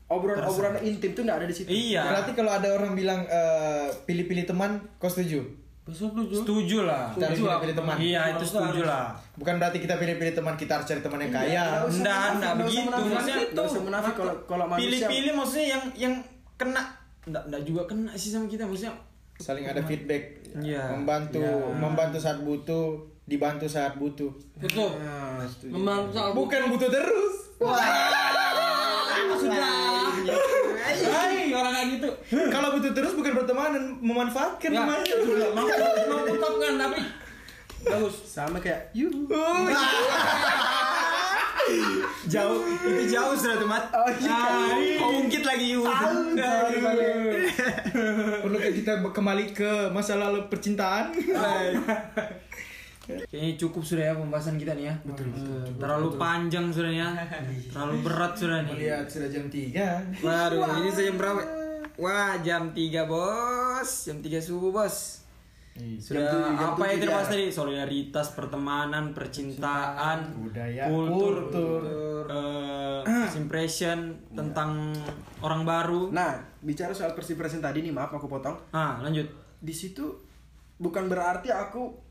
Obrolan-obrolan 0.07 0.83
intim 0.87 1.15
tuh 1.15 1.23
nggak 1.27 1.39
ada 1.43 1.47
di 1.47 1.55
situ. 1.55 1.69
Iya. 1.71 2.03
Berarti 2.11 2.33
kalau 2.35 2.53
ada 2.55 2.69
orang 2.75 2.95
bilang 2.99 3.23
eh, 3.27 3.91
pilih-pilih 4.07 4.47
teman, 4.47 4.83
kau 4.99 5.11
setuju? 5.11 5.43
Setuju 5.87 6.83
lah. 6.83 7.15
Kita 7.15 7.31
harus 7.31 7.39
pilih-pilih 7.39 7.77
teman. 7.79 7.95
Iya, 8.03 8.23
itu 8.35 8.45
setuju 8.51 8.83
lah. 8.83 9.15
Bukan 9.39 9.63
berarti 9.63 9.79
kita 9.79 9.95
pilih-pilih 9.95 10.35
teman 10.35 10.59
kita 10.59 10.83
harus 10.83 10.87
cari 10.91 10.99
teman 10.99 11.23
yang 11.23 11.31
kaya. 11.31 11.87
Enggak, 11.87 12.39
enggak 12.39 12.55
begitu. 12.67 12.91
Maksudnya 12.91 13.83
munafik 13.87 14.15
kalau 14.19 14.35
kalau 14.51 14.65
manusia 14.67 15.07
pilih-pilih 15.07 15.33
maksudnya 15.39 15.67
yang 15.71 15.83
yang 15.95 16.15
kena 16.59 17.06
enggak 17.27 17.43
enggak 17.51 17.63
juga 17.67 17.83
kena 17.91 18.13
sih 18.15 18.31
sama 18.31 18.47
kita 18.47 18.63
maksudnya. 18.65 18.95
Saling 19.37 19.67
ada 19.69 19.83
feedback. 19.85 20.41
Iya. 20.57 20.97
Membantu, 20.97 21.45
membantu 21.77 22.17
saat 22.17 22.41
butuh, 22.41 22.97
dibantu 23.29 23.69
saat 23.69 23.99
butuh. 24.01 24.33
Betul. 24.57 24.97
Ah, 25.03 25.45
setuju. 25.45 25.77
Memang 25.77 26.09
soal 26.09 26.33
Bukan 26.33 26.73
butuh 26.73 26.89
terus. 26.89 27.35
sudah. 29.37 29.69
Hai, 31.07 31.53
orang 31.53 31.73
kayak 31.77 31.89
gitu. 31.99 32.09
Kalau 32.49 32.69
butuh 32.79 32.93
terus 32.97 33.13
bukan 33.13 33.33
pertemanan, 33.37 33.85
memanfaatkan 34.01 34.71
Ya, 34.73 34.83
sudah. 35.05 35.49
Mau 35.53 35.67
mau 36.09 36.21
tetap 36.25 36.53
kan 36.57 36.75
tapi 36.81 37.01
bagus. 37.85 38.17
Sama 38.25 38.59
kayak 38.59 38.91
you. 38.97 39.11
Jauh, 42.31 42.63
itu 42.63 43.03
jauh 43.11 43.35
sudah 43.35 43.59
teman. 43.59 43.83
Oh, 43.91 44.11
iya. 44.23 44.39
Kau 45.03 45.11
ungkit 45.19 45.43
lagi 45.43 45.75
yuk. 45.75 45.87
Perlu 48.47 48.59
kita 48.63 49.03
kembali 49.03 49.51
ke 49.51 49.91
masa 49.91 50.15
lalu 50.15 50.47
percintaan. 50.47 51.11
Kayaknya 53.07 53.55
cukup 53.55 53.83
sudah 53.87 54.11
ya 54.11 54.15
pembahasan 54.19 54.59
kita 54.59 54.75
nih 54.75 54.91
ya. 54.91 54.95
Betul. 55.07 55.31
Terlalu 55.79 56.09
panjang 56.19 56.71
sudah 56.75 56.91
ya. 56.91 57.09
Terlalu 57.71 57.95
berat 58.03 58.33
sudah 58.35 58.67
nih. 58.67 58.75
Lihat 58.87 59.07
sudah 59.07 59.29
jam 59.31 59.47
3. 59.47 60.23
Waduh, 60.23 60.83
ini 60.83 60.91
saya 60.91 61.11
jam 61.11 61.17
berapa? 61.19 61.43
Wah, 61.97 62.37
jam 62.43 62.75
3, 62.75 63.07
Bos. 63.07 63.91
Jam 64.11 64.19
3 64.23 64.43
subuh, 64.43 64.71
Bos. 64.75 65.26
Sudah 65.97 66.33
apa 66.73 66.83
yang 66.87 66.99
terbahas 66.99 67.29
tadi? 67.29 67.49
Solidaritas, 67.49 68.33
pertemanan, 68.33 69.13
percintaan, 69.13 70.33
budaya, 70.35 70.89
kultur, 70.89 71.35
kultur. 71.47 71.81
eh, 72.27 73.01
first 73.23 73.39
impression 73.39 73.99
tentang 74.33 74.93
orang 75.39 75.63
baru. 75.63 76.09
Nah, 76.11 76.37
bicara 76.61 76.91
soal 76.91 77.13
first 77.13 77.31
impression 77.31 77.61
tadi 77.61 77.85
nih, 77.85 77.93
maaf 77.93 78.11
aku 78.11 78.27
potong. 78.27 78.57
Ah, 78.73 78.99
lanjut. 79.01 79.29
Di 79.59 79.73
situ 79.73 80.17
bukan 80.77 81.09
berarti 81.09 81.49
aku 81.49 82.05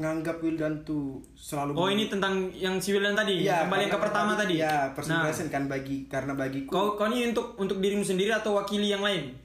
nganggap 0.00 0.40
Wildan 0.40 0.80
tuh 0.80 1.20
selalu 1.36 1.76
Oh, 1.76 1.88
ini 1.88 2.08
tentang 2.08 2.48
yang 2.50 2.80
si 2.80 2.96
Wildan 2.96 3.12
tadi. 3.12 3.44
Iya, 3.44 3.68
Kembali 3.68 3.84
yang 3.84 3.92
ke 3.92 4.00
pertama 4.00 4.32
tadi. 4.32 4.56
Iya, 4.56 4.96
first 4.96 5.12
Nah, 5.12 5.20
impression 5.20 5.48
kan 5.52 5.68
bagi 5.68 6.08
karena 6.08 6.32
bagiku 6.32 6.72
kau 6.72 6.88
kau 6.96 7.08
ini 7.08 7.28
untuk 7.28 7.52
untuk 7.60 7.84
dirimu 7.84 8.00
sendiri 8.00 8.32
atau 8.32 8.56
wakili 8.56 8.88
yang 8.88 9.04
lain? 9.04 9.36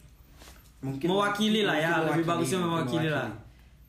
Mungkin 0.83 1.07
mewakili 1.07 1.61
lah 1.63 1.77
ya, 1.77 1.91
mungkin 1.99 2.09
lebih 2.19 2.25
bagusnya 2.25 2.59
mungkin 2.59 2.71
mewakili 2.71 3.09
lah. 3.11 3.29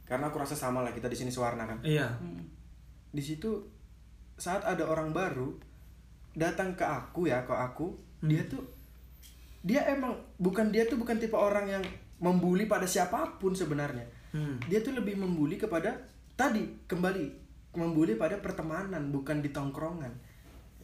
Karena 0.07 0.31
aku 0.31 0.37
rasa 0.39 0.55
sama 0.55 0.87
lah 0.87 0.93
kita 0.95 1.11
di 1.11 1.19
sini 1.19 1.31
sewarna 1.31 1.67
kan. 1.67 1.79
Iya. 1.83 2.07
Di 3.11 3.23
situ 3.23 3.63
saat 4.37 4.63
ada 4.63 4.85
orang 4.87 5.11
baru 5.11 5.57
datang 6.37 6.77
ke 6.77 6.85
aku 6.85 7.27
ya, 7.27 7.43
ke 7.49 7.55
aku, 7.57 8.07
Hmm. 8.17 8.33
dia 8.33 8.43
tuh 8.49 8.65
dia 9.67 9.85
emang 9.93 10.15
bukan 10.41 10.73
dia 10.73 10.89
tuh 10.89 10.97
bukan 10.97 11.21
tipe 11.21 11.37
orang 11.37 11.69
yang 11.69 11.85
membuli 12.23 12.65
pada 12.65 12.89
siapa 12.89 13.37
pun 13.37 13.53
sebenarnya. 13.53 14.07
Hmm. 14.33 14.57
Dia 14.71 14.81
tuh 14.81 14.97
lebih 14.97 15.21
membuli 15.21 15.61
kepada 15.61 15.93
tadi 16.33 16.65
kembali 16.89 17.45
membuli 17.77 18.17
pada 18.17 18.41
pertemanan 18.41 19.13
bukan 19.13 19.45
di 19.45 19.53
tongkrongan. 19.53 20.13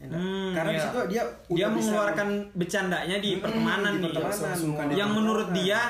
Ya, 0.03 0.07
nah? 0.09 0.19
Hmm, 0.19 0.51
Karena 0.51 0.66
di 0.66 0.74
iya. 0.74 0.85
situ 0.85 0.99
dia 1.07 1.23
dia 1.23 1.23
udah 1.47 1.69
bisa- 1.69 1.74
mengeluarkan 1.87 2.29
bercandanya 2.53 3.16
di 3.16 3.31
Hmm, 3.31 3.41
pertemanan 3.41 3.93
di 3.93 4.01
nih. 4.01 4.11
pertemanan, 4.12 4.59
bukan 4.66 4.85
di 4.85 4.95
yang 4.97 5.11
menurut 5.12 5.49
dia, 5.53 5.81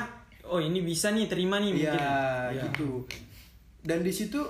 oh 0.45 0.61
ini 0.61 0.79
bisa 0.83 1.09
nih 1.09 1.27
terima 1.27 1.57
nih 1.57 1.71
Iya, 1.71 1.75
mungkin. 1.75 2.01
Iya. 2.53 2.63
gitu. 2.67 2.91
Dan 3.81 3.99
di 4.01 4.13
situ 4.13 4.41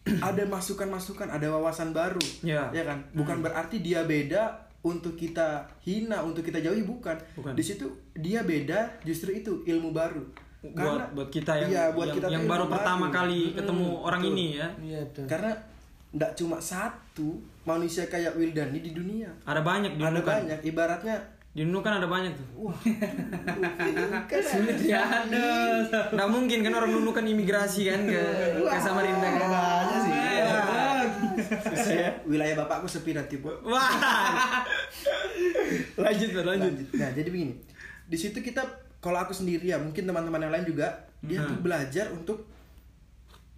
ada 0.22 0.42
masukan-masukan, 0.44 1.28
ada 1.28 1.46
wawasan 1.50 1.90
baru. 1.90 2.22
Iya. 2.40 2.70
Ya 2.70 2.82
kan? 2.84 3.02
Bukan 3.12 3.42
berarti 3.42 3.78
dia 3.78 4.00
beda 4.02 4.42
untuk 4.80 5.12
kita 5.12 5.68
hina, 5.80 6.22
untuk 6.22 6.40
kita 6.40 6.56
jauhi 6.58 6.80
bukan. 6.80 7.18
Bukan. 7.34 7.52
Di 7.52 7.60
situ 7.60 7.84
dia 8.14 8.40
beda, 8.40 9.02
justru 9.02 9.34
itu 9.34 9.60
ilmu 9.64 9.90
baru. 9.90 10.22
buat 10.60 11.16
buat 11.16 11.28
kita 11.30 11.56
yang 11.56 11.70
iya, 11.70 11.84
buat 11.90 12.04
yang, 12.06 12.16
kita 12.16 12.28
yang 12.28 12.44
ilmu 12.44 12.52
baru 12.52 12.64
pertama 12.68 13.08
baru. 13.08 13.16
kali 13.18 13.40
ketemu 13.50 13.86
orang 13.98 14.20
betul. 14.20 14.32
ini 14.36 14.46
ya. 14.54 14.68
Iya 14.78 15.00
tuh. 15.10 15.24
Karena 15.24 15.52
nggak 16.10 16.34
cuma 16.34 16.58
satu 16.58 17.38
manusia 17.62 18.06
kayak 18.06 18.34
Wildani 18.34 18.80
di 18.80 18.90
dunia. 18.90 19.30
Ada 19.44 19.62
banyak 19.62 19.94
di 19.94 20.02
Ada 20.02 20.10
Nunukan. 20.10 20.36
banyak, 20.42 20.60
ibaratnya 20.64 21.16
Di 21.50 21.66
Nunukan 21.66 21.98
ada 21.98 22.06
banyak 22.06 22.30
tuh. 22.34 22.46
wah. 22.62 22.78
Sulit 24.40 24.78
Ya 24.82 25.02
ada. 25.02 26.22
Mungkin 26.26 26.62
kan 26.62 26.72
orang 26.72 26.90
Nunukan 26.90 27.22
imigrasi 27.22 27.90
kan 27.90 28.06
ke 28.06 28.22
ke 28.54 28.78
Samarinda 28.78 29.28
kan. 29.28 29.50
aja 29.50 29.96
sih. 29.98 30.14
Saya 31.72 32.22
wilayah 32.22 32.54
bapakku 32.56 32.86
sepi 32.86 33.14
nanti, 33.14 33.42
Bu. 33.42 33.50
Wah. 33.66 33.90
lanjut 35.96 36.30
lanjut. 36.32 36.70
Lanjut. 36.70 36.86
Nah, 36.94 37.10
jadi 37.10 37.28
begini. 37.28 37.54
Di 38.06 38.18
situ 38.18 38.38
kita 38.38 38.62
kalau 39.00 39.18
aku 39.18 39.32
sendiri 39.32 39.70
ya, 39.70 39.78
mungkin 39.78 40.06
teman-teman 40.06 40.40
yang 40.40 40.52
lain 40.52 40.66
juga 40.66 40.86
dia 41.20 41.42
tuh 41.42 41.58
belajar 41.58 42.14
untuk 42.14 42.46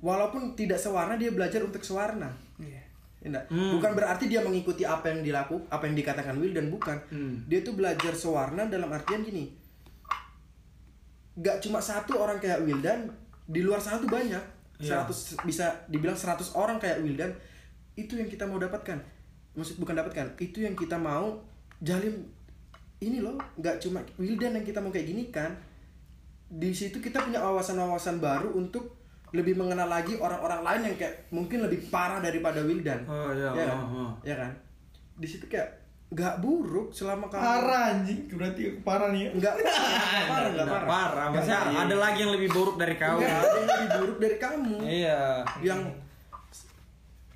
walaupun 0.03 0.59
tidak 0.59 0.83
sewarna 0.83 1.15
dia 1.15 1.31
belajar 1.31 1.63
untuk 1.63 1.81
sewarna. 1.87 2.29
Ya 2.59 2.83
enggak? 3.23 3.47
Bukan 3.49 3.95
berarti 3.95 4.27
dia 4.27 4.43
mengikuti 4.43 4.83
apa 4.83 5.15
yang 5.15 5.23
dilaku, 5.23 5.63
apa 5.71 5.87
yang 5.87 5.95
dikatakan 5.95 6.35
Will 6.43 6.51
dan 6.51 6.69
bukan. 6.75 6.99
Dia 7.47 7.63
tuh 7.63 7.79
belajar 7.79 8.13
sewarna 8.13 8.67
dalam 8.67 8.91
artian 8.91 9.23
gini. 9.23 9.47
Gak 11.39 11.65
cuma 11.65 11.81
satu 11.81 12.19
orang 12.19 12.43
kayak 12.43 12.67
Wildan, 12.67 13.09
di 13.49 13.63
luar 13.63 13.81
sana 13.81 14.03
tuh 14.03 14.11
banyak. 14.11 14.43
100 14.83 15.47
bisa 15.47 15.71
dibilang 15.87 16.19
100 16.19 16.59
orang 16.59 16.83
kayak 16.83 17.01
Wildan. 17.01 17.31
Itu 17.95 18.19
yang 18.19 18.27
kita 18.27 18.45
mau 18.45 18.59
dapatkan. 18.59 18.99
Maksud 19.55 19.79
bukan 19.79 19.95
dapatkan, 19.97 20.35
itu 20.41 20.65
yang 20.65 20.73
kita 20.73 20.97
mau 20.97 21.37
jalin 21.79 22.25
ini 23.05 23.21
loh, 23.21 23.37
nggak 23.61 23.85
cuma 23.85 24.01
Wildan 24.17 24.57
yang 24.57 24.67
kita 24.67 24.81
mau 24.81 24.91
kayak 24.91 25.07
gini 25.07 25.29
kan. 25.29 25.55
Di 26.49 26.73
situ 26.73 26.99
kita 26.99 27.21
punya 27.21 27.39
wawasan-wawasan 27.45 28.17
baru 28.17 28.53
untuk 28.57 29.02
lebih 29.33 29.57
mengenal 29.57 29.89
lagi 29.89 30.15
orang-orang 30.21 30.61
lain 30.61 30.81
yang 30.93 30.97
kayak 31.01 31.15
mungkin 31.33 31.65
lebih 31.65 31.89
parah 31.89 32.21
daripada 32.21 32.61
Wildan. 32.61 33.01
Oh, 33.09 33.33
iya, 33.33 33.49
ya 33.57 33.65
kan? 33.65 33.77
oh, 33.81 33.89
oh. 33.89 34.11
Ya 34.21 34.35
kan? 34.37 34.53
Di 35.17 35.27
situ 35.29 35.49
kayak 35.49 35.81
nggak 36.13 36.45
buruk 36.45 36.93
selama 36.93 37.25
kamu 37.33 37.41
Parah 37.41 37.83
anjing, 37.97 38.21
berarti 38.37 38.61
aku 38.69 38.81
parah 38.85 39.09
nih 39.09 39.21
ya. 39.25 39.31
nggak 39.41 39.55
parah, 39.57 40.29
parah, 40.29 40.51
nggak 40.53 40.69
parah. 40.69 40.89
parah. 40.89 41.27
Maksudnya 41.33 41.61
ada 41.73 41.97
lagi 41.97 42.19
yang 42.21 42.33
lebih 42.37 42.49
buruk 42.53 42.77
dari 42.77 42.95
kau. 43.01 43.17
Nggak 43.17 43.33
ada 43.41 43.57
yang 43.57 43.69
lebih 43.73 43.91
buruk 43.97 44.19
dari 44.21 44.37
kamu. 44.37 44.77
Iya. 44.85 45.21
Yang 45.65 45.81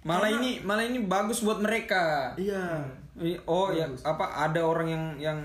Malah 0.06 0.31
ini 0.31 0.62
malah 0.62 0.86
ini 0.86 1.02
bagus 1.02 1.43
buat 1.43 1.59
mereka. 1.59 2.31
iya. 2.39 2.78
Oh 3.48 3.73
ya 3.73 3.89
apa 4.05 4.44
ada 4.44 4.60
orang 4.60 4.86
yang 4.93 5.05
yang 5.18 5.39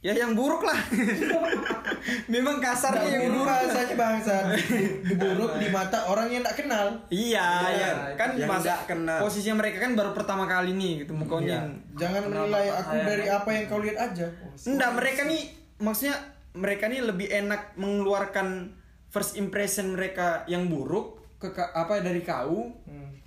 ya 0.00 0.16
yang 0.16 0.32
buruk 0.32 0.64
lah. 0.64 0.80
Memang 2.32 2.56
kasarnya 2.56 3.04
yang 3.04 3.22
Yang 3.28 3.32
buruk. 3.36 3.46
bahasanya 3.46 3.96
bangsa 4.00 4.34
di 5.08 5.14
buruk 5.14 5.52
di 5.60 5.68
mata 5.68 6.08
orang 6.08 6.32
yang 6.32 6.40
tak 6.40 6.64
kenal. 6.64 6.86
Iya, 7.12 7.48
ya. 7.68 7.90
kan 8.16 8.32
yang 8.32 8.48
masa 8.48 8.80
kenal. 8.88 9.20
posisinya 9.20 9.60
mereka 9.60 9.84
kan 9.84 9.92
baru 9.92 10.16
pertama 10.16 10.48
kali 10.48 10.72
nih 10.72 11.04
ketemu 11.04 11.22
kau 11.28 11.40
nih. 11.44 11.60
Jangan 12.00 12.22
menilai 12.32 12.66
aku 12.72 12.96
dari 12.96 13.26
apa 13.28 13.48
yang 13.52 13.64
kau 13.68 13.80
lihat 13.84 13.98
aja. 14.00 14.26
Enggak, 14.64 14.90
mereka 14.96 15.20
nih 15.28 15.42
maksudnya 15.76 16.16
mereka 16.56 16.84
nih 16.88 17.00
lebih 17.04 17.28
enak 17.28 17.76
mengeluarkan 17.76 18.72
first 19.12 19.36
impression 19.36 19.92
mereka 19.92 20.48
yang 20.48 20.72
buruk 20.72 21.20
ke 21.40 21.52
apa 21.56 22.00
dari 22.00 22.24
kau 22.24 22.72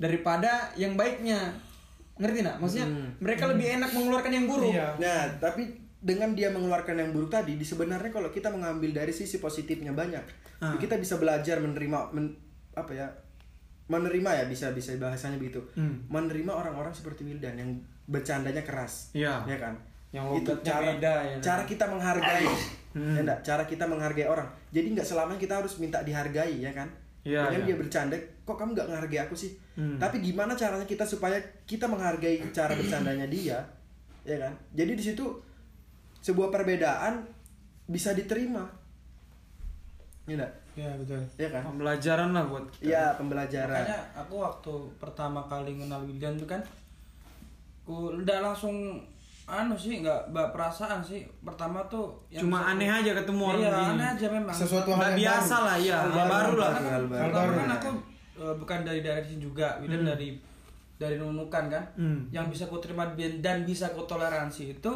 daripada 0.02 0.74
yang 0.74 0.98
baiknya. 0.98 1.54
Ngerti 2.14 2.46
nggak? 2.46 2.58
Maksudnya 2.62 2.88
mereka 3.22 3.50
lebih 3.50 3.78
enak 3.78 3.90
mengeluarkan 3.94 4.34
yang 4.34 4.46
buruk. 4.46 4.74
Iya. 4.74 4.98
Nah, 5.02 5.22
tapi 5.42 5.83
dengan 6.04 6.36
dia 6.36 6.52
mengeluarkan 6.52 7.00
yang 7.00 7.10
buruk 7.16 7.32
tadi, 7.32 7.56
di 7.56 7.64
sebenarnya 7.64 8.12
kalau 8.12 8.28
kita 8.28 8.52
mengambil 8.52 8.92
dari 8.92 9.16
sisi 9.16 9.40
positifnya 9.40 9.96
banyak, 9.96 10.20
Ah. 10.60 10.76
kita 10.76 11.00
bisa 11.00 11.16
belajar 11.16 11.64
menerima 11.64 12.12
men- 12.12 12.36
apa 12.76 12.92
ya? 12.92 13.08
Menerima 13.88 14.44
ya 14.44 14.44
bisa 14.46 14.72
bisa 14.72 14.92
bahasanya 15.00 15.40
begitu. 15.40 15.64
Hmm. 15.80 16.04
Menerima 16.12 16.52
orang-orang 16.52 16.92
seperti 16.92 17.24
Wildan 17.24 17.56
yang 17.56 17.72
bercandanya 18.08 18.64
keras. 18.64 19.16
Iya. 19.16 19.48
Ya 19.48 19.58
kan? 19.60 19.76
Yang 20.12 20.44
itu 20.44 20.52
cara 20.62 20.92
beda, 20.94 21.14
ya. 21.26 21.38
cara 21.40 21.64
kita 21.64 21.86
menghargai. 21.88 22.48
Hmm. 22.94 23.16
Ya 23.18 23.22
enggak? 23.24 23.40
Cara 23.42 23.64
kita 23.66 23.84
menghargai 23.88 24.28
orang. 24.28 24.46
Jadi 24.70 24.88
nggak 24.94 25.08
selamanya 25.08 25.40
kita 25.40 25.56
harus 25.64 25.80
minta 25.80 26.04
dihargai 26.04 26.60
ya 26.60 26.72
kan? 26.72 26.86
Iya, 27.24 27.48
Dengan 27.48 27.62
iya. 27.64 27.68
dia 27.72 27.78
bercanda, 27.80 28.16
kok 28.44 28.56
kamu 28.60 28.76
nggak 28.76 28.88
menghargai 28.92 29.20
aku 29.24 29.36
sih? 29.36 29.56
Hmm. 29.80 29.96
Tapi 29.96 30.20
gimana 30.20 30.54
caranya 30.54 30.84
kita 30.84 31.08
supaya 31.08 31.40
kita 31.64 31.88
menghargai 31.88 32.44
cara 32.52 32.76
bercandanya 32.76 33.24
dia, 33.32 33.64
ya 34.28 34.38
kan? 34.38 34.52
Jadi 34.76 34.92
di 34.94 35.04
situ 35.04 35.24
sebuah 36.24 36.48
perbedaan 36.50 37.28
bisa 37.86 38.12
diterima. 38.12 38.64
Iya 40.24 40.40
enggak? 40.40 40.52
Ya 40.74 40.90
betul. 40.96 41.20
Iya 41.36 41.50
kan? 41.52 41.62
Pembelajaran 41.68 42.30
lah 42.32 42.44
buat 42.46 42.66
kita. 42.72 42.84
Iya, 42.88 43.04
pembelajaran. 43.14 43.76
Makanya 43.78 44.00
aku 44.16 44.36
waktu 44.40 44.74
pertama 44.98 45.40
kali 45.44 45.76
kenal 45.76 46.02
William 46.02 46.34
tuh 46.34 46.48
kan 46.48 46.62
aku 47.84 48.16
udah 48.18 48.40
langsung 48.42 48.96
anu 49.44 49.76
sih 49.76 50.00
nggak 50.00 50.32
mbak 50.32 50.50
perasaan 50.50 51.04
sih 51.04 51.20
pertama 51.44 51.84
tuh 51.86 52.16
yang 52.30 52.48
Cuma 52.48 52.64
aneh 52.66 52.88
aja 52.88 53.12
ketemu 53.14 53.44
orang 53.44 53.60
iya, 53.60 53.70
begini. 53.70 53.92
aneh 53.92 54.08
aja 54.10 54.28
memang 54.32 54.56
Sesuatu 54.56 54.90
hal 54.90 54.98
Nggak 54.98 55.04
yang 55.04 55.20
biasa 55.20 55.52
baru. 55.54 55.68
lah 55.68 55.78
ya, 55.78 55.98
Hal 55.98 56.08
baru, 56.08 56.24
baru 56.24 56.54
lah. 56.56 56.72
hal 56.72 57.06
baru. 57.06 57.52
kan 57.52 57.68
ya. 57.68 57.76
aku 57.76 57.90
eh, 58.40 58.54
bukan 58.56 58.78
dari 58.82 59.00
daerah 59.04 59.20
sini 59.22 59.40
juga 59.44 59.68
William 59.78 60.08
dari 60.08 60.30
dari 60.96 61.16
nunukan 61.20 61.64
kan 61.68 61.84
Hmm. 61.94 62.24
yang 62.32 62.48
bisa 62.48 62.64
ku 62.66 62.80
terima 62.80 63.04
dan 63.14 63.68
bisa 63.68 63.92
ku 63.92 64.08
toleransi 64.08 64.64
itu 64.74 64.94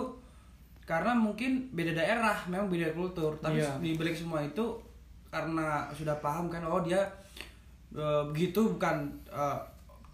karena 0.88 1.12
mungkin 1.12 1.68
beda 1.70 1.92
daerah 1.94 2.38
memang 2.48 2.66
beda 2.68 2.90
kultur 2.92 3.36
tapi 3.38 3.60
Iya. 3.60 3.76
di 3.78 3.92
balik 3.94 4.16
semua 4.16 4.40
itu 4.40 4.64
karena 5.28 5.92
sudah 5.92 6.16
paham 6.18 6.48
kan 6.48 6.64
oh 6.64 6.80
dia 6.80 7.04
eh, 7.92 8.24
begitu 8.26 8.72
bukan 8.72 9.04
eh, 9.28 9.60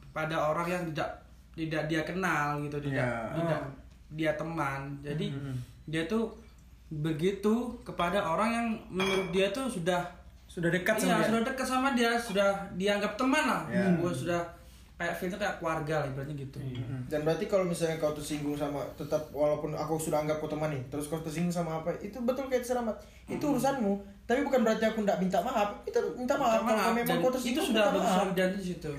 pada 0.10 0.34
orang 0.50 0.68
yang 0.68 0.84
tidak 0.90 1.10
tidak 1.54 1.84
dia 1.86 2.02
kenal 2.02 2.58
gitu 2.60 2.82
tidak 2.82 3.06
Iya. 3.06 3.38
tidak 3.38 3.62
dia 4.10 4.32
teman 4.34 4.80
jadi 5.00 5.26
dia 5.86 6.04
tuh 6.06 6.26
begitu 6.92 7.54
kepada 7.82 8.20
orang 8.20 8.50
yang 8.52 8.68
menurut 8.92 9.30
dia 9.30 9.50
tuh 9.50 9.66
sudah 9.66 10.02
Sudah 10.46 10.70
dekat 10.70 10.94
iya, 10.96 11.02
sama 11.02 11.18
dia. 11.18 11.26
sudah 11.26 11.42
dekat 11.42 11.66
sama 11.66 11.88
dia, 11.94 12.12
sudah 12.14 12.50
dianggap 12.78 13.18
teman 13.18 13.42
lah. 13.42 13.66
Ya. 13.74 13.90
Gue 13.98 14.14
sudah 14.14 14.38
kayak 14.94 15.16
filter 15.16 15.36
kayak 15.36 15.58
keluarga 15.58 15.96
lah 16.00 16.08
ibaratnya 16.08 16.36
gitu. 16.38 16.58
Dan 17.06 17.20
berarti 17.22 17.46
kalau 17.46 17.64
misalnya 17.64 17.98
kau 17.98 18.12
tersinggung 18.12 18.54
sama 18.54 18.80
tetap 18.94 19.20
walaupun 19.30 19.74
aku 19.74 19.98
sudah 19.98 20.20
anggap 20.20 20.38
kau 20.38 20.48
teman 20.48 20.70
nih, 20.70 20.84
terus 20.88 21.06
kau 21.06 21.20
tersinggung 21.20 21.52
sama 21.52 21.78
apa, 21.78 21.92
itu 21.98 22.16
betul 22.20 22.48
kayak 22.48 22.64
selamat. 22.64 22.96
Itu 23.26 23.52
urusanmu. 23.52 23.94
Tapi 24.24 24.40
bukan 24.42 24.62
berarti 24.62 24.86
aku 24.86 25.02
tidak 25.02 25.20
minta 25.20 25.40
maaf. 25.40 25.76
Itu 25.84 26.00
minta 26.16 26.34
maaf. 26.34 26.62
Minta 26.62 26.72
Kalau 26.72 26.80
maaf, 26.80 26.94
memang 26.94 27.06
dan 27.06 27.18
kau 27.18 27.28
itu 27.28 27.36
tersinggung 27.36 27.66
sudah 27.68 27.84
minta 27.84 27.94
maaf. 27.94 28.06
besar 28.06 28.28
dan 28.34 28.50
di 28.54 28.64
situ. 28.64 28.94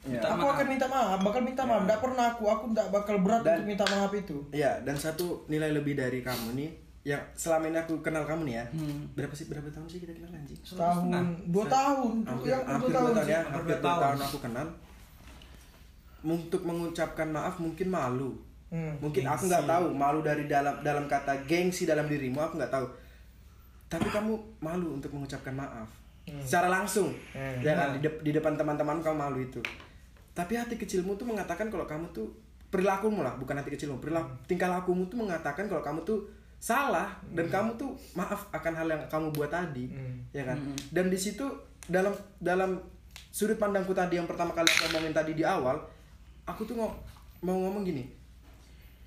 Minta 0.00 0.26
Aku 0.28 0.40
maaf. 0.40 0.54
akan 0.54 0.66
minta 0.66 0.86
maaf, 0.86 1.18
bakal 1.20 1.40
minta 1.42 1.62
maaf. 1.62 1.82
Tidak 1.82 2.00
pernah 2.00 2.24
aku, 2.30 2.44
aku 2.46 2.64
tidak 2.70 2.86
bakal 2.90 3.16
berat 3.18 3.40
Dan- 3.42 3.52
untuk 3.54 3.66
minta 3.66 3.84
maaf 3.86 4.12
itu. 4.12 4.36
Iya, 4.50 4.72
dan 4.80 4.96
satu 4.96 5.26
nilai 5.46 5.70
lebih 5.70 5.92
dari 5.94 6.20
kamu 6.20 6.54
nih 6.54 6.70
yang 7.02 7.20
selama 7.34 7.64
ini 7.66 7.78
aku 7.78 8.00
kenal 8.00 8.22
kamu 8.22 8.44
nih 8.44 8.54
ya. 8.54 8.64
Berapa 9.10 9.32
sih 9.32 9.44
berapa 9.44 9.66
tahun 9.66 9.88
sih 9.88 9.98
kita 9.98 10.12
kenal 10.14 10.30
anjing? 10.30 10.60
Setahun, 10.60 11.08
dua 11.46 11.64
tahun, 11.66 12.12
Hampir, 12.22 12.46
yang 12.46 12.62
hampir 12.62 12.88
dua 12.88 13.00
dua 13.02 13.10
tahun 13.10 13.26
ya, 13.26 13.40
hampir 13.46 13.74
dua 13.74 13.92
tahun 13.98 14.20
aku 14.22 14.38
kenal. 14.38 14.68
Untuk 16.20 16.62
mengucapkan 16.68 17.28
maaf 17.28 17.56
mungkin 17.60 17.88
malu. 17.88 18.36
Hmm. 18.70 18.94
Mungkin 19.02 19.26
aku 19.26 19.50
nggak 19.50 19.66
tahu 19.66 19.90
malu 19.90 20.22
dari 20.22 20.46
dalam 20.46 20.78
dalam 20.86 21.10
kata 21.10 21.42
gengsi 21.48 21.88
dalam 21.88 22.06
dirimu 22.06 22.38
aku 22.38 22.60
nggak 22.60 22.70
tahu. 22.70 22.86
Tapi 23.90 24.06
kamu 24.06 24.32
malu 24.62 25.00
untuk 25.00 25.10
mengucapkan 25.10 25.50
maaf. 25.56 25.90
Secara 26.46 26.70
langsung. 26.70 27.10
Hmm. 27.34 27.58
Ya 27.58 27.74
kan 27.74 27.98
di, 27.98 28.06
dep- 28.06 28.22
di 28.22 28.30
depan 28.30 28.54
teman-teman 28.54 29.02
kamu 29.02 29.16
malu 29.18 29.38
itu. 29.42 29.58
Tapi 30.30 30.54
hati 30.54 30.78
kecilmu 30.78 31.18
tuh 31.18 31.26
mengatakan 31.26 31.66
kalau 31.66 31.82
kamu 31.90 32.06
tuh 32.14 32.30
perilakumu 32.70 33.26
lah, 33.26 33.34
bukan 33.34 33.58
hati 33.58 33.74
kecilmu. 33.74 33.98
Perilaku 33.98 34.30
tingkah 34.46 34.70
lakumu 34.70 35.02
tuh 35.10 35.18
mengatakan 35.18 35.66
kalau 35.66 35.82
kamu 35.82 36.06
tuh 36.06 36.22
salah 36.60 37.18
dan 37.34 37.50
kamu 37.50 37.74
tuh 37.74 37.90
maaf 38.14 38.46
akan 38.54 38.72
hal 38.78 38.86
yang 38.86 39.02
kamu 39.10 39.34
buat 39.34 39.50
tadi. 39.50 39.90
Hmm. 39.90 40.22
Ya 40.30 40.46
kan? 40.46 40.62
Dan 40.94 41.10
di 41.10 41.18
situ 41.18 41.42
dalam 41.90 42.14
dalam 42.38 42.78
sudut 43.34 43.58
pandangku 43.58 43.90
tadi 43.90 44.22
yang 44.22 44.30
pertama 44.30 44.54
kali 44.54 44.70
aku 44.70 44.86
ngomongin 44.86 45.10
tadi 45.10 45.34
di 45.34 45.42
awal, 45.42 45.82
aku 46.50 46.62
tuh 46.64 46.74
ngo- 46.74 46.98
mau 47.40 47.56
ngomong 47.56 47.82
gini. 47.82 48.04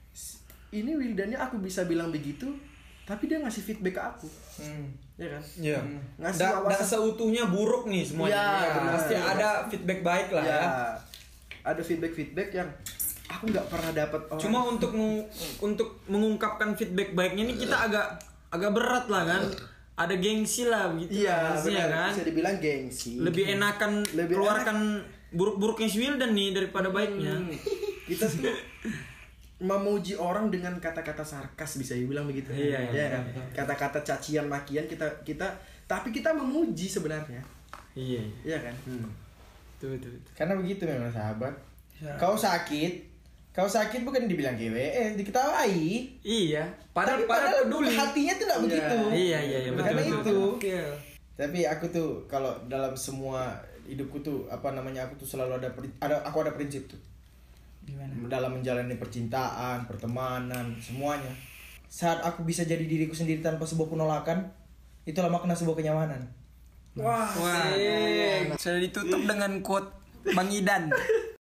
"S- 0.10 0.42
Ini 0.72 0.96
Wildannya 0.96 1.38
aku 1.38 1.60
bisa 1.60 1.84
bilang 1.84 2.10
begitu, 2.10 2.50
tapi 3.04 3.28
dia 3.28 3.38
ngasih 3.38 3.62
feedback 3.62 3.94
ke 3.94 4.04
aku. 4.04 4.28
Hmm. 4.58 4.88
Ya 5.14 5.30
kan? 5.30 5.44
Iya. 5.56 5.80
Ngasih 6.18 6.42
Da- 6.42 6.66
da 6.66 6.80
seutuhnya 6.80 7.46
buruk 7.46 7.86
nih 7.86 8.02
semuanya. 8.02 8.34
Iya, 8.34 8.70
benar. 8.74 8.94
Pasti 8.96 9.14
ada 9.14 9.50
feedback 9.68 10.00
baik 10.02 10.28
lah 10.32 10.44
ya. 10.44 10.58
ya. 10.58 10.70
Ada 11.64 11.80
feedback-feedback 11.80 12.50
yang 12.52 12.70
aku 13.30 13.44
nggak 13.48 13.68
pernah 13.70 13.92
dapat. 13.94 14.20
Cuma 14.36 14.66
untuk 14.66 14.92
meng- 14.92 15.30
untuk 15.62 16.02
mengungkapkan 16.08 16.74
feedback 16.74 17.14
baiknya 17.14 17.46
ini 17.46 17.56
kita 17.56 17.78
agak 17.86 18.18
agak 18.50 18.74
berat 18.74 19.06
lah 19.08 19.24
kan. 19.24 19.44
Ada 19.94 20.18
gengsi 20.18 20.66
lah 20.66 20.90
gitu 20.98 21.22
iya, 21.22 21.54
benar. 21.54 21.86
kan. 21.88 22.12
Bisa 22.18 22.26
dibilang 22.26 22.58
gengsi. 22.58 23.22
Lebih 23.22 23.46
enakan 23.54 24.02
Lebih 24.10 24.34
keluarkan 24.34 24.78
buruk-buruknya 25.34 25.90
si 25.90 25.98
Wildan 26.00 26.32
nih 26.38 26.54
daripada 26.54 26.94
baiknya. 26.94 27.34
Hmm. 27.34 27.52
Kita 28.10 28.30
tuh 28.30 28.54
memuji 29.64 30.20
orang 30.20 30.52
dengan 30.52 30.76
kata-kata 30.76 31.24
sarkas 31.24 31.80
bisa 31.80 31.96
dibilang 31.96 32.28
begitu. 32.28 32.52
Iya, 32.52 32.80
iya, 32.92 32.92
Ya 32.92 33.06
kan? 33.16 33.24
Kata-kata 33.56 34.04
cacian 34.04 34.46
makian 34.52 34.84
kita 34.92 35.08
kita 35.24 35.48
tapi 35.88 36.12
kita 36.12 36.36
memuji 36.36 36.92
sebenarnya. 36.92 37.40
Iya. 37.96 38.24
Iya 38.44 38.58
kan? 38.60 38.76
Tuh, 39.80 39.96
tuh, 40.00 40.10
tuh. 40.12 40.32
Karena 40.36 40.60
begitu 40.60 40.84
memang 40.84 41.12
sahabat. 41.12 41.56
Ya. 41.96 42.12
Kau 42.20 42.36
sakit, 42.36 42.92
kau 43.56 43.70
sakit 43.70 44.04
bukan 44.04 44.28
dibilang 44.28 44.60
GWS, 44.60 45.16
diketawain. 45.16 46.04
Iya. 46.20 46.64
Padahal 46.92 47.24
Tapi 47.24 47.30
padahal 47.30 47.52
padahal 47.64 47.64
peduli. 47.72 47.92
hatinya 47.96 48.34
tuh 48.36 48.46
tidak 48.48 48.60
begitu. 48.68 48.98
Iya, 49.16 49.40
iya, 49.40 49.58
iya, 49.64 49.72
betul, 49.72 49.86
Karena 49.88 50.02
betul, 50.02 50.20
itu. 50.20 50.40
betul. 50.60 50.90
Tapi 51.34 51.60
aku 51.66 51.86
tuh 51.90 52.10
kalau 52.28 52.52
dalam 52.68 52.94
semua 52.94 53.56
hidupku 53.88 54.20
tuh 54.24 54.48
apa 54.48 54.72
namanya 54.72 55.06
aku 55.08 55.20
tuh 55.20 55.28
selalu 55.36 55.60
ada 55.60 55.70
ada 56.00 56.16
aku 56.24 56.44
ada 56.44 56.56
prinsip 56.56 56.88
tuh. 56.88 57.00
Gimana? 57.84 58.16
Dalam 58.32 58.60
menjalani 58.60 58.96
percintaan, 58.96 59.84
pertemanan, 59.88 60.72
semuanya. 60.80 61.30
Saat 61.92 62.24
aku 62.24 62.48
bisa 62.48 62.64
jadi 62.64 62.82
diriku 62.88 63.12
sendiri 63.12 63.44
tanpa 63.44 63.68
sebuah 63.68 63.92
penolakan, 63.92 64.48
itulah 65.04 65.28
makna 65.28 65.52
sebuah 65.52 65.76
kenyamanan. 65.78 66.24
Wah, 66.94 67.26
sudah 68.56 68.80
ditutup 68.80 69.26
dengan 69.26 69.60
quote 69.66 69.92
Bang 70.32 70.48
Idan. 70.54 70.94